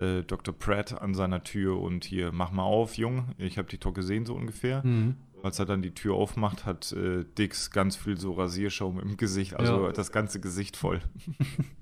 äh, 0.00 0.20
äh, 0.20 0.22
Dr. 0.24 0.54
Pratt 0.54 1.00
an 1.00 1.14
seiner 1.14 1.42
Tür 1.42 1.80
und 1.80 2.04
hier, 2.04 2.30
mach 2.32 2.52
mal 2.52 2.62
auf, 2.62 2.96
Jung, 2.96 3.34
ich 3.38 3.58
habe 3.58 3.68
dich 3.68 3.80
doch 3.80 3.92
gesehen, 3.92 4.26
so 4.26 4.34
ungefähr. 4.34 4.86
Mhm. 4.86 5.16
Als 5.42 5.58
er 5.58 5.64
dann 5.66 5.80
die 5.82 5.94
Tür 5.94 6.14
aufmacht, 6.14 6.66
hat 6.66 6.92
äh, 6.92 7.24
Dix 7.38 7.70
ganz 7.70 7.96
viel 7.96 8.18
so 8.18 8.32
Rasierschaum 8.32 9.00
im 9.00 9.16
Gesicht, 9.16 9.54
also 9.54 9.86
Ja. 9.86 9.92
das 9.92 10.12
ganze 10.12 10.40
Gesicht 10.40 10.76
voll. 10.76 11.00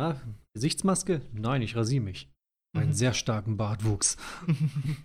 Ah, 0.00 0.14
Gesichtsmaske? 0.54 1.22
Nein, 1.32 1.60
ich 1.60 1.74
rasiere 1.74 2.04
mich. 2.04 2.30
Einen 2.76 2.92
sehr 2.92 3.14
starken 3.14 3.56
Bartwuchs. 3.56 4.16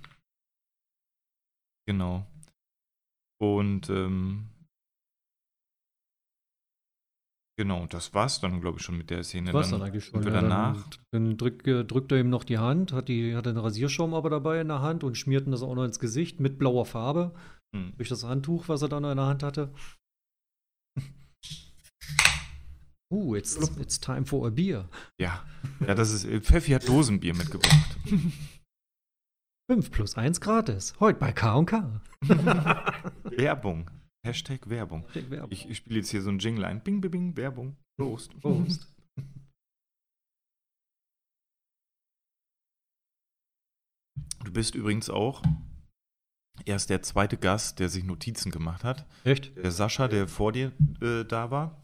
Genau. 1.85 2.25
Und 3.41 3.89
ähm, 3.89 4.47
genau, 7.57 7.87
das 7.87 8.13
war's 8.13 8.39
dann, 8.39 8.61
glaube 8.61 8.77
ich, 8.77 8.85
schon 8.85 8.97
mit 8.97 9.09
der 9.09 9.23
Szene. 9.23 9.53
Was 9.53 9.69
dann 9.69 9.81
dann 9.81 9.89
eigentlich 9.89 10.05
schon? 10.05 10.23
Ja, 10.23 10.29
danach. 10.29 10.87
Dann, 11.11 11.25
dann 11.25 11.37
drück, 11.37 11.67
äh, 11.67 11.83
drückt 11.83 12.11
er 12.13 12.19
ihm 12.19 12.29
noch 12.29 12.45
die 12.45 12.57
Hand, 12.57 12.93
hat, 12.93 13.09
die, 13.09 13.35
hat 13.35 13.45
den 13.45 13.57
Rasierschaum 13.57 14.13
aber 14.13 14.29
dabei 14.29 14.61
in 14.61 14.69
der 14.69 14.81
Hand 14.81 15.03
und 15.03 15.17
schmiert 15.17 15.45
ihm 15.45 15.51
das 15.51 15.61
auch 15.61 15.75
noch 15.75 15.83
ins 15.83 15.99
Gesicht 15.99 16.39
mit 16.39 16.57
blauer 16.57 16.85
Farbe. 16.85 17.33
Hm. 17.75 17.93
Durch 17.97 18.09
das 18.09 18.23
Handtuch, 18.23 18.69
was 18.69 18.81
er 18.81 18.89
dann 18.89 19.03
in 19.03 19.17
der 19.17 19.25
Hand 19.25 19.43
hatte. 19.43 19.73
Uh, 23.13 23.35
it's, 23.35 23.55
it's 23.79 23.99
time 23.99 24.25
for 24.25 24.47
a 24.47 24.49
beer. 24.49 24.89
Ja. 25.19 25.45
ja, 25.85 25.93
das 25.93 26.11
ist. 26.11 26.25
äh, 26.25 26.41
Pfeffi 26.41 26.71
hat 26.71 26.87
Dosenbier 26.87 27.35
mitgebracht. 27.35 27.97
5 29.69 29.91
plus 29.91 30.15
1 30.17 30.41
gratis. 30.41 30.95
Heute 30.99 31.19
bei 31.19 31.31
K&K. 31.31 32.01
Werbung. 33.23 33.91
Hashtag 34.25 34.67
Werbung. 34.67 35.05
Werbung. 35.13 35.51
Ich, 35.51 35.69
ich 35.69 35.77
spiele 35.77 35.97
jetzt 35.99 36.09
hier 36.09 36.23
so 36.23 36.31
ein 36.31 36.39
Jingle 36.39 36.65
ein. 36.65 36.81
Bing, 36.81 37.01
bing, 37.01 37.11
bing, 37.11 37.37
Werbung. 37.37 37.77
Prost. 37.99 38.39
Prost. 38.41 38.87
Du 44.43 44.51
bist 44.51 44.75
übrigens 44.75 45.09
auch 45.09 45.41
erst 46.65 46.89
der 46.89 47.01
zweite 47.01 47.37
Gast, 47.37 47.79
der 47.79 47.87
sich 47.87 48.03
Notizen 48.03 48.51
gemacht 48.51 48.83
hat. 48.83 49.07
Echt? 49.23 49.55
Der 49.55 49.71
Sascha, 49.71 50.09
der 50.09 50.27
vor 50.27 50.51
dir 50.51 50.73
äh, 51.01 51.23
da 51.23 51.49
war. 51.49 51.82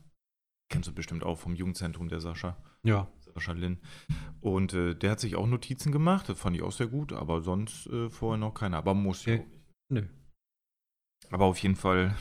Kennst 0.70 0.88
du 0.88 0.94
bestimmt 0.94 1.24
auch 1.24 1.38
vom 1.38 1.56
Jugendzentrum, 1.56 2.10
der 2.10 2.20
Sascha. 2.22 2.58
Ja. 2.84 3.08
Sascha 3.34 3.54
Lin. 3.54 3.80
Und 4.40 4.74
äh, 4.74 4.96
der 4.96 5.12
hat 5.12 5.20
sich 5.20 5.36
auch 5.36 5.48
Notizen 5.48 5.92
gemacht. 5.92 6.30
Das 6.30 6.40
fand 6.40 6.56
ich 6.56 6.62
auch 6.62 6.72
sehr 6.72 6.88
gut, 6.88 7.12
aber 7.14 7.42
sonst 7.42 7.88
äh, 7.88 8.10
vorher 8.10 8.38
noch 8.38 8.54
keiner. 8.54 8.78
Aber 8.78 8.94
muss 8.94 9.26
ja. 9.26 9.36
Okay. 9.36 9.46
Nö. 9.92 10.08
Aber 11.32 11.46
auf 11.46 11.58
jeden 11.60 11.76
Fall. 11.76 12.16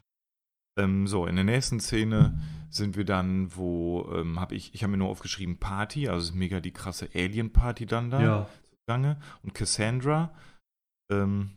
ähm, 0.78 1.06
so, 1.06 1.26
in 1.26 1.36
der 1.36 1.44
nächsten 1.44 1.80
Szene 1.80 2.40
sind 2.70 2.96
wir 2.96 3.04
dann, 3.04 3.54
wo 3.56 4.10
ähm, 4.14 4.40
habe 4.40 4.54
ich, 4.54 4.74
ich 4.74 4.82
habe 4.82 4.92
mir 4.92 4.96
nur 4.96 5.08
aufgeschrieben 5.08 5.58
Party, 5.58 6.08
also 6.08 6.30
ist 6.30 6.34
mega 6.34 6.60
die 6.60 6.72
krasse 6.72 7.08
Alien-Party 7.14 7.84
dann 7.86 8.10
da 8.10 8.22
Ja. 8.22 8.48
zugange. 8.86 9.20
Und 9.42 9.52
Cassandra, 9.54 10.34
ähm, 11.10 11.50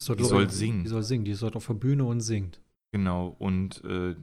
Soll, 0.00 0.16
Die 0.16 0.24
soll 0.24 0.50
singen. 0.50 0.84
Die 0.84 0.90
soll 0.90 1.02
singen. 1.02 1.24
Die 1.24 1.34
dort 1.34 1.56
auf 1.56 1.66
der 1.66 1.74
Bühne 1.74 2.04
und 2.04 2.20
singt. 2.20 2.60
genau, 2.92 3.28
und 3.38 3.82
äh, 3.84 4.14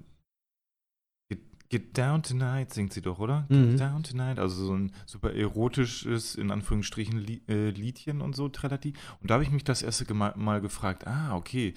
get, 1.72 1.98
Down 1.98 2.22
Tonight 2.22 2.72
singt 2.74 2.94
sie 2.94 3.02
doch, 3.02 3.18
oder? 3.20 3.48
Mhm. 3.50 3.72
Get 3.72 3.80
Down 3.80 4.04
Tonight, 4.04 4.38
also 4.38 4.66
so 4.66 4.74
ein 4.76 4.92
super 5.08 5.34
erotisches, 5.34 6.36
in 6.36 6.52
Anführungsstrichen, 6.52 7.26
äh, 7.48 7.70
Liedchen 7.72 8.22
und 8.22 8.36
so, 8.36 8.48
tralati. 8.50 8.94
Und 9.22 9.30
da 9.32 9.36
habe 9.36 9.44
ich 9.44 9.50
mich 9.52 9.64
das 9.64 9.82
erste 9.82 10.06
gema- 10.06 10.38
Mal 10.38 10.62
gefragt, 10.62 11.08
ah, 11.08 11.36
okay, 11.36 11.74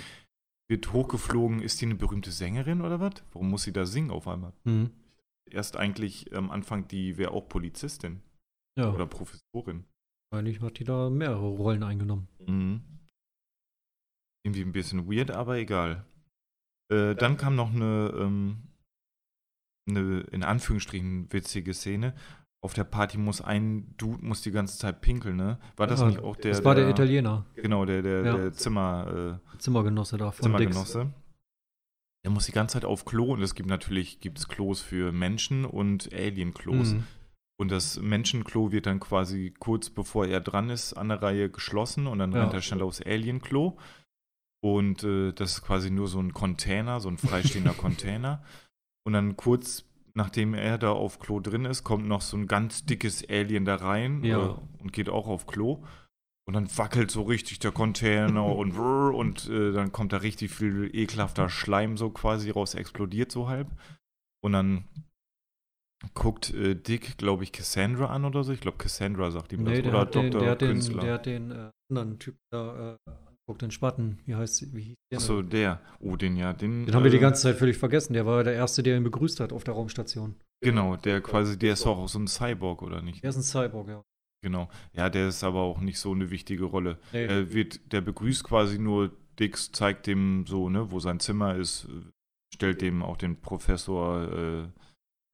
wird 0.68 0.92
hochgeflogen, 0.92 1.60
ist 1.62 1.80
die 1.80 1.86
eine 1.86 1.94
berühmte 1.94 2.30
Sängerin 2.30 2.80
oder 2.82 3.00
was? 3.00 3.14
Warum 3.32 3.48
muss 3.50 3.62
sie 3.62 3.72
da 3.72 3.86
singen 3.86 4.10
auf 4.10 4.26
einmal? 4.28 4.52
Mhm. 4.64 4.90
Erst 5.50 5.76
eigentlich 5.76 6.34
am 6.34 6.50
Anfang, 6.50 6.88
die 6.88 7.16
wäre 7.16 7.30
auch 7.32 7.48
Polizistin 7.48 8.20
Ja. 8.78 8.92
oder 8.92 9.06
Professorin. 9.06 9.84
Eigentlich 10.34 10.60
hat 10.60 10.78
die 10.80 10.84
da 10.84 11.08
mehrere 11.10 11.48
Rollen 11.48 11.82
eingenommen. 11.82 12.26
Mhm. 12.46 12.82
Irgendwie 14.44 14.62
ein 14.62 14.72
bisschen 14.72 15.06
weird, 15.10 15.30
aber 15.30 15.56
egal. 15.58 16.04
Äh, 16.90 17.14
dann 17.14 17.36
kam 17.36 17.54
noch 17.56 17.72
eine, 17.72 18.12
ähm, 18.18 18.58
eine, 19.88 20.20
in 20.32 20.42
Anführungsstrichen, 20.42 21.32
witzige 21.32 21.74
Szene. 21.74 22.14
Auf 22.62 22.72
der 22.72 22.84
Party 22.84 23.18
muss 23.18 23.42
ein 23.42 23.94
Dude 23.98 24.24
muss 24.24 24.40
die 24.40 24.50
ganze 24.50 24.78
Zeit 24.78 25.02
pinkeln, 25.02 25.36
ne? 25.36 25.58
War 25.76 25.86
das 25.86 26.00
Ja, 26.00 26.06
nicht 26.06 26.20
auch 26.20 26.36
der? 26.36 26.52
das 26.52 26.64
war 26.64 26.74
der, 26.74 26.88
Italiener, 26.88 27.44
Genau, 27.56 27.84
der, 27.84 28.00
der, 28.00 28.24
Ja. 28.24 28.36
der 28.36 28.52
Zimmer, 28.54 29.40
äh, 29.54 29.58
Zimmergenosse 29.58 30.16
da 30.16 30.30
von 30.30 30.50
Dix. 30.52 30.58
Zimmergenosse. 30.72 31.12
Der 32.24 32.30
muss 32.30 32.46
die 32.46 32.52
ganze 32.52 32.74
Zeit 32.74 32.86
auf 32.86 33.04
Klo 33.04 33.34
und 33.34 33.42
es 33.42 33.54
gibt 33.54 33.68
natürlich 33.68 34.18
gibt's 34.20 34.48
Klos 34.48 34.80
für 34.80 35.12
Menschen 35.12 35.66
und 35.66 36.10
Alien-Klos. 36.14 36.94
Mhm. 36.94 37.04
Und 37.60 37.70
das 37.70 38.00
Menschenklo 38.00 38.72
wird 38.72 38.86
dann 38.86 38.98
quasi 38.98 39.52
kurz 39.60 39.90
bevor 39.90 40.26
er 40.26 40.40
dran 40.40 40.70
ist 40.70 40.94
an 40.94 41.10
der 41.10 41.20
Reihe 41.22 41.50
geschlossen 41.50 42.06
und 42.06 42.18
dann 42.18 42.32
Ja. 42.32 42.40
rennt 42.40 42.54
er 42.54 42.62
schnell 42.62 42.80
aufs 42.82 43.02
Alien-Klo. 43.02 43.76
Und 44.62 45.04
äh, 45.04 45.32
das 45.32 45.52
ist 45.58 45.62
quasi 45.62 45.90
nur 45.90 46.08
so 46.08 46.18
ein 46.18 46.32
Container, 46.32 46.98
so 47.00 47.10
ein 47.10 47.18
freistehender 47.18 47.74
Container. 47.76 48.42
Und 49.06 49.12
dann 49.12 49.36
kurz 49.36 49.84
nachdem 50.16 50.54
er 50.54 50.78
da 50.78 50.92
auf 50.92 51.18
Klo 51.18 51.40
drin 51.40 51.64
ist, 51.64 51.82
kommt 51.82 52.06
noch 52.06 52.20
so 52.20 52.36
ein 52.36 52.46
ganz 52.46 52.86
dickes 52.86 53.28
Alien 53.28 53.64
da 53.64 53.74
rein 53.74 54.22
Ja. 54.22 54.46
äh, 54.46 54.54
und 54.80 54.92
geht 54.92 55.08
auch 55.08 55.26
auf 55.26 55.46
Klo. 55.46 55.82
Und 56.46 56.54
dann 56.54 56.68
wackelt 56.78 57.10
so 57.10 57.22
richtig 57.22 57.58
der 57.58 57.72
Container 57.72 58.44
und 58.56 58.74
brrr, 58.74 59.12
und 59.14 59.48
äh, 59.48 59.72
dann 59.72 59.90
kommt 59.92 60.12
da 60.12 60.18
richtig 60.18 60.52
viel 60.52 60.88
ekelhafter 60.94 61.48
Schleim 61.48 61.96
so 61.96 62.10
quasi 62.10 62.50
raus, 62.50 62.74
explodiert 62.74 63.32
so 63.32 63.48
halb. 63.48 63.66
Und 64.40 64.52
dann 64.52 64.84
guckt 66.12 66.52
äh, 66.54 66.74
Dick, 66.76 67.16
glaube 67.16 67.42
ich, 67.44 67.50
Cassandra 67.50 68.06
an 68.06 68.24
oder 68.24 68.44
so. 68.44 68.52
Ich 68.52 68.60
glaube, 68.60 68.76
Cassandra 68.78 69.30
sagt 69.30 69.52
ihm 69.52 69.64
Nee, 69.64 69.80
das. 69.80 69.82
der 69.82 69.90
Oder 69.90 70.00
hat, 70.00 70.14
den, 70.14 70.30
Dr. 70.30 70.40
der 70.42 70.50
hat 70.52 70.60
den, 70.60 70.68
Künstler. 70.68 71.02
der 71.02 71.14
hat 71.14 71.26
den 71.26 71.50
äh, 71.50 71.70
anderen 71.90 72.18
Typ 72.18 72.36
da 72.52 72.96
anguckt, 73.46 73.62
den 73.62 73.70
Spatten. 73.70 74.18
Wie 74.26 74.34
heißt 74.34 74.74
wie 74.74 74.82
hieß 74.82 74.96
der? 75.10 75.18
Achso, 75.18 75.42
der. 75.42 75.80
Oh, 76.00 76.16
den 76.16 76.36
ja. 76.36 76.52
Den, 76.52 76.86
Den 76.86 76.94
haben 76.94 77.04
wir 77.04 77.10
die 77.10 77.18
äh, 77.18 77.20
ganze 77.20 77.42
Zeit 77.42 77.56
völlig 77.56 77.76
vergessen. 77.76 78.12
Der 78.14 78.26
war 78.26 78.44
der 78.44 78.54
Erste, 78.54 78.82
der 78.82 78.96
ihn 78.96 79.04
begrüßt 79.04 79.40
hat 79.40 79.52
auf 79.52 79.64
der 79.64 79.74
Raumstation. 79.74 80.34
Genau, 80.62 80.96
der 80.96 81.20
quasi, 81.20 81.58
der 81.58 81.74
ist 81.74 81.86
auch 81.86 82.08
so 82.08 82.18
ein 82.18 82.26
Cyborg, 82.26 82.82
oder 82.82 83.02
nicht? 83.02 83.22
Er 83.22 83.30
ist 83.30 83.36
ein 83.36 83.42
Cyborg, 83.42 83.88
ja. 83.88 84.02
Genau. 84.42 84.68
Ja, 84.92 85.10
der 85.10 85.28
ist 85.28 85.44
aber 85.44 85.60
auch 85.60 85.80
nicht 85.80 85.98
so 85.98 86.12
eine 86.12 86.30
wichtige 86.30 86.64
Rolle. 86.64 86.98
Nee. 87.12 87.24
Er 87.24 87.52
wird, 87.52 87.92
der 87.92 88.00
begrüßt 88.00 88.44
quasi 88.44 88.78
nur 88.78 89.10
Dix, 89.38 89.72
zeigt 89.72 90.06
dem 90.06 90.46
so, 90.46 90.68
ne, 90.68 90.90
wo 90.90 91.00
sein 91.00 91.18
Zimmer 91.20 91.56
ist, 91.56 91.88
stellt 92.54 92.80
dem 92.82 93.02
auch 93.02 93.16
den 93.16 93.40
Professor 93.40 94.32
äh, 94.32 94.68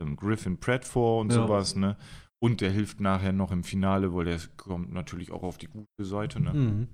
ähm, 0.02 0.16
Griffin 0.16 0.58
Pratt 0.58 0.84
vor 0.84 1.20
und 1.20 1.30
Ja. 1.30 1.36
sowas, 1.42 1.76
ne? 1.76 1.96
Und 2.42 2.62
der 2.62 2.70
hilft 2.70 3.00
nachher 3.00 3.32
noch 3.32 3.52
im 3.52 3.64
Finale, 3.64 4.14
weil 4.14 4.24
der 4.24 4.40
kommt 4.56 4.92
natürlich 4.92 5.30
auch 5.30 5.42
auf 5.42 5.58
die 5.58 5.66
gute 5.66 5.86
Seite, 6.04 6.40
ne? 6.40 6.54
Mhm. 6.54 6.88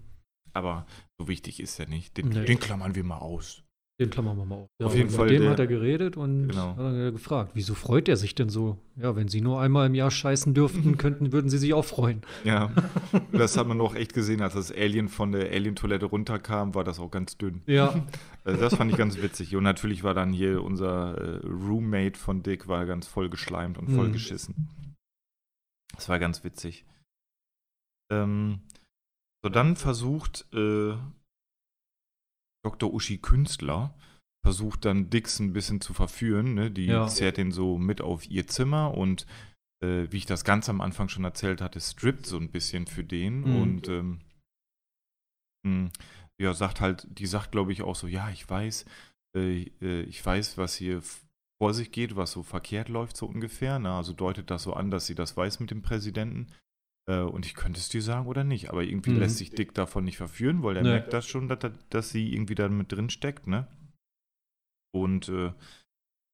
Aber 0.52 0.86
so 1.18 1.28
wichtig 1.28 1.60
ist 1.60 1.78
er 1.78 1.86
nicht. 1.88 2.16
Den, 2.16 2.28
Nee. 2.28 2.44
den 2.44 2.58
klammern 2.60 2.94
wir 2.94 3.04
mal 3.04 3.18
aus. 3.18 3.62
Den 3.98 4.10
klammern 4.10 4.36
wir 4.36 4.44
mal 4.44 4.54
auf. 4.56 4.68
Ja, 4.78 4.86
Auf 4.88 4.94
jeden 4.94 5.08
Fall 5.08 5.24
Mit 5.24 5.36
dem 5.36 5.42
der- 5.44 5.50
hat 5.52 5.58
er 5.58 5.66
geredet 5.66 6.18
und 6.18 6.48
Genau. 6.48 6.72
hat 6.72 6.78
dann 6.78 7.12
gefragt, 7.14 7.52
wieso 7.54 7.74
freut 7.74 8.10
er 8.10 8.18
sich 8.18 8.34
denn 8.34 8.50
so? 8.50 8.76
Ja, 8.96 9.16
wenn 9.16 9.28
sie 9.28 9.40
nur 9.40 9.58
einmal 9.58 9.86
im 9.86 9.94
Jahr 9.94 10.10
scheißen 10.10 10.52
dürften, 10.52 10.98
könnten, 10.98 11.32
würden 11.32 11.48
sie 11.48 11.56
sich 11.56 11.72
auch 11.72 11.86
freuen. 11.86 12.20
Ja, 12.44 12.70
das 13.32 13.56
hat 13.56 13.66
man 13.66 13.80
auch 13.80 13.94
echt 13.94 14.12
gesehen, 14.12 14.42
als 14.42 14.52
das 14.52 14.70
Alien 14.70 15.08
von 15.08 15.32
der 15.32 15.50
Alien-Toilette 15.50 16.04
runterkam, 16.04 16.74
war 16.74 16.84
das 16.84 16.98
auch 17.00 17.10
ganz 17.10 17.38
dünn. 17.38 17.62
Ja, 17.66 17.94
Also 18.44 18.60
das 18.60 18.74
fand 18.76 18.92
ich 18.92 18.98
ganz 18.98 19.16
witzig. 19.22 19.56
Und 19.56 19.64
natürlich 19.64 20.04
war 20.04 20.12
dann 20.14 20.32
hier 20.34 20.62
unser 20.62 21.16
äh, 21.42 21.46
Roommate 21.46 22.18
von 22.18 22.42
Dick, 22.42 22.68
war 22.68 22.84
ganz 22.86 23.06
voll 23.08 23.30
geschleimt 23.30 23.76
und 23.78 23.88
voll 23.90 24.08
Mhm. 24.08 24.12
geschissen. 24.12 24.68
Das 25.94 26.08
war 26.10 26.18
ganz 26.18 26.44
witzig. 26.44 26.84
Ähm, 28.12 28.60
so, 29.44 29.48
dann 29.50 29.76
versucht 29.76 30.46
äh, 30.52 30.96
Dr. 32.64 32.92
Uschi 32.92 33.18
Künstler, 33.18 33.94
versucht 34.44 34.84
dann 34.84 35.10
Dix 35.10 35.38
ein 35.38 35.52
bisschen 35.52 35.80
zu 35.80 35.94
verführen. 35.94 36.54
Ne? 36.54 36.70
Die 36.70 36.86
Ja. 36.86 37.06
zerrt 37.06 37.38
ihn 37.38 37.52
so 37.52 37.78
mit 37.78 38.00
auf 38.00 38.28
ihr 38.28 38.46
Zimmer 38.46 38.94
und 38.96 39.26
äh, 39.84 40.10
wie 40.10 40.16
ich 40.18 40.26
das 40.26 40.44
ganz 40.44 40.68
am 40.68 40.80
Anfang 40.80 41.08
schon 41.08 41.24
erzählt 41.24 41.60
hatte, 41.60 41.80
strippt 41.80 42.26
so 42.26 42.38
ein 42.38 42.50
bisschen 42.50 42.86
für 42.86 43.04
den 43.04 43.40
Mhm. 43.40 43.56
und 43.56 43.88
ähm, 43.88 44.20
mh, 45.64 45.90
ja, 46.40 46.54
sagt 46.54 46.80
halt, 46.80 47.06
die 47.10 47.26
sagt, 47.26 47.52
glaube 47.52 47.72
ich, 47.72 47.82
auch 47.82 47.96
so, 47.96 48.06
ja, 48.06 48.30
ich 48.30 48.48
weiß, 48.48 48.84
äh, 49.36 49.62
äh, 49.82 50.02
ich 50.02 50.24
weiß, 50.24 50.58
was 50.58 50.74
hier 50.76 51.02
vor 51.60 51.72
sich 51.72 51.90
geht, 51.92 52.16
was 52.16 52.32
so 52.32 52.42
verkehrt 52.42 52.88
läuft, 52.88 53.16
so 53.16 53.26
ungefähr. 53.26 53.78
Ne? 53.78 53.90
Also 53.92 54.12
deutet 54.12 54.50
das 54.50 54.62
so 54.64 54.74
an, 54.74 54.90
dass 54.90 55.06
sie 55.06 55.14
das 55.14 55.36
weiß 55.36 55.60
mit 55.60 55.70
dem 55.70 55.82
Präsidenten. 55.82 56.48
Äh, 57.08 57.20
und 57.20 57.46
ich 57.46 57.54
könnte 57.54 57.78
es 57.78 57.88
dir 57.88 58.02
sagen 58.02 58.26
oder 58.26 58.44
nicht, 58.44 58.70
aber 58.70 58.82
irgendwie 58.82 59.10
Mhm. 59.12 59.18
lässt 59.20 59.38
sich 59.38 59.50
Dick 59.50 59.74
davon 59.74 60.04
nicht 60.04 60.16
verführen, 60.16 60.62
weil 60.62 60.76
er 60.76 60.82
Nee. 60.82 60.90
merkt 60.90 61.12
das 61.12 61.26
schon, 61.26 61.48
dass, 61.48 61.62
er- 61.62 61.72
dass 61.90 62.10
sie 62.10 62.32
irgendwie 62.32 62.54
da 62.54 62.68
mit 62.68 62.90
drin 62.92 63.10
steckt, 63.10 63.46
ne? 63.46 63.66
Und 64.92 65.28
äh, 65.28 65.52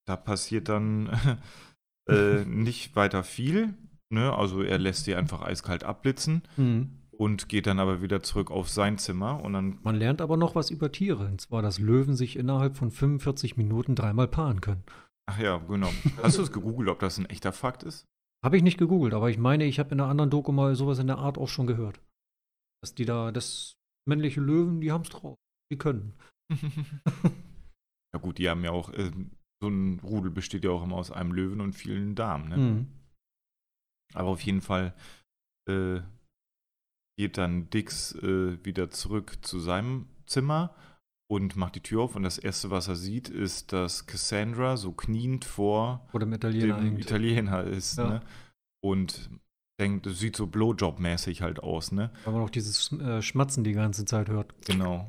da 0.07 0.15
passiert 0.15 0.69
dann 0.69 1.09
äh, 2.09 2.43
nicht 2.45 2.95
weiter 2.95 3.23
viel, 3.23 3.73
ne? 4.09 4.33
Also 4.33 4.61
er 4.61 4.79
lässt 4.79 5.05
sie 5.05 5.15
einfach 5.15 5.41
eiskalt 5.41 5.83
abblitzen 5.83 6.43
mhm. 6.57 6.97
und 7.11 7.49
geht 7.49 7.67
dann 7.67 7.79
aber 7.79 8.01
wieder 8.01 8.23
zurück 8.23 8.51
auf 8.51 8.69
sein 8.69 8.97
Zimmer 8.97 9.41
und 9.43 9.53
dann 9.53 9.79
man 9.83 9.95
lernt 9.95 10.21
aber 10.21 10.37
noch 10.37 10.55
was 10.55 10.69
über 10.71 10.91
Tiere. 10.91 11.25
Und 11.27 11.41
zwar, 11.41 11.61
dass 11.61 11.79
Löwen 11.79 12.15
sich 12.15 12.35
innerhalb 12.37 12.75
von 12.77 12.89
45 12.91 13.57
Minuten 13.57 13.95
dreimal 13.95 14.27
paaren 14.27 14.61
können. 14.61 14.83
Ach 15.29 15.39
ja, 15.39 15.57
genau. 15.57 15.89
Hast 16.21 16.37
du 16.37 16.41
es 16.41 16.51
gegoogelt, 16.51 16.89
ob 16.89 16.99
das 16.99 17.17
ein 17.17 17.25
echter 17.27 17.53
Fakt 17.53 17.83
ist? 17.83 18.05
Habe 18.43 18.57
ich 18.57 18.63
nicht 18.63 18.77
gegoogelt, 18.77 19.13
aber 19.13 19.29
ich 19.29 19.37
meine, 19.37 19.63
ich 19.65 19.79
habe 19.79 19.91
in 19.91 20.01
einer 20.01 20.09
anderen 20.09 20.29
Doku 20.29 20.51
mal 20.51 20.75
sowas 20.75 20.99
in 20.99 21.07
der 21.07 21.17
Art 21.17 21.37
auch 21.37 21.47
schon 21.47 21.67
gehört. 21.67 22.01
Dass 22.81 22.93
die 22.93 23.05
da, 23.05 23.31
das 23.31 23.77
männliche 24.05 24.41
Löwen, 24.41 24.81
die 24.81 24.91
haben 24.91 25.03
es 25.03 25.09
drauf. 25.09 25.37
Die 25.71 25.77
können. 25.77 26.13
ja 28.13 28.19
gut, 28.19 28.37
die 28.37 28.49
haben 28.49 28.63
ja 28.65 28.71
auch, 28.71 28.91
ähm, 28.93 29.31
so 29.61 29.69
ein 29.69 29.99
Rudel 30.01 30.29
besteht 30.29 30.65
ja 30.65 30.71
auch 30.71 30.83
immer 30.83 30.97
aus 30.97 31.09
einem 31.09 31.31
Löwen 31.31 31.61
und 31.61 31.73
vielen 31.73 32.15
Damen, 32.15 32.49
ne? 32.49 32.57
Mhm. 32.57 32.87
Aber 34.13 34.27
auf 34.27 34.41
jeden 34.41 34.61
Fall 34.61 34.93
äh, 35.69 36.01
geht 37.17 37.37
dann 37.37 37.69
Dix 37.69 38.13
äh, 38.15 38.63
wieder 38.65 38.89
zurück 38.89 39.37
zu 39.41 39.59
seinem 39.59 40.07
Zimmer 40.25 40.75
und 41.33 41.55
macht 41.55 41.75
die 41.75 41.79
Tür 41.81 42.01
auf 42.03 42.15
und 42.15 42.23
das 42.23 42.37
erste, 42.37 42.69
was 42.71 42.87
er 42.87 42.95
sieht, 42.95 43.29
ist, 43.29 43.73
dass 43.73 44.05
Cassandra 44.05 44.77
so 44.77 44.91
kniend 44.91 45.45
vor 45.45 46.07
Italiener 46.13 46.79
dem. 46.79 46.97
Italiener 46.97 47.63
ist, 47.63 47.97
Ja. 47.97 48.07
ne? 48.07 48.21
Und 48.81 49.29
denkt, 49.79 50.05
das 50.05 50.19
sieht 50.19 50.35
so 50.35 50.45
Blowjob-mäßig 50.45 51.41
halt 51.41 51.61
aus, 51.61 51.91
ne? 51.91 52.11
Weil 52.25 52.33
man 52.33 52.43
auch 52.43 52.49
dieses 52.49 52.91
äh, 52.93 53.21
Schmatzen 53.21 53.63
die 53.63 53.73
ganze 53.73 54.05
Zeit 54.05 54.29
hört. 54.29 54.53
Genau. 54.65 55.07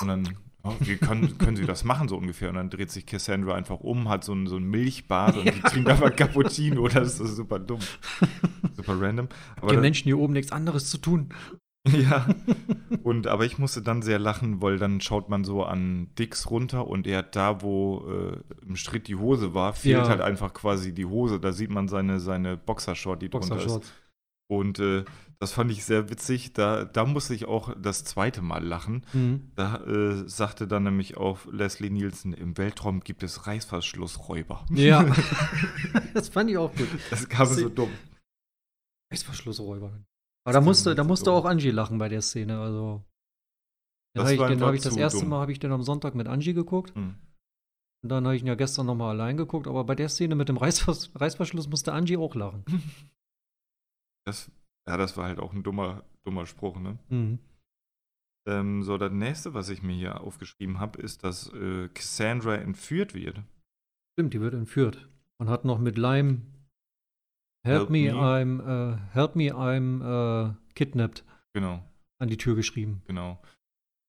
Und 0.00 0.08
dann, 0.08 0.36
oh, 0.62 0.74
wie 0.80 0.96
können, 0.96 1.38
können 1.38 1.56
sie 1.56 1.64
das 1.64 1.84
machen, 1.84 2.08
so 2.08 2.16
ungefähr? 2.16 2.50
Und 2.50 2.56
dann 2.56 2.68
dreht 2.70 2.90
sich 2.90 3.06
Cassandra 3.06 3.54
einfach 3.54 3.80
um, 3.80 4.08
hat 4.08 4.24
so 4.24 4.34
ein, 4.34 4.46
so 4.46 4.56
ein 4.56 4.64
Milchbad 4.64 5.36
und 5.38 5.46
die 5.46 5.60
trinkt 5.62 5.88
einfach 5.88 6.14
Cappuccino. 6.14 6.88
Das 6.88 7.18
ist 7.20 7.36
super 7.36 7.58
dumm. 7.58 7.80
Super 8.74 9.00
random. 9.00 9.28
Aber 9.62 9.70
Die 9.72 9.78
Menschen 9.78 10.04
hier 10.04 10.18
oben 10.18 10.34
nichts 10.34 10.52
anderes 10.52 10.90
zu 10.90 10.98
tun. 10.98 11.30
Ja. 11.92 12.26
Und 13.02 13.26
aber 13.26 13.44
ich 13.44 13.58
musste 13.58 13.82
dann 13.82 14.02
sehr 14.02 14.18
lachen, 14.18 14.60
weil 14.62 14.78
dann 14.78 15.00
schaut 15.00 15.28
man 15.28 15.44
so 15.44 15.64
an 15.64 16.08
Dix 16.18 16.50
runter 16.50 16.86
und 16.86 17.06
er 17.06 17.18
hat 17.18 17.36
da, 17.36 17.62
wo 17.62 18.04
äh, 18.08 18.64
im 18.66 18.76
Schritt 18.76 19.08
die 19.08 19.16
Hose 19.16 19.54
war, 19.54 19.72
fehlt 19.72 19.98
Ja. 20.04 20.08
halt 20.08 20.20
einfach 20.20 20.52
quasi 20.52 20.92
die 20.92 21.06
Hose. 21.06 21.38
Da 21.40 21.52
sieht 21.52 21.70
man 21.70 21.88
seine, 21.88 22.20
seine 22.20 22.56
Boxershort, 22.56 23.22
die 23.22 23.30
drunter 23.30 23.64
ist. 23.64 23.80
Und 24.48 24.78
äh, 24.78 25.04
das 25.40 25.52
fand 25.52 25.70
ich 25.72 25.84
sehr 25.84 26.08
witzig. 26.08 26.52
Da, 26.52 26.84
da 26.84 27.04
musste 27.04 27.34
ich 27.34 27.46
auch 27.46 27.74
das 27.80 28.04
zweite 28.04 28.42
Mal 28.42 28.64
lachen. 28.64 29.04
Mhm. 29.12 29.50
Da 29.56 29.76
äh, 29.84 30.28
sagte 30.28 30.66
dann 30.68 30.84
nämlich 30.84 31.16
auch 31.16 31.40
Leslie 31.50 31.90
Nielsen, 31.90 32.32
im 32.32 32.56
Weltraum 32.56 33.00
gibt 33.00 33.22
es 33.22 33.46
Reißverschlussräuber. 33.46 34.64
Ja. 34.70 35.04
das 36.14 36.28
fand 36.28 36.50
ich 36.50 36.58
auch 36.58 36.72
gut. 36.74 36.88
Das 37.10 37.28
kam 37.28 37.46
so 37.46 37.68
dumm. 37.68 37.90
Reißverschlussräuber. 39.12 39.92
Aber 40.46 40.52
da 40.52 40.60
musste, 40.60 40.94
da 40.94 41.02
musste 41.02 41.32
auch 41.32 41.44
Angie 41.44 41.72
lachen 41.72 41.98
bei 41.98 42.08
der 42.08 42.22
Szene. 42.22 42.60
Also. 42.60 43.04
Das 44.14 44.26
habe 44.26 44.34
ich, 44.34 44.40
den 44.40 44.62
hab 44.62 44.74
ich 44.74 44.80
das 44.80 44.96
erste 44.96 45.20
dumm. 45.20 45.30
Mal 45.30 45.40
habe 45.40 45.50
ich 45.50 45.58
den 45.58 45.72
am 45.72 45.82
Sonntag 45.82 46.14
mit 46.14 46.28
Angie 46.28 46.54
geguckt. 46.54 46.94
Hm. 46.94 47.16
Und 48.04 48.08
dann 48.08 48.24
habe 48.24 48.36
ich 48.36 48.42
ihn 48.42 48.46
ja 48.46 48.54
gestern 48.54 48.86
nochmal 48.86 49.10
allein 49.10 49.36
geguckt. 49.36 49.66
Aber 49.66 49.82
bei 49.82 49.96
der 49.96 50.08
Szene 50.08 50.36
mit 50.36 50.48
dem 50.48 50.56
Reißvers 50.56 51.10
Reißverschluss 51.16 51.68
musste 51.68 51.92
Angie 51.92 52.16
auch 52.16 52.34
lachen. 52.34 52.64
Das, 54.28 54.50
ja, 54.88 54.96
das 54.96 55.16
war 55.16 55.26
halt 55.26 55.38
auch 55.38 55.52
ein 55.52 55.62
dummer, 55.62 56.02
dummer 56.24 56.46
Spruch, 56.46 56.80
ne? 56.80 56.98
Mhm. 57.10 57.38
Ähm, 58.48 58.82
so, 58.82 58.98
das 58.98 59.12
nächste, 59.12 59.54
was 59.54 59.68
ich 59.68 59.84
mir 59.84 59.94
hier 59.94 60.20
aufgeschrieben 60.20 60.80
habe, 60.80 61.00
ist, 61.00 61.22
dass 61.22 61.52
äh, 61.52 61.88
Cassandra 61.94 62.56
entführt 62.56 63.14
wird. 63.14 63.40
Stimmt, 64.14 64.34
die 64.34 64.40
wird 64.40 64.54
entführt. 64.54 65.08
Man 65.38 65.48
hat 65.48 65.64
noch 65.64 65.78
mit 65.78 65.96
Lime 65.96 66.42
Help 67.66 67.78
Help, 67.80 67.90
me, 67.90 68.12
me. 68.12 68.12
I'm 68.12 68.60
äh, 68.60 68.96
Help 69.12 69.34
me, 69.34 69.52
I'm 69.52 70.00
äh, 70.00 70.54
kidnapped 70.74 71.24
Genau, 71.52 71.82
an 72.18 72.28
die 72.28 72.36
Tür 72.36 72.54
geschrieben. 72.54 73.02
genau. 73.06 73.40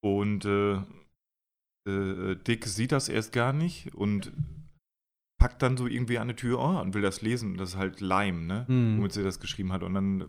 Und 0.03 0.45
äh, 0.45 0.75
äh, 1.89 2.35
Dick 2.35 2.65
sieht 2.65 2.91
das 2.91 3.09
erst 3.09 3.33
gar 3.33 3.53
nicht 3.53 3.95
und 3.95 4.31
packt 5.39 5.61
dann 5.61 5.75
so 5.75 5.87
irgendwie 5.87 6.19
an 6.19 6.27
die 6.27 6.35
Tür 6.35 6.59
oh, 6.59 6.79
und 6.79 6.93
will 6.93 7.01
das 7.01 7.21
lesen. 7.21 7.57
Das 7.57 7.69
ist 7.69 7.77
halt 7.77 7.99
Lime, 7.99 8.41
ne? 8.41 8.65
Mhm. 8.67 8.97
Womit 8.99 9.13
sie 9.13 9.23
das 9.23 9.39
geschrieben 9.39 9.73
hat. 9.73 9.81
Und 9.81 9.95
dann, 9.95 10.25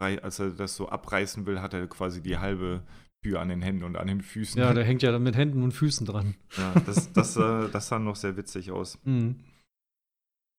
als 0.00 0.40
er 0.40 0.50
das 0.50 0.74
so 0.74 0.88
abreißen 0.88 1.46
will, 1.46 1.60
hat 1.60 1.74
er 1.74 1.86
quasi 1.86 2.20
die 2.20 2.38
halbe 2.38 2.82
Tür 3.22 3.40
an 3.40 3.48
den 3.48 3.62
Händen 3.62 3.84
und 3.84 3.96
an 3.96 4.08
den 4.08 4.22
Füßen. 4.22 4.60
Ja, 4.60 4.74
der 4.74 4.84
hängt 4.84 5.02
ja 5.02 5.12
dann 5.12 5.22
mit 5.22 5.36
Händen 5.36 5.62
und 5.62 5.72
Füßen 5.72 6.06
dran. 6.06 6.34
ja 6.56 6.74
das, 6.84 7.12
das, 7.12 7.36
äh, 7.36 7.68
das 7.70 7.88
sah 7.88 8.00
noch 8.00 8.16
sehr 8.16 8.36
witzig 8.36 8.72
aus. 8.72 8.98
Mhm. 9.04 9.36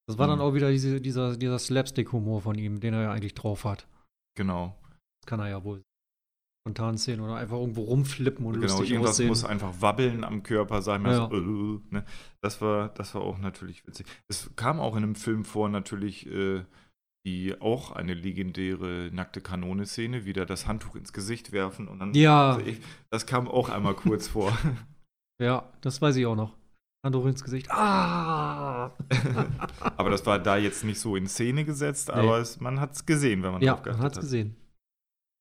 Das 0.08 0.18
war 0.18 0.28
dann 0.28 0.39
Mhm. 0.39 0.43
auch 0.45 0.54
wieder 0.54 0.70
diese, 0.72 0.99
dieser, 0.99 1.38
dieser 1.38 1.60
Slapstick-Humor 1.60 2.41
von 2.41 2.58
ihm, 2.58 2.80
den 2.80 2.93
er 2.93 3.04
ja 3.04 3.12
eigentlich 3.12 3.34
drauf 3.36 3.64
hat. 3.64 3.88
Genau. 4.36 4.76
Das 5.22 5.28
kann 5.30 5.39
er 5.39 5.49
ja 5.49 5.64
wohl. 5.64 5.82
Spontan 6.66 6.97
sehen 6.97 7.20
oder 7.20 7.36
einfach 7.36 7.58
irgendwo 7.58 7.84
rumflippen 7.84 8.45
und 8.45 8.54
Genau, 8.54 8.68
lustig 8.68 8.91
irgendwas 8.91 9.12
aussehen. 9.12 9.28
muss 9.28 9.43
einfach 9.43 9.82
wabbeln 9.82 10.24
am 10.24 10.43
Körper 10.43 10.82
sein. 10.82 11.04
Ja. 11.06 11.28
So, 11.30 11.36
äh, 11.36 11.93
ne? 11.93 12.06
das, 12.41 12.62
war, 12.62 12.89
das 12.89 13.14
war 13.16 13.22
auch 13.22 13.38
natürlich 13.38 13.86
witzig. 13.86 14.08
Es 14.30 14.49
kam 14.56 14.80
auch 14.80 14.95
in 14.95 15.04
einem 15.04 15.16
Film 15.16 15.43
vor, 15.43 15.68
natürlich, 15.68 16.26
äh, 16.28 16.64
die 17.26 17.60
auch 17.62 17.91
eine 17.91 18.14
legendäre 18.14 19.10
nackte 19.14 19.39
Kanone-Szene, 19.41 20.26
wieder 20.26 20.45
das 20.45 20.66
Handtuch 20.68 20.95
ins 20.95 21.12
Gesicht 21.14 21.51
werfen 21.54 21.88
und 21.89 21.99
dann. 21.99 22.14
Ja. 22.14 22.54
Also 22.56 22.66
ich, 22.66 22.80
das 23.10 23.26
kam 23.26 23.47
auch 23.49 23.70
einmal 23.70 23.93
kurz 23.95 24.28
vor. 24.28 24.58
Ja, 25.41 25.68
das 25.82 25.99
weiß 26.01 26.16
ich 26.18 26.26
auch 26.28 26.36
noch. 26.36 26.56
Handtuch 27.04 27.26
ins 27.26 27.43
Gesicht. 27.43 27.70
Ah! 27.70 28.91
aber 29.97 30.10
das 30.10 30.26
war 30.26 30.39
da 30.39 30.58
jetzt 30.58 30.84
nicht 30.86 30.99
so 30.99 31.16
in 31.16 31.28
Szene 31.28 31.66
gesetzt, 31.66 32.08
Nee. 32.08 32.14
aber 32.16 32.38
es, 32.39 32.60
man 32.60 32.80
hat 32.80 32.93
es 32.93 33.06
gesehen, 33.06 33.43
wenn 33.43 33.51
man 33.51 33.62
ja, 33.62 33.74
drauf 33.74 33.86
man 33.86 33.86
geachtet 33.86 34.06
hat's 34.06 34.16
hat. 34.18 34.22
gesehen. 34.24 34.56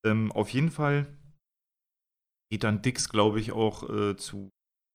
Ähm, 0.04 0.32
auf 0.32 0.48
jeden 0.50 0.70
Fall 0.70 1.06
geht 2.50 2.64
dann 2.64 2.82
Dix, 2.82 3.08
glaube 3.08 3.38
ich, 3.40 3.52
auch 3.52 3.88
äh, 3.88 4.16
zu 4.16 4.50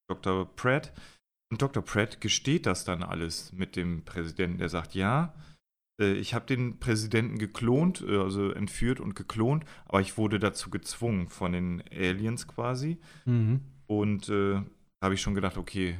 Dr. 0.09 0.45
Pratt. 0.55 0.93
Und 1.49 1.61
Dr. 1.61 1.81
Pratt 1.83 2.19
gesteht 2.19 2.65
das 2.65 2.83
dann 2.83 3.01
alles 3.03 3.53
mit 3.53 3.77
dem 3.77 4.03
Präsidenten. 4.03 4.57
Der 4.57 4.67
sagt, 4.67 4.93
ja, 4.93 5.33
äh, 6.01 6.11
ich 6.13 6.33
habe 6.33 6.45
den 6.45 6.79
Präsidenten 6.79 7.37
geklont, 7.39 8.01
äh, 8.05 8.17
also 8.17 8.51
entführt 8.51 8.99
und 8.99 9.15
geklont, 9.15 9.63
aber 9.85 10.01
ich 10.01 10.17
wurde 10.17 10.39
dazu 10.39 10.69
gezwungen 10.69 11.29
von 11.29 11.53
den 11.53 11.81
Aliens 11.91 12.47
quasi. 12.47 12.97
Mhm. 13.23 13.61
Und 13.87 14.27
äh, 14.27 14.55
da 14.55 14.65
habe 15.05 15.13
ich 15.13 15.21
schon 15.21 15.35
gedacht, 15.35 15.55
okay, 15.57 15.97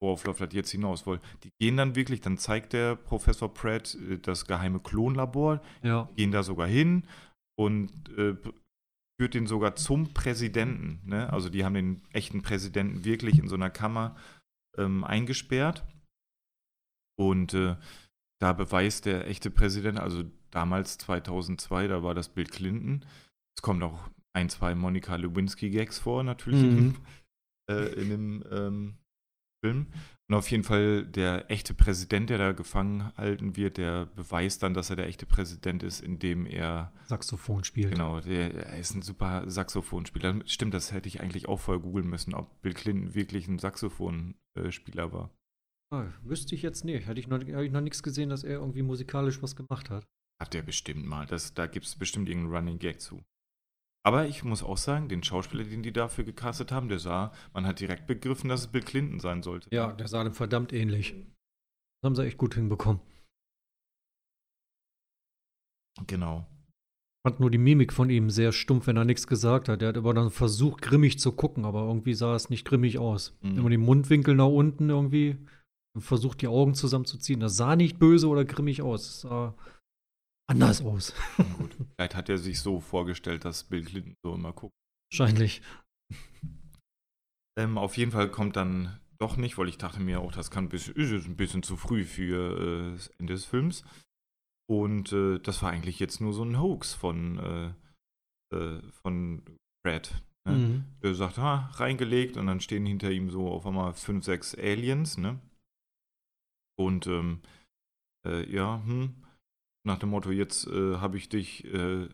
worauf 0.00 0.24
läuft 0.24 0.40
das 0.40 0.52
jetzt 0.52 0.70
hinaus? 0.70 1.06
Weil 1.06 1.20
die 1.42 1.50
gehen 1.60 1.76
dann 1.76 1.94
wirklich, 1.96 2.20
dann 2.20 2.38
zeigt 2.38 2.72
der 2.72 2.96
Professor 2.96 3.52
Pratt 3.52 3.94
äh, 3.94 4.18
das 4.18 4.46
geheime 4.46 4.80
Klonlabor, 4.80 5.60
Ja. 5.82 6.08
gehen 6.16 6.30
da 6.32 6.42
sogar 6.42 6.66
hin 6.68 7.04
und 7.58 7.90
äh, 8.16 8.36
führt 9.20 9.34
den 9.34 9.46
sogar 9.46 9.74
zum 9.76 10.12
Präsidenten. 10.14 11.00
Ne? 11.08 11.32
Also 11.32 11.48
die 11.48 11.64
haben 11.64 11.74
den 11.74 12.02
echten 12.12 12.42
Präsidenten 12.42 13.04
wirklich 13.04 13.38
in 13.38 13.48
so 13.48 13.56
einer 13.56 13.70
Kammer 13.70 14.16
ähm, 14.76 15.02
eingesperrt. 15.02 15.84
Und 17.18 17.52
äh, 17.54 17.76
da 18.40 18.52
beweist 18.52 19.06
der 19.06 19.26
echte 19.26 19.50
Präsident, 19.50 19.98
also 19.98 20.22
damals 20.52 20.98
2002, 20.98 21.88
da 21.88 22.02
war 22.04 22.14
das 22.14 22.28
Bill 22.28 22.46
Clinton. 22.46 23.04
Es 23.56 23.62
kommt 23.62 23.82
auch 23.82 24.08
ein, 24.34 24.48
zwei 24.48 24.76
Monika 24.76 25.16
Lewinsky-Gags 25.16 25.98
vor, 25.98 26.22
natürlich 26.22 26.62
Mhm. 26.62 26.94
äh, 27.68 27.92
in 28.00 28.08
dem 28.08 28.44
ähm, 28.52 28.94
Film. 29.64 29.86
Und 30.30 30.36
auf 30.36 30.50
jeden 30.50 30.62
Fall 30.62 31.06
der 31.06 31.50
echte 31.50 31.72
Präsident, 31.72 32.28
der 32.28 32.38
da 32.38 32.52
gefangen 32.52 33.16
halten 33.16 33.56
wird, 33.56 33.78
der 33.78 34.06
beweist 34.06 34.62
dann, 34.62 34.74
dass 34.74 34.90
er 34.90 34.96
der 34.96 35.06
echte 35.06 35.24
Präsident 35.24 35.82
ist, 35.82 36.00
indem 36.00 36.44
er 36.44 36.92
Saxophon 37.06 37.64
spielt. 37.64 37.92
Genau, 37.92 38.20
der, 38.20 38.52
er 38.54 38.78
ist 38.78 38.94
ein 38.94 39.02
super 39.02 39.48
Saxophonspieler. 39.48 40.40
Stimmt, 40.44 40.74
das 40.74 40.92
hätte 40.92 41.08
ich 41.08 41.20
eigentlich 41.20 41.48
auch 41.48 41.60
vorher 41.60 41.82
googeln 41.82 42.08
müssen, 42.08 42.34
ob 42.34 42.60
Bill 42.60 42.74
Clinton 42.74 43.14
wirklich 43.14 43.48
ein 43.48 43.58
Saxophonspieler 43.58 45.12
war. 45.12 45.30
Ah, 45.90 46.06
wüsste 46.22 46.54
ich 46.54 46.60
jetzt 46.60 46.84
nicht. 46.84 47.06
Hätte 47.06 47.20
ich 47.20 47.28
noch, 47.28 47.40
hab 47.40 47.62
ich 47.62 47.72
noch 47.72 47.80
nichts 47.80 48.02
gesehen, 48.02 48.28
dass 48.28 48.44
er 48.44 48.58
irgendwie 48.58 48.82
musikalisch 48.82 49.42
was 49.42 49.56
gemacht 49.56 49.88
hat. 49.88 50.04
Hat 50.40 50.52
der 50.52 50.62
bestimmt 50.62 51.06
mal. 51.06 51.26
Das, 51.26 51.54
da 51.54 51.66
gibt 51.66 51.86
es 51.86 51.96
bestimmt 51.96 52.28
irgendeinen 52.28 52.54
Running 52.54 52.78
Gag 52.78 53.00
zu. 53.00 53.22
Aber 54.04 54.26
ich 54.26 54.44
muss 54.44 54.62
auch 54.62 54.78
sagen, 54.78 55.08
den 55.08 55.22
Schauspieler, 55.22 55.64
den 55.64 55.82
die 55.82 55.92
dafür 55.92 56.24
gecastet 56.24 56.72
haben, 56.72 56.88
der 56.88 56.98
sah, 56.98 57.32
man 57.52 57.66
hat 57.66 57.80
direkt 57.80 58.06
begriffen, 58.06 58.48
dass 58.48 58.60
es 58.60 58.66
Bill 58.68 58.82
Clinton 58.82 59.20
sein 59.20 59.42
sollte. 59.42 59.68
Ja, 59.74 59.92
der 59.92 60.08
sah 60.08 60.24
dem 60.24 60.32
verdammt 60.32 60.72
ähnlich. 60.72 61.14
Das 62.00 62.08
haben 62.08 62.14
sie 62.14 62.24
echt 62.24 62.38
gut 62.38 62.54
hinbekommen. 62.54 63.00
Genau. 66.06 66.46
Ich 67.18 67.30
fand 67.30 67.40
nur 67.40 67.50
die 67.50 67.58
Mimik 67.58 67.92
von 67.92 68.08
ihm 68.08 68.30
sehr 68.30 68.52
stumpf, 68.52 68.86
wenn 68.86 68.96
er 68.96 69.04
nichts 69.04 69.26
gesagt 69.26 69.68
hat. 69.68 69.82
Er 69.82 69.88
hat 69.88 69.96
aber 69.98 70.14
dann 70.14 70.30
versucht, 70.30 70.80
grimmig 70.80 71.18
zu 71.18 71.32
gucken, 71.32 71.64
aber 71.64 71.80
irgendwie 71.82 72.14
sah 72.14 72.36
es 72.36 72.48
nicht 72.48 72.64
grimmig 72.64 72.98
aus. 72.98 73.36
Mhm. 73.42 73.58
Immer 73.58 73.70
die 73.70 73.76
Mundwinkel 73.76 74.36
nach 74.36 74.46
unten 74.46 74.88
irgendwie 74.88 75.36
und 75.94 76.02
versucht, 76.02 76.40
die 76.40 76.48
Augen 76.48 76.74
zusammenzuziehen. 76.74 77.40
Das 77.40 77.56
sah 77.56 77.74
nicht 77.74 77.98
böse 77.98 78.28
oder 78.28 78.44
grimmig 78.44 78.82
aus. 78.82 79.08
Es 79.08 79.20
sah 79.22 79.56
anders 80.48 80.82
aus. 80.82 81.14
Gut. 81.58 81.76
Vielleicht 81.94 82.14
hat 82.14 82.28
er 82.28 82.38
sich 82.38 82.60
so 82.60 82.80
vorgestellt, 82.80 83.44
dass 83.44 83.64
Bill 83.64 83.84
Clinton 83.84 84.14
so 84.24 84.34
immer 84.34 84.52
guckt. 84.52 84.74
Wahrscheinlich. 85.10 85.62
Ähm, 87.58 87.78
auf 87.78 87.96
jeden 87.96 88.12
Fall 88.12 88.30
kommt 88.30 88.56
dann 88.56 89.00
doch 89.18 89.36
nicht, 89.36 89.58
weil 89.58 89.68
ich 89.68 89.78
dachte 89.78 90.00
mir 90.00 90.20
auch, 90.20 90.32
das 90.32 90.50
kann 90.50 90.64
ein 90.64 90.68
bisschen, 90.68 90.94
ist 90.94 91.26
ein 91.26 91.36
bisschen 91.36 91.62
zu 91.62 91.76
früh 91.76 92.04
für 92.04 92.58
äh, 92.58 92.92
das 92.92 93.08
Ende 93.18 93.32
des 93.34 93.44
Films. 93.44 93.84
Und 94.70 95.12
äh, 95.12 95.38
das 95.38 95.62
war 95.62 95.70
eigentlich 95.70 95.98
jetzt 95.98 96.20
nur 96.20 96.32
so 96.32 96.44
ein 96.44 96.60
Hoax 96.60 96.94
von, 96.94 97.38
äh, 98.52 98.56
äh, 98.56 98.82
von 99.02 99.42
Brad. 99.82 100.22
Ne? 100.46 100.56
Mhm. 100.56 100.84
Der 101.02 101.14
sagt, 101.14 101.38
ha, 101.38 101.70
reingelegt 101.74 102.36
und 102.36 102.46
dann 102.46 102.60
stehen 102.60 102.86
hinter 102.86 103.10
ihm 103.10 103.30
so 103.30 103.48
auf 103.48 103.66
einmal 103.66 103.92
fünf, 103.94 104.24
sechs 104.24 104.54
Aliens, 104.54 105.18
ne? 105.18 105.40
Und 106.78 107.06
ähm, 107.08 107.40
äh, 108.26 108.48
ja, 108.50 108.80
hm, 108.84 109.24
nach 109.88 109.98
dem 109.98 110.10
Motto, 110.10 110.30
jetzt 110.30 110.66
äh, 110.68 110.96
habe 110.98 111.16
ich 111.16 111.28
dich 111.28 111.64
äh, 111.64 112.08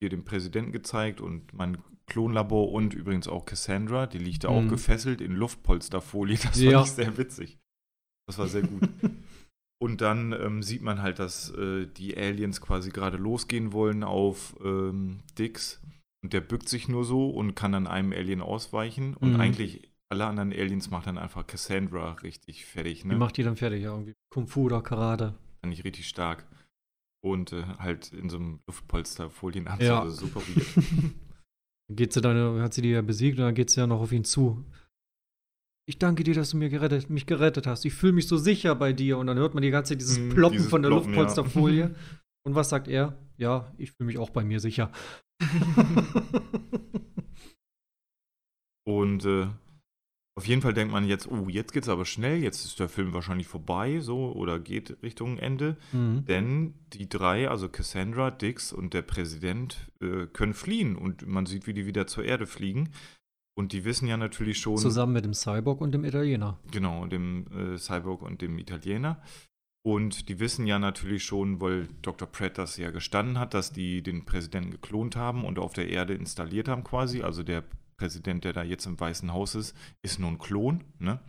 hier 0.00 0.08
dem 0.08 0.24
Präsidenten 0.24 0.72
gezeigt 0.72 1.20
und 1.20 1.52
mein 1.52 1.78
Klonlabor 2.06 2.72
und 2.72 2.94
übrigens 2.94 3.28
auch 3.28 3.44
Cassandra, 3.44 4.06
die 4.06 4.18
liegt 4.18 4.44
da 4.44 4.48
auch 4.48 4.62
Mhm. 4.62 4.68
gefesselt 4.68 5.20
in 5.20 5.32
Luftpolsterfolie. 5.32 6.38
Das 6.44 6.60
Ja. 6.60 6.78
fand 6.78 6.86
ich 6.88 6.92
sehr 6.94 7.16
witzig. 7.18 7.58
Das 8.28 8.38
war 8.38 8.46
sehr 8.48 8.62
gut. 8.62 8.82
und 9.82 10.00
dann 10.00 10.32
ähm, 10.32 10.62
sieht 10.62 10.82
man 10.82 11.02
halt, 11.02 11.18
dass 11.18 11.50
äh, 11.50 11.86
die 11.86 12.16
Aliens 12.16 12.60
quasi 12.60 12.90
gerade 12.90 13.16
losgehen 13.16 13.72
wollen 13.72 14.04
auf 14.04 14.56
ähm, 14.64 15.20
Dix. 15.38 15.80
Und 16.22 16.32
der 16.34 16.40
bückt 16.42 16.68
sich 16.68 16.86
nur 16.88 17.04
so 17.04 17.30
und 17.30 17.54
kann 17.54 17.72
dann 17.72 17.86
einem 17.86 18.12
Alien 18.12 18.40
ausweichen. 18.42 19.14
Und 19.14 19.34
Mhm. 19.34 19.40
eigentlich 19.40 19.90
alle 20.10 20.26
anderen 20.26 20.52
Aliens 20.52 20.90
macht 20.90 21.06
dann 21.06 21.16
einfach 21.18 21.46
Cassandra 21.46 22.12
richtig 22.14 22.66
fertig. 22.66 23.04
Wie 23.04 23.08
Ne? 23.08 23.16
macht 23.16 23.36
die 23.36 23.42
dann 23.42 23.56
fertig? 23.56 23.82
Ja, 23.84 23.92
irgendwie 23.92 24.14
Kung 24.32 24.46
Fu 24.48 24.64
oder 24.64 24.82
Karate. 24.82 25.34
Fand 25.62 25.72
ich 25.72 25.84
richtig 25.84 26.08
stark. 26.08 26.46
Und 27.22 27.52
äh, 27.52 27.64
halt 27.78 28.12
in 28.12 28.30
so 28.30 28.36
einem 28.38 28.60
Luftpolsterfolienanzug. 28.66 29.86
Ja. 29.86 30.00
Also 30.00 30.26
super 30.26 30.40
weird. 30.40 31.14
Geht 31.92 32.12
sie 32.12 32.20
dann, 32.20 32.60
hat 32.62 32.72
sie 32.72 32.82
die 32.82 32.90
ja 32.90 33.02
besiegt 33.02 33.38
und 33.38 33.44
dann 33.44 33.54
geht 33.54 33.70
sie 33.70 33.80
ja 33.80 33.86
noch 33.86 34.00
auf 34.00 34.12
ihn 34.12 34.24
zu. 34.24 34.64
Ich 35.88 35.98
danke 35.98 36.22
dir, 36.22 36.34
dass 36.34 36.50
du 36.50 36.56
mir 36.56 36.68
gerettet, 36.68 37.10
mich 37.10 37.26
gerettet 37.26 37.66
hast. 37.66 37.84
Ich 37.84 37.94
fühle 37.94 38.12
mich 38.12 38.28
so 38.28 38.36
sicher 38.36 38.76
bei 38.76 38.92
dir. 38.92 39.18
Und 39.18 39.26
dann 39.26 39.38
hört 39.38 39.54
man 39.54 39.62
die 39.62 39.70
ganze 39.70 39.94
Zeit 39.94 40.00
dieses 40.00 40.20
Mm, 40.20 40.28
Ploppen 40.28 40.58
dieses 40.58 40.70
von 40.70 40.82
der 40.82 40.90
Ploppen, 40.90 41.12
ja. 41.12 41.16
Luftpolsterfolie. 41.18 41.94
Und 42.46 42.54
was 42.54 42.68
sagt 42.68 42.86
er? 42.86 43.18
Ja, 43.36 43.74
ich 43.76 43.90
fühle 43.90 44.06
mich 44.06 44.18
auch 44.18 44.30
bei 44.30 44.44
mir 44.44 44.60
sicher. 44.60 44.92
Und 48.86 49.24
äh, 49.24 49.48
auf 50.40 50.46
jeden 50.46 50.62
Fall 50.62 50.72
denkt 50.72 50.90
man 50.90 51.04
jetzt, 51.04 51.30
oh, 51.30 51.50
jetzt 51.50 51.74
geht's 51.74 51.90
aber 51.90 52.06
schnell, 52.06 52.42
jetzt 52.42 52.64
ist 52.64 52.80
der 52.80 52.88
Film 52.88 53.12
wahrscheinlich 53.12 53.46
vorbei, 53.46 54.00
so, 54.00 54.32
oder 54.32 54.58
geht 54.58 54.96
Richtung 55.02 55.36
Ende. 55.36 55.76
Mhm. 55.92 56.24
Denn 56.24 56.74
die 56.94 57.10
drei, 57.10 57.50
also 57.50 57.68
Cassandra, 57.68 58.30
Dix 58.30 58.72
und 58.72 58.94
der 58.94 59.02
Präsident, 59.02 59.90
äh, 60.00 60.24
können 60.32 60.54
fliehen. 60.54 60.96
Und 60.96 61.26
man 61.26 61.44
sieht, 61.44 61.66
wie 61.66 61.74
die 61.74 61.84
wieder 61.84 62.06
zur 62.06 62.24
Erde 62.24 62.46
fliegen. 62.46 62.88
Und 63.54 63.72
die 63.74 63.84
wissen 63.84 64.08
ja 64.08 64.16
natürlich 64.16 64.58
schon. 64.58 64.78
Zusammen 64.78 65.12
mit 65.12 65.26
dem 65.26 65.34
Cyborg 65.34 65.82
und 65.82 65.92
dem 65.92 66.04
Italiener. 66.06 66.58
Genau, 66.70 67.04
dem 67.04 67.44
äh, 67.52 67.76
Cyborg 67.76 68.22
und 68.22 68.40
dem 68.40 68.56
Italiener. 68.56 69.20
Und 69.82 70.30
die 70.30 70.40
wissen 70.40 70.66
ja 70.66 70.78
natürlich 70.78 71.24
schon, 71.24 71.60
weil 71.60 71.86
Dr. 72.00 72.26
Pratt 72.26 72.56
das 72.56 72.78
ja 72.78 72.90
gestanden 72.90 73.38
hat, 73.38 73.52
dass 73.52 73.74
die 73.74 74.02
den 74.02 74.24
Präsidenten 74.24 74.70
geklont 74.70 75.16
haben 75.16 75.44
und 75.44 75.58
auf 75.58 75.74
der 75.74 75.90
Erde 75.90 76.14
installiert 76.14 76.68
haben 76.68 76.82
quasi. 76.82 77.20
Also 77.20 77.42
der 77.42 77.62
Präsident, 78.00 78.44
der 78.44 78.54
da 78.54 78.62
jetzt 78.62 78.86
im 78.86 78.98
Weißen 78.98 79.30
Haus 79.30 79.54
ist, 79.54 79.76
ist 80.02 80.18
nur 80.18 80.30
ein 80.30 80.38
Klon. 80.38 80.84
Ne? 80.98 81.20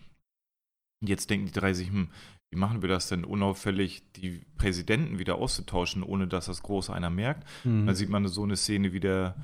Und 1.01 1.09
jetzt 1.09 1.29
denken 1.29 1.47
die 1.47 1.51
drei 1.51 1.73
sich, 1.73 1.89
hm, 1.89 2.07
wie 2.49 2.57
machen 2.57 2.81
wir 2.81 2.87
das 2.87 3.09
denn 3.09 3.25
unauffällig, 3.25 4.03
die 4.13 4.45
Präsidenten 4.57 5.19
wieder 5.19 5.35
auszutauschen, 5.35 6.01
ohne 6.01 6.27
dass 6.27 6.45
das 6.45 6.63
große 6.63 6.93
einer 6.93 7.09
merkt? 7.09 7.45
Mhm. 7.65 7.87
Da 7.87 7.93
sieht 7.93 8.09
man 8.09 8.25
so 8.27 8.43
eine 8.43 8.55
Szene, 8.55 8.93
wie 8.93 9.01
der 9.01 9.35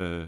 äh, 0.00 0.22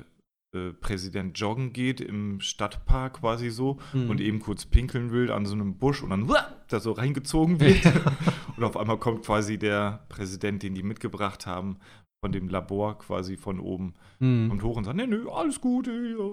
äh, 0.54 0.74
Präsident 0.74 1.38
joggen 1.38 1.72
geht 1.72 2.02
im 2.02 2.40
Stadtpark 2.40 3.20
quasi 3.20 3.48
so 3.48 3.78
Mhm. 3.94 4.10
und 4.10 4.20
eben 4.20 4.40
kurz 4.40 4.66
pinkeln 4.66 5.10
will 5.10 5.30
an 5.30 5.46
so 5.46 5.54
einem 5.54 5.78
Busch 5.78 6.02
und 6.02 6.10
dann 6.10 6.28
uah, 6.28 6.46
da 6.68 6.80
so 6.80 6.92
reingezogen 6.92 7.60
wird. 7.60 7.80
und 8.58 8.64
auf 8.64 8.76
einmal 8.76 8.98
kommt 8.98 9.24
quasi 9.24 9.56
der 9.56 10.04
Präsident, 10.10 10.62
den 10.62 10.74
die 10.74 10.82
mitgebracht 10.82 11.46
haben, 11.46 11.78
von 12.22 12.32
dem 12.32 12.48
Labor 12.48 12.98
quasi 12.98 13.36
von 13.36 13.58
oben, 13.58 13.94
Mhm. 14.20 14.48
kommt 14.48 14.62
hoch 14.62 14.76
und 14.76 14.84
sagt, 14.84 14.96
nee, 14.96 15.06
nee, 15.06 15.28
alles 15.30 15.60
gut, 15.60 15.88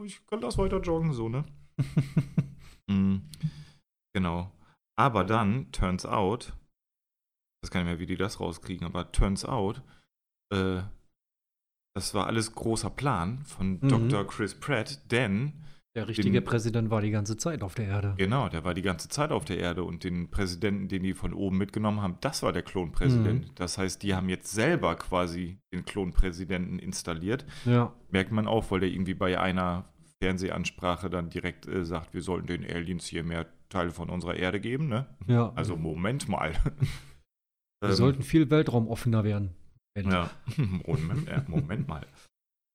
ich 0.05 0.25
kann 0.27 0.39
das 0.41 0.57
weiter 0.57 0.79
joggen, 0.81 1.13
so, 1.13 1.27
ne? 1.29 1.43
Mhm. 2.87 3.29
Genau. 4.15 4.51
Aber 4.97 5.23
dann, 5.23 5.71
turns 5.71 6.05
out, 6.05 6.53
ich 7.61 7.67
weiß 7.67 7.71
gar 7.71 7.81
nicht 7.81 7.89
mehr, 7.89 7.99
wie 7.99 8.07
die 8.07 8.17
das 8.17 8.39
rauskriegen, 8.39 8.85
aber 8.85 9.11
turns 9.11 9.45
out, 9.45 9.83
äh, 10.51 10.81
das 11.95 12.13
war 12.15 12.25
alles 12.27 12.53
großer 12.55 12.89
Plan 12.89 13.43
von 13.45 13.79
Mhm. 13.81 13.87
Dr. 13.89 14.25
Chris 14.27 14.59
Pratt, 14.59 15.11
denn 15.11 15.53
Der 15.95 16.07
richtige 16.07 16.31
den- 16.39 16.43
Präsident 16.43 16.89
war 16.91 17.01
die 17.01 17.09
ganze 17.11 17.35
Zeit 17.35 17.63
auf 17.63 17.73
der 17.75 17.87
Erde. 17.87 18.13
Genau, 18.17 18.47
der 18.47 18.63
war 18.63 18.73
die 18.73 18.81
ganze 18.83 19.09
Zeit 19.09 19.31
auf 19.31 19.43
der 19.45 19.57
Erde 19.57 19.83
und 19.83 20.03
den 20.03 20.29
Präsidenten, 20.29 20.87
den 20.87 21.01
die 21.03 21.13
von 21.13 21.33
oben 21.33 21.57
mitgenommen 21.57 22.01
haben, 22.01 22.17
das 22.21 22.43
war 22.43 22.53
der 22.53 22.61
Klonpräsident. 22.61 23.47
Mhm. 23.49 23.55
Das 23.55 23.77
heißt, 23.77 24.03
die 24.03 24.13
haben 24.13 24.29
jetzt 24.29 24.51
selber 24.51 24.95
quasi 24.95 25.59
den 25.73 25.85
Klonpräsidenten 25.85 26.77
installiert. 26.79 27.45
Ja. 27.65 27.93
Merkt 28.09 28.31
man 28.31 28.47
auch, 28.47 28.69
weil 28.71 28.81
der 28.81 28.89
irgendwie 28.89 29.15
bei 29.15 29.39
einer 29.39 29.85
Fernsehansprache 30.21 31.09
dann 31.09 31.29
direkt 31.29 31.65
äh, 31.67 31.83
sagt, 31.85 32.13
wir 32.13 32.21
sollten 32.21 32.47
den 32.47 32.63
Aliens 32.65 33.05
hier 33.05 33.23
mehr 33.23 33.47
Teile 33.69 33.91
von 33.91 34.09
unserer 34.09 34.35
Erde 34.35 34.59
geben, 34.59 34.87
ne? 34.89 35.07
Ja. 35.27 35.51
Also 35.55 35.75
Moment 35.75 36.27
mal. 36.29 36.51
wir 36.53 36.61
Ähm, 37.89 37.95
sollten 37.95 38.23
viel 38.23 38.49
weltraumoffener 38.51 39.23
werden. 39.23 39.55
ja, 39.95 40.29
Moment, 40.85 41.27
ja, 41.27 41.43
Moment 41.47 41.87
mal. 41.87 42.05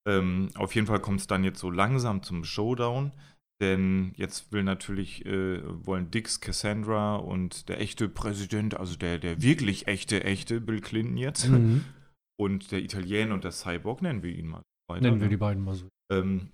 Ähm, 0.07 0.49
auf 0.55 0.75
jeden 0.75 0.87
Fall 0.87 1.01
kommt 1.01 1.21
es 1.21 1.27
dann 1.27 1.45
jetzt 1.45 1.61
so 1.61 1.71
langsam 1.71 2.23
zum 2.23 2.45
Showdown, 2.45 3.13
denn 3.61 4.13
jetzt 4.17 4.53
will 4.53 4.63
natürlich, 4.63 5.25
äh, 5.25 5.61
wollen 5.87 6.11
Dix, 6.11 6.41
Cassandra 6.41 7.17
und 7.17 7.69
der 7.69 7.81
echte 7.81 8.09
Präsident, 8.09 8.79
also 8.79 8.97
der, 8.97 9.19
der 9.19 9.41
wirklich 9.43 9.87
echte, 9.87 10.25
echte 10.25 10.61
Bill 10.61 10.81
Clinton 10.81 11.17
jetzt 11.17 11.49
Mhm. 11.49 11.85
und 12.41 12.71
der 12.73 12.83
Italiener 12.83 13.35
und 13.35 13.45
der 13.45 13.53
Cyborg, 13.53 14.03
nennen 14.03 14.23
wir 14.23 14.35
ihn 14.37 14.49
mal. 14.49 14.63
weiter, 14.91 15.03
Nennen 15.03 15.21
wir 15.21 15.27
ne? 15.27 15.31
die 15.31 15.37
beiden 15.39 15.65
mal 15.65 15.75
so. 15.75 15.89
ähm, 16.13 16.51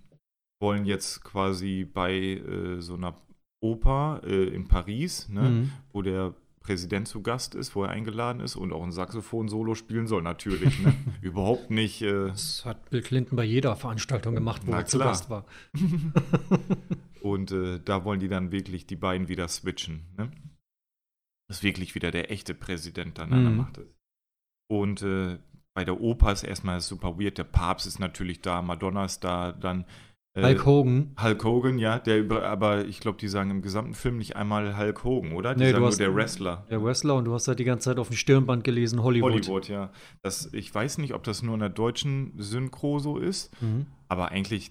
wollen 0.63 0.85
jetzt 0.85 1.25
quasi 1.25 1.85
bei 1.91 2.13
äh, 2.15 2.81
so 2.81 2.95
einer 2.95 3.17
Oper 3.65 4.21
äh, 4.25 4.45
in 4.55 4.69
Paris, 4.69 5.29
ne, 5.29 5.51
Mhm. 5.51 5.71
wo 5.93 6.03
der 6.03 6.35
Präsident 6.71 7.09
zu 7.09 7.21
Gast 7.21 7.57
ist, 7.57 7.75
wo 7.75 7.83
er 7.83 7.91
eingeladen 7.91 8.39
ist 8.41 8.55
und 8.55 8.73
auch 8.73 8.85
ein 8.85 8.93
Saxophon-Solo 8.93 9.75
spielen 9.75 10.07
soll, 10.07 10.23
natürlich. 10.23 10.79
Ne? 10.79 10.95
Überhaupt 11.21 11.69
nicht. 11.69 12.01
Äh, 12.01 12.29
Das 12.29 12.65
hat 12.65 12.89
Bill 12.91 13.03
Clinton 13.03 13.35
bei 13.35 13.43
jeder 13.43 13.75
Veranstaltung 13.75 14.37
gemacht, 14.37 14.63
wo 14.67 14.71
er 14.73 14.87
zu. 14.87 15.01
Gast 15.01 15.29
war. 15.31 15.47
und 17.23 17.51
äh, 17.51 17.81
da 17.85 18.05
wollen 18.05 18.21
die 18.21 18.29
dann 18.29 18.53
wirklich 18.53 18.87
die 18.87 18.95
beiden 18.95 19.27
wieder 19.27 19.49
switchen. 19.49 20.07
Ne? 20.17 20.31
Dass 21.49 21.65
wirklich 21.65 21.97
wieder 21.97 22.13
der 22.13 22.31
echte 22.31 22.55
Präsident 22.55 23.19
dann 23.19 23.33
an 23.33 23.43
der 23.43 23.51
Mhm. 23.51 23.57
Macht 23.57 23.79
ist. 23.79 23.97
Und 24.71 25.03
äh, 25.03 25.39
bei 25.75 25.85
der 25.85 26.01
Oper 26.01 26.31
ist 26.31 26.45
erstmal 26.45 26.81
super 26.81 27.19
weird. 27.19 27.37
Der 27.37 27.45
Papst 27.45 27.85
ist 27.89 27.99
natürlich 27.99 28.43
da, 28.43 28.63
Madonna 28.63 29.05
ist 29.07 29.25
da, 29.25 29.51
dann. 29.51 29.85
Äh, 30.35 30.43
Hulk 30.45 30.65
Hogan. 30.67 31.15
Hulk 31.21 31.45
Hogan, 31.45 31.79
ja, 31.79 31.99
der 31.99 32.21
über, 32.21 32.45
aber 32.45 32.85
ich 32.85 33.01
glaube, 33.01 33.19
die 33.19 33.29
sagen 33.29 33.51
im 33.51 33.63
gesamten 33.63 33.95
Film 33.95 34.19
nicht 34.19 34.37
einmal 34.37 34.77
Hulk 34.79 35.03
Hogan, 35.05 35.33
oder? 35.33 35.55
Die 35.55 35.61
Nee, 35.61 35.67
sagen 35.67 35.75
du 35.75 35.81
nur 35.81 35.89
hast- 35.89 35.99
der 36.01 36.15
Wrestler. 36.15 36.67
Der 36.71 36.83
Wrestler 36.85 37.17
und 37.17 37.25
du 37.25 37.35
hast 37.35 37.49
halt 37.49 37.59
die 37.59 37.65
ganze 37.65 37.87
Zeit 37.91 37.99
auf 37.99 38.09
dem 38.09 38.17
Stirnband 38.17 38.63
gelesen, 38.65 39.03
Hollywood. 39.03 39.33
Hollywood, 39.33 39.69
ja. 39.69 39.91
Das, 40.23 40.53
ich 40.53 40.73
weiß 40.75 40.99
nicht, 40.99 41.15
ob 41.15 41.25
das 41.25 41.43
nur 41.43 41.55
in 41.55 41.61
der 41.61 41.69
deutschen 41.69 42.33
Synchro 42.39 42.99
so 43.01 43.19
ist, 43.19 43.51
Mhm. 43.63 43.87
aber 44.09 44.31
eigentlich 44.31 44.71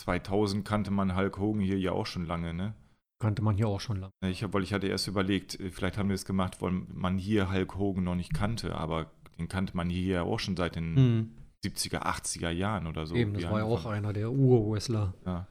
2000 0.00 0.64
kannte 0.64 0.90
man 0.90 1.16
Hulk 1.16 1.38
Hogan 1.38 1.60
hier 1.62 1.78
ja 1.78 1.92
auch 1.92 2.06
schon 2.06 2.26
lange, 2.26 2.54
ne? 2.54 2.74
Kannte 3.20 3.42
man 3.42 3.54
hier 3.56 3.68
auch 3.68 3.80
schon 3.80 3.98
lange. 3.98 4.12
Ich, 4.24 4.42
hab, 4.42 4.52
weil 4.52 4.64
ich 4.64 4.72
hatte 4.72 4.88
erst 4.88 5.06
überlegt, 5.06 5.56
vielleicht 5.70 5.96
haben 5.96 6.08
wir 6.08 6.14
es 6.14 6.24
gemacht, 6.24 6.60
weil 6.60 6.72
man 6.92 7.18
hier 7.18 7.52
Hulk 7.52 7.76
Hogan 7.76 8.02
noch 8.04 8.16
nicht 8.16 8.34
kannte, 8.34 8.74
aber 8.74 9.10
den 9.38 9.46
kannte 9.48 9.76
man 9.76 9.88
hier 9.88 10.14
ja 10.14 10.22
auch 10.22 10.40
schon 10.40 10.56
seit 10.56 10.74
den 10.76 10.96
Hm. 10.96 11.30
70er, 11.64 12.02
80er 12.02 12.50
Jahren 12.50 12.86
oder 12.86 13.06
so. 13.06 13.14
Eben, 13.14 13.34
das 13.34 13.44
war 13.50 13.58
ja 13.60 13.64
auch 13.64 13.86
einer 13.86 14.12
der 14.12 14.30
Ur-Wrestler. 14.32 15.14
Ja. 15.24 15.46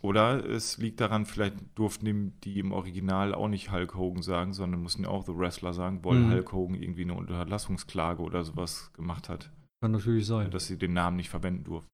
Oder 0.00 0.44
es 0.48 0.78
liegt 0.78 1.00
daran, 1.00 1.26
vielleicht 1.26 1.56
durften 1.76 2.38
die, 2.44 2.58
im 2.60 2.70
Original 2.72 3.34
auch 3.34 3.48
nicht 3.48 3.72
Hulk 3.72 3.96
Hogan 3.96 4.22
sagen, 4.22 4.52
sondern 4.52 4.80
mussten 4.80 5.02
ja 5.02 5.08
auch 5.08 5.26
The 5.26 5.36
Wrestler 5.36 5.72
sagen, 5.74 6.04
weil 6.04 6.18
Mhm. 6.20 6.30
Hulk 6.30 6.52
Hogan 6.52 6.76
irgendwie 6.76 7.02
eine 7.02 7.14
Unterlassungsklage 7.14 8.22
oder 8.22 8.44
sowas 8.44 8.92
gemacht 8.92 9.28
hat, 9.28 9.50
Kann 9.82 9.90
natürlich 9.90 10.26
sein. 10.26 10.50
dass 10.52 10.68
sie 10.68 10.78
den 10.78 10.92
Namen 10.92 11.16
nicht 11.16 11.30
verwenden 11.30 11.64
durften. 11.64 11.90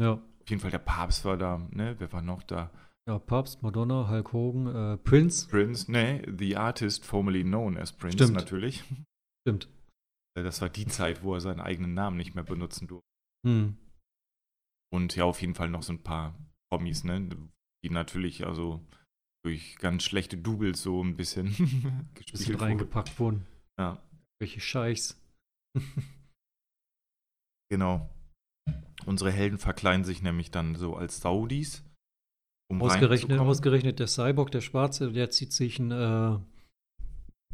Ja. 0.00 0.12
Auf 0.12 0.50
jeden 0.50 0.60
Fall 0.60 0.70
der 0.70 0.78
Papst 0.78 1.24
war 1.24 1.36
da, 1.38 1.58
ne? 1.70 1.94
Wer 1.98 2.12
war 2.12 2.22
noch 2.22 2.42
da? 2.42 2.70
Ja, 3.08 3.18
Papst, 3.18 3.62
Madonna, 3.62 4.08
Hulk 4.10 4.32
Hogan, 4.34 4.66
äh, 4.94 4.96
Prince. 4.98 5.48
Prince, 5.48 5.90
ne? 5.90 6.22
The 6.38 6.56
Artist, 6.58 7.06
formerly 7.06 7.42
known 7.42 7.78
as 7.78 7.92
Prince 7.92 8.18
Stimmt. 8.18 8.34
natürlich. 8.34 8.84
Stimmt. 9.46 9.68
Äh, 10.38 10.42
Das 10.42 10.60
war 10.60 10.68
die 10.68 10.86
Zeit, 10.86 11.22
wo 11.22 11.34
er 11.34 11.40
seinen 11.40 11.60
eigenen 11.60 11.94
Namen 11.94 12.16
nicht 12.16 12.34
mehr 12.34 12.44
benutzen 12.44 12.88
durfte. 12.88 13.08
Hm. 13.46 13.76
Und 14.92 15.16
ja, 15.16 15.24
auf 15.24 15.40
jeden 15.40 15.54
Fall 15.54 15.68
noch 15.68 15.82
so 15.82 15.92
ein 15.92 16.02
paar 16.02 16.34
Promis, 16.70 17.04
ne? 17.04 17.28
Die 17.84 17.90
natürlich 17.90 18.46
also 18.46 18.84
durch 19.44 19.76
ganz 19.78 20.02
schlechte 20.02 20.36
Doubles 20.36 20.82
so 20.82 21.02
ein 21.02 21.16
bisschen 21.16 21.46
Bisschen 22.14 22.14
gespielt 22.14 22.60
reingepackt 22.60 23.18
wurden. 23.18 23.46
Ja, 23.78 24.02
Welche 24.40 24.60
Scheichs. 24.60 25.20
genau. 27.70 28.08
Unsere 29.06 29.30
Helden 29.30 29.58
verkleiden 29.58 30.04
sich 30.04 30.22
nämlich 30.22 30.50
dann 30.50 30.74
so 30.74 30.96
als 30.96 31.20
Saudis. 31.20 31.84
Um 32.70 32.82
Ausgerechnet, 32.82 33.38
ausgerechnet 33.38 33.98
der 33.98 34.08
Cyborg, 34.08 34.50
der 34.50 34.60
Schwarze, 34.60 35.12
der 35.12 35.30
zieht 35.30 35.52
sich 35.52 35.78
ein, 35.78 35.90
äh, 35.90 36.38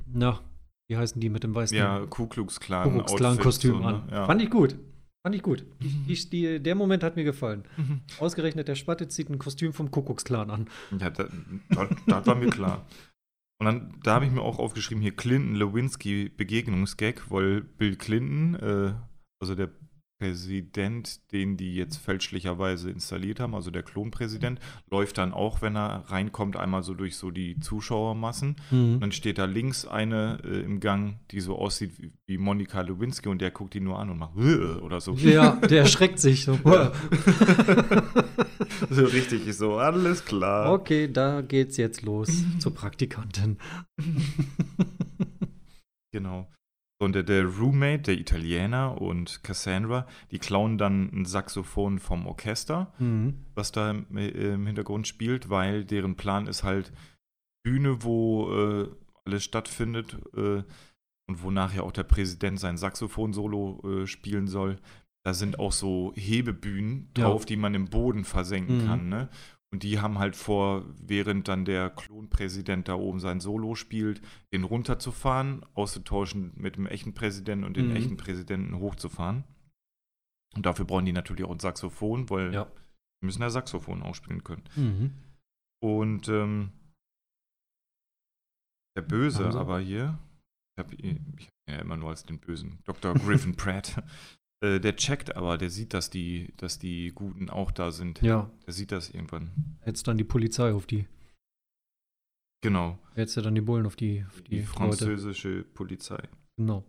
na, 0.07 0.41
wie 0.89 0.97
heißen 0.97 1.21
die 1.21 1.29
mit 1.29 1.45
dem 1.45 1.55
weißen 1.55 1.77
Ja, 1.77 2.05
Ku 2.07 2.27
Klux 2.27 2.61
Klan. 2.61 2.85
Kuckucks 2.91 3.15
Klan 3.15 3.33
Outfit, 3.33 3.45
Kostüm 3.45 3.73
so, 3.73 3.79
ne? 3.79 3.87
an. 3.87 4.09
Ja. 4.11 4.27
Fand 4.27 4.43
ich 4.43 4.51
gut. 4.51 4.77
Fand 5.23 5.35
ich 5.35 5.43
gut. 5.43 5.65
Mhm. 5.81 6.07
die, 6.07 6.31
die, 6.31 6.61
der 6.61 6.75
Moment 6.75 7.03
hat 7.03 7.17
mir 7.17 7.25
gefallen. 7.25 7.65
Ausgerechnet 8.21 8.69
der 8.69 8.75
Spatte 8.75 9.09
zieht 9.09 9.31
ein 9.31 9.39
Kostüm 9.39 9.73
vom 9.73 9.91
Kuckucksklan 9.91 10.51
an. 10.51 10.69
Ja, 10.99 11.11
das, 11.11 11.31
das, 12.07 12.27
war 12.27 12.35
mir 12.35 12.51
klar. 12.51 12.87
Und 13.59 13.67
dann, 13.67 13.95
da 14.03 14.17
habe 14.17 14.27
ich 14.27 14.33
mir 14.33 14.43
auch 14.43 14.59
aufgeschrieben, 14.59 15.01
hier 15.01 15.17
Clinton 15.17 15.55
Lewinsky 15.55 16.29
Begegnungsgag, 16.29 17.31
weil 17.31 17.63
Bill 17.63 17.97
Clinton, 17.97 18.55
äh, 18.57 18.95
also 19.41 19.55
der 19.55 19.71
Präsident, 20.21 21.33
den 21.33 21.57
die 21.57 21.75
jetzt 21.75 21.97
fälschlicherweise 21.97 22.91
installiert 22.91 23.41
haben, 23.41 23.55
also 23.55 23.71
der 23.71 23.83
Klonpräsident, 23.83 24.61
läuft 24.91 25.19
dann 25.19 25.33
auch, 25.33 25.61
wenn 25.61 25.77
er 25.77 26.05
reinkommt, 26.09 26.57
einmal 26.57 26.83
so 26.83 26.95
durch 26.95 27.17
so 27.17 27.31
die 27.31 27.59
Zuschauermassen. 27.61 28.57
Und 28.71 29.01
dann 29.01 29.13
steht 29.13 29.39
da 29.39 29.45
links 29.45 29.87
eine 29.87 30.39
äh, 30.45 30.61
im 30.61 30.81
Gang, 30.81 31.19
die 31.31 31.41
so 31.41 31.57
aussieht 31.59 31.93
wie, 31.99 32.13
wie 32.27 32.39
Monika 32.39 32.81
Lewinsky 32.81 33.29
und 33.29 33.41
der 33.41 33.51
guckt 33.51 33.75
ihn 33.75 33.85
nur 33.85 33.99
an 33.99 34.11
und 34.11 34.19
macht 34.19 34.37
"Äh", 34.37 34.81
oder 34.81 35.01
so. 35.01 35.15
Ja, 35.15 35.57
der 35.69 35.81
erschreckt 35.81 36.19
sich 36.21 36.45
so. 36.45 36.55
so 38.91 39.05
richtig 39.05 39.53
so, 39.55 39.77
alles 39.79 40.25
klar. 40.25 40.73
Okay, 40.73 41.11
da 41.13 41.41
geht's 41.43 41.77
jetzt 41.77 42.03
los 42.03 42.31
zur 42.59 42.75
Praktikantin. 42.75 43.59
Genau. 46.13 46.49
Und 47.05 47.13
der, 47.15 47.45
Roommate, 47.45 48.03
der 48.03 48.19
Italiener 48.19 49.01
und 49.01 49.43
Cassandra, 49.45 50.07
die 50.31 50.39
klauen 50.39 50.79
dann 50.79 51.11
ein 51.13 51.25
Saxophon 51.25 51.99
vom 51.99 52.27
Orchester, 52.27 52.93
Mhm. 52.99 53.35
was 53.55 53.73
da 53.73 53.91
im, 53.91 54.17
äh, 54.17 54.29
im 54.55 54.67
Hintergrund 54.67 55.07
spielt, 55.07 55.49
weil 55.51 55.85
deren 55.85 56.17
Plan 56.17 56.47
ist 56.47 56.65
halt 56.65 56.93
Bühne, 57.65 58.03
wo 58.03 58.51
äh, 58.53 58.89
alles 59.25 59.45
stattfindet 59.45 60.19
äh, 60.37 60.63
und 61.27 61.43
wo 61.43 61.51
nachher 61.51 61.85
auch 61.85 61.93
der 61.93 62.03
Präsident 62.05 62.61
sein 62.61 62.77
Saxophon-Solo 62.77 64.03
äh, 64.03 64.07
spielen 64.07 64.47
soll. 64.49 64.77
Da 65.27 65.33
sind 65.33 65.59
auch 65.59 65.73
so 65.73 66.13
Hebebühnen 66.17 67.11
Ja. 67.17 67.25
drauf, 67.25 67.47
die 67.47 67.57
man 67.57 67.75
im 67.75 67.87
Boden 67.89 68.25
versenken 68.25 68.79
Mhm. 68.83 68.87
kann. 68.87 69.09
Ne? 69.09 69.29
Und 69.75 69.83
die 69.83 69.99
haben 69.99 70.21
halt 70.21 70.37
vor, 70.37 70.85
während 71.03 71.49
dann 71.49 71.65
der 71.65 71.91
Klonpräsident 71.91 72.87
da 72.87 72.95
oben 72.95 73.19
sein 73.19 73.41
Solo 73.41 73.75
spielt, 73.75 74.23
den 74.53 74.63
runterzufahren, 74.63 75.67
auszutauschen 75.75 76.53
mit 76.55 76.77
dem 76.77 76.87
echten 76.87 77.13
Präsidenten 77.13 77.65
und 77.65 77.77
den 77.77 77.89
Mhm. 77.89 77.97
echten 77.97 78.17
Präsidenten 78.17 78.79
hochzufahren. 78.79 79.43
Und 80.55 80.65
dafür 80.65 80.85
brauchen 80.85 81.07
die 81.07 81.13
natürlich 81.13 81.43
auch 81.45 81.51
ein 81.51 81.59
Saxophon, 81.59 82.31
weil 82.31 82.55
Ja. 82.55 82.67
die 83.21 83.27
müssen 83.27 83.43
ja 83.43 83.51
Saxophon 83.51 84.05
ausspielen 84.05 84.45
können. 84.45 84.63
Mhm. 84.77 85.13
Und 85.83 86.29
ähm, 86.29 86.71
der 88.97 89.03
Böse 89.03 89.51
sie? 89.51 89.59
aber 89.59 89.81
hier, 89.81 90.17
ich 90.79 90.85
habe 90.85 90.95
ihn 90.95 91.37
ja 91.69 91.79
immer 91.81 91.97
nur 91.97 92.11
als 92.11 92.23
den 92.23 92.39
Bösen, 92.39 92.79
Dr. 92.85 93.15
Griffin 93.15 93.57
Pratt, 93.57 94.01
äh, 94.65 94.81
der 94.81 94.97
checkt 94.97 95.37
aber, 95.37 95.59
der 95.59 95.71
sieht, 95.71 95.95
dass 95.95 96.11
die, 96.11 96.53
dass 96.57 96.79
die 96.79 97.13
Guten 97.15 97.51
auch 97.51 97.71
da 97.71 97.91
sind. 97.91 98.21
Ja, 98.23 98.51
Der 98.67 98.73
sieht 98.73 98.91
das 98.93 99.11
irgendwann. 99.11 99.51
jetzt 99.87 100.07
dann 100.09 100.17
die 100.17 100.25
Polizei 100.25 100.73
auf 100.73 100.87
die. 100.87 101.07
Genau, 102.63 102.99
Jetzt 103.15 103.35
ja 103.37 103.43
dann 103.43 103.55
die 103.55 103.61
Bullen 103.61 103.85
auf 103.87 103.95
die, 103.97 104.25
auf 104.27 104.41
die, 104.43 104.51
die 104.51 104.57
Leute. 104.61 104.69
französische 104.69 105.65
Polizei. 105.65 106.23
Genau. 106.57 106.83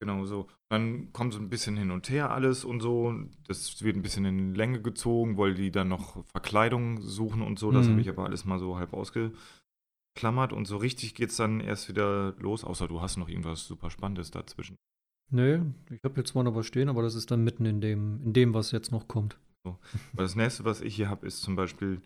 Genau 0.00 0.24
so. 0.26 0.48
Dann 0.68 1.12
kommt 1.12 1.32
so 1.32 1.38
ein 1.38 1.48
bisschen 1.48 1.76
hin 1.76 1.90
und 1.90 2.10
her 2.10 2.30
alles 2.30 2.64
und 2.64 2.80
so. 2.80 3.14
Das 3.46 3.82
wird 3.82 3.96
ein 3.96 4.02
bisschen 4.02 4.24
in 4.26 4.54
Länge 4.54 4.82
gezogen, 4.82 5.38
weil 5.38 5.54
die 5.54 5.70
dann 5.70 5.88
noch 5.88 6.22
Verkleidung 6.26 7.00
suchen 7.00 7.40
und 7.42 7.58
so. 7.58 7.70
Das 7.70 7.86
Mhm. 7.86 7.92
habe 7.92 8.00
ich 8.02 8.08
aber 8.08 8.24
alles 8.24 8.44
mal 8.44 8.58
so 8.58 8.76
halb 8.76 8.92
ausgeklammert. 8.92 10.52
Und 10.52 10.66
so 10.66 10.76
richtig 10.76 11.14
geht 11.14 11.30
es 11.30 11.36
dann 11.36 11.60
erst 11.60 11.88
wieder 11.88 12.32
los, 12.38 12.62
außer 12.64 12.88
du 12.88 13.00
hast 13.00 13.16
noch 13.16 13.28
irgendwas 13.28 13.64
super 13.66 13.88
Spannendes 13.90 14.30
dazwischen. 14.30 14.76
Nö, 15.30 15.60
ich 15.90 16.02
habe 16.04 16.20
jetzt 16.20 16.30
zwar 16.30 16.44
noch 16.44 16.54
was 16.54 16.66
stehen, 16.66 16.88
aber 16.88 17.02
das 17.02 17.14
ist 17.14 17.30
dann 17.30 17.42
mitten 17.42 17.64
in 17.66 17.80
dem, 17.80 18.22
in 18.24 18.32
dem, 18.32 18.54
was 18.54 18.70
jetzt 18.70 18.92
noch 18.92 19.08
kommt. 19.08 19.38
Weil 19.64 19.76
das 20.14 20.36
nächste, 20.36 20.64
was 20.64 20.80
ich 20.80 20.94
hier 20.94 21.08
habe, 21.10 21.26
ist 21.26 21.42
zum 21.42 21.56
Beispiel, 21.56 22.00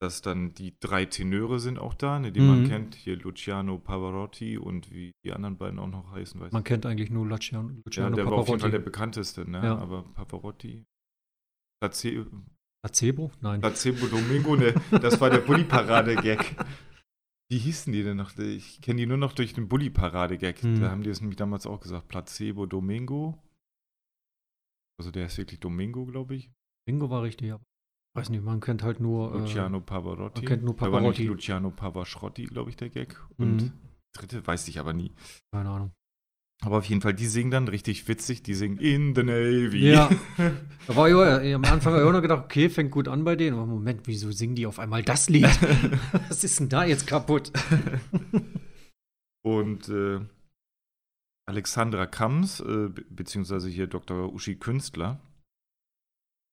dass 0.00 0.22
dann 0.22 0.54
die 0.54 0.74
drei 0.78 1.04
Tenöre 1.04 1.58
sind 1.58 1.78
auch 1.78 1.94
da, 1.94 2.20
ne, 2.20 2.30
die 2.30 2.40
man 2.40 2.62
Mhm. 2.62 2.68
kennt. 2.68 2.94
Hier 2.94 3.16
Luciano 3.16 3.78
Pavarotti 3.78 4.56
und 4.58 4.92
wie 4.92 5.10
die 5.24 5.32
anderen 5.32 5.56
beiden 5.58 5.78
auch 5.80 5.88
noch 5.88 6.12
heißen, 6.12 6.40
weiß 6.40 6.52
Man 6.52 6.62
kennt 6.64 6.86
eigentlich 6.86 7.10
nur 7.10 7.26
Luciano, 7.26 7.68
Ja, 7.70 7.76
Luciano 7.84 8.14
der 8.16 8.24
war 8.26 8.34
auf 8.34 8.48
jeden 8.48 8.60
Fall 8.60 8.70
Pavarotti. 8.70 8.70
der 8.70 8.78
bekannteste, 8.84 9.50
ne? 9.50 9.58
Ja. 9.62 9.76
Aber 9.78 10.04
Pavarotti. 10.14 10.84
Place 11.82 12.06
Placebo? 12.82 13.30
Nein. 13.40 13.60
Placebo 13.60 14.06
Domingo, 14.06 14.54
ne? 14.56 14.72
Das 15.02 15.20
war 15.20 15.28
der 15.30 15.38
Bulli-Parade-Gag. 15.46 16.56
Wie 17.50 17.58
hießen 17.58 17.92
die 17.92 18.04
denn 18.04 18.16
noch? 18.16 18.36
Ich 18.38 18.80
kenne 18.80 18.98
die 19.00 19.06
nur 19.06 19.16
noch 19.16 19.32
durch 19.32 19.52
den 19.54 19.68
Bulli-Parade-Gag. 19.68 20.62
Hm. 20.62 20.80
Da 20.80 20.90
haben 20.90 21.02
die 21.02 21.10
es 21.10 21.20
nämlich 21.20 21.36
damals 21.36 21.66
auch 21.66 21.80
gesagt. 21.80 22.06
Placebo 22.08 22.66
Domingo. 22.66 23.42
Also 24.98 25.10
der 25.10 25.26
ist 25.26 25.36
wirklich 25.38 25.58
Domingo, 25.60 26.06
glaube 26.06 26.36
ich. 26.36 26.50
Bingo 26.86 27.10
war 27.10 27.22
richtig, 27.22 27.52
aber 27.52 27.64
weiß 28.16 28.30
nicht, 28.30 28.44
man 28.44 28.60
kennt 28.60 28.82
halt 28.82 29.00
nur. 29.00 29.32
Luciano 29.36 29.80
Pavarotti. 29.80 30.40
man 30.42 30.48
kennt 30.48 30.62
nur 30.64 30.74
Da 30.74 30.80
war 30.82 30.88
nicht 30.90 30.98
Pavarotti. 31.00 31.26
Luciano 31.26 31.70
Pavarotti, 31.70 32.44
glaube 32.44 32.70
ich, 32.70 32.76
der 32.76 32.90
Gag. 32.90 33.20
Und 33.36 33.56
Mhm. 33.62 33.72
dritte 34.14 34.46
weiß 34.46 34.68
ich 34.68 34.78
aber 34.78 34.92
nie. 34.92 35.08
Äh, 35.08 35.56
keine 35.56 35.70
Ahnung. 35.70 35.92
Aber 36.62 36.76
auf 36.78 36.84
jeden 36.84 37.00
Fall, 37.00 37.14
die 37.14 37.26
singen 37.26 37.50
dann 37.50 37.68
richtig 37.68 38.06
witzig. 38.06 38.42
Die 38.42 38.52
singen 38.54 38.76
In 38.78 39.14
the 39.14 39.22
Navy. 39.22 39.90
Ja. 39.90 40.10
Da 40.86 40.96
war 40.96 41.08
ich 41.08 41.54
am 41.54 41.64
Anfang 41.66 41.94
auch 41.94 42.10
noch 42.12 42.20
gedacht, 42.22 42.44
okay, 42.46 42.68
fängt 42.68 42.90
gut 42.90 43.06
an 43.06 43.22
bei 43.22 43.36
denen. 43.36 43.56
Aber 43.56 43.66
Moment, 43.66 44.08
wieso 44.08 44.32
singen 44.32 44.56
die 44.56 44.66
auf 44.66 44.80
einmal 44.80 45.02
das 45.04 45.28
Lied? 45.28 45.44
Was 46.28 46.42
ist 46.42 46.58
denn 46.58 46.68
da 46.68 46.84
jetzt 46.84 47.06
kaputt? 47.06 47.52
Und 49.44 49.88
äh, 49.88 50.20
Alexandra 51.48 52.06
Kams, 52.06 52.60
äh, 52.60 52.88
be- 52.88 53.04
beziehungsweise 53.08 53.68
hier 53.68 53.86
Dr. 53.86 54.32
Uschi 54.32 54.56
Künstler, 54.56 55.20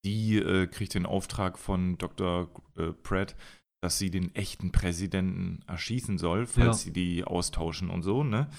die 0.05 0.38
äh, 0.38 0.68
kriegt 0.68 0.93
den 0.93 1.05
Auftrag 1.08 1.58
von 1.58 1.97
Dr. 1.97 2.49
Äh, 2.78 2.91
Pratt, 2.91 3.36
dass 3.82 3.97
sie 3.97 4.12
den 4.12 4.34
echten 4.36 4.72
Präsidenten 4.72 5.62
erschießen 5.68 6.18
soll, 6.18 6.45
falls 6.45 6.66
Ja. 6.66 6.74
sie 6.74 6.93
die 6.93 7.24
austauschen 7.24 7.89
und 7.89 8.03
so, 8.03 8.24
ne? 8.24 8.49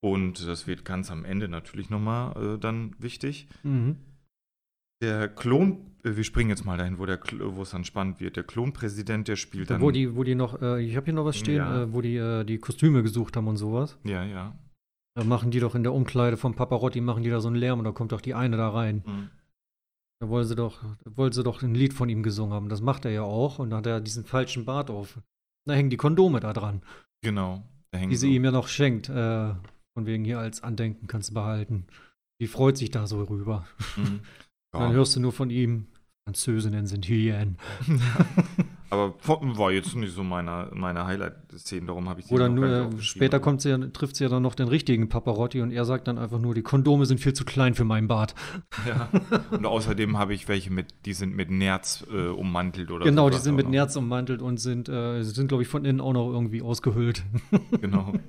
Und 0.00 0.46
das 0.46 0.66
wird 0.66 0.84
ganz 0.84 1.10
am 1.10 1.24
Ende 1.24 1.48
natürlich 1.48 1.90
nochmal 1.90 2.54
äh, 2.54 2.58
dann 2.58 2.94
wichtig. 2.98 3.48
Mhm. 3.64 3.96
Der 5.02 5.28
Klon, 5.28 5.78
äh, 6.04 6.16
wir 6.16 6.24
springen 6.24 6.50
jetzt 6.50 6.64
mal 6.64 6.76
dahin, 6.78 6.98
wo 6.98 7.06
der 7.06 7.20
wo 7.40 7.62
es 7.62 7.70
dann 7.70 7.84
spannend 7.84 8.20
wird. 8.20 8.36
Der 8.36 8.44
Klonpräsident, 8.44 9.28
der 9.28 9.36
spielt 9.36 9.70
dann. 9.70 9.80
Wo 9.80 9.90
die, 9.90 10.14
wo 10.16 10.24
die 10.24 10.34
noch, 10.34 10.60
äh, 10.62 10.82
ich 10.84 10.96
habe 10.96 11.04
hier 11.06 11.14
noch 11.14 11.24
was 11.24 11.36
stehen, 11.36 11.56
Ja. 11.56 11.82
äh, 11.82 11.92
wo 11.92 12.00
die 12.00 12.16
äh, 12.16 12.44
die 12.44 12.58
Kostüme 12.58 13.02
gesucht 13.02 13.36
haben 13.36 13.48
und 13.48 13.56
sowas. 13.56 13.98
ja, 14.04 14.24
ja. 14.24 14.56
Da 15.14 15.24
machen 15.24 15.50
die 15.50 15.58
doch 15.58 15.74
in 15.74 15.82
der 15.82 15.92
Umkleide 15.92 16.36
vom 16.36 16.54
Paparotti, 16.54 17.00
machen 17.00 17.24
die 17.24 17.30
da 17.30 17.40
so 17.40 17.48
einen 17.48 17.56
Lärm 17.56 17.80
und 17.80 17.84
da 17.84 17.90
kommt 17.90 18.12
doch 18.12 18.20
die 18.20 18.34
eine 18.34 18.56
da 18.56 18.68
rein. 18.68 19.02
Mhm. 19.04 19.30
Da 20.20 20.28
wollen 20.28 20.44
sie 20.46 20.54
doch, 20.54 20.84
wollen 21.04 21.32
sie 21.32 21.42
doch 21.42 21.60
ein 21.62 21.74
Lied 21.74 21.92
von 21.92 22.08
ihm 22.08 22.22
gesungen 22.22 22.52
haben. 22.54 22.68
Das 22.68 22.80
macht 22.82 23.04
er 23.04 23.10
ja 23.10 23.22
auch 23.22 23.58
und 23.58 23.70
dann 23.70 23.78
hat 23.78 23.86
er 23.86 24.00
diesen 24.00 24.24
falschen 24.24 24.64
Bart 24.64 24.90
auf. 24.90 25.18
Da 25.64 25.74
hängen 25.74 25.90
die 25.90 25.96
Kondome 25.96 26.38
da 26.38 26.52
dran, 26.52 26.82
Genau. 27.22 27.64
Da 27.90 27.98
hängen 27.98 28.10
die 28.10 28.16
sie 28.16 28.28
so- 28.28 28.32
ihm 28.32 28.44
ja 28.44 28.52
noch 28.52 28.68
schenkt. 28.68 29.08
Äh, 29.08 29.54
von 29.98 30.06
wegen 30.06 30.24
hier 30.24 30.38
als 30.38 30.62
Andenken 30.62 31.08
kannst 31.08 31.30
du 31.30 31.34
behalten. 31.34 31.88
Die 32.40 32.46
freut 32.46 32.76
sich 32.76 32.92
da 32.92 33.08
so 33.08 33.20
rüber. 33.20 33.66
Mhm. 33.96 34.20
Dann 34.72 34.92
hörst 34.92 35.16
du 35.16 35.20
nur 35.20 35.32
von 35.32 35.50
ihm, 35.50 35.88
Französinnen 36.24 36.86
sind 36.86 37.08
Hyänen. 37.08 37.56
Aber 38.90 39.12
war 39.26 39.72
jetzt 39.72 39.96
nicht 39.96 40.14
so 40.14 40.22
meine, 40.22 40.70
meine 40.72 41.04
Highlight-Szene, 41.04 41.86
darum 41.86 42.08
habe 42.08 42.20
ich 42.20 42.26
sie 42.26 42.34
Oder 42.34 42.48
nur, 42.48 42.92
später 43.00 43.40
kommt 43.40 43.60
sie, 43.60 43.70
ja- 43.70 43.78
trifft 43.88 44.14
sie 44.14 44.22
ja 44.22 44.30
dann 44.30 44.44
noch 44.44 44.54
den 44.54 44.68
richtigen 44.68 45.08
Paparotti 45.08 45.62
und 45.62 45.72
er 45.72 45.84
sagt 45.84 46.06
dann 46.06 46.16
einfach 46.16 46.38
nur, 46.38 46.54
die 46.54 46.62
Kondome 46.62 47.04
sind 47.04 47.18
viel 47.18 47.32
zu 47.32 47.44
klein 47.44 47.74
für 47.74 47.84
meinen 47.84 48.06
Bart. 48.06 48.36
Ja. 48.86 49.08
Und 49.50 49.66
außerdem 49.66 50.16
habe 50.16 50.32
ich 50.32 50.46
welche 50.46 50.72
mit, 50.72 50.94
die 51.06 51.12
sind 51.12 51.34
mit 51.34 51.50
Nerz 51.50 52.06
äh, 52.12 52.28
ummantelt 52.28 52.92
oder 52.92 53.04
genau, 53.04 53.30
die 53.30 53.38
sind 53.38 53.56
mit. 53.56 53.68
Nerz 53.68 53.96
ummantelt 53.96 54.42
und 54.42 54.58
sind, 54.58 54.88
äh, 54.88 55.24
sind 55.24 55.48
glaube 55.48 55.64
ich, 55.64 55.68
von 55.68 55.84
innen 55.84 56.00
auch 56.00 56.12
noch 56.12 56.30
irgendwie 56.30 56.62
ausgehöhlt. 56.62 57.24
Genau. 57.80 58.12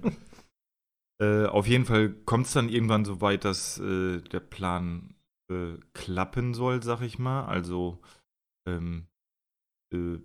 äh, 1.20 1.46
auf 1.46 1.68
jeden 1.68 1.86
Fall 1.86 2.10
kommt 2.10 2.48
es 2.48 2.54
dann 2.54 2.70
irgendwann 2.70 3.06
so 3.06 3.22
weit, 3.22 3.46
dass 3.46 3.80
äh, 3.80 4.22
der 4.22 4.40
Plan 4.40 5.16
äh, 5.52 5.78
klappen 5.94 6.54
soll, 6.54 6.82
sag 6.84 7.02
ich 7.02 7.20
mal. 7.20 7.46
Also 7.46 8.00
ähm, 8.68 9.08
äh, 9.94 10.18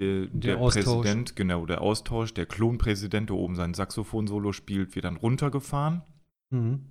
der, 0.00 0.26
der, 0.26 0.58
Austausch. 0.58 0.84
Präsident, 0.84 1.36
genau, 1.36 1.64
der 1.64 1.80
Austausch, 1.80 2.34
der 2.34 2.44
Klonpräsident, 2.44 3.30
der 3.30 3.36
oben 3.36 3.54
sein 3.54 3.72
Saxophon-Solo 3.72 4.52
spielt, 4.52 4.94
wird 4.94 5.06
dann 5.06 5.16
runtergefahren. 5.16 6.02
Mhm. 6.50 6.84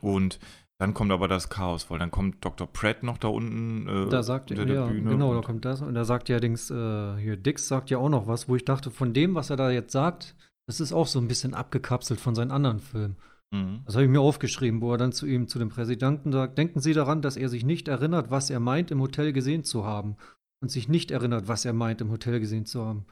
Und 0.00 0.40
dann 0.80 0.94
kommt 0.94 1.12
aber 1.12 1.28
das 1.28 1.48
Chaos, 1.50 1.90
weil 1.90 1.98
dann 1.98 2.10
kommt 2.10 2.44
Dr. 2.44 2.66
Pratt 2.66 3.02
noch 3.02 3.18
da 3.18 3.28
unten 3.28 3.86
äh, 3.86 4.08
Da 4.08 4.22
sagt 4.22 4.50
unter 4.50 4.62
er, 4.62 4.66
der 4.66 4.74
ja, 4.76 4.86
Bühne. 4.86 5.10
genau, 5.10 5.34
da 5.34 5.42
kommt 5.42 5.64
das. 5.64 5.82
Und 5.82 5.94
da 5.94 6.04
sagt 6.04 6.28
ja 6.28 6.36
allerdings, 6.36 6.70
äh, 6.70 7.16
hier, 7.18 7.36
Dix 7.36 7.68
sagt 7.68 7.90
ja 7.90 7.98
auch 7.98 8.08
noch 8.08 8.26
was, 8.26 8.48
wo 8.48 8.56
ich 8.56 8.64
dachte, 8.64 8.90
von 8.90 9.12
dem, 9.12 9.34
was 9.34 9.50
er 9.50 9.56
da 9.56 9.70
jetzt 9.70 9.92
sagt, 9.92 10.34
das 10.70 10.78
ist 10.78 10.92
auch 10.92 11.08
so 11.08 11.18
ein 11.18 11.26
bisschen 11.26 11.52
abgekapselt 11.52 12.20
von 12.20 12.36
seinen 12.36 12.52
anderen 12.52 12.78
Filmen. 12.78 13.16
Mhm. 13.52 13.80
Das 13.86 13.96
habe 13.96 14.04
ich 14.04 14.10
mir 14.10 14.20
aufgeschrieben, 14.20 14.80
wo 14.80 14.92
er 14.92 14.98
dann 14.98 15.10
zu 15.10 15.26
ihm, 15.26 15.48
zu 15.48 15.58
dem 15.58 15.68
Präsidenten 15.68 16.30
sagt, 16.30 16.58
denken 16.58 16.78
Sie 16.78 16.92
daran, 16.92 17.22
dass 17.22 17.36
er 17.36 17.48
sich 17.48 17.64
nicht 17.64 17.88
erinnert, 17.88 18.30
was 18.30 18.50
er 18.50 18.60
meint, 18.60 18.92
im 18.92 19.00
Hotel 19.00 19.32
gesehen 19.32 19.64
zu 19.64 19.84
haben. 19.84 20.16
Und 20.62 20.70
sich 20.70 20.88
nicht 20.88 21.10
erinnert, 21.10 21.48
was 21.48 21.64
er 21.64 21.72
meint, 21.72 22.00
im 22.00 22.10
Hotel 22.12 22.38
gesehen 22.38 22.66
zu 22.66 22.84
haben. 22.84 23.04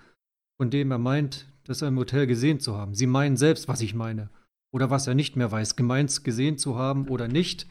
Von 0.60 0.70
dem 0.70 0.92
er 0.92 0.98
meint, 0.98 1.48
dass 1.64 1.82
er 1.82 1.88
im 1.88 1.98
Hotel 1.98 2.28
gesehen 2.28 2.60
zu 2.60 2.76
haben. 2.76 2.94
Sie 2.94 3.08
meinen 3.08 3.36
selbst, 3.36 3.66
was 3.66 3.80
ich 3.80 3.92
meine. 3.92 4.30
Oder 4.72 4.88
was 4.88 5.08
er 5.08 5.16
nicht 5.16 5.34
mehr 5.34 5.50
weiß, 5.50 5.74
gemeint 5.74 6.22
gesehen 6.22 6.58
zu 6.58 6.76
haben 6.76 7.08
oder 7.08 7.26
nicht. 7.26 7.66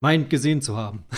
Meint 0.00 0.30
gesehen 0.30 0.62
zu 0.62 0.76
haben. 0.76 1.04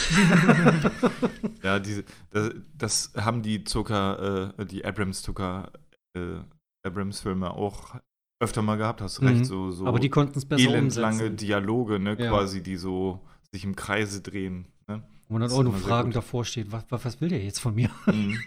Ja, 1.62 1.78
diese, 1.78 2.05
das, 2.30 2.55
das 2.74 3.12
haben 3.16 3.43
die 3.43 3.64
Zucker, 3.64 4.55
äh, 4.59 4.64
die 4.64 4.82
Abrams-Zucker, 4.82 5.70
äh, 6.16 6.41
Abrams-Filme 6.85 7.51
auch 7.51 7.97
öfter 8.43 8.62
mal 8.62 8.76
gehabt, 8.76 9.01
hast 9.03 9.18
du 9.18 9.22
recht, 9.26 9.41
Mhm. 9.41 9.45
so, 9.45 9.70
so 9.70 9.87
Aber 9.87 9.99
die 9.99 10.09
konnten 10.09 10.39
es 10.39 10.47
besser 10.47 10.68
elendlange 10.70 11.24
umsetzen. 11.24 11.37
Dialoge, 11.37 11.99
ne, 11.99 12.16
Ja. 12.18 12.31
quasi, 12.31 12.62
die 12.62 12.76
so 12.76 13.20
sich 13.53 13.64
im 13.64 13.76
Kreise 13.76 14.22
drehen. 14.22 14.66
Ne? 14.89 15.03
Wo 15.28 15.35
man 15.35 15.43
dann 15.43 15.51
auch 15.53 15.62
nur 15.62 15.74
Fragen 15.74 16.11
davor 16.11 16.45
steht, 16.45 16.72
was, 16.72 16.85
was, 16.89 17.20
will 17.20 17.28
der 17.28 17.43
jetzt 17.45 17.61
von 17.61 17.74
mir? 17.74 17.91
Mhm. 18.07 18.39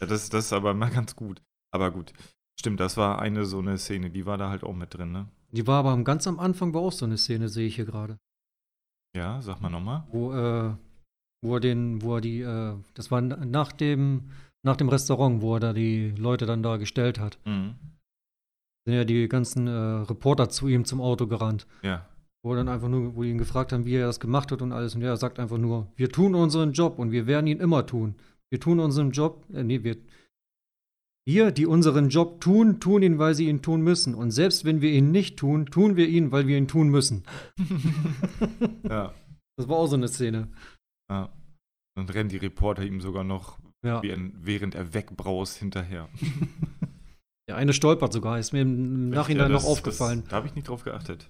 ja, 0.00 0.06
das, 0.06 0.28
das 0.28 0.46
ist 0.46 0.52
aber 0.52 0.74
mal 0.74 0.90
ganz 0.90 1.16
gut. 1.16 1.40
Aber 1.72 1.90
gut, 1.90 2.12
stimmt, 2.60 2.80
das 2.80 2.96
war 2.96 3.18
eine 3.18 3.44
so 3.46 3.60
eine 3.60 3.78
Szene, 3.78 4.10
die 4.10 4.26
war 4.26 4.36
da 4.36 4.50
halt 4.50 4.62
auch 4.62 4.74
mit 4.74 4.92
drin, 4.94 5.12
ne? 5.12 5.28
Die 5.52 5.66
war 5.66 5.78
aber 5.84 5.96
ganz 6.04 6.26
am 6.26 6.38
Anfang 6.40 6.74
war 6.74 6.82
auch 6.82 6.92
so 6.92 7.06
eine 7.06 7.16
Szene, 7.16 7.48
sehe 7.48 7.66
ich 7.68 7.76
hier 7.76 7.84
gerade. 7.84 8.18
Ja, 9.16 9.40
sag 9.40 9.60
mal 9.60 9.70
nochmal. 9.70 10.04
Wo, 10.10 10.32
äh, 10.34 10.74
wo 11.42 11.54
er 11.54 11.60
den, 11.60 12.02
wo 12.02 12.16
er 12.16 12.20
die, 12.20 12.40
äh, 12.40 12.74
das 12.94 13.10
war 13.10 13.20
nach 13.20 13.72
dem, 13.72 14.30
nach 14.64 14.76
dem 14.76 14.88
Restaurant, 14.88 15.42
wo 15.42 15.54
er 15.54 15.60
da 15.60 15.72
die 15.72 16.10
Leute 16.16 16.46
dann 16.46 16.62
da 16.62 16.76
gestellt 16.76 17.20
hat. 17.20 17.38
Mhm. 17.44 17.74
Sind 18.86 18.94
ja 18.94 19.04
die 19.04 19.28
ganzen 19.28 19.66
äh, 19.66 19.70
Reporter 19.70 20.48
zu 20.48 20.68
ihm 20.68 20.84
zum 20.84 21.00
Auto 21.00 21.26
gerannt. 21.26 21.66
Ja. 21.82 22.06
Wo 22.42 22.54
dann 22.54 22.68
einfach 22.68 22.88
nur, 22.88 23.14
wo 23.14 23.22
ihn 23.22 23.38
gefragt 23.38 23.72
haben, 23.72 23.86
wie 23.86 23.94
er 23.94 24.06
das 24.06 24.20
gemacht 24.20 24.52
hat 24.52 24.60
und 24.60 24.72
alles. 24.72 24.94
Und 24.94 25.02
er 25.02 25.16
sagt 25.16 25.38
einfach 25.38 25.56
nur, 25.58 25.88
wir 25.96 26.10
tun 26.10 26.34
unseren 26.34 26.72
Job 26.72 26.98
und 26.98 27.10
wir 27.10 27.26
werden 27.26 27.46
ihn 27.46 27.60
immer 27.60 27.86
tun. 27.86 28.16
Wir 28.50 28.60
tun 28.60 28.80
unseren 28.80 29.12
Job, 29.12 29.44
äh, 29.52 29.62
nee, 29.62 29.82
wir, 29.84 29.96
wir, 31.26 31.50
die 31.52 31.66
unseren 31.66 32.10
Job 32.10 32.40
tun, 32.40 32.80
tun 32.80 33.02
ihn, 33.02 33.18
weil 33.18 33.34
sie 33.34 33.48
ihn 33.48 33.62
tun 33.62 33.80
müssen. 33.80 34.14
Und 34.14 34.30
selbst 34.30 34.64
wenn 34.64 34.80
wir 34.80 34.92
ihn 34.92 35.10
nicht 35.10 35.38
tun, 35.38 35.66
tun 35.66 35.96
wir 35.96 36.08
ihn, 36.08 36.32
weil 36.32 36.46
wir 36.46 36.58
ihn 36.58 36.68
tun 36.68 36.88
müssen. 36.88 37.24
ja. 38.82 39.14
Das 39.56 39.68
war 39.68 39.76
auch 39.76 39.86
so 39.86 39.96
eine 39.96 40.08
Szene. 40.08 40.48
ja. 41.10 41.30
Dann 41.96 42.08
rennen 42.08 42.28
die 42.28 42.38
Reporter 42.38 42.82
ihm 42.82 43.00
sogar 43.00 43.22
noch, 43.22 43.58
Ja. 43.84 44.02
während 44.02 44.74
er 44.74 44.94
wegbraust, 44.94 45.58
hinterher. 45.58 46.08
Der 47.48 47.56
eine 47.56 47.74
stolpert 47.74 48.12
sogar, 48.12 48.38
ist 48.38 48.52
mir 48.54 48.62
im 48.62 49.10
Nachhinein 49.10 49.48
Ja, 49.50 49.54
das- 49.54 49.62
noch 49.64 49.70
aufgefallen. 49.70 50.20
Das, 50.22 50.30
da 50.30 50.36
habe 50.36 50.46
ich 50.46 50.54
nicht 50.54 50.68
drauf 50.68 50.82
geachtet. 50.82 51.28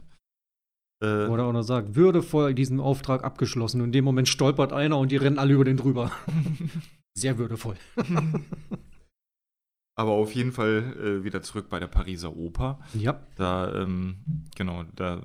Äh, 1.02 1.28
Wo 1.28 1.36
er 1.36 1.44
auch 1.44 1.52
noch 1.52 1.62
sagt, 1.64 1.96
würdevoll 1.96 2.54
diesen 2.54 2.78
Auftrag 2.78 3.24
abgeschlossen. 3.24 3.80
Und 3.80 3.88
in 3.88 3.92
dem 3.92 4.04
Moment 4.04 4.28
stolpert 4.28 4.72
einer 4.72 4.96
und 4.96 5.10
die 5.10 5.16
rennen 5.16 5.40
alle 5.40 5.54
über 5.54 5.64
den 5.64 5.76
drüber. 5.76 6.12
Sehr 7.18 7.36
würdevoll. 7.36 7.74
aber 9.96 10.10
auf 10.12 10.32
jeden 10.34 10.52
Fall 10.52 10.94
äh, 11.00 11.24
wieder 11.24 11.42
zurück 11.42 11.68
bei 11.68 11.78
der 11.80 11.86
Pariser 11.88 12.36
Oper. 12.36 12.78
Ja. 12.94 13.20
Da, 13.36 13.74
ähm, 13.82 14.46
genau, 14.56 14.84
da 14.94 15.22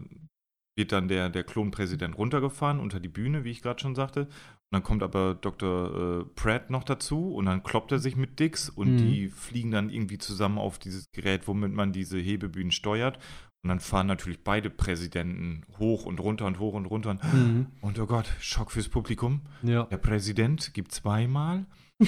wird 0.78 0.92
dann 0.92 1.08
der, 1.08 1.30
der 1.30 1.44
Klonpräsident 1.44 2.18
runtergefahren 2.18 2.80
unter 2.80 3.00
die 3.00 3.10
Bühne, 3.10 3.44
wie 3.44 3.52
ich 3.52 3.62
gerade 3.62 3.80
schon 3.80 3.96
sagte. 3.96 4.28
Und 4.72 4.76
dann 4.76 4.84
kommt 4.84 5.02
aber 5.02 5.34
Dr. 5.34 6.22
Äh, 6.22 6.26
Pratt 6.36 6.70
noch 6.70 6.84
dazu 6.84 7.34
und 7.34 7.46
dann 7.48 7.64
kloppt 7.64 7.92
er 7.92 7.98
sich 8.00 8.16
mit 8.16 8.40
Dix 8.40 8.70
und 8.70 8.94
Mhm. 8.94 8.98
die 8.98 9.28
fliegen 9.30 9.72
dann 9.72 9.90
irgendwie 9.90 10.20
zusammen 10.20 10.60
auf 10.60 10.78
dieses 10.78 11.06
Gerät, 11.12 11.48
womit 11.48 11.74
man 11.74 11.92
diese 11.92 12.20
Hebebühnen 12.20 12.72
steuert. 12.72 13.18
Und 13.64 13.70
dann 13.70 13.80
fahren 13.80 14.08
natürlich 14.08 14.44
beide 14.44 14.70
Präsidenten 14.70 15.64
hoch 15.80 16.06
und 16.06 16.20
runter 16.20 16.46
und 16.46 16.60
hoch 16.60 16.76
und 16.76 16.86
runter. 16.86 17.10
Und, 17.10 17.24
Mhm. 17.34 17.68
und 17.82 18.00
oh 18.00 18.06
Gott, 18.06 18.28
Schock 18.40 18.72
fürs 18.72 18.88
Publikum. 18.90 19.42
Ja. 19.64 19.84
Der 19.86 19.98
Präsident 19.98 20.74
gibt 20.74 20.92
zweimal. 20.92 21.66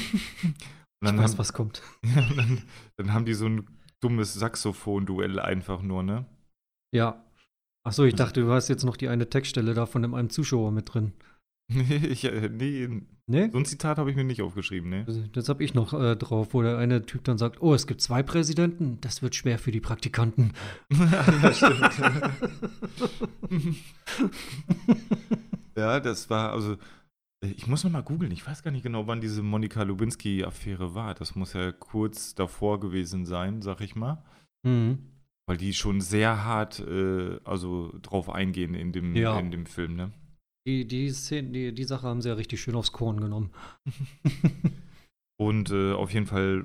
Und 1.04 1.08
Ich 1.08 1.16
dann, 1.16 1.18
weiß, 1.18 1.32
haben, 1.32 1.38
was 1.40 1.54
kommt. 1.54 1.82
dann, 2.38 2.62
dann 2.98 3.12
haben 3.14 3.26
die 3.26 3.34
so 3.34 3.48
ein 3.48 3.66
dummes 4.02 4.36
Saxophon-Duell 4.36 5.40
einfach 5.40 5.82
nur, 5.82 6.04
ne? 6.04 6.26
Ja. 6.94 7.26
Achso, 7.84 8.04
ich 8.04 8.14
dachte, 8.14 8.42
du 8.42 8.52
hast 8.52 8.68
jetzt 8.68 8.84
noch 8.84 8.96
die 8.96 9.08
eine 9.08 9.28
Textstelle 9.28 9.74
da 9.74 9.88
von 9.88 10.06
einem 10.06 10.30
Zuschauer 10.30 10.72
mit 10.72 10.94
drin. 10.94 11.14
Nee, 11.74 12.08
ich, 12.08 12.24
äh, 12.26 12.50
nee, 12.50 12.90
Ne? 13.28 13.50
so 13.52 13.58
ein 13.60 13.66
Zitat 13.66 13.98
habe 13.98 14.10
ich 14.10 14.18
mir 14.18 14.26
nicht 14.26 14.42
aufgeschrieben, 14.42 14.90
ne? 14.90 15.06
Das 15.32 15.48
habe 15.48 15.64
ich 15.64 15.74
noch 15.74 15.94
äh, 15.94 16.18
drauf, 16.18 16.50
wo 16.54 16.62
der 16.64 16.78
eine 16.78 17.06
Typ 17.06 17.24
dann 17.24 17.38
sagt, 17.38 17.62
oh, 17.62 17.74
es 17.74 17.88
gibt 17.88 18.02
zwei 18.02 18.24
Präsidenten, 18.24 19.00
das 19.00 19.22
wird 19.22 19.36
schwer 19.36 19.58
für 19.58 19.72
die 19.72 19.80
Praktikanten. 19.80 20.52
ja, 20.90 21.54
stimmt. 21.54 21.90
ja, 25.78 26.00
das 26.00 26.30
war, 26.30 26.52
also, 26.52 26.74
äh, 27.44 27.48
ich 27.56 27.68
muss 27.68 27.84
noch 27.84 27.92
mal 27.92 28.02
googeln. 28.04 28.32
Ich 28.32 28.46
weiß 28.46 28.64
gar 28.64 28.72
nicht 28.72 28.84
genau, 28.84 29.08
wann 29.08 29.22
diese 29.22 29.42
Monika 29.44 29.84
Lewinsky-Affäre 29.84 30.94
war. 30.94 31.14
Das 31.14 31.36
muss 31.36 31.54
ja 31.54 31.72
kurz 31.72 32.36
davor 32.36 32.80
gewesen 32.80 33.26
sein, 33.26 33.62
sag 33.62 33.82
ich 33.82 33.96
mal. 33.96 34.24
Mhm. 34.64 35.00
Weil 35.48 35.58
die 35.58 35.74
schon 35.74 36.02
sehr 36.02 36.44
hart, 36.44 36.80
äh, 36.80 37.40
also 37.46 37.94
drauf 38.02 38.30
eingehen 38.30 38.74
in 38.74 38.92
dem, 38.92 39.16
Ja. 39.16 39.40
in 39.40 39.52
dem 39.52 39.66
Film, 39.66 39.96
ne? 39.96 40.12
Die, 40.68 40.88
die, 40.88 41.10
Szene, 41.10 41.50
die, 41.50 41.74
die 41.74 41.84
Sache 41.84 42.08
haben 42.08 42.22
sie 42.22 42.30
ja 42.30 42.36
richtig 42.36 42.62
schön 42.62 42.76
aufs 42.76 42.92
Korn 42.92 43.20
genommen. 43.20 43.52
Und 45.42 45.72
äh, 45.72 45.94
auf 45.94 46.14
jeden 46.14 46.28
Fall, 46.28 46.64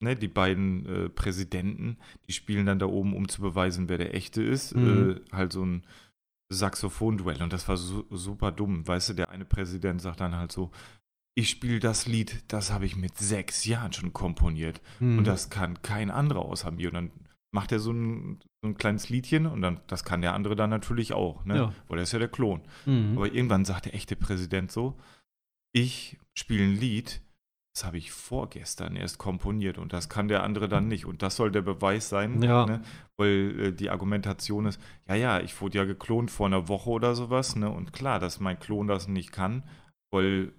ne, 0.00 0.14
die 0.14 0.28
beiden 0.28 0.84
äh, 0.84 1.08
Präsidenten, 1.08 1.96
die 2.26 2.34
spielen 2.34 2.66
dann 2.66 2.78
da 2.78 2.84
oben, 2.84 3.14
um 3.14 3.26
zu 3.26 3.40
beweisen, 3.40 3.88
wer 3.88 3.96
der 3.96 4.14
echte 4.14 4.42
ist. 4.42 4.76
Mhm. 4.76 5.22
Äh, 5.30 5.34
halt 5.34 5.54
so 5.54 5.64
ein 5.64 5.82
Saxophon-Duell. 6.50 7.42
Und 7.42 7.54
das 7.54 7.66
war 7.68 7.78
su 7.78 8.04
super 8.10 8.52
dumm. 8.52 8.86
Weißt 8.86 9.08
du, 9.08 9.14
der 9.14 9.30
eine 9.30 9.46
Präsident 9.46 10.02
sagt 10.02 10.20
dann 10.20 10.36
halt 10.36 10.52
so, 10.52 10.70
ich 11.34 11.48
spiele 11.48 11.78
das 11.78 12.06
Lied, 12.06 12.42
das 12.48 12.70
habe 12.70 12.84
ich 12.84 12.96
mit 12.96 13.16
sechs 13.16 13.64
Jahren 13.64 13.94
schon 13.94 14.12
komponiert. 14.12 14.82
Mhm. 15.00 15.18
Und 15.18 15.26
das 15.26 15.48
kann 15.48 15.80
kein 15.80 16.10
anderer 16.10 16.44
außer 16.44 16.70
mir. 16.70 16.88
Und 16.88 16.94
dann 16.94 17.10
macht 17.50 17.72
er 17.72 17.78
so 17.78 17.92
ein, 17.92 18.40
so 18.62 18.68
ein 18.68 18.76
kleines 18.76 19.08
Liedchen 19.08 19.46
und 19.46 19.62
dann, 19.62 19.80
das 19.86 20.04
kann 20.04 20.20
der 20.22 20.34
andere 20.34 20.54
dann 20.56 20.70
natürlich 20.70 21.12
auch, 21.12 21.44
ne? 21.44 21.56
Ja. 21.56 21.72
Weil 21.88 21.98
er 21.98 22.02
ist 22.02 22.12
ja 22.12 22.18
der 22.18 22.28
Klon. 22.28 22.60
Mhm. 22.86 23.14
Aber 23.16 23.32
irgendwann 23.32 23.64
sagt 23.64 23.86
der 23.86 23.94
echte 23.94 24.16
Präsident 24.16 24.70
so, 24.70 24.98
ich 25.72 26.18
spiele 26.34 26.64
ein 26.64 26.76
Lied, 26.76 27.20
das 27.74 27.84
habe 27.84 27.98
ich 27.98 28.10
vorgestern 28.10 28.96
erst 28.96 29.18
komponiert 29.18 29.78
und 29.78 29.92
das 29.92 30.08
kann 30.08 30.28
der 30.28 30.42
andere 30.42 30.68
dann 30.68 30.88
nicht. 30.88 31.06
Und 31.06 31.22
das 31.22 31.36
soll 31.36 31.50
der 31.52 31.62
Beweis 31.62 32.08
sein, 32.08 32.42
Ja. 32.42 32.66
ne? 32.66 32.82
weil 33.16 33.60
äh, 33.60 33.72
die 33.72 33.90
Argumentation 33.90 34.66
ist, 34.66 34.80
ja, 35.08 35.14
ja, 35.14 35.40
ich 35.40 35.60
wurde 35.60 35.78
ja 35.78 35.84
geklont 35.84 36.30
vor 36.30 36.46
einer 36.46 36.68
Woche 36.68 36.90
oder 36.90 37.14
sowas. 37.14 37.54
Ne? 37.56 37.70
Und 37.70 37.92
klar, 37.92 38.18
dass 38.18 38.40
mein 38.40 38.58
Klon 38.58 38.88
das 38.88 39.06
nicht 39.08 39.30
kann, 39.32 39.62
weil 40.12 40.52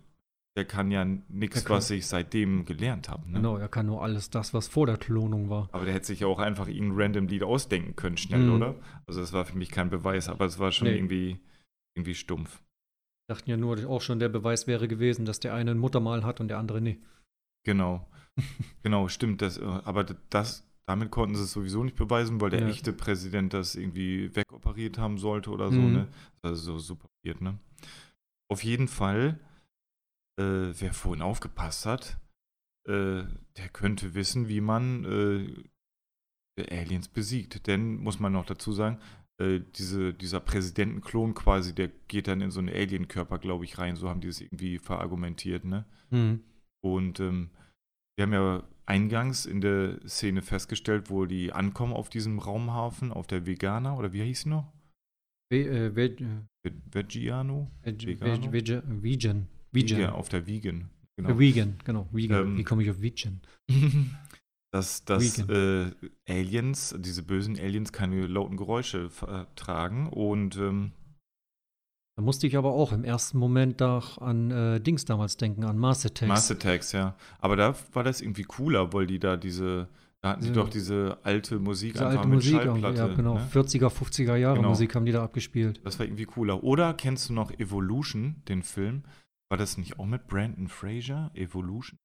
der 0.57 0.65
kann 0.65 0.91
ja 0.91 1.05
nichts, 1.05 1.69
was 1.69 1.89
ich 1.91 2.07
seitdem 2.07 2.65
gelernt 2.65 3.07
habe. 3.09 3.27
Ne? 3.29 3.35
Genau, 3.37 3.57
er 3.57 3.69
kann 3.69 3.85
nur 3.85 4.01
alles 4.03 4.29
das, 4.29 4.53
was 4.53 4.67
vor 4.67 4.87
der 4.87 4.97
Klonung 4.97 5.49
war. 5.49 5.69
Aber 5.71 5.85
der 5.85 5.93
hätte 5.93 6.07
sich 6.07 6.21
ja 6.21 6.27
auch 6.27 6.39
einfach 6.39 6.67
ein 6.67 6.91
random 6.93 7.27
Lied 7.27 7.43
ausdenken 7.43 7.95
können, 7.95 8.17
schnell, 8.17 8.41
Mhm. 8.47 8.55
oder? 8.55 8.75
Also 9.05 9.21
das 9.21 9.31
war 9.31 9.45
für 9.45 9.57
mich 9.57 9.69
kein 9.71 9.89
Beweis, 9.89 10.27
aber 10.27 10.45
es 10.45 10.59
war 10.59 10.71
schon 10.71 10.87
Nee. 10.87 10.95
irgendwie, 10.97 11.39
irgendwie 11.95 12.15
stumpf. 12.15 12.61
Dachten 13.29 13.49
ja 13.49 13.57
nur, 13.57 13.87
auch 13.87 14.01
schon 14.01 14.19
der 14.19 14.29
Beweis 14.29 14.65
wäre 14.67 14.87
gewesen, 14.87 15.23
dass 15.25 15.39
der 15.39 15.53
eine 15.53 15.71
ein 15.71 15.77
Muttermal 15.77 16.23
hat 16.23 16.39
und 16.41 16.47
der 16.47 16.57
andere 16.57 16.81
nicht. 16.81 16.99
Genau. 17.63 18.07
genau, 18.83 19.07
stimmt. 19.07 19.41
Das, 19.41 19.57
äh, 19.59 19.63
aber 19.63 20.03
das, 20.03 20.67
damit 20.87 21.11
konnten 21.11 21.35
sie 21.35 21.43
es 21.43 21.51
sowieso 21.51 21.83
nicht 21.83 21.95
beweisen, 21.95 22.41
weil 22.41 22.49
der 22.49 22.61
Ja. 22.61 22.67
echte 22.67 22.91
Präsident 22.91 23.53
das 23.53 23.75
irgendwie 23.75 24.35
wegoperiert 24.35 24.97
haben 24.97 25.19
sollte 25.19 25.51
oder 25.51 25.71
so, 25.71 25.79
Mhm. 25.81 25.91
ne? 25.93 26.07
Also 26.41 26.55
so 26.73 26.79
super 26.79 27.07
weird, 27.23 27.39
ne? 27.41 27.59
Auf 28.51 28.63
jeden 28.63 28.87
Fall 28.87 29.39
äh, 30.39 30.73
wer 30.79 30.93
vorhin 30.93 31.21
aufgepasst 31.21 31.85
hat, 31.85 32.17
äh, 32.87 33.23
der 33.57 33.69
könnte 33.73 34.13
wissen, 34.15 34.47
wie 34.47 34.61
man 34.61 35.05
äh, 35.05 36.67
Aliens 36.71 37.07
besiegt. 37.09 37.67
Denn, 37.67 37.97
muss 37.97 38.19
man 38.19 38.33
noch 38.33 38.45
dazu 38.45 38.71
sagen, 38.71 38.99
äh, 39.41 39.59
diese, 39.75 40.13
dieser 40.13 40.39
Präsidentenklon 40.39 41.33
quasi, 41.33 41.73
der 41.75 41.89
geht 42.07 42.27
dann 42.27 42.41
in 42.41 42.51
so 42.51 42.59
einen 42.59 42.69
Alienkörper, 42.69 43.37
glaube 43.37 43.65
ich, 43.65 43.77
rein. 43.77 43.95
So 43.95 44.09
haben 44.09 44.21
die 44.21 44.27
es 44.27 44.41
irgendwie 44.41 44.79
verargumentiert, 44.79 45.65
ne? 45.65 45.85
Mhm. 46.09 46.43
Und 46.81 47.19
ähm, 47.19 47.49
wir 48.17 48.23
haben 48.23 48.33
ja 48.33 48.63
eingangs 48.85 49.45
in 49.45 49.61
der 49.61 49.99
Szene 50.07 50.41
festgestellt, 50.41 51.09
wo 51.09 51.25
die 51.25 51.51
ankommen 51.53 51.93
auf 51.93 52.09
diesem 52.09 52.39
Raumhafen, 52.39 53.11
auf 53.11 53.27
der 53.27 53.45
Vegana, 53.45 53.95
oder 53.97 54.13
wie 54.13 54.23
hieß 54.23 54.41
sie 54.41 54.49
noch? 54.49 54.73
Ve 55.51 55.67
äh, 55.67 55.95
Ve 55.95 56.05
äh, 56.05 56.41
Ve 56.63 56.73
Vegiano? 56.91 57.71
Veg- 57.83 58.07
Vegano? 58.07 58.33
Veg- 58.51 58.51
Veg- 58.51 59.58
Vegan. 59.71 59.99
Ja, 59.99 60.11
auf 60.13 60.29
der 60.29 60.47
Vegan. 60.47 60.89
Äh, 61.17 61.21
Genau. 61.21 61.37
Vegan, 61.39 61.75
genau. 61.83 62.07
Vegan. 62.13 62.41
Ähm, 62.47 62.57
Wie 62.57 62.63
komme 62.63 62.81
ich 62.81 62.89
auf 62.89 63.01
Vegan? 63.01 63.41
dass, 64.71 65.03
dass 65.03 65.37
äh, 65.49 65.91
Aliens, 66.27 66.95
diese 66.97 67.23
bösen 67.23 67.59
Aliens, 67.59 67.91
keine 67.91 68.25
lauten 68.27 68.55
Geräusche 68.55 69.09
vertragen 69.09 70.07
und 70.09 70.55
ähm, 70.57 70.91
Da 72.15 72.21
musste 72.21 72.47
ich 72.47 72.55
aber 72.55 72.71
auch 72.71 72.93
im 72.93 73.03
ersten 73.03 73.37
Moment 73.37 73.81
doch 73.81 74.19
an 74.19 74.51
äh, 74.51 74.79
Dings 74.79 75.05
damals 75.05 75.35
denken, 75.37 75.63
an 75.65 75.77
Mars 75.77 76.05
Attacks. 76.05 76.27
Mars 76.27 76.51
Attacks, 76.51 76.91
ja. 76.93 77.15
Aber 77.39 77.55
da 77.55 77.75
war 77.93 78.03
das 78.03 78.21
irgendwie 78.21 78.43
cooler, 78.43 78.93
weil 78.93 79.07
die 79.07 79.19
da 79.19 79.35
diese, 79.37 79.89
da 80.21 80.29
hatten 80.29 80.41
sie 80.43 80.49
Ja. 80.49 80.53
doch 80.53 80.69
diese 80.69 81.17
alte 81.23 81.59
Musik 81.59 81.93
Diese 81.93 82.05
einfach 82.07 82.19
alte 82.19 82.29
mit 82.29 82.35
Musik, 82.37 82.61
Schallplatte. 82.61 82.97
ja 82.97 83.07
genau, 83.07 83.35
Ne? 83.35 83.49
40er, 83.51 83.89
50er 83.89 84.35
Jahre 84.35 84.57
Genau. 84.57 84.69
Musik 84.69 84.95
haben 84.95 85.05
die 85.05 85.11
da 85.11 85.23
abgespielt. 85.23 85.81
Das 85.83 85.97
war 85.99 86.05
irgendwie 86.05 86.25
cooler. 86.25 86.63
Oder 86.63 86.93
kennst 86.93 87.27
du 87.29 87.33
noch 87.33 87.51
Evolution, 87.59 88.35
den 88.47 88.63
Film? 88.63 89.03
War 89.49 89.57
das 89.57 89.77
nicht 89.77 89.99
auch 89.99 90.05
mit 90.05 90.27
Brandon 90.27 90.67
Fraser? 90.67 91.31
Evolution? 91.33 91.97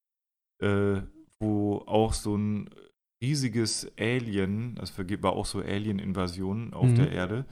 Äh, 0.63 1.03
wo 1.41 1.79
auch 1.87 2.13
so 2.13 2.37
ein 2.37 2.71
riesiges 3.23 3.91
Alien, 3.99 4.77
das 4.77 4.97
war 4.99 5.33
auch 5.33 5.47
so 5.47 5.61
Alien-Invasion 5.61 6.73
auf 6.73 6.87
Mhm. 6.87 6.95
der 6.97 7.13
Erde, 7.13 7.47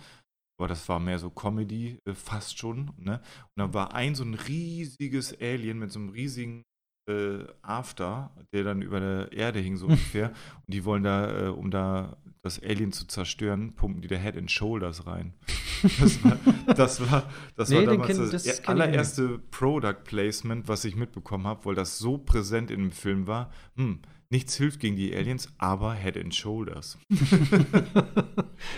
aber 0.59 0.69
das 0.69 0.89
war 0.89 1.01
mehr 1.01 1.19
so 1.19 1.31
Comedy, 1.31 1.99
äh, 2.07 2.15
fast 2.15 2.59
schon. 2.59 2.93
Ne? 2.97 3.19
Und 3.19 3.57
dann 3.57 3.75
war 3.75 3.95
ein 3.95 4.15
so 4.15 4.25
ein 4.25 4.35
riesiges 4.35 5.39
Alien 5.41 5.79
mit 5.79 5.91
so 5.91 5.99
einem 5.99 6.11
riesigen 6.11 6.63
äh, 7.11 7.45
After, 7.63 8.31
der 8.55 8.63
dann 8.63 8.81
über 8.81 9.01
der 9.01 9.33
Erde 9.33 9.59
hing, 9.59 9.77
so 9.77 9.87
ungefähr. 9.89 10.29
Und 10.31 10.73
die 10.75 10.85
wollen 10.85 11.03
da, 11.03 11.47
äh, 11.47 11.49
um 11.49 11.71
da 11.71 12.17
das 12.45 12.61
Alien 12.63 12.93
zu 12.93 13.07
zerstören, 13.07 13.75
pumpen 13.77 14.03
die 14.03 14.09
da 14.09 14.17
Head 14.17 14.37
and 14.37 14.51
Shoulders 14.51 15.07
rein. 15.07 15.35
Das 15.83 16.23
war, 16.23 16.39
das 16.77 17.11
war, 17.11 17.31
das 17.57 17.71
Nee, 17.71 17.79
war 17.79 17.85
damals 17.95 18.11
kenn- 18.17 18.19
das, 18.31 18.45
das 18.45 18.61
ich 18.61 18.69
allererste 18.69 19.41
Product 19.51 19.97
Placement, 20.05 20.69
was 20.69 20.85
ich 20.85 20.95
mitbekommen 20.95 21.45
habe, 21.49 21.65
weil 21.65 21.75
das 21.75 21.99
so 21.99 22.19
präsent 22.19 22.71
in 22.71 22.79
dem 22.83 22.93
Film 22.93 23.27
war. 23.27 23.51
Hm, 23.75 23.99
nichts 24.31 24.55
hilft 24.55 24.79
gegen 24.79 24.95
die 24.95 25.13
Aliens, 25.13 25.53
aber 25.59 25.95
Head 25.95 26.17
and 26.19 26.33
Shoulders. 26.35 26.99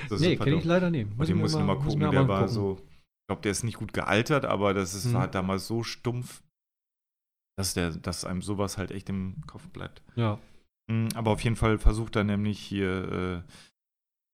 Das 0.09 0.21
nee, 0.21 0.37
kenne 0.37 0.57
ich 0.57 0.65
leider 0.65 0.91
nicht. 0.91 1.15
Muss 1.17 1.29
ich 1.29 1.35
muss 1.35 1.53
gucken, 1.53 1.99
mir 1.99 2.11
der 2.11 2.23
mal 2.23 2.29
war 2.29 2.41
gucken. 2.41 2.55
so, 2.55 2.77
ich 2.81 3.27
glaube, 3.29 3.43
der 3.43 3.53
ist 3.53 3.65
nicht 3.65 3.77
gut 3.79 3.93
gealtert, 3.93 4.45
aber 4.47 4.73
das 4.75 4.95
ist, 4.95 5.07
Mhm. 5.07 5.15
war 5.15 5.29
damals 5.29 5.67
so 5.67 5.83
stumpf, 5.83 6.43
dass, 7.59 7.75
der, 7.75 7.91
dass 7.91 8.25
einem 8.25 8.41
sowas 8.43 8.79
halt 8.79 8.91
echt 8.91 9.09
im 9.11 9.43
Kopf 9.47 9.69
bleibt. 9.69 10.03
Ja. 10.17 10.39
Mm, 10.91 11.09
Aber 11.15 11.31
auf 11.33 11.41
jeden 11.43 11.57
Fall 11.57 11.79
versucht 11.79 12.17
er 12.17 12.25
nämlich 12.25 12.59
hier 12.59 13.45
äh, 13.47 13.51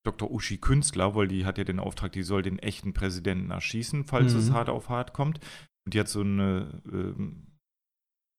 Dr. 0.04 0.30
Uschi 0.30 0.58
Künstler, 0.58 1.14
weil 1.14 1.28
die 1.28 1.44
hat 1.44 1.58
ja 1.58 1.64
den 1.64 1.78
Auftrag, 1.78 2.12
die 2.12 2.22
soll 2.22 2.42
den 2.42 2.58
echten 2.58 2.92
Präsidenten 2.94 3.50
erschießen, 3.50 4.04
falls 4.04 4.32
Mhm. 4.32 4.38
es 4.40 4.50
hart 4.52 4.68
auf 4.68 4.88
hart 4.88 5.12
kommt. 5.12 5.38
Und 5.84 5.94
die 5.94 6.00
hat 6.00 6.08
so 6.08 6.20
eine, 6.22 6.80
ähm, 6.90 7.46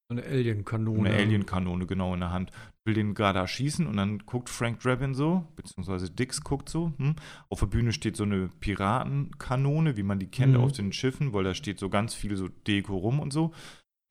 So 0.09 0.17
eine 0.17 0.25
Alien-Kanone. 0.25 1.07
eine 1.09 1.17
Alien-Kanone 1.17 1.85
genau 1.85 2.13
in 2.13 2.19
der 2.19 2.31
Hand. 2.31 2.51
Will 2.83 2.95
den 2.95 3.13
gerade 3.13 3.39
erschießen 3.39 3.85
und 3.87 3.95
dann 3.95 4.19
guckt 4.25 4.49
Frank 4.49 4.79
Drabin 4.79 5.13
so, 5.13 5.47
beziehungsweise 5.55 6.09
Dix 6.09 6.41
guckt 6.41 6.67
so. 6.67 6.91
Hm. 6.97 7.15
Auf 7.49 7.59
der 7.59 7.67
Bühne 7.67 7.93
steht 7.93 8.17
so 8.17 8.23
eine 8.23 8.49
Piratenkanone, 8.59 9.95
wie 9.97 10.03
man 10.03 10.19
die 10.19 10.27
kennt 10.27 10.55
Mhm. 10.55 10.59
auf 10.61 10.71
den 10.71 10.91
Schiffen, 10.91 11.31
weil 11.33 11.43
da 11.43 11.53
steht 11.53 11.79
so 11.79 11.89
ganz 11.89 12.13
viel 12.15 12.35
so 12.35 12.47
Deko 12.49 12.97
rum 12.97 13.19
und 13.19 13.31
so. 13.31 13.53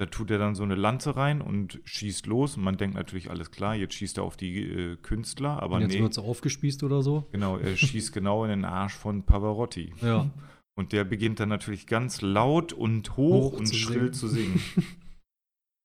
Da 0.01 0.07
tut 0.07 0.31
er 0.31 0.39
dann 0.39 0.55
so 0.55 0.63
eine 0.63 0.77
Lanze 0.77 1.15
rein 1.15 1.43
und 1.43 1.79
schießt 1.85 2.27
los. 2.27 2.57
Und 2.57 2.63
man 2.63 2.79
denkt 2.79 2.97
natürlich, 2.97 3.31
alles 3.31 3.51
klar, 3.51 3.75
jetzt 3.75 3.93
schießt 3.93 4.17
er 4.17 4.25
auf 4.25 4.39
die 4.39 4.63
äh, 4.63 4.97
Künstler, 4.97 5.63
aber 5.63 5.77
Und 5.77 5.83
jetzt 5.83 5.93
nee. 5.93 6.01
wird 6.01 6.13
es 6.13 6.19
aufgespießt 6.19 6.83
oder 6.85 7.03
so. 7.03 7.29
Genau, 7.33 7.59
er 7.59 7.77
schießt 7.77 8.11
genau 8.15 8.45
in 8.45 8.49
den 8.49 8.65
Arsch 8.65 8.95
von 8.95 9.25
Pavarotti. 9.25 9.93
Ja. 10.01 10.31
Und 10.75 10.93
der 10.93 11.05
beginnt 11.05 11.39
dann 11.39 11.51
natürlich 11.51 11.87
ganz 11.87 12.23
laut 12.23 12.73
und 12.73 13.19
hoch, 13.19 13.53
Hoch 13.53 13.59
und 13.59 13.67
zu 13.67 13.75
schrill 13.75 13.99
singen. 13.99 14.13
zu 14.15 14.29
singen. 14.29 14.63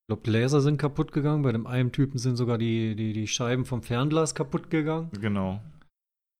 Ich 0.05 0.07
glaube, 0.07 0.21
Gläser 0.21 0.61
sind 0.61 0.77
kaputt 0.77 1.11
gegangen. 1.11 1.41
Bei 1.41 1.51
dem 1.51 1.65
einen 1.65 1.91
Typen 1.91 2.19
sind 2.19 2.35
sogar 2.35 2.59
die, 2.59 2.95
die, 2.95 3.11
die 3.11 3.25
Scheiben 3.25 3.65
vom 3.65 3.81
Fernglas 3.81 4.35
kaputt 4.35 4.69
gegangen. 4.69 5.09
genau. 5.19 5.59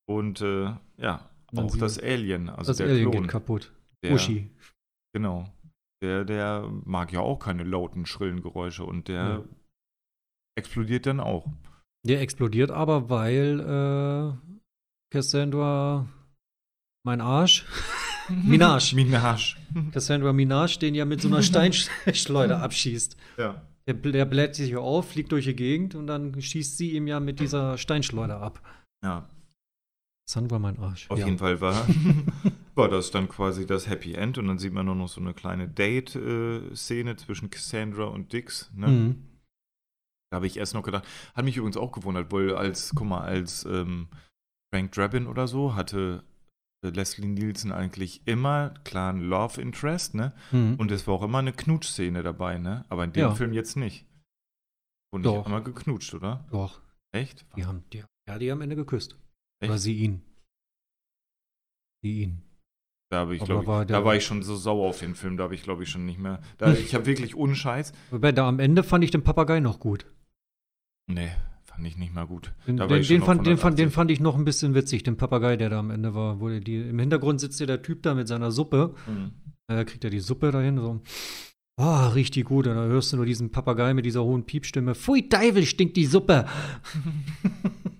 Und 0.08 0.40
äh, 0.42 0.72
ja, 0.98 1.28
auch 1.56 1.76
das 1.76 1.98
Alien, 1.98 2.50
also 2.50 2.70
das 2.70 2.78
der 2.78 2.86
Alien 2.90 3.10
Klon. 3.10 3.24
geht 3.24 3.32
kaputt. 3.32 3.74
Der, 4.04 4.14
Uschi. 4.14 4.52
Genau. 5.14 5.52
Der, 6.04 6.26
der 6.26 6.70
mag 6.86 7.12
ja 7.14 7.22
auch 7.22 7.40
keine 7.40 7.64
lauten, 7.64 8.06
schrillen 8.06 8.42
Geräusche 8.42 8.84
und 8.84 9.08
der 9.08 9.24
Ja. 9.24 9.44
explodiert 10.58 11.06
dann 11.06 11.20
auch. 11.20 11.48
Der 12.06 12.22
explodiert 12.22 12.70
aber, 12.72 13.10
weil 13.10 13.60
äh, 13.60 14.56
Cassandra 15.12 16.06
mein 17.06 17.22
Arsch. 17.22 17.66
Minaj. 18.30 18.94
Minaj. 18.96 19.56
Cassandra 19.92 20.34
Minaj 20.34 20.78
den 20.80 20.96
ja 20.96 21.06
mit 21.06 21.22
so 21.22 21.28
einer 21.28 21.44
Steinschleuder 21.44 22.62
abschießt. 22.62 23.16
Ja. 23.38 23.62
Der, 23.88 23.94
der 23.94 24.26
bläht 24.26 24.56
sich 24.56 24.76
auf, 24.76 25.10
fliegt 25.12 25.32
durch 25.32 25.46
die 25.46 25.56
Gegend 25.56 25.94
und 25.94 26.08
dann 26.08 26.42
schießt 26.42 26.78
sie 26.78 26.92
ihm 26.96 27.06
ja 27.08 27.20
mit 27.20 27.40
dieser 27.40 27.78
Steinschleuder 27.78 28.42
ab. 28.42 28.62
Ja, 29.04 29.30
Cassandra 30.26 30.58
mein 30.58 30.80
Arsch. 30.80 31.10
auf 31.12 31.20
ja. 31.20 31.26
jeden 31.26 31.38
Fall 31.38 31.62
war, 31.62 31.88
war 32.76 32.90
das 32.90 33.12
dann 33.12 33.30
quasi 33.30 33.66
das 33.68 33.88
Happy 33.88 34.14
End 34.14 34.38
und 34.40 34.48
dann 34.48 34.58
sieht 34.58 34.74
man 34.74 34.86
nur 34.88 34.96
noch 34.96 35.08
so 35.08 35.22
eine 35.22 35.34
kleine 35.36 35.68
Date-Szene 35.68 37.16
zwischen 37.18 37.52
Cassandra 37.52 38.06
und 38.06 38.34
Dix. 38.34 38.72
Ne? 38.74 38.88
Mhm. 38.88 39.24
Da 40.32 40.38
habe 40.38 40.48
ich 40.48 40.58
erst 40.58 40.74
noch 40.74 40.82
gedacht, 40.84 41.06
hat 41.36 41.46
mich 41.46 41.58
übrigens 41.58 41.78
auch 41.78 41.92
gewundert, 41.92 42.32
weil 42.32 42.56
als, 42.56 42.92
guck 42.96 43.08
mal, 43.08 43.22
als 43.22 43.66
ähm, 43.66 44.08
Frank 44.74 44.92
Drabin 44.94 45.28
oder 45.28 45.48
so 45.48 45.76
hatte 45.76 46.24
äh, 46.84 46.90
Leslie 46.90 47.28
Nielsen 47.28 47.72
eigentlich 47.72 48.26
immer 48.26 48.72
klar 48.84 49.12
einen 49.12 49.22
Love 49.22 49.62
Interest, 49.62 50.16
ne? 50.16 50.34
Mhm. 50.52 50.76
Und 50.80 50.90
es 50.90 51.06
war 51.06 51.14
auch 51.14 51.22
immer 51.24 51.38
eine 51.38 51.54
Knutschszene 51.54 52.24
dabei, 52.24 52.58
ne? 52.58 52.84
Aber 52.90 53.04
in 53.04 53.14
dem 53.14 53.22
Ja. 53.22 53.36
Film 53.36 53.54
jetzt 53.54 53.78
nicht. 53.78 54.08
Und 55.14 55.24
Doch. 55.24 55.38
nicht 55.38 55.46
einmal 55.46 55.64
geknutscht, 55.64 56.16
oder? 56.16 56.46
Doch, 56.52 56.82
Echt? 57.12 57.46
die 57.56 57.64
haben, 57.66 57.84
die, 57.94 58.04
ja, 58.28 58.40
die 58.40 58.52
haben 58.52 58.58
am 58.58 58.64
Ende 58.64 58.76
geküsst. 58.76 59.18
Echt? 59.60 59.70
Oder 59.70 59.78
sie 59.78 59.96
ihn. 59.96 60.22
Sie 62.04 62.24
ihn. 62.24 62.42
Da, 63.12 63.30
ich, 63.32 63.42
Aber 63.42 63.62
ich, 63.62 63.68
war 63.68 63.86
da 63.86 64.04
war 64.04 64.16
ich 64.16 64.26
schon 64.26 64.42
so 64.42 64.56
sauer 64.56 64.90
auf 64.90 65.00
den 65.00 65.16
Film, 65.16 65.38
da 65.38 65.44
habe 65.44 65.56
ich, 65.56 65.64
glaube 65.64 65.84
ich, 65.84 65.90
schon 65.90 66.06
nicht 66.06 66.20
mehr. 66.20 66.42
Da, 66.58 66.74
ich 66.74 66.96
habe 66.96 67.06
wirklich 67.06 67.36
Unscheiß. 67.36 67.94
Wobei, 68.12 68.32
da 68.32 68.48
am 68.48 68.60
Ende 68.60 68.84
fand 68.84 69.04
ich 69.04 69.12
den 69.12 69.24
Papagei 69.24 69.60
noch 69.60 69.80
gut. 69.80 70.08
Nee, 71.08 71.32
fand 71.64 71.86
ich 71.86 71.98
nicht 71.98 72.14
mal 72.14 72.26
gut. 72.26 72.54
Den, 72.68 72.78
den, 72.78 72.88
den, 73.04 73.22
fand, 73.22 73.46
den, 73.46 73.58
fand, 73.58 73.78
den 73.80 73.90
180. 73.90 73.94
fand 73.94 74.12
ich 74.12 74.20
noch 74.20 74.36
ein 74.36 74.44
bisschen 74.44 74.74
witzig, 74.74 75.04
den 75.04 75.18
Papagei, 75.18 75.56
der 75.56 75.70
da 75.70 75.80
am 75.80 75.92
Ende 75.92 76.16
war. 76.16 76.40
Wo 76.42 76.50
die, 76.50 76.78
Im 76.78 76.98
Hintergrund 76.98 77.40
sitzt 77.40 77.60
ja 77.60 77.68
der 77.68 77.84
Typ 77.84 78.02
da 78.02 78.16
mit 78.16 78.28
seiner 78.28 78.52
Suppe. 78.52 78.96
Mhm. 79.08 79.32
Da 79.68 79.84
kriegt 79.84 80.04
er 80.04 80.10
die 80.10 80.20
Suppe 80.20 80.52
dahin, 80.52 80.78
so. 80.78 81.02
Riecht 81.78 82.36
die 82.36 82.44
gut. 82.44 82.68
Und 82.68 82.76
da 82.76 82.86
hörst 82.86 83.14
du 83.14 83.18
nur 83.18 83.26
diesen 83.26 83.52
Papagei 83.52 83.94
mit 83.94 84.06
dieser 84.06 84.24
hohen 84.24 84.46
Piepstimme. 84.46 84.96
Pfui, 84.96 85.30
Teufel, 85.30 85.66
stinkt 85.66 85.96
die 85.98 86.06
Suppe. 86.06 86.46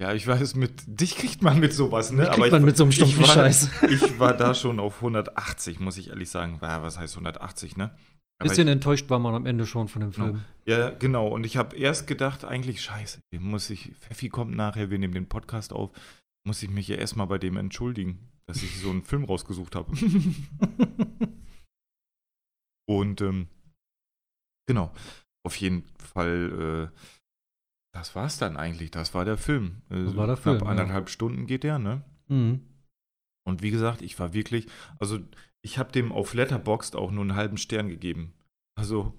Ja, 0.00 0.14
ich 0.14 0.26
weiß, 0.26 0.54
mit 0.54 0.84
dich 0.86 1.16
kriegt 1.16 1.42
man 1.42 1.58
mit 1.58 1.72
sowas, 1.72 2.12
ne? 2.12 2.22
Mich 2.22 2.30
kriegt 2.30 2.46
ich, 2.46 2.52
man 2.52 2.64
mit 2.64 2.76
so 2.76 2.84
einem 2.84 2.92
stumpfen 2.92 3.22
ich 3.22 3.28
war, 3.28 3.34
Scheiß. 3.34 3.70
Ich 3.90 4.18
war 4.20 4.32
da 4.32 4.54
schon 4.54 4.78
auf 4.78 4.96
180, 4.96 5.80
muss 5.80 5.98
ich 5.98 6.10
ehrlich 6.10 6.30
sagen. 6.30 6.60
Ja, 6.62 6.82
was 6.82 6.98
heißt 6.98 7.14
180, 7.14 7.76
ne? 7.76 7.86
Ein 7.86 7.92
Aber 8.38 8.50
bisschen 8.50 8.68
enttäuscht 8.68 9.10
war 9.10 9.18
man 9.18 9.34
am 9.34 9.46
Ende 9.46 9.66
schon 9.66 9.88
von 9.88 10.00
dem. 10.00 10.12
Film. 10.12 10.44
Ja, 10.64 10.90
genau. 10.90 11.26
Und 11.26 11.44
ich 11.44 11.56
habe 11.56 11.76
erst 11.76 12.06
gedacht, 12.06 12.44
eigentlich 12.44 12.80
scheiße, 12.80 13.18
muss 13.40 13.70
ich, 13.70 13.96
Pfeffi 13.96 14.28
kommt 14.28 14.54
nachher, 14.54 14.90
wir 14.90 14.98
nehmen 15.00 15.14
den 15.14 15.28
Podcast 15.28 15.72
auf, 15.72 15.90
muss 16.46 16.62
ich 16.62 16.70
mich 16.70 16.86
ja 16.86 16.94
erstmal 16.94 17.26
bei 17.26 17.38
dem 17.38 17.56
entschuldigen, 17.56 18.30
dass 18.46 18.62
ich 18.62 18.78
so 18.78 18.90
einen 18.90 19.02
Film 19.02 19.24
rausgesucht 19.24 19.74
habe. 19.74 19.90
Und 22.88 23.20
ähm, 23.20 23.48
genau, 24.68 24.92
auf 25.44 25.56
jeden 25.56 25.82
Fall, 25.98 26.92
äh, 26.94 26.98
das 27.92 28.14
war's 28.14 28.38
dann 28.38 28.56
eigentlich. 28.56 28.90
Das 28.90 29.14
war 29.14 29.24
der 29.24 29.36
Film. 29.38 29.82
Das 29.88 30.16
war 30.16 30.26
der 30.26 30.36
knapp 30.36 30.42
Film, 30.58 30.58
ja. 30.64 30.66
anderthalb 30.70 31.08
Stunden 31.10 31.46
geht 31.46 31.64
der, 31.64 31.78
ne? 31.78 32.02
Mhm. 32.28 32.60
Und 33.46 33.62
wie 33.62 33.70
gesagt, 33.70 34.02
ich 34.02 34.18
war 34.18 34.34
wirklich, 34.34 34.66
also 34.98 35.18
ich 35.62 35.78
habe 35.78 35.90
dem 35.92 36.12
auf 36.12 36.34
Letterboxd 36.34 36.94
auch 36.96 37.10
nur 37.10 37.22
einen 37.22 37.34
halben 37.34 37.56
Stern 37.56 37.88
gegeben. 37.88 38.34
Also, 38.78 39.18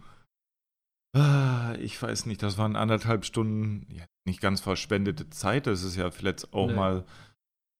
ah, 1.15 1.75
ich 1.79 2.01
weiß 2.01 2.25
nicht, 2.27 2.41
das 2.43 2.57
waren 2.57 2.75
anderthalb 2.75 3.25
Stunden, 3.25 3.87
ja, 3.91 4.05
nicht 4.25 4.41
ganz 4.41 4.61
verschwendete 4.61 5.29
Zeit. 5.29 5.67
Das 5.67 5.83
ist 5.83 5.95
ja 5.95 6.11
vielleicht 6.11 6.53
auch 6.53 6.67
Nee. 6.67 6.73
mal, 6.75 7.05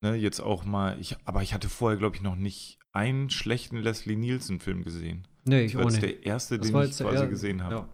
ne, 0.03 0.15
jetzt 0.15 0.39
auch 0.39 0.65
mal, 0.65 0.99
ich, 0.99 1.15
aber 1.25 1.43
ich 1.43 1.53
hatte 1.53 1.69
vorher, 1.69 1.97
glaube 1.99 2.15
ich, 2.15 2.21
noch 2.21 2.35
nicht 2.35 2.79
einen 2.91 3.29
schlechten 3.29 3.77
Leslie 3.77 4.15
Nielsen-Film 4.15 4.83
gesehen. 4.83 5.27
Nee, 5.45 5.65
ich 5.65 5.73
Das 5.73 5.79
war 5.79 5.85
auch 5.87 5.91
jetzt 5.91 6.01
nicht. 6.01 6.15
der 6.17 6.25
erste, 6.25 6.57
Das 6.57 6.71
den 6.71 6.81
ich 6.81 6.97
quasi 6.97 7.27
gesehen 7.27 7.63
habe. 7.63 7.75
Ja. 7.75 7.89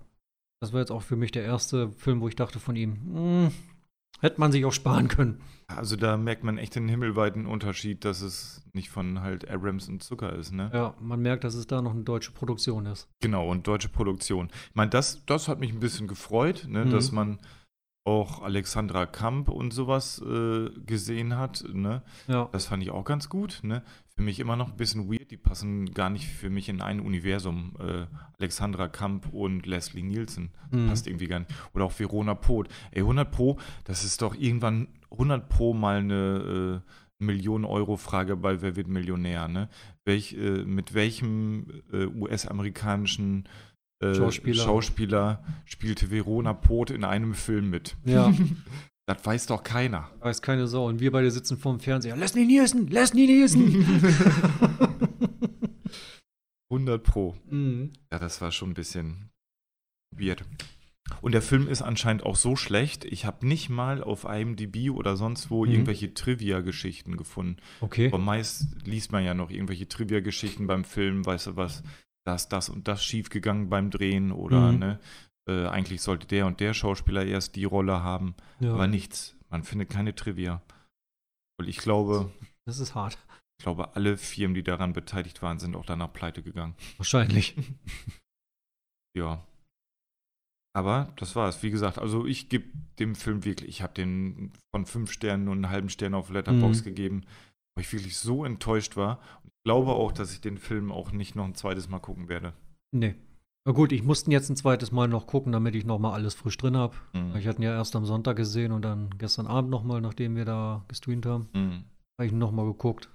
Das 0.66 0.74
war 0.74 0.80
jetzt 0.80 0.90
auch 0.92 1.04
für 1.04 1.16
mich 1.16 1.32
der 1.32 1.44
erste 1.44 1.92
Film, 1.92 2.22
wo 2.22 2.28
ich 2.28 2.36
dachte 2.36 2.60
von 2.60 2.76
ihm, 2.76 2.94
hm, 3.14 3.52
hätte 4.20 4.40
man 4.40 4.52
sich 4.52 4.66
auch 4.66 4.72
sparen 4.74 5.08
können. 5.08 5.40
Also 5.68 5.96
da 5.96 6.18
merkt 6.18 6.44
man 6.44 6.58
echt 6.58 6.74
den 6.74 6.88
himmelweiten 6.90 7.46
Unterschied, 7.46 8.04
dass 8.04 8.22
es 8.22 8.64
nicht 8.74 8.90
von 8.90 9.22
halt 9.22 9.48
Abrams 9.48 9.88
und 9.90 10.02
Zucker 10.02 10.34
ist, 10.34 10.52
ne? 10.54 10.72
Ja, 10.74 10.96
man 11.00 11.22
merkt, 11.22 11.44
dass 11.44 11.54
es 11.54 11.68
da 11.68 11.84
noch 11.84 11.92
eine 11.94 12.02
deutsche 12.04 12.32
Produktion 12.32 12.88
ist. 12.88 13.08
Genau, 13.22 13.48
und 13.48 13.68
deutsche 13.68 13.90
Produktion. 13.90 14.50
Ich 14.70 14.76
meine, 14.76 14.90
das, 14.90 15.24
das 15.28 15.48
hat 15.48 15.60
mich 15.60 15.72
ein 15.72 15.80
bisschen 15.80 16.08
gefreut, 16.08 16.66
ne, 16.68 16.86
Mhm. 16.86 16.90
dass 16.90 17.12
man 17.12 17.38
auch 18.06 18.44
Alexandra 18.44 19.08
Kamp 19.08 19.50
und 19.50 19.74
sowas 19.74 20.22
äh, 20.22 20.70
gesehen 20.86 21.38
hat, 21.38 21.66
ne? 21.74 22.04
Ja, 22.28 22.48
Das 22.52 22.68
fand 22.68 22.84
ich 22.84 22.92
auch 22.92 23.04
ganz 23.04 23.30
gut, 23.30 23.60
ne? 23.64 23.82
Für 24.16 24.22
mich 24.22 24.40
immer 24.40 24.56
noch 24.56 24.70
ein 24.70 24.78
bisschen 24.78 25.12
weird, 25.12 25.32
die 25.32 25.38
passen 25.38 25.92
gar 25.94 26.12
nicht 26.12 26.28
für 26.28 26.52
mich 26.52 26.70
in 26.70 26.82
ein 26.82 27.00
Universum. 27.00 27.74
Äh, 27.80 28.06
Alexandra 28.38 28.88
Kamp 28.88 29.34
und 29.34 29.66
Leslie 29.66 30.04
Nielsen. 30.04 30.52
Mhm. 30.72 30.88
Passt 30.88 31.08
irgendwie 31.08 31.28
gar 31.28 31.40
nicht. 31.40 31.52
Oder 31.74 31.86
auch 31.86 32.00
Verona 32.00 32.36
Poth. 32.36 32.70
Ey, 32.92 33.02
100 33.02 33.30
Pro, 33.32 33.58
das 33.86 34.06
ist 34.06 34.22
doch 34.22 34.36
irgendwann 34.36 34.88
100 35.12 35.50
Pro 35.50 35.74
mal 35.74 35.98
eine 35.98 36.84
äh, 36.86 36.92
Millionen-Euro-Frage 37.24 38.36
bei 38.36 38.62
Wer 38.62 38.76
wird 38.76 38.88
Millionär, 38.88 39.48
ne? 39.48 39.68
Welch, 40.06 40.34
äh, 40.34 40.64
mit 40.64 40.94
welchem 40.94 41.82
äh, 41.92 42.06
US-amerikanischen 42.06 43.50
äh, 44.02 44.14
Schauspieler. 44.16 44.64
Schauspieler 44.64 45.44
spielte 45.66 46.12
Verona 46.12 46.54
Poth 46.54 46.90
in 46.92 47.04
einem 47.04 47.34
Film 47.34 47.70
mit? 47.70 47.96
ja, 48.06 48.34
Das 49.08 49.24
weiß 49.24 49.46
doch 49.46 49.62
keiner. 49.64 50.10
weiß 50.22 50.42
keine 50.42 50.66
Sau. 50.68 50.88
Und 50.88 51.00
wir 51.00 51.12
beide 51.12 51.30
sitzen 51.30 51.58
vorm 51.60 51.80
Fernseher. 51.80 52.16
Nielsen, 52.16 52.88
lass 52.90 53.14
ihn 53.14 53.28
Nielsen. 53.28 53.86
100 56.72 57.04
Pro. 57.04 57.36
mhm. 57.50 57.94
Ja, 58.12 58.20
das 58.20 58.42
war 58.42 58.52
schon 58.52 58.72
ein 58.72 58.74
bisschen 58.74 59.30
weird. 60.12 60.44
Und 61.22 61.34
der 61.34 61.44
Film 61.44 61.68
ist 61.68 61.84
anscheinend 61.84 62.24
auch 62.24 62.36
so 62.36 62.56
schlecht, 62.56 63.06
ich 63.06 63.26
habe 63.26 63.46
nicht 63.46 63.70
mal 63.70 64.04
auf 64.04 64.24
IMDb 64.24 64.90
oder 64.90 65.16
sonst 65.18 65.52
wo 65.52 65.64
Mhm. 65.66 65.72
irgendwelche 65.72 66.14
Trivia-Geschichten 66.16 67.16
gefunden. 67.16 67.58
Okay. 67.82 68.08
Aber 68.08 68.18
meist 68.18 68.66
liest 68.86 69.12
man 69.12 69.24
ja 69.24 69.36
noch 69.36 69.52
irgendwelche 69.52 69.88
Trivia-Geschichten 69.88 70.66
beim 70.66 70.84
Film, 70.84 71.24
weißt 71.24 71.48
du 71.48 71.56
was, 71.56 71.84
da 72.26 72.36
ist 72.36 72.50
das 72.50 72.70
und 72.70 72.88
das 72.88 73.04
schiefgegangen 73.04 73.70
beim 73.70 73.92
Drehen 73.92 74.32
oder 74.32 74.72
Mhm. 74.72 74.80
ne, 74.80 75.00
äh, 75.48 75.68
eigentlich 75.68 76.02
sollte 76.02 76.26
der 76.28 76.48
und 76.48 76.60
der 76.60 76.74
Schauspieler 76.74 77.24
erst 77.26 77.56
die 77.56 77.66
Rolle 77.66 78.02
haben, 78.04 78.36
Ja, 78.60 78.74
aber 78.74 78.88
nichts. 78.88 79.36
Man 79.50 79.64
findet 79.64 79.90
keine 79.90 80.16
Trivia. 80.16 80.62
Und 81.60 81.68
ich 81.70 81.78
glaube, 81.78 82.32
das 82.66 82.80
ist 82.80 82.96
hart. 82.96 83.18
ich 83.60 83.64
glaube, 83.64 83.96
alle 83.96 84.18
Firmen, 84.18 84.56
die 84.56 84.64
daran 84.64 84.92
beteiligt 84.94 85.42
waren, 85.42 85.60
sind 85.60 85.76
auch 85.76 85.86
danach 85.86 86.12
pleite 86.12 86.42
gegangen. 86.44 86.76
Wahrscheinlich. 86.98 87.56
Ja. 89.18 89.46
Aber 90.76 91.14
das 91.16 91.38
war's. 91.38 91.64
Wie 91.64 91.72
gesagt, 91.72 91.98
also 92.00 92.26
ich 92.26 92.50
gebe 92.50 92.66
dem 93.00 93.16
Film 93.16 93.46
wirklich, 93.46 93.70
ich 93.70 93.82
habe 93.82 93.94
den 93.94 94.52
von 94.76 94.86
fünf 94.86 95.10
Sternen 95.12 95.48
und 95.48 95.60
einen 95.64 95.70
halben 95.70 95.88
Stern 95.90 96.14
auf 96.14 96.30
Letterbox 96.30 96.82
Mhm. 96.82 96.84
gegeben, 96.84 97.22
weil 97.76 97.86
ich 97.86 97.94
wirklich 97.94 98.18
so 98.18 98.44
enttäuscht 98.44 98.98
war. 98.98 99.20
Und 99.44 99.52
glaube 99.66 99.92
auch, 99.94 100.12
dass 100.12 100.32
ich 100.32 100.42
den 100.42 100.58
Film 100.58 100.92
auch 100.92 101.12
nicht 101.12 101.36
noch 101.36 101.46
ein 101.46 101.56
zweites 101.56 101.90
Mal 101.90 102.00
gucken 102.00 102.30
werde. 102.30 102.54
Nee. 102.92 103.16
Na 103.68 103.74
gut, 103.74 103.92
ich 103.92 104.04
musste 104.04 104.30
ihn 104.30 104.34
jetzt 104.34 104.50
ein 104.50 104.56
zweites 104.56 104.92
Mal 104.92 105.08
noch 105.08 105.26
gucken, 105.26 105.52
damit 105.52 105.74
ich 105.74 105.86
noch 105.86 105.98
mal 105.98 106.14
alles 106.14 106.36
frisch 106.36 106.56
drin 106.58 106.78
habe. 106.78 106.96
Mhm. 107.14 107.36
Ich 107.36 107.48
hatte 107.48 107.60
ihn 107.60 107.64
ja 107.64 107.74
erst 107.74 107.96
am 107.96 108.06
Sonntag 108.06 108.38
gesehen 108.38 108.72
und 108.72 108.84
dann 108.84 109.10
gestern 109.18 109.48
Abend 109.48 109.72
noch 109.72 109.84
mal, 109.84 110.02
nachdem 110.02 110.36
wir 110.36 110.46
da 110.46 110.86
gestreamt 110.88 111.26
haben, 111.26 111.50
Mhm. 111.54 111.84
habe 112.20 112.28
ich 112.28 112.32
ihn 112.32 112.38
noch 112.38 112.52
mal 112.52 112.66
geguckt. 112.66 113.10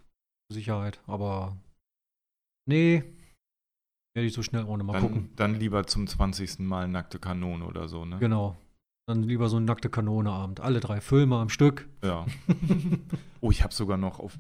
Zur 0.51 0.55
Sicherheit. 0.57 1.01
Aber 1.07 1.57
nee, 2.67 3.05
werde 4.17 4.27
ich 4.27 4.33
so 4.33 4.43
schnell 4.43 4.65
ohne 4.65 4.83
mal 4.83 5.01
gucken. 5.01 5.31
Dann, 5.37 5.53
dann 5.53 5.61
lieber 5.61 5.87
zum 5.87 6.09
20. 6.09 6.59
Mal 6.67 6.89
nackte 6.89 7.21
Kanone 7.21 7.65
oder 7.65 7.87
so, 7.87 8.05
ne? 8.05 8.19
Genau. 8.19 8.57
Dann 9.07 9.23
lieber 9.23 9.49
so 9.49 9.57
ein 9.57 9.65
nackte 9.65 9.89
Kanone-Abend. 9.89 10.59
Alle 10.61 10.81
drei 10.81 11.01
Filme 11.01 11.37
am 11.37 11.49
Stück. 11.49 11.89
Ja. 12.03 12.27
oh, 13.41 13.53
ich 13.53 13.63
habe 13.63 13.73
sogar 13.73 13.97
noch 13.97 14.19
auf 14.19 14.37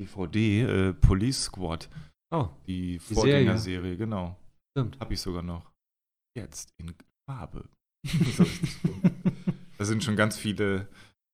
DVD 0.00 0.62
äh, 0.62 0.92
Police 0.94 1.44
Squad, 1.44 1.88
Oh, 2.32 2.48
die 2.66 2.98
Serie. 2.98 3.14
Vorgängerserie, 3.14 3.96
genau. 3.96 4.36
stimmt. 4.76 4.98
Habe 5.00 5.14
ich 5.14 5.20
sogar 5.20 5.42
noch. 5.42 5.70
Jetzt 6.36 6.70
in 6.78 6.92
Farbe. 7.28 7.68
Hab 8.06 8.46
da 9.78 9.84
sind 9.84 10.02
schon 10.02 10.16
ganz 10.16 10.36
viele 10.36 10.88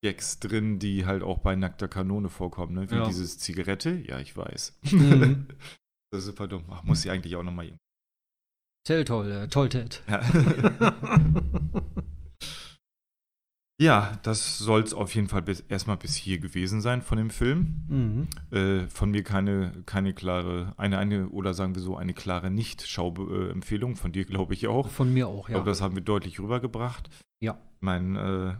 Gags 0.05 0.39
drin, 0.39 0.79
die 0.79 1.07
halt 1.07 1.23
auch 1.23 1.39
bei 1.39 1.55
nackter 1.57 1.89
Kanone 1.89 2.29
vorkommen, 2.29 2.75
ne? 2.75 2.91
Wie 2.91 2.97
Ja. 2.97 3.07
dieses 3.07 3.39
Zigarette. 3.39 3.91
Ja, 4.07 4.19
ich 4.21 4.37
weiß. 4.37 4.79
Mhm. 4.93 5.47
das 6.13 6.21
ist 6.21 6.27
super 6.27 6.47
dumm. 6.49 6.65
Ach, 6.71 6.83
muss 6.85 7.05
ich 7.05 7.11
eigentlich 7.11 7.37
auch 7.37 7.43
nochmal. 7.43 7.73
Tell 8.87 9.05
toll, 9.05 9.31
äh, 9.31 9.49
toll, 9.49 9.69
Ted. 9.69 10.03
Ja. 10.09 10.21
Ja, 13.83 14.19
das 14.23 14.59
soll 14.59 14.83
es 14.83 14.95
auf 14.95 15.15
jeden 15.15 15.29
Fall 15.29 15.43
bis, 15.43 15.61
erstmal 15.61 15.97
bis 15.97 16.15
hier 16.15 16.39
gewesen 16.39 16.81
sein 16.81 17.03
von 17.03 17.19
dem 17.19 17.31
Film. 17.31 17.83
mhm. 17.89 18.29
Äh, 18.57 18.87
von 18.89 19.11
mir 19.11 19.23
keine, 19.25 19.83
keine 19.87 20.15
klare, 20.15 20.73
eine, 20.77 20.99
eine, 20.99 21.29
oder 21.31 21.53
sagen 21.55 21.75
wir 21.75 21.83
so, 21.83 21.97
eine 21.97 22.15
klare 22.15 22.51
Nicht-Schau-Empfehlung. 22.51 23.97
Von 23.97 24.13
dir 24.13 24.25
glaube 24.25 24.55
ich 24.55 24.69
auch. 24.69 24.89
Von 24.89 25.13
mir 25.13 25.29
auch, 25.29 25.49
Ich 25.49 25.53
ja. 25.53 25.59
glaube, 25.59 25.71
das 25.71 25.81
haben 25.81 25.95
wir 25.97 26.03
deutlich 26.03 26.39
rübergebracht. 26.41 27.11
Ja. 27.43 27.59
Mein, 27.81 28.17
äh, 28.17 28.55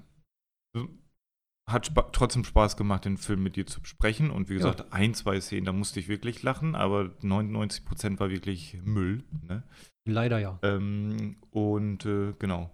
hat 1.71 1.87
spa 1.87 2.03
trotzdem 2.13 2.45
Spaß 2.45 2.77
gemacht, 2.77 3.05
den 3.05 3.17
Film 3.17 3.43
mit 3.43 3.55
dir 3.57 3.67
zu 3.67 3.81
besprechen. 3.81 4.31
Und 4.31 4.49
wie 4.49 4.55
Ja. 4.55 4.59
gesagt, 4.59 4.93
ein, 4.93 5.15
zwei 5.15 5.41
Szenen, 5.41 5.65
da 5.65 5.73
musste 5.73 6.01
ich 6.01 6.09
wirklich 6.09 6.43
lachen, 6.43 6.75
aber 6.75 7.11
99% 7.23 8.19
war 8.19 8.31
wirklich 8.31 8.79
Müll. 8.85 9.23
Ne? 9.47 9.63
Leider 10.05 10.39
ja. 10.41 10.59
Ähm, 10.63 11.37
und 11.51 12.05
äh, 12.05 12.33
genau. 12.39 12.73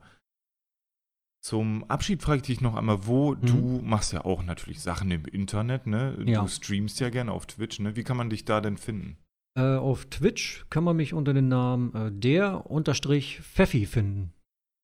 Zum 1.40 1.84
Abschied 1.84 2.22
frage 2.22 2.38
ich 2.38 2.42
dich 2.42 2.60
noch 2.60 2.74
einmal, 2.74 3.06
wo 3.06 3.34
Mhm. 3.34 3.46
du 3.46 3.80
machst 3.84 4.12
ja 4.12 4.24
auch 4.24 4.42
natürlich 4.42 4.80
Sachen 4.80 5.10
im 5.10 5.24
Internet, 5.26 5.86
ne? 5.86 6.16
Ja. 6.26 6.42
Du 6.42 6.48
streamst 6.48 6.98
ja 7.00 7.10
gerne 7.10 7.32
auf 7.32 7.46
Twitch, 7.46 7.78
ne? 7.78 7.94
Wie 7.96 8.02
kann 8.04 8.16
man 8.16 8.28
dich 8.30 8.44
da 8.44 8.60
denn 8.60 8.76
finden? 8.76 9.16
Äh, 9.56 9.76
auf 9.76 10.06
Twitch 10.06 10.66
kann 10.70 10.84
man 10.84 10.96
mich 10.96 11.14
unter 11.14 11.32
dem 11.34 11.48
Namen 11.48 11.94
äh, 11.94 12.12
der 12.12 12.70
unterstrich 12.70 13.40
Pfeffi 13.40 13.86
finden. 13.86 14.32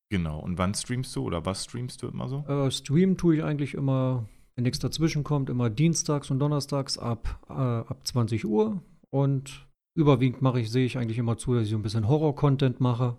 Genau. 0.09 0.39
Und 0.39 0.57
wann 0.57 0.73
streamst 0.73 1.15
du 1.15 1.23
oder 1.23 1.45
was 1.45 1.65
streamst 1.65 2.01
du 2.03 2.07
immer 2.07 2.29
so? 2.29 2.45
Äh, 2.47 2.71
streamen 2.71 3.17
tue 3.17 3.35
ich 3.37 3.43
eigentlich 3.43 3.73
immer, 3.73 4.27
wenn 4.55 4.63
nichts 4.63 4.79
dazwischen 4.79 5.23
kommt, 5.23 5.49
immer 5.49 5.69
dienstags 5.69 6.31
und 6.31 6.39
donnerstags 6.39 6.97
ab, 6.97 7.41
äh, 7.49 7.53
ab 7.53 7.99
20 8.05 8.45
Uhr. 8.45 8.81
Und 9.09 9.67
überwiegend 9.95 10.41
mache 10.41 10.59
ich, 10.61 10.71
sehe 10.71 10.85
ich 10.85 10.97
eigentlich 10.97 11.17
immer 11.17 11.37
zu, 11.37 11.53
dass 11.53 11.63
ich 11.65 11.69
so 11.71 11.75
ein 11.77 11.81
bisschen 11.83 12.07
Horror-Content 12.07 12.79
mache. 12.79 13.17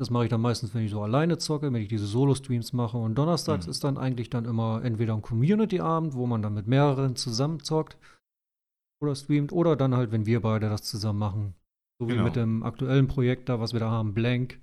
Das 0.00 0.10
mache 0.10 0.24
ich 0.24 0.30
dann 0.30 0.40
meistens, 0.40 0.74
wenn 0.74 0.84
ich 0.84 0.90
so 0.92 1.02
alleine 1.02 1.38
zocke, 1.38 1.72
wenn 1.72 1.82
ich 1.82 1.88
diese 1.88 2.06
Solo-Streams 2.06 2.72
mache. 2.72 2.96
Und 2.98 3.16
donnerstags 3.16 3.66
Mhm. 3.66 3.70
ist 3.70 3.82
dann 3.84 3.98
eigentlich 3.98 4.30
dann 4.30 4.44
immer 4.44 4.82
entweder 4.84 5.14
ein 5.14 5.22
Community-Abend, 5.22 6.14
wo 6.14 6.26
man 6.26 6.40
dann 6.40 6.54
mit 6.54 6.66
mehreren 6.68 7.16
zusammen 7.16 7.60
zockt 7.64 7.96
oder 9.02 9.14
streamt, 9.14 9.52
oder 9.52 9.74
dann 9.76 9.94
halt, 9.96 10.12
wenn 10.12 10.26
wir 10.26 10.40
beide 10.40 10.68
das 10.68 10.82
zusammen 10.82 11.18
machen. 11.18 11.54
So 12.00 12.06
wie 12.08 12.12
Genau. 12.12 12.24
mit 12.24 12.36
dem 12.36 12.62
aktuellen 12.62 13.08
Projekt 13.08 13.48
da, 13.48 13.58
was 13.60 13.72
wir 13.72 13.80
da 13.80 13.90
haben, 13.90 14.14
Blank, 14.14 14.60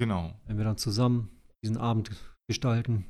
Genau. 0.00 0.32
wenn 0.46 0.56
wir 0.56 0.64
dann 0.64 0.78
zusammen 0.78 1.28
diesen 1.62 1.76
Abend 1.76 2.10
gestalten. 2.48 3.04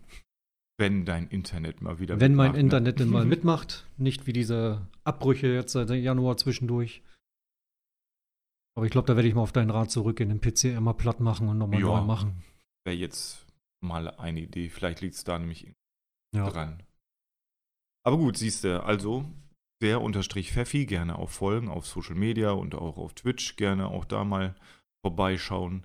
Wenn 0.81 1.05
dein 1.05 1.29
Internet 1.29 1.81
mal 1.81 1.99
wieder 2.01 2.21
Wenn 2.21 2.35
mein 2.35 2.53
mitmacht, 2.53 2.55
ne? 2.55 2.61
Internet 2.61 3.01
denn 3.01 3.11
mal 3.11 3.25
mitmacht, 3.25 3.87
nicht 3.97 4.27
wie 4.27 4.33
diese 4.33 4.87
Abbrüche 5.05 5.49
jetzt 5.49 5.73
seit 5.73 5.91
Januar 5.91 6.37
zwischendurch. 6.37 7.03
Aber 8.79 8.87
ich 8.87 8.93
glaube, 8.93 9.07
da 9.09 9.17
werde 9.17 9.29
ich 9.29 9.35
mal 9.35 9.41
auf 9.43 9.51
deinen 9.51 9.71
Rat 9.71 9.91
zurückgehen, 9.91 10.29
den 10.29 10.41
PC 10.41 10.67
immer 10.77 10.95
platt 10.95 11.19
machen 11.19 11.49
und 11.49 11.59
nochmal 11.59 11.81
Ja. 11.81 11.87
neu 11.89 12.01
machen. 12.03 12.45
Wäre 12.87 12.95
jetzt 12.97 13.45
mal 13.83 14.09
eine 14.09 14.39
Idee. 14.39 14.69
Vielleicht 14.69 15.01
liegt 15.01 15.17
es 15.17 15.25
da 15.25 15.37
nämlich 15.37 15.73
Ja. 16.33 16.49
dran. 16.49 16.81
Aber 18.07 18.19
gut, 18.19 18.37
siehst 18.37 18.63
du, 18.63 18.81
also 18.85 19.25
der 19.83 20.01
unterstrich 20.01 20.53
Pfeffi 20.53 20.87
gerne 20.87 21.19
auch 21.19 21.29
folgen 21.29 21.69
auf 21.69 21.87
Social 21.89 22.15
Media 22.15 22.53
und 22.53 22.77
auch 22.77 22.99
auf 22.99 23.15
Twitch 23.15 23.57
gerne 23.57 23.89
auch 23.89 24.05
da 24.05 24.23
mal 24.23 24.55
vorbeischauen. 25.05 25.85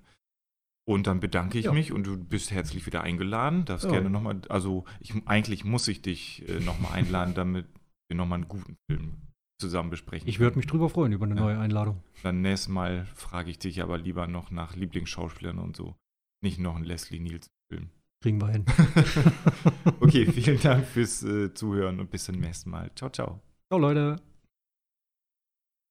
Und 0.86 1.08
dann 1.08 1.18
bedanke 1.18 1.58
ich 1.58 1.64
Ja. 1.64 1.72
mich 1.72 1.90
und 1.90 2.04
du 2.06 2.16
bist 2.16 2.52
herzlich 2.52 2.86
wieder 2.86 3.02
eingeladen. 3.02 3.64
Darfst 3.64 3.86
Ja. 3.86 3.90
gerne 3.90 4.08
nochmal, 4.08 4.40
also 4.50 4.84
ich, 5.00 5.14
eigentlich 5.26 5.64
muss 5.64 5.88
ich 5.88 6.00
dich 6.00 6.48
äh, 6.48 6.60
nochmal 6.60 6.92
einladen, 6.92 7.34
damit 7.34 7.66
wir 8.08 8.16
nochmal 8.16 8.38
einen 8.38 8.48
guten 8.48 8.76
Film 8.88 9.16
zusammen 9.58 9.90
besprechen. 9.90 10.28
Ich 10.28 10.40
würde 10.40 10.56
mich 10.56 10.66
drüber 10.66 10.88
freuen 10.88 11.12
über 11.12 11.26
eine 11.26 11.36
Ja. 11.36 11.40
neue 11.42 11.58
Einladung. 11.58 12.02
Dann 12.22 12.42
nächstes 12.42 12.68
Mal 12.68 13.06
frage 13.14 13.50
ich 13.50 13.58
dich 13.58 13.82
aber 13.82 13.98
lieber 13.98 14.26
noch 14.26 14.50
nach 14.50 14.74
Lieblingsschauspielern 14.76 15.58
und 15.58 15.76
so. 15.76 15.94
Nicht 16.42 16.58
noch 16.58 16.76
einen 16.76 16.84
Leslie 16.84 17.20
Nielsen-Film. 17.20 17.90
Kriegen 18.20 18.40
wir 18.40 18.48
hin. 18.48 18.64
okay, 20.00 20.26
vielen 20.32 20.60
Dank 20.60 20.86
fürs 20.86 21.22
äh, 21.22 21.52
Zuhören 21.54 22.00
und 22.00 22.10
bis 22.10 22.24
zum 22.24 22.36
nächsten 22.36 22.70
Mal. 22.70 22.90
Ciao, 22.94 23.10
ciao. 23.10 23.40
Ciao, 23.68 23.78
Leute. 23.78 24.33